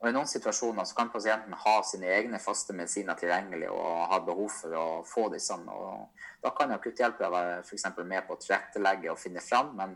og 0.01 0.07
I 0.09 0.13
noen 0.15 0.29
situasjoner 0.29 0.87
så 0.89 0.97
kan 0.97 1.11
pasienten 1.13 1.53
ha 1.61 1.75
sine 1.85 2.09
egne 2.09 2.39
faste 2.41 2.73
medisiner 2.73 3.19
tilgjengelig 3.19 3.69
og 3.69 4.07
ha 4.09 4.17
behov 4.25 4.49
for 4.55 4.77
å 4.77 4.87
få 5.05 5.27
disse. 5.33 5.53
og 5.53 6.25
Da 6.41 6.53
kan 6.57 6.73
akutthjelpere 6.73 7.29
være 7.29 7.59
for 7.67 8.03
med 8.09 8.25
på 8.25 8.33
å 8.33 8.41
tilrettelegge 8.41 9.11
og 9.11 9.19
finne 9.21 9.43
fram, 9.45 9.75
men 9.77 9.93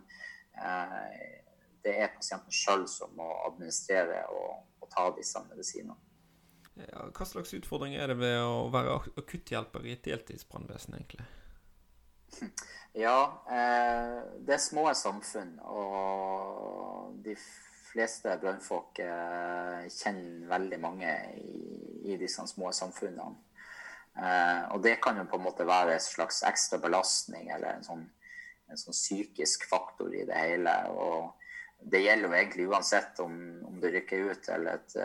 det 1.81 1.95
er 2.03 2.13
pasienten 2.13 2.53
sjøl 2.53 2.85
som 2.87 3.17
må 3.17 3.31
administrere 3.47 4.21
og 4.29 4.75
og 4.85 4.91
ta 4.93 5.09
disse 5.17 5.41
medisinene. 5.49 5.97
Ja, 6.75 7.07
hva 7.15 7.27
slags 7.27 7.53
utfordring 7.55 7.95
er 7.95 8.11
det 8.11 8.17
ved 8.19 8.37
å 8.43 8.67
være 8.73 8.97
akutthjelper 9.21 9.85
i 9.87 9.95
et 9.95 10.03
deltidsbrannvesen, 10.07 10.97
egentlig? 10.97 11.27
Ja, 12.95 13.43
eh, 13.51 14.23
det 14.39 14.53
er 14.55 14.61
små 14.63 14.87
samfunn, 14.95 15.57
og 15.67 17.17
de 17.25 17.33
fleste 17.89 18.37
brannfolk 18.39 19.01
eh, 19.03 19.81
kjenner 19.91 20.45
veldig 20.47 20.79
mange 20.79 21.15
i, 21.41 22.15
disse 22.15 22.45
små 22.47 22.71
samfunnene. 22.75 23.35
Eh, 24.15 24.61
og 24.71 24.79
det 24.85 25.01
kan 25.03 25.19
jo 25.19 25.25
på 25.27 25.35
en 25.35 25.43
måte 25.43 25.67
være 25.67 25.97
en 25.97 26.05
slags 26.05 26.39
ekstra 26.47 26.79
belastning 26.79 27.49
eller 27.51 27.73
en 27.73 27.83
sånn, 27.83 28.05
en 28.71 28.79
sånn 28.79 28.95
psykisk 28.95 29.67
faktor 29.67 30.15
i 30.15 30.23
det 30.29 30.39
hele. 30.39 30.77
og 30.95 31.33
det 31.85 31.99
gjelder 31.99 32.31
jo 32.31 32.37
egentlig 32.37 32.69
uansett 32.71 33.19
om, 33.19 33.33
om 33.67 33.75
du 33.83 33.89
rykker 33.91 34.31
ut 34.31 34.39
til, 34.47 34.69
et, 34.71 34.95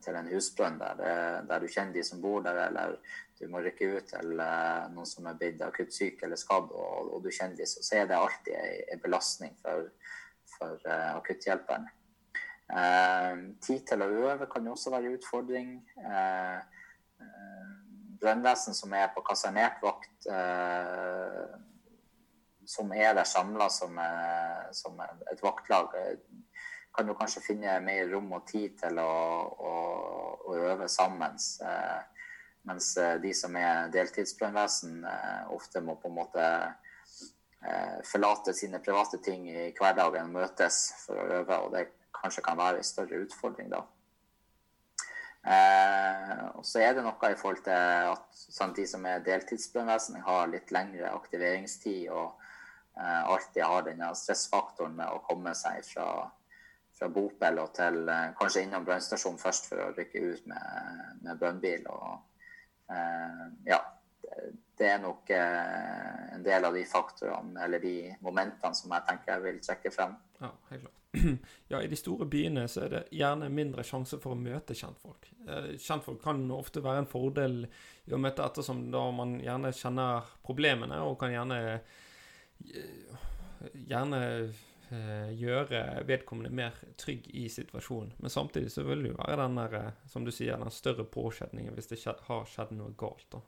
til 0.00 0.14
en 0.16 0.30
husbrønn 0.30 0.78
der, 0.78 1.02
der, 1.50 1.58
du 1.58 1.66
kjenner 1.66 1.98
de 1.98 2.04
som 2.06 2.22
bor 2.22 2.46
der, 2.46 2.62
eller 2.68 2.94
du 3.40 3.46
må 3.48 3.62
rykke 3.64 3.88
ut 3.96 4.10
til 4.12 4.34
noen 4.36 5.08
som 5.08 5.28
er 5.30 5.38
blitt 5.40 5.62
akutt 5.64 5.94
syk 5.96 6.22
eller 6.26 6.36
skadd, 6.40 6.68
og, 6.76 7.14
og 7.16 7.24
du 7.24 7.30
dem. 7.30 7.56
så 7.66 7.96
er 7.96 8.10
det 8.10 8.18
alltid 8.18 8.54
en 8.92 9.02
belastning 9.02 9.56
for, 9.62 9.88
for 10.58 10.90
akutthjelperen. 10.90 11.88
Uh, 12.70 13.56
tid 13.64 13.80
til 13.88 14.04
å 14.04 14.10
øve 14.30 14.46
kan 14.46 14.66
jo 14.68 14.76
også 14.76 14.92
være 14.92 15.08
en 15.08 15.16
utfordring. 15.18 15.72
Uh, 16.04 16.60
eh, 17.18 17.70
brannvesen 18.20 18.76
som 18.76 18.92
er 18.94 19.10
på 19.14 19.22
kasernert 19.24 19.80
vakt, 19.82 20.26
eh, 20.28 21.56
som 22.68 22.92
er 22.92 23.14
der 23.16 23.26
samla 23.26 23.68
som, 23.72 23.96
som, 24.76 25.00
et 25.32 25.42
vaktlag, 25.42 25.94
kan 26.94 27.08
jo 27.08 27.16
kanskje 27.18 27.42
finne 27.44 27.78
mer 27.82 28.10
rom 28.12 28.30
og 28.36 28.46
tid 28.50 28.76
til 28.78 29.00
å, 29.00 29.10
å, 29.70 29.74
å 30.50 30.56
øve 30.70 30.88
sammen. 30.90 31.38
Eh, 31.64 32.19
mens 32.68 32.92
de 33.22 33.32
som 33.34 33.56
er 33.56 33.88
deltidsbrannvesen, 33.94 35.04
eh, 35.08 35.52
ofte 35.54 35.82
må 35.84 35.96
på 36.00 36.10
en 36.10 36.18
måte 36.20 36.46
forlate 38.08 38.54
sine 38.56 38.78
private 38.80 39.18
ting 39.20 39.42
i 39.50 39.66
hverdagen 39.76 40.30
og 40.30 40.36
møtes 40.38 40.78
for 41.02 41.18
å 41.20 41.26
øve. 41.42 41.58
og 41.60 41.74
det 41.74 41.82
kanskje 42.16 42.44
kan 42.44 42.58
være 42.58 42.80
en 42.80 42.86
større 42.88 43.20
utfordring 43.24 43.68
da. 43.72 43.82
Eh, 45.40 46.40
og 46.58 46.66
så 46.68 46.82
er 46.84 46.96
det 46.96 47.04
noe 47.04 47.30
i 47.32 47.36
forhold 47.38 47.62
til 47.64 48.10
at 48.12 48.42
sånn, 48.42 48.74
de 48.76 48.84
som 48.88 49.06
er 49.08 49.22
deltidsbrannvesen, 49.24 50.20
har 50.26 50.50
litt 50.52 50.72
lengre 50.74 51.14
aktiveringstid 51.16 52.10
og 52.12 52.42
eh, 52.98 53.22
alltid 53.22 53.64
har 53.64 53.86
denne 53.86 54.10
stressfaktoren 54.18 54.98
med 54.98 55.08
å 55.08 55.22
komme 55.24 55.54
seg 55.56 55.80
fra, 55.88 56.26
fra 56.98 57.08
bopel 57.08 57.62
og 57.62 57.72
til 57.78 58.02
eh, 58.04 58.26
kanskje 58.40 58.66
innom 58.66 58.84
brannstasjonen 58.88 59.40
først 59.40 59.70
for 59.70 59.86
å 59.86 59.92
rykke 59.96 60.26
ut 60.26 60.50
med, 60.50 61.16
med 61.24 61.40
brannbil. 61.40 61.88
Eh, 61.88 62.18
ja, 62.90 63.78
det 64.80 64.88
er 64.88 65.02
nok 65.02 65.30
eh, 65.30 66.34
en 66.34 66.44
del 66.44 66.64
av 66.64 66.74
de 66.74 66.84
faktorene 66.88 67.60
eller 67.64 67.82
de 67.82 67.94
momentene 68.24 68.76
som 68.76 68.92
jeg 68.94 69.06
tenker 69.08 69.34
jeg 69.34 69.44
vil 69.44 69.60
trekke 69.66 69.92
frem. 69.92 70.14
Ja, 70.40 70.50
helt 70.70 70.86
klart. 70.86 70.96
ja, 71.72 71.80
i 71.82 71.90
de 71.90 71.98
store 71.98 72.26
byene 72.30 72.64
så 72.70 72.84
er 72.86 72.94
det 72.94 73.02
gjerne 73.18 73.50
mindre 73.52 73.84
sjanse 73.84 74.20
for 74.22 74.36
å 74.36 74.40
møte 74.40 74.76
kjentfolk. 74.78 75.28
Eh, 75.44 75.72
kjentfolk 75.76 76.22
kan 76.24 76.40
ofte 76.54 76.84
være 76.84 77.04
en 77.04 77.10
fordel 77.10 77.64
i 77.66 78.14
å 78.16 78.20
møte 78.22 78.46
ettersom 78.46 78.86
da 78.94 79.04
man 79.14 79.36
gjerne 79.42 79.74
kjenner 79.76 80.32
problemene, 80.46 81.02
og 81.04 81.18
kan 81.20 81.34
gjerne 81.34 81.60
eh, 81.66 83.20
gjerne 83.90 84.22
eh, 84.30 84.64
gjøre 84.90 86.02
vedkommende 86.08 86.50
mer 86.54 86.76
trygg 86.98 87.28
i 87.36 87.44
situasjonen. 87.52 88.12
Men 88.18 88.32
samtidig 88.32 88.72
så 88.74 88.82
vil 88.88 89.04
det 89.04 89.12
jo 89.12 89.20
være 89.20 89.44
den 89.44 89.58
der, 89.60 89.92
som 90.10 90.26
du 90.26 90.32
sier, 90.34 90.58
den 90.58 90.74
større 90.74 91.06
påkjenningen 91.06 91.76
hvis 91.76 91.92
det 91.92 92.00
har 92.04 92.46
skjedd 92.50 92.74
noe 92.74 92.94
galt. 92.98 93.26
da. 93.30 93.42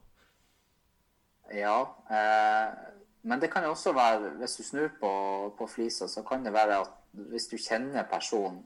Ja, 1.53 1.97
eh, 2.09 2.73
men 3.21 3.39
det 3.39 3.47
kan 3.47 3.63
jo 3.63 3.71
også 3.71 3.93
være, 3.95 4.29
hvis 4.39 4.55
du 4.57 4.63
snur 4.63 4.89
på, 4.99 5.11
på 5.57 5.67
flisa, 5.67 6.07
så 6.07 6.23
kan 6.27 6.43
det 6.45 6.53
være 6.53 6.79
at 6.81 6.95
hvis 7.11 7.47
du 7.51 7.57
kjenner 7.57 8.07
personen, 8.09 8.63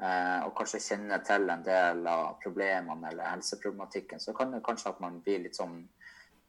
eh, 0.00 0.38
og 0.46 0.54
kanskje 0.58 0.80
kjenner 0.82 1.22
til 1.26 1.50
en 1.50 1.64
del 1.66 2.06
av 2.10 2.38
problemene 2.42 3.10
eller 3.10 3.30
helseproblematikken, 3.34 4.20
så 4.20 4.34
kan 4.36 4.54
det 4.54 4.62
kanskje 4.66 4.94
at 4.94 5.02
man 5.04 5.20
blir 5.22 5.44
litt 5.44 5.58
sånn 5.58 5.76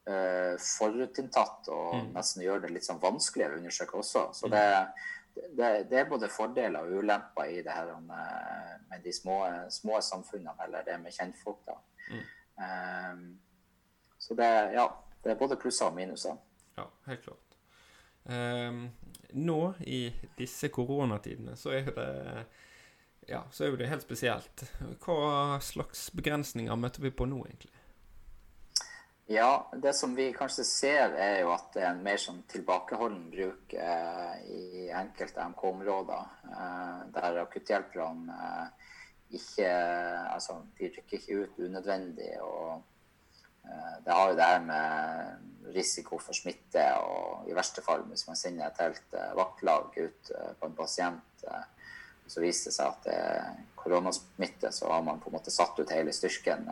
eh, 0.08 0.56
forutinntatt 0.58 1.70
og 1.74 1.98
mm. 2.00 2.14
nesten 2.16 2.46
gjør 2.46 2.64
det 2.64 2.74
litt 2.74 2.88
sånn 2.88 3.04
vanskeligere 3.04 3.58
å 3.58 3.62
undersøke 3.62 4.00
også. 4.02 4.28
Så 4.34 4.50
det, 4.54 4.66
det, 5.36 5.70
det, 5.90 6.00
er 6.00 6.10
både 6.10 6.30
fordeler 6.30 6.80
og 6.80 7.00
ulemper 7.00 7.50
i 7.50 7.62
det 7.66 7.74
her 7.74 7.94
med, 8.00 8.82
med 8.90 9.04
de 9.04 9.14
små, 9.14 9.38
små, 9.70 10.02
samfunnene, 10.02 10.54
eller 10.66 10.86
det 10.88 11.00
med 11.02 11.16
kjentfolk. 11.16 11.64
da. 11.68 11.78
Mm. 12.10 12.26
Um, 12.64 13.24
så 14.18 14.36
det, 14.38 14.50
ja, 14.76 14.88
det 15.24 15.32
er 15.32 15.40
både 15.40 15.58
plusser 15.60 15.90
og 15.90 15.96
minuser. 15.96 16.38
Ja, 16.78 16.86
helt 17.08 17.26
klart. 17.26 17.58
Um, 18.24 18.86
nå, 19.34 19.74
i 19.80 20.06
disse 20.38 20.70
koronatidene, 20.70 21.58
så 21.60 21.74
er 21.76 21.90
det 21.96 22.12
ja, 23.28 23.44
så 23.52 23.66
er 23.66 23.78
det 23.78 23.88
helt 23.88 24.04
spesielt. 24.04 24.66
Hva 25.04 25.60
slags 25.64 26.10
begrensninger 26.16 26.76
møter 26.76 27.06
vi 27.06 27.12
på 27.16 27.28
nå, 27.30 27.40
egentlig? 27.48 27.72
Ja, 29.32 29.72
det 29.80 29.94
som 29.96 30.16
vi 30.16 30.34
kanskje 30.36 30.66
ser, 30.68 31.14
er 31.16 31.38
jo 31.42 31.54
at 31.54 31.70
det 31.74 31.84
er 31.86 31.94
en 31.94 32.04
mer 32.04 32.20
sånn 32.20 32.42
tilbakeholden 32.52 33.30
bruk 33.32 33.76
eh, 33.80 34.34
i 34.52 34.88
enkelte 34.92 35.46
MK-områder. 35.54 36.26
Eh, 36.52 36.98
der 37.16 37.44
akutthjelperne 37.46 38.40
eh, 38.50 38.90
ikke 39.34 39.70
Altså, 40.34 40.60
de 40.78 40.90
rykker 40.92 41.18
ikke 41.18 41.38
ut 41.46 41.62
unødvendig. 41.66 42.34
og 42.44 42.84
Eh, 43.66 44.04
det 44.06 44.12
har 44.12 44.30
jo 44.30 44.36
det 44.36 44.48
her 44.48 44.60
med 44.60 45.76
risiko 45.76 46.20
for 46.20 46.36
smitte, 46.36 46.84
og 47.00 47.48
i 47.48 47.56
verste 47.56 47.84
fall 47.86 48.04
hvis 48.10 48.26
man 48.28 48.40
sender 48.40 48.68
et 48.68 48.82
helt 48.84 49.16
eh, 49.16 49.36
vaktlag 49.38 49.96
ut 49.96 50.34
eh, 50.36 50.50
på 50.60 50.70
en 50.70 50.76
pasient, 50.78 51.46
så 52.28 52.40
viser 52.40 52.72
det 52.72 52.76
seg 52.78 52.88
at 52.88 53.06
det 53.06 53.16
er 53.20 53.64
koronasmitte, 53.76 54.72
så 54.72 54.92
har 54.92 55.02
man 55.04 55.20
på 55.20 55.30
en 55.30 55.36
måte 55.36 55.52
satt 55.52 55.80
ut 55.80 55.92
hele 55.92 56.14
styrken. 56.16 56.70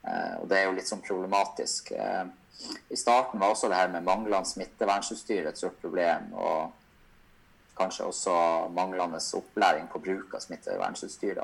Og 0.00 0.46
det 0.48 0.56
er 0.56 0.64
jo 0.64 0.76
litt 0.76 0.88
sånn 0.88 1.02
problematisk. 1.04 1.90
I 1.92 2.96
starten 2.96 3.40
var 3.40 3.52
også 3.52 3.68
det 3.68 3.76
her 3.76 3.90
med 3.92 4.06
manglende 4.06 4.48
smittevernutstyr 4.48 5.48
et 5.50 5.60
stort 5.60 5.76
problem. 5.82 6.32
og 6.32 6.72
kanskje 7.80 8.04
også 8.04 8.32
manglende 8.76 9.20
opplæring 9.34 9.88
på 9.88 10.00
bruk 10.04 10.34
av 10.36 10.42
smittevernutstyr. 10.44 11.40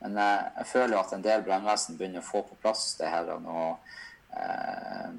Men 0.00 0.18
jeg 0.18 0.66
føler 0.66 0.96
jo 0.96 1.02
at 1.02 1.12
en 1.14 1.24
del 1.26 1.44
brannvesen 1.46 1.98
begynner 1.98 2.22
å 2.22 2.28
få 2.28 2.42
på 2.46 2.58
plass 2.62 2.96
det 2.98 3.10
her. 3.12 3.30
Eh, 4.36 5.10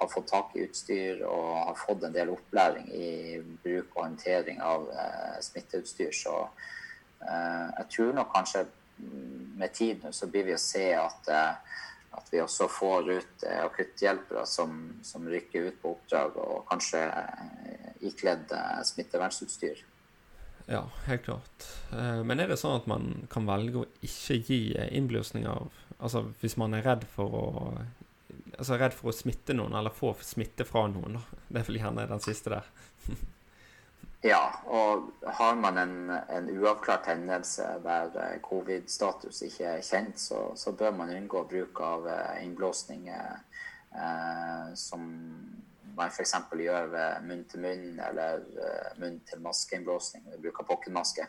har 0.00 0.08
fått 0.08 0.30
tak 0.32 0.54
i 0.56 0.64
utstyr 0.64 1.24
og 1.28 1.48
har 1.68 1.76
fått 1.76 2.06
en 2.06 2.14
del 2.14 2.30
opplæring 2.32 2.86
i 2.96 3.08
bruk 3.62 3.90
og 3.96 4.04
håndtering 4.06 4.62
av 4.64 4.86
eh, 4.90 5.40
smitteutstyr. 5.44 6.12
Så 6.16 6.36
eh, 7.20 7.66
jeg 7.78 7.88
tror 7.96 8.14
nok 8.16 8.32
kanskje 8.34 8.64
med 9.60 9.74
tiden 9.76 10.16
så 10.16 10.28
blir 10.28 10.48
vi 10.48 10.56
å 10.56 10.60
se 10.60 10.86
at, 10.96 11.28
at 12.16 12.32
vi 12.32 12.40
også 12.42 12.66
får 12.72 13.10
ut 13.12 13.44
akutthjelpere 13.50 14.42
som, 14.48 14.76
som, 15.06 15.28
rykker 15.30 15.70
ut 15.70 15.78
på 15.82 15.92
oppdrag 15.94 16.36
og 16.42 16.64
kanskje 16.70 17.04
ikledd 18.08 18.50
smittevernutstyr. 18.88 19.84
Ja, 20.70 20.84
helt 21.06 21.24
klart. 21.26 21.66
Men 21.90 22.42
er 22.42 22.50
det 22.50 22.58
sånn 22.60 22.78
at 22.78 22.88
man 22.90 23.28
kan 23.30 23.46
velge 23.48 23.82
å 23.82 23.88
ikke 24.06 24.40
gi 24.46 24.60
innblåsning 24.90 25.48
av 25.50 25.70
Altså 26.00 26.22
hvis 26.40 26.54
man 26.56 26.72
er 26.72 26.86
redd 26.86 27.02
for 27.12 27.34
å 27.36 27.48
altså 28.60 28.78
redd 28.80 28.94
for 28.96 29.10
å 29.10 29.16
smitte 29.16 29.56
noen, 29.56 29.74
eller 29.76 29.94
få 29.94 30.14
smitte 30.24 30.66
fra 30.68 30.86
noen. 30.90 31.18
da. 31.18 31.42
Det 31.48 31.60
er 31.60 31.68
vel 31.68 31.80
gjerne 31.80 32.08
den 32.10 32.24
siste 32.24 32.54
der. 32.54 32.70
ja, 34.22 34.42
og 34.66 35.10
har 35.26 35.54
man 35.56 35.78
en, 35.80 35.94
en 36.10 36.50
uavklart 36.58 37.08
hendelse 37.08 37.68
der 37.84 38.18
eh, 38.20 38.36
covid-status 38.44 39.42
ikke 39.46 39.64
er 39.76 39.86
kjent, 39.86 40.20
så, 40.20 40.42
så, 40.56 40.72
bør 40.72 40.92
man 40.96 41.14
unngå 41.16 41.44
bruk 41.48 41.80
av 41.84 42.10
innblåsninger 42.42 43.32
eh, 43.96 44.68
som 44.76 45.08
man 45.96 46.12
f.eks. 46.12 46.36
gjør 46.52 46.92
ved 46.92 47.24
munn-til-munn 47.26 47.98
eller 48.10 48.44
munn-til-maskeinnblåsning 49.00 50.28
ved 50.30 50.44
bruk 50.44 50.62
av 50.62 50.70
pokkenmaske. 50.74 51.26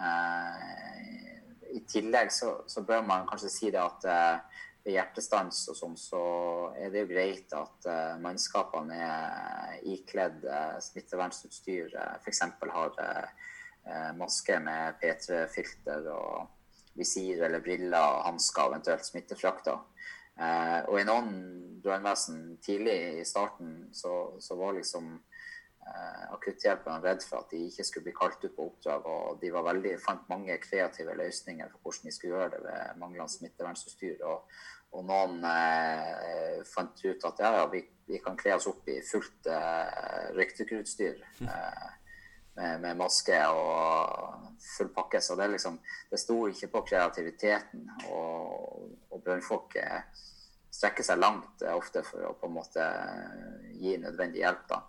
Eh, 0.00 1.30
I 1.76 1.80
tillegg 1.88 2.32
så, 2.32 2.54
så, 2.66 2.82
bør 2.86 3.04
man 3.06 3.28
kanskje 3.28 3.52
si 3.52 3.70
det 3.70 3.80
at 3.82 4.06
uh, 4.08 4.62
ved 4.84 4.94
hjertestans 4.96 5.62
og 5.70 5.76
sånn, 5.76 5.96
så 6.00 6.22
er 6.78 6.92
det 6.92 7.04
jo 7.04 7.10
greit 7.10 7.52
at 7.56 7.88
uh, 7.88 8.16
mannskapene 8.22 8.96
er 8.96 9.82
ikledd 9.92 10.44
uh, 10.46 10.78
smittevernutstyr. 10.82 11.92
Uh, 11.94 12.14
F.eks. 12.20 12.42
har 12.72 12.96
uh, 12.96 14.10
maske 14.16 14.56
med 14.64 14.96
P3-filter 15.02 16.08
og 16.14 16.96
visir 16.96 17.44
eller 17.46 17.62
briller, 17.64 18.00
og 18.00 18.26
hansker 18.28 18.68
eventuelt 18.68 19.06
smittefrakter. 19.06 19.78
Og 20.90 20.96
i 20.96 21.04
noen 21.04 21.32
brannvesen 21.84 22.58
tidlig 22.64 22.96
i 23.20 23.24
starten 23.28 23.90
så, 23.94 24.12
så 24.40 24.56
var 24.56 24.74
liksom 24.76 25.12
akutthjelperne 26.34 27.02
redd 27.04 27.24
for 27.26 27.42
at 27.42 27.52
de 27.52 27.62
ikke 27.66 27.84
skulle 27.86 28.08
bli 28.08 28.16
kalt 28.16 28.44
ut 28.44 28.56
på 28.56 28.66
oppdrag. 28.70 29.06
Og 29.06 29.40
de 29.42 29.52
veldig, 29.54 29.94
fant 30.02 30.28
mange 30.32 30.58
kreative 30.62 31.16
løsninger 31.18 31.70
for 31.72 31.86
hvordan 31.86 32.10
de 32.10 32.16
skulle 32.16 32.36
gjøre 32.36 32.50
det 32.54 32.60
ved 32.66 33.00
manglende 33.02 33.34
smittevernutstyr. 33.34 34.26
Og, 34.30 34.58
og 34.96 35.06
noen 35.06 35.44
eh, 35.46 36.60
fant 36.66 37.04
ut 37.06 37.26
at 37.30 37.42
ja, 37.44 37.64
vi, 37.72 37.84
vi, 38.10 38.18
kan 38.24 38.38
kle 38.38 38.56
oss 38.56 38.68
opp 38.70 38.88
i 38.90 38.98
fullt 39.06 39.50
eh, 39.50 40.30
røykdykkerutstyr. 40.38 41.24
Eh, 41.46 41.88
med, 42.60 42.80
med, 42.80 42.96
maske 42.98 43.36
og 43.54 44.56
full 44.76 44.90
pakke. 44.94 45.20
Så 45.20 45.36
det, 45.38 45.48
liksom, 45.54 45.78
det 46.10 46.20
sto 46.20 46.42
ikke 46.48 46.72
på 46.74 46.84
kreativiteten. 46.92 47.86
Og, 48.10 48.90
og 49.10 49.22
brønnfolk 49.24 49.78
eh, 49.80 50.02
strekker 50.70 51.06
seg 51.06 51.20
langt 51.20 51.64
eh, 51.64 51.76
ofte 51.76 52.02
for 52.06 52.30
å 52.30 52.34
på 52.38 52.50
en 52.50 52.56
måte 52.56 52.88
gi 53.80 53.96
nødvendig 54.02 54.44
hjelp. 54.44 54.66
da. 54.70 54.82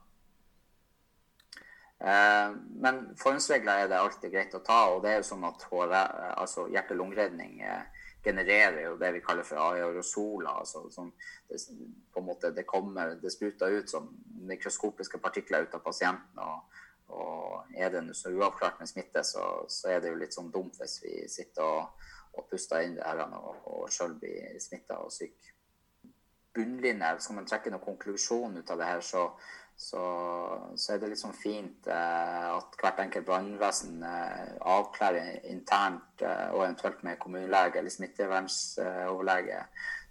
Men 2.01 3.01
forhåndsregler 3.19 3.83
er 3.83 3.89
det 3.91 3.97
alltid 4.01 4.31
greit 4.33 4.55
å 4.57 4.63
ta, 4.65 4.79
og 4.89 5.03
det 5.03 5.11
er 5.11 5.19
jo 5.19 5.27
sånn 5.27 5.43
at 5.45 5.67
altså 6.33 6.63
hjerte-lungeredning 6.73 7.59
genererer 8.25 8.79
jo 8.87 8.95
det 8.97 9.11
vi 9.13 9.21
kaller 9.21 9.45
for 9.45 9.61
aerosoler. 9.61 10.49
altså 10.49 10.87
sånn, 10.89 11.11
det, 11.49 11.59
på 12.13 12.23
en 12.23 12.25
måte, 12.25 12.51
det 12.57 12.65
kommer, 12.69 13.13
det 13.21 13.33
spruter 13.33 13.77
ut 13.77 13.93
sånn 13.93 14.09
mikroskopiske 14.49 15.21
partikler 15.21 15.67
ut 15.67 15.77
av 15.77 15.85
pasienten. 15.85 16.41
og 16.41 16.81
og 17.11 17.63
er 17.75 17.89
det 17.91 18.15
så 18.15 18.31
uavklart 18.31 18.79
med 18.79 18.87
smitte, 18.87 19.23
så, 19.23 19.65
så, 19.67 19.89
er 19.91 20.01
det 20.01 20.11
jo 20.11 20.19
litt 20.19 20.35
sånn 20.35 20.51
dumt 20.51 20.77
hvis 20.79 20.99
vi 21.03 21.15
sitter 21.27 21.65
og, 21.65 22.05
og 22.39 22.47
puster 22.51 22.85
inn 22.85 22.95
det 22.95 23.07
her 23.07 23.23
og, 23.25 23.65
og 23.67 23.89
sjøl 23.91 24.15
blir 24.19 24.55
smitta 24.63 25.01
og 25.03 25.11
syk. 25.11 25.51
Bunnlinje, 26.55 27.13
skal 27.23 27.37
man 27.37 27.47
trekke 27.47 27.71
noen 27.71 27.83
konklusjon 27.83 28.57
ut 28.59 28.71
av 28.71 28.79
det 28.79 28.87
her, 28.87 29.03
så, 29.03 29.25
så, 29.81 30.01
så 30.77 30.93
er 30.93 30.99
det 31.01 31.11
litt 31.11 31.21
sånn 31.21 31.33
fint 31.33 31.87
eh, 31.89 32.47
at 32.51 32.77
hvert 32.77 32.99
enkelt 33.01 33.25
brannvesen 33.25 34.03
eh, 34.05 34.51
avklarer 34.69 35.47
internt 35.49 36.21
eh, 36.21 36.49
og 36.53 36.67
eventuelt 36.67 37.01
med 37.07 37.19
kommunelege 37.21 37.81
eller 37.81 37.93
smittevernsoverlege, 37.93 39.63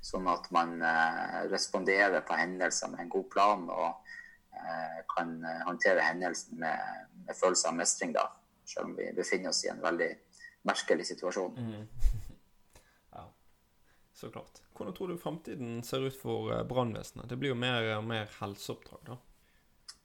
sånn 0.03 0.27
at 0.33 0.51
man 0.55 0.79
eh, 0.83 1.43
responderer 1.53 2.27
på 2.27 2.39
hendelser 2.41 2.91
med 2.91 3.05
en 3.05 3.15
god 3.15 3.31
plan. 3.37 3.69
og 3.71 4.17
Eh, 4.61 5.05
kan 5.17 5.45
håndtere 5.67 6.01
hendelsen 6.01 6.59
med, 6.59 7.07
med 7.27 7.37
følelse 7.37 7.69
av 7.69 7.75
mestring, 7.75 8.13
da, 8.13 8.27
selv 8.65 8.91
om 8.91 8.97
vi 8.99 9.07
befinner 9.17 9.55
oss 9.55 9.63
i 9.65 9.71
en 9.73 9.81
veldig 9.81 10.11
merkelig 10.69 11.07
situasjon. 11.15 11.57
Mm. 11.57 11.87
Ja, 13.17 13.25
så 14.15 14.31
klart. 14.31 14.61
Hvordan 14.77 14.95
tror 14.95 15.09
du 15.09 15.19
framtiden 15.19 15.83
ser 15.83 16.05
ut 16.07 16.17
for 16.17 16.53
eh, 16.55 16.65
brannvesenet? 16.69 17.29
Det 17.31 17.39
blir 17.41 17.55
jo 17.55 17.59
mer 17.59 17.89
og 17.97 18.05
mer 18.05 18.29
helseoppdrag, 18.41 19.01
da? 19.07 19.17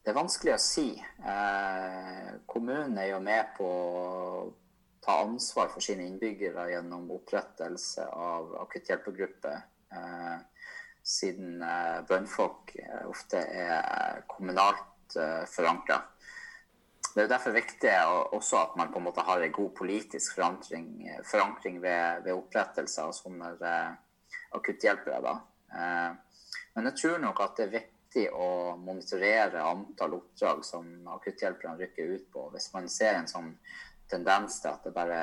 Det 0.06 0.14
er 0.14 0.20
vanskelig 0.22 0.54
å 0.54 0.62
si. 0.62 0.90
Eh, 1.02 2.34
kommunen 2.46 2.98
er 3.02 3.10
jo 3.10 3.22
med 3.26 3.56
på 3.58 3.66
å 3.66 4.44
ta 5.02 5.24
ansvar 5.24 5.72
for 5.74 5.82
sine 5.82 6.06
innbyggere 6.06 6.68
gjennom 6.76 7.10
opprettelse 7.18 8.06
av 8.14 8.54
akutthjelpegruppe, 8.66 9.56
Eh, 9.96 10.38
siden 11.04 11.62
eh, 11.62 12.02
brannfolk 12.08 12.76
eh, 12.76 13.08
ofte 13.08 13.38
er 13.38 14.24
kommunalt 14.28 15.16
eh, 15.16 15.44
forankra. 15.50 16.02
Det 17.16 17.24
er 17.24 17.32
derfor 17.32 17.54
viktig 17.56 17.92
også 18.36 18.58
at 18.60 18.74
man 18.76 18.90
på 18.92 19.00
en 19.00 19.06
måte 19.06 19.24
har 19.24 19.40
en 19.40 19.54
god 19.56 19.70
politisk 19.78 20.36
forankring, 20.36 21.06
forankring 21.24 21.78
ved, 21.80 22.26
ved, 22.26 22.34
opprettelse 22.36 23.06
av 23.06 23.14
sånne 23.16 23.54
akutthjelpere. 24.58 25.32
Men 26.76 26.90
jeg 26.90 26.98
tror 27.00 27.24
nok 27.24 27.40
at 27.46 27.56
det 27.56 27.64
er 27.64 27.72
viktig 27.78 27.95
å 28.32 28.76
monitorere 28.80 29.64
antall 29.64 30.16
oppdrag 30.20 30.64
som 30.66 31.08
akutthjelperne 31.16 31.78
rykker 31.82 32.14
ut 32.16 32.30
på. 32.32 32.48
Hvis 32.54 32.72
man 32.74 32.88
ser 32.92 33.20
en 33.20 33.28
sånn 33.30 33.52
tendens 34.10 34.60
til 34.62 34.72
at 34.72 34.86
bare 34.94 35.20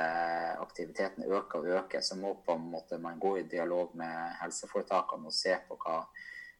aktiviteten 0.61 1.25
øker 1.25 1.63
og 1.63 1.71
øker, 1.79 2.03
så 2.03 2.17
må 2.19 2.35
man 2.99 3.19
gå 3.19 3.37
i 3.39 3.47
dialog 3.49 3.95
med 3.95 4.35
helseforetakene 4.41 5.31
og 5.31 5.35
se 5.35 5.55
på 5.67 5.77
hva, 5.85 5.97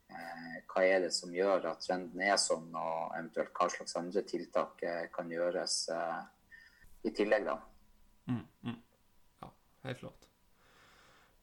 eh, 0.10 0.57
hva 0.72 0.85
er 0.88 1.05
det 1.05 1.14
som 1.15 1.35
gjør 1.35 1.69
at 1.72 1.84
trenden 1.85 2.22
er 2.22 2.38
sånn, 2.41 2.69
og 2.73 3.15
eventuelt 3.18 3.53
hva 3.53 3.69
slags 3.69 3.97
andre 3.99 4.26
tiltak 4.27 4.84
eh, 4.84 5.07
kan 5.14 5.31
gjøres 5.31 5.80
eh, 5.93 6.22
i 7.03 7.11
tillegg. 7.11 7.45
da. 7.45 7.60
Mm, 8.31 8.45
mm. 8.64 8.80
Ja, 9.41 9.51
helt 9.84 9.99
klart. 9.99 10.32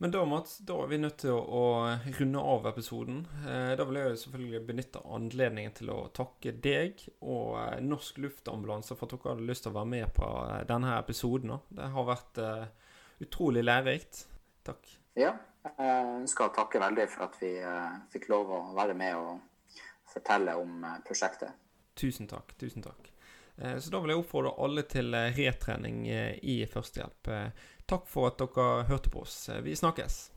Men 0.02 0.10
da, 0.10 0.22
Mats, 0.24 0.58
da 0.64 0.78
er 0.80 0.86
vi 0.88 0.96
nødt 0.96 1.18
til 1.20 1.34
å, 1.36 1.40
å 1.44 1.64
runde 2.16 2.40
av 2.40 2.66
episoden. 2.70 3.18
Eh, 3.44 3.72
da 3.76 3.84
vil 3.84 3.98
jeg 3.98 4.12
jo 4.14 4.20
selvfølgelig 4.22 4.60
benytte 4.70 5.02
anledningen 5.04 5.74
til 5.76 5.90
å 5.92 5.96
takke 6.16 6.54
deg 6.56 7.02
og 7.20 7.58
eh, 7.60 7.82
Norsk 7.84 8.22
Luftambulanse 8.24 8.96
for 8.96 9.04
at 9.04 9.12
dere 9.18 9.34
hadde 9.34 9.44
lyst 9.50 9.66
til 9.66 9.74
å 9.74 9.76
være 9.76 9.90
med 9.92 10.14
på 10.16 10.30
eh, 10.46 10.62
denne 10.70 10.94
episoden. 10.96 11.52
Det 11.68 11.90
har 11.92 12.08
vært 12.08 12.40
eh, 12.40 12.94
utrolig 13.26 13.66
lærerikt. 13.66 14.22
Takk. 14.64 14.88
Ja, 15.20 15.34
jeg 15.68 16.08
ønsker 16.22 16.48
å 16.48 16.54
takke 16.62 16.80
veldig 16.80 17.06
for 17.12 17.26
at 17.28 17.36
vi 17.42 17.52
eh, 17.60 18.00
fikk 18.16 18.30
lov 18.32 18.56
å 18.56 18.64
være 18.80 18.96
med 18.96 19.20
og 19.20 19.76
fortelle 20.14 20.56
om 20.62 20.80
eh, 20.80 20.98
prosjektet. 21.04 21.60
Tusen 22.00 22.30
takk. 22.30 22.56
Tusen 22.56 22.88
takk. 22.88 23.12
Så 23.60 23.90
da 23.92 23.98
vil 24.00 24.14
jeg 24.14 24.22
oppfordre 24.22 24.54
alle 24.64 24.86
til 24.88 25.12
retrening 25.12 26.06
i 26.08 26.54
førstehjelp. 26.64 27.28
Takk 27.90 28.06
for 28.06 28.28
at 28.30 28.38
dere 28.38 28.84
hørte 28.86 29.10
på 29.10 29.24
oss. 29.24 29.48
Vi 29.66 29.74
snakkes. 29.74 30.30